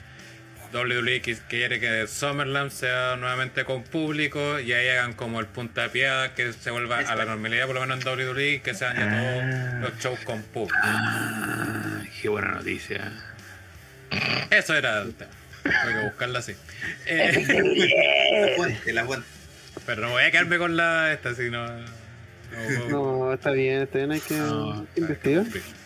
[0.72, 6.52] WWE quiere que SummerLand sea nuevamente con público y ahí hagan como el puntapié que
[6.52, 10.00] se vuelva a la normalidad, por lo menos en WWE, que sean ya todos los
[10.00, 10.78] shows con público.
[10.80, 13.10] Ah, qué buena noticia.
[14.50, 15.32] Eso era el tema.
[15.64, 16.54] Tengo que buscarla así.
[17.06, 19.26] Eh, La fuente, la fuente.
[19.86, 21.50] pero no voy a quedarme con la esta, si
[22.50, 22.58] no.
[22.58, 22.88] no puedo-
[23.26, 25.44] No, está bien, está bien, hay que No, investigar.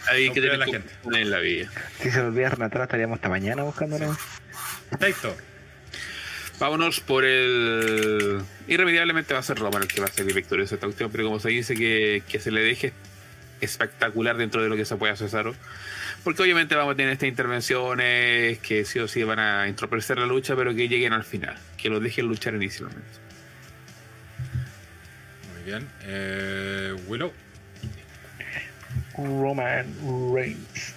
[0.09, 0.93] Hay que tener la gente.
[1.13, 1.69] en la vida.
[2.01, 4.17] si se olvida Renatar, estaríamos hasta mañana buscándola.
[4.99, 5.35] Taito.
[6.61, 8.41] Vámonos por el.
[8.69, 11.41] Irremediablemente va a ser Roman el que va a ser victorioso esta cuestión, pero como
[11.41, 12.93] se dice que, que se le deje
[13.61, 15.55] espectacular dentro de lo que se puede hacer Cesaro.
[16.23, 20.27] Porque obviamente vamos a tener estas intervenciones que sí o sí van a entorpecer la
[20.27, 21.57] lucha, pero que lleguen al final.
[21.77, 23.03] Que los dejen luchar inicialmente.
[25.65, 25.89] Bien.
[26.03, 27.33] Eh, Willow.
[29.17, 29.87] Roman
[30.35, 30.95] Reigns.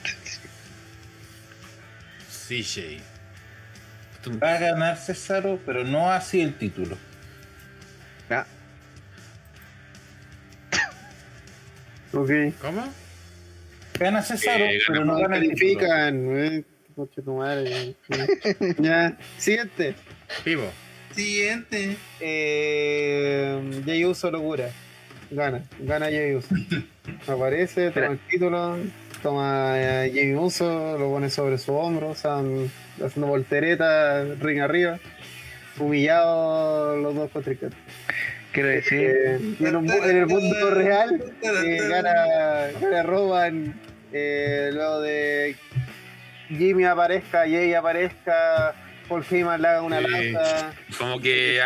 [2.30, 3.00] CJ.
[4.44, 6.98] Va a ganar Cesaro, pero no así el título.
[8.30, 8.46] Ah,
[12.14, 12.30] Ok.
[12.60, 12.94] ¿Cómo?
[14.00, 16.38] Gana Cesaro, Eh, pero no gana el título.
[16.40, 16.64] Eh.
[16.96, 17.96] Conche tu madre.
[18.80, 19.16] ya.
[19.38, 19.96] Siguiente.
[20.44, 20.70] Vivo.
[21.18, 21.98] Siguiente.
[22.20, 24.70] Eh, Jay Uso locura.
[25.32, 26.54] Gana, gana Jay Uso.
[27.28, 28.78] Aparece, toma el título,
[29.24, 32.70] toma a Jay Uso, lo pone sobre su hombro, están
[33.04, 35.00] haciendo voltereta, ring arriba.
[35.80, 37.80] Humillados los dos contrincantes.
[38.52, 42.14] Quiero decir, Eh, y en, un mu- en el mundo real, eh, gana,
[42.80, 43.74] gana Roman,
[44.14, 45.56] eh, luego de
[46.50, 48.74] Jimmy aparezca, Jay aparezca,
[49.08, 50.08] Paul Heyman le haga una Sí.
[50.32, 50.74] lanza.
[50.98, 51.62] Como que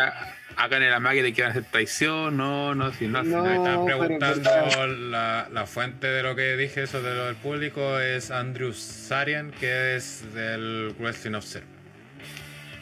[0.56, 3.46] hagan el amague de que van a hacer traición, no, no, si no No.
[3.50, 8.30] Están preguntando la, la fuente de lo que dije, eso de lo del público, es
[8.30, 11.68] Andrew Sarian, que es del Wrestling Observer.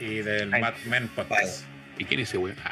[0.01, 0.61] Y del Ay.
[0.63, 1.65] Mad Men Podcast.
[1.99, 2.57] ¿Y quién es ese weón?
[2.65, 2.71] Ah,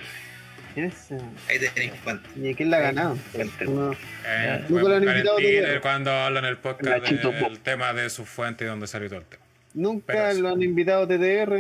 [0.75, 1.19] ¿Quién es ese?
[1.49, 2.29] Ahí tenéis fuente.
[2.37, 3.17] ¿Y quién la ha ganado?
[3.17, 3.65] Fuente.
[3.67, 3.93] No.
[4.27, 5.37] Eh, lo han invitado
[5.83, 9.27] cuando hablan en el podcast del tema de su fuente y donde salió todo el
[9.27, 9.43] tema.
[9.79, 11.53] Nunca lo han invitado a TTR.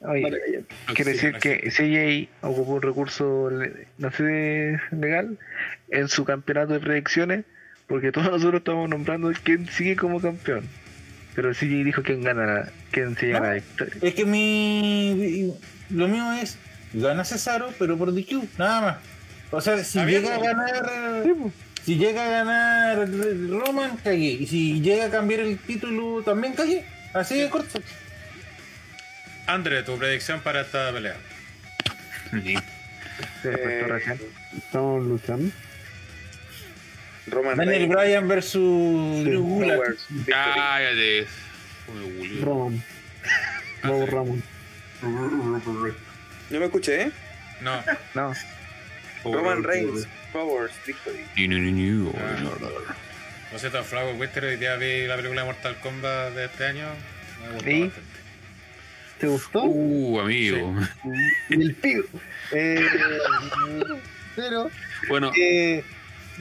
[0.00, 0.40] oye, Vale,
[0.94, 5.38] quiere decir que CJ ocupó un recurso, le- no sé, legal
[5.90, 7.44] en su campeonato de predicciones,
[7.88, 10.64] porque todos nosotros estamos nombrando quién sigue como campeón.
[11.34, 13.46] Pero CJ dijo quién gana, la- quién se lleva ¿No?
[13.46, 13.94] la victoria.
[14.00, 15.52] Es que mi.
[15.90, 16.56] Lo mío es.
[16.92, 18.96] Gana Cesaro, pero por DQ, nada más.
[19.50, 20.44] O sea, si llega a ¿no?
[20.44, 20.86] ganar.
[21.82, 23.08] Si llega a ganar
[23.50, 24.30] Roman, cagué.
[24.40, 26.84] Y si llega a cambiar el título, también cagué.
[27.14, 27.80] Así de corto.
[29.46, 31.16] André, tu predicción para esta pelea.
[32.42, 32.56] sí.
[34.56, 35.52] Estamos luchando.
[37.26, 39.96] Roman Daniel Reigns, Bryan versus Drew Gulak.
[40.26, 41.26] Cállate.
[42.42, 42.82] Roman.
[43.82, 44.42] Bob Ramón.
[45.02, 47.12] No me escuché, ¿eh?
[47.60, 47.82] No,
[48.14, 48.32] No,
[49.24, 51.24] Roman Reigns, Powers, Victory.
[53.54, 53.56] Ni.
[53.56, 56.86] lo siento, Flower Wister, hoy día vi la película de Mortal Kombat de este año.
[57.42, 58.00] Me gustó bastante.
[59.20, 59.62] ¿Te gustó?
[59.64, 60.74] Uh, amigo.
[61.48, 62.04] Y el pigo.
[62.52, 62.84] Eh,
[64.36, 64.70] pero
[65.08, 65.84] Bueno, eh,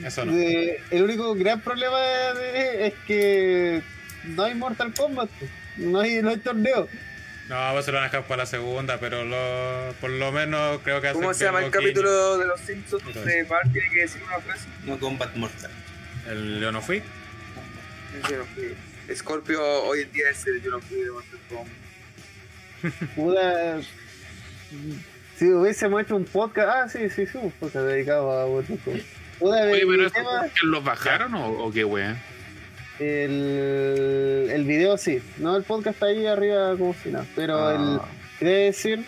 [0.03, 0.33] Eso no.
[0.33, 3.81] de- el único gran problema de- es que
[4.25, 5.29] no hay Mortal Kombat.
[5.77, 6.87] No hay, no hay torneo.
[7.49, 10.79] No, pues se lo van a dejar para la segunda, pero lo, por lo menos
[10.83, 13.99] creo que ¿Cómo hacen se llama el capítulo de los Simpsons donde Bart tiene que
[14.01, 14.67] decir una frase?
[14.85, 15.69] No Combat Mortal.
[16.29, 17.01] El Yo no fui.
[18.29, 18.75] Yo no fui.
[19.15, 21.09] Scorpio hoy en día es el yo no fui de.
[23.15, 23.79] Puta,
[25.37, 26.69] si hubiésemos hecho un podcast.
[26.69, 28.61] Ah, sí, sí, sí, un podcast dedicado a.
[28.61, 28.91] Puta,
[29.63, 32.17] oye, el, pero tema- ¿eso los bajaron o, o qué weón?
[32.99, 35.21] el, el video sí.
[35.37, 37.25] No, el podcast está ahí arriba como si nada.
[37.35, 37.75] Pero Ah.
[37.75, 37.99] el,
[38.39, 39.05] quería decir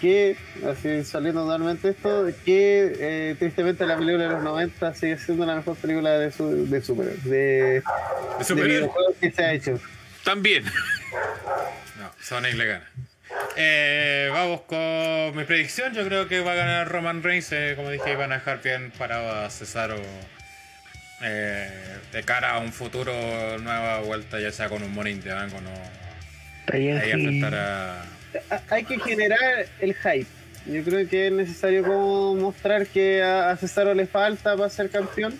[0.00, 0.36] que,
[0.68, 5.56] así saliendo totalmente esto, que eh, tristemente la película de los 90 sigue siendo la
[5.56, 7.82] mejor película de, su, de super, de,
[8.38, 8.90] De de
[9.20, 9.80] que se ha hecho.
[10.24, 10.64] También.
[11.96, 12.90] No, Sonic le gana.
[13.56, 15.94] Eh, vamos con mi predicción.
[15.94, 17.52] Yo creo que va a ganar Roman Reigns.
[17.52, 19.96] eh, como dije, van a dejar bien parado a Cesaro
[21.22, 21.70] eh,
[22.12, 23.12] de cara a un futuro
[23.58, 25.70] nueva vuelta, ya sea con un Money in the Bank o no.
[26.72, 27.10] Ahí sí.
[27.10, 28.04] enfrentar a.
[28.50, 30.26] Ha- Hay que generar el hype.
[30.66, 34.88] Yo creo que es necesario como mostrar que a, a Cesaro le falta para ser
[34.90, 35.38] campeón.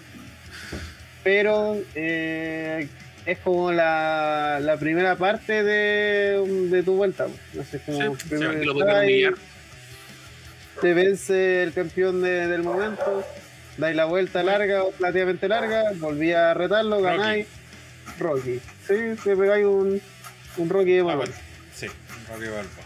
[1.23, 2.87] Pero eh,
[3.25, 7.27] es como la, la primera parte de, de tu vuelta.
[7.55, 8.27] No sé, como Sí,
[8.65, 8.75] lo
[10.81, 13.25] te vence el campeón de- del momento,
[13.79, 17.47] dais la vuelta larga o relativamente larga, volví a retarlo, ganáis.
[18.19, 18.61] Rocky.
[18.87, 20.01] Sí, te pegáis un,
[20.59, 21.33] un Rocky de Ah, bueno,
[21.75, 21.87] sí,
[22.29, 22.84] Rocky Balboa.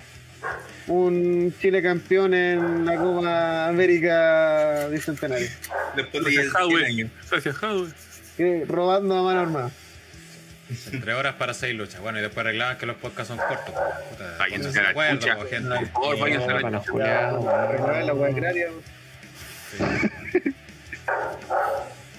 [0.87, 5.49] Un Chile campeón en la Copa América Bicentenario.
[5.97, 6.87] Después de Gracias, 100 Hadwe.
[6.87, 7.11] años.
[7.31, 7.57] Gracias,
[8.69, 9.71] robando a mano armada.
[11.01, 12.01] Tres horas para seis luchas.
[12.01, 13.75] Bueno, y después arreglaban que los podcasts son cortos.
[14.11, 15.37] Puta, Váyanse pónganse a la de acuerdo, chucha.
[15.37, 15.69] po, gente.
[15.69, 17.31] Por favor, váyanse a la chucha.
[18.05, 18.69] la hueá agraria.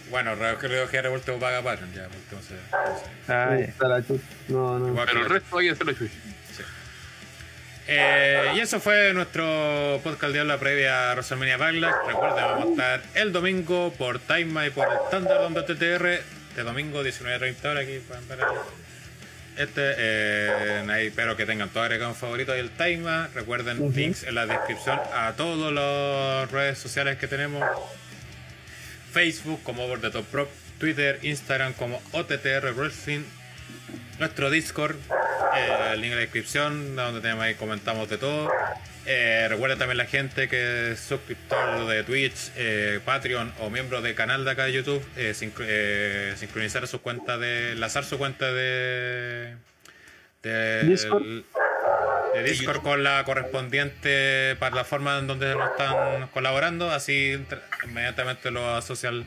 [0.09, 0.35] Bueno,
[0.89, 2.55] que revuelto paga Patreon ya, porque no sé.
[2.55, 3.05] no sé.
[3.31, 3.65] Ah, ya.
[3.65, 4.23] Está la chucha.
[4.47, 4.95] No, no.
[5.05, 6.13] Pero el la- resto váyanse a la chucha.
[7.91, 11.95] Eh, y eso fue nuestro podcast de la previa a WrestleMania Backlash.
[12.05, 16.05] Recuerden, vamos a estar el domingo por Time y por el estándar donde TTR.
[16.49, 18.39] Este domingo, 19.30 horas, aquí pueden ver
[19.57, 19.81] este.
[19.97, 23.27] eh, ahí espero que tengan todo agregado en favorito y el Time.
[23.33, 27.63] Recuerden, links en la descripción a todas las redes sociales que tenemos.
[29.11, 33.23] Facebook como Over the Top Prop, Twitter, Instagram como OTTR Wrestling,
[34.19, 34.95] nuestro Discord,
[35.55, 38.51] eh, el link en la descripción, donde tenemos ahí comentamos de todo.
[39.05, 44.13] Eh, recuerda también la gente que es suscriptor de Twitch, eh, Patreon o miembro del
[44.13, 45.65] canal de acá de YouTube, sincro-
[46.37, 47.71] sincronizar su cuenta de.
[47.71, 49.55] enlazar su cuenta de.
[50.43, 51.23] de Discord.
[52.35, 57.35] de Discord con la correspondiente plataforma en donde nos están colaborando, así
[57.85, 59.25] inmediatamente lo asocia al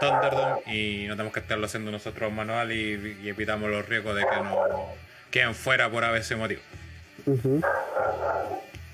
[0.00, 4.22] Thunderdome y no tenemos que estarlo haciendo nosotros manual y, y evitamos los riesgos de
[4.22, 4.56] que nos
[5.30, 6.60] queden fuera por a veces motivo.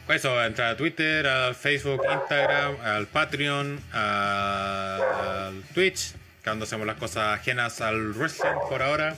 [0.07, 6.97] Pues Eso, entrar a Twitter, al Facebook, Instagram, al Patreon, al Twitch, donde hacemos las
[6.97, 9.16] cosas ajenas al wrestling por ahora.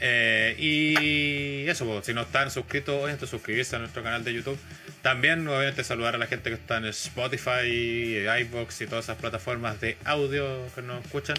[0.00, 4.58] Eh, y eso, pues, si no están suscritos, obviamente suscribirse a nuestro canal de YouTube.
[5.02, 9.80] También, obviamente, saludar a la gente que está en Spotify, iBox y todas esas plataformas
[9.80, 11.36] de audio que nos escuchan.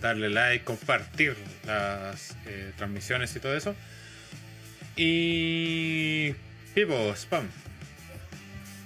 [0.00, 1.36] Darle like, compartir
[1.66, 3.74] las eh, transmisiones y todo eso.
[4.96, 6.34] Y.
[6.74, 7.48] Pipo, spam.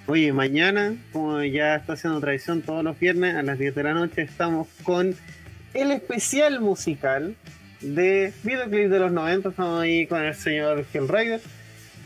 [0.07, 3.95] Oye, mañana, como ya está haciendo tradición todos los viernes a las 10 de la
[3.95, 5.15] noche, estamos con
[5.73, 7.37] el especial musical
[7.81, 9.51] de videoclip de los 90.
[9.51, 11.41] Estamos ahí con el señor Hellrider.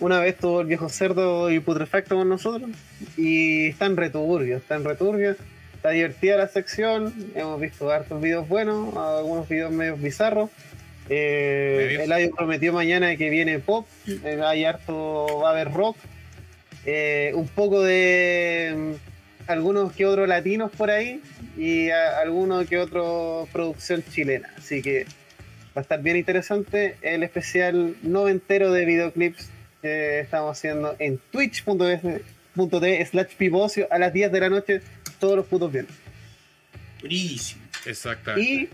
[0.00, 2.70] Una vez tuvo el viejo cerdo y putrefacto con nosotros.
[3.16, 5.36] Y están returbios, están returbios.
[5.74, 7.12] Está divertida la sección.
[7.34, 10.50] Hemos visto hartos videos buenos, algunos videos medio bizarros.
[11.08, 13.86] Eh, el audio prometió mañana que viene pop.
[14.06, 15.96] eh, hay harto, va a haber rock.
[16.84, 21.20] Eh, un poco de mm, algunos que otros latinos por ahí
[21.56, 24.50] y a- alguno que otro producción chilena.
[24.56, 25.06] Así que
[25.78, 29.48] va a estar bien interesante el especial noventero de videoclips
[29.80, 34.82] que estamos haciendo en twitch.tv slash pivocio a las 10 de la noche
[35.20, 35.94] todos los putos viernes.
[36.98, 37.62] Buenísimo.
[37.86, 38.70] Exactamente.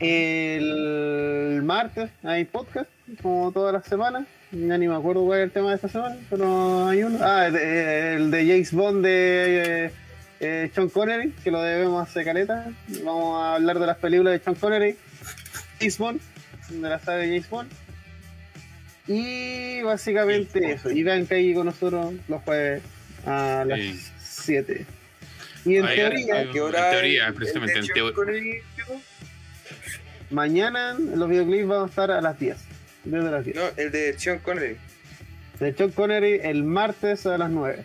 [0.00, 2.90] El martes hay podcast,
[3.22, 4.26] como todas las semanas.
[4.50, 7.20] Ya ni me acuerdo cuál es el tema de esta semana, pero hay uno.
[7.22, 9.92] Ah, el de, el de James Bond de eh,
[10.40, 12.66] eh, Sean Connery, que lo debemos hacer caleta.
[13.04, 14.96] Vamos a hablar de las películas de Sean Connery,
[15.78, 16.20] James Bond,
[16.70, 17.70] de la saga de James Bond.
[19.08, 20.90] Y básicamente eso.
[20.90, 22.82] Y ahí con nosotros los jueves
[23.24, 24.00] a las Sí.
[24.20, 24.84] 7.
[25.64, 28.60] Y en Ahí, teoría, ¿Qué En hora teoría, el- precisamente, el en teo- Sean Connery,
[28.76, 29.00] tipo?
[30.30, 32.56] mañana los videoclips van a estar a las 10.
[33.04, 33.56] Desde las 10.
[33.56, 34.76] No, el de Sean Connery.
[35.60, 37.84] De Sean Connery el martes a las 9.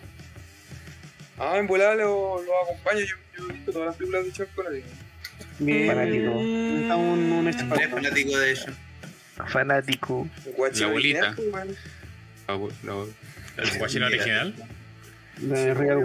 [1.38, 3.00] Ah, en volada lo, lo acompaño.
[3.00, 4.84] Yo, yo he visto todas las películas de Sean Connery.
[5.58, 6.40] Bien, Fanático.
[6.40, 7.96] Está un, un Andrés experto.
[7.96, 8.66] fanático de ello.
[9.48, 10.28] Fanático.
[10.56, 11.30] Guachín La abuelita.
[11.30, 11.76] original,
[12.58, 13.04] pues, La- la-
[13.70, 14.54] El guachino original.
[15.38, 15.98] De Real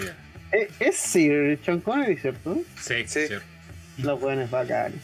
[0.00, 0.12] bien.
[0.52, 2.58] Eh, Es Sir Sean Connery, ¿cierto?
[2.80, 3.26] Sí, Sí.
[3.98, 5.00] Los buenos bacanes.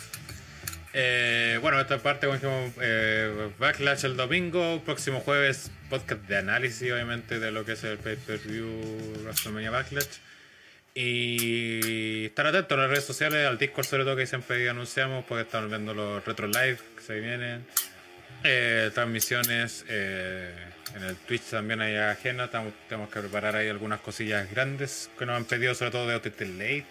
[0.92, 6.90] Eh, bueno, esta parte, como dijimos, eh, Backlash el domingo, próximo jueves, podcast de análisis,
[6.90, 8.66] obviamente, de lo que es el pay-per-view
[9.24, 10.06] WrestleMania Backlash.
[10.94, 15.42] Y estar atentos a las redes sociales, al Discord sobre todo que siempre anunciamos, porque
[15.42, 17.64] estamos viendo los retro live que se vienen,
[18.44, 20.52] eh, transmisiones eh,
[20.96, 25.26] en el Twitch también hay ajena, estamos- tenemos que preparar ahí algunas cosillas grandes que
[25.26, 26.86] nos han pedido, sobre todo de OTT Late.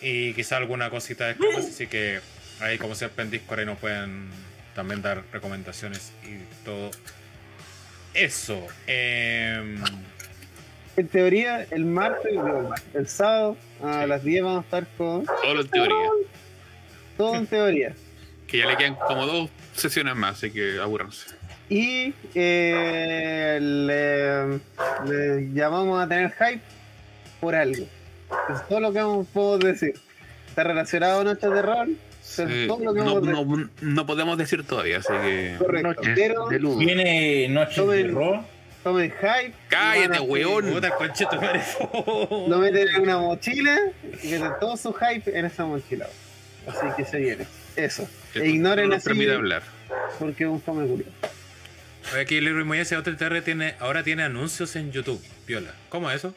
[0.00, 2.20] Y quizá alguna cosita de más, así que
[2.60, 4.28] ahí como siempre en Discord ahí nos pueden
[4.74, 6.90] también dar recomendaciones y todo
[8.12, 8.66] eso.
[8.86, 9.82] Em,
[10.96, 12.32] En teoría, el martes,
[12.94, 15.96] el, sábado a las 10 vamos a estar con Todo en teoría.
[17.16, 17.94] todo en teoría.
[18.46, 21.34] Que ya le quedan como dos sesiones más, así que aburranse.
[21.68, 24.60] Y eh, le,
[25.10, 26.60] le llamamos a tener hype
[27.40, 27.84] por algo.
[28.52, 29.94] Es todo lo que vamos- puedo decir.
[30.46, 31.96] Está relacionado a Noches de Rol.
[32.20, 32.68] Es Eh,
[33.80, 35.56] no, podemos decir todavía, así que.
[35.58, 35.88] Correcto.
[35.88, 36.78] Noches Pero de luz.
[36.78, 38.04] Viene Noche de
[38.84, 38.92] Raw.
[38.92, 39.54] tomen hype.
[39.68, 40.70] Cállate, weón.
[40.72, 40.92] puta.
[42.48, 43.78] Lo meten en una mochila
[44.22, 46.06] y meten todo su hype en esa mochila.
[46.66, 47.46] Así que se viene.
[47.76, 48.08] Eso.
[48.34, 49.62] E ignoren no así permite hablar.
[50.18, 51.04] porque es un fome culo.
[52.12, 55.20] Oye, Aquí Leroy Moya dice, OTTR tiene, ahora tiene anuncios en YouTube.
[55.46, 55.72] Viola.
[55.88, 56.34] ¿Cómo es eso?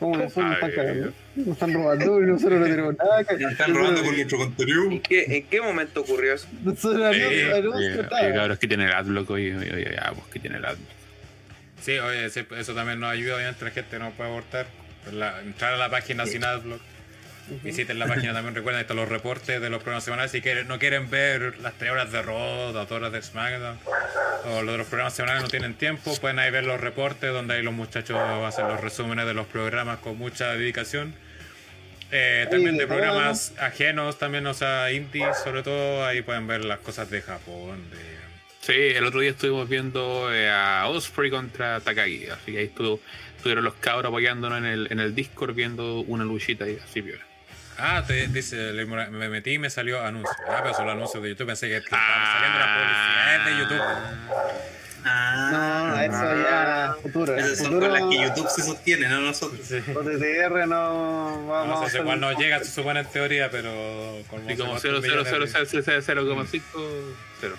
[0.00, 1.12] ¿Cómo eso nos están cagando?
[1.36, 4.82] Nos están robando y nosotros no tenemos nada que Nos están robando con nuestro contenido.
[4.90, 6.48] ¿En qué, ¿En qué momento ocurrió eso?
[6.64, 8.24] Nosotros Eh, anuncio, anuncio, oye, tal.
[8.26, 10.88] oye, cabros, que tiene el adblock, oye, oye, oye, ya, pues que tiene el adblock.
[11.84, 14.66] Sí, oye, sí, eso también nos ayuda, obviamente la gente no puede abortar.
[15.12, 16.80] La- entrar a la página sin adblock.
[17.62, 20.30] Visiten la página también, recuerden, están los reportes de los programas semanales.
[20.32, 23.78] Si quieren, no quieren ver las 3 horas de Raw, las 2 horas de SmackDown,
[24.46, 27.56] o los de los programas semanales no tienen tiempo, pueden ahí ver los reportes donde
[27.56, 31.14] ahí los muchachos hacen los resúmenes de los programas con mucha dedicación.
[32.10, 36.78] Eh, también de programas ajenos, también, o sea, indies, sobre todo, ahí pueden ver las
[36.78, 37.90] cosas de Japón.
[37.90, 38.13] De...
[38.64, 42.98] Sí, el otro día estuvimos viendo eh, a Osprey contra Takagi, así que ahí estuvo,
[43.36, 47.22] estuvieron los cabros apoyándonos en el, en el Discord viendo una luchita y así, piola.
[47.76, 50.30] Ah, te dice, me metí y me salió anuncio.
[50.48, 51.48] Ah, pero solo anuncios de YouTube.
[51.48, 54.64] Pensé que estaban saliendo las publicidades de YouTube.
[55.04, 57.36] Ah, No, eso ya futuro.
[57.36, 59.60] Esas son futuro con las que YouTube se sostiene, no nosotros.
[59.72, 64.78] OTTR no vamos No sé igual no llega, se supone en teoría, pero Y como
[64.78, 66.60] se va a millones de- 0,00000,5,
[67.40, 67.56] 0.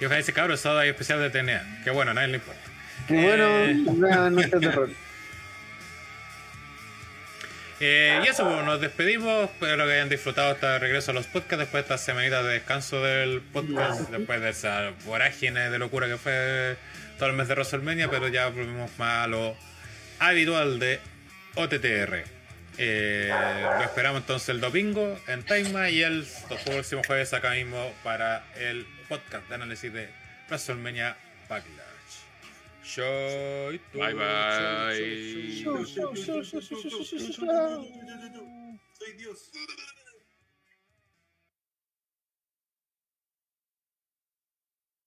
[0.00, 1.82] Y ojalá dice, cabrón, sábado hay especial de TNA.
[1.84, 2.60] Que bueno, a nadie le importa.
[3.06, 4.90] Qué bueno, Eh, vean nuestro terror.
[7.80, 9.44] Eh, y eso, pues, nos despedimos.
[9.50, 12.52] Espero que hayan disfrutado hasta el regreso a los podcasts después de estas semanitas de
[12.52, 16.76] descanso del podcast, después de esa vorágine de locura que fue
[17.18, 19.56] todo el mes de WrestleMania, pero ya volvimos más a lo
[20.18, 21.00] habitual de
[21.54, 22.24] OTTR.
[22.78, 23.30] Eh,
[23.78, 26.26] lo esperamos entonces el domingo en Taima y el
[26.64, 30.08] próximo jueves acá mismo para el podcast de análisis de
[30.48, 31.16] WrestleMania
[31.48, 32.22] Backlash.
[32.84, 34.94] Show, Bye bye.
[38.98, 39.50] Soy Dios.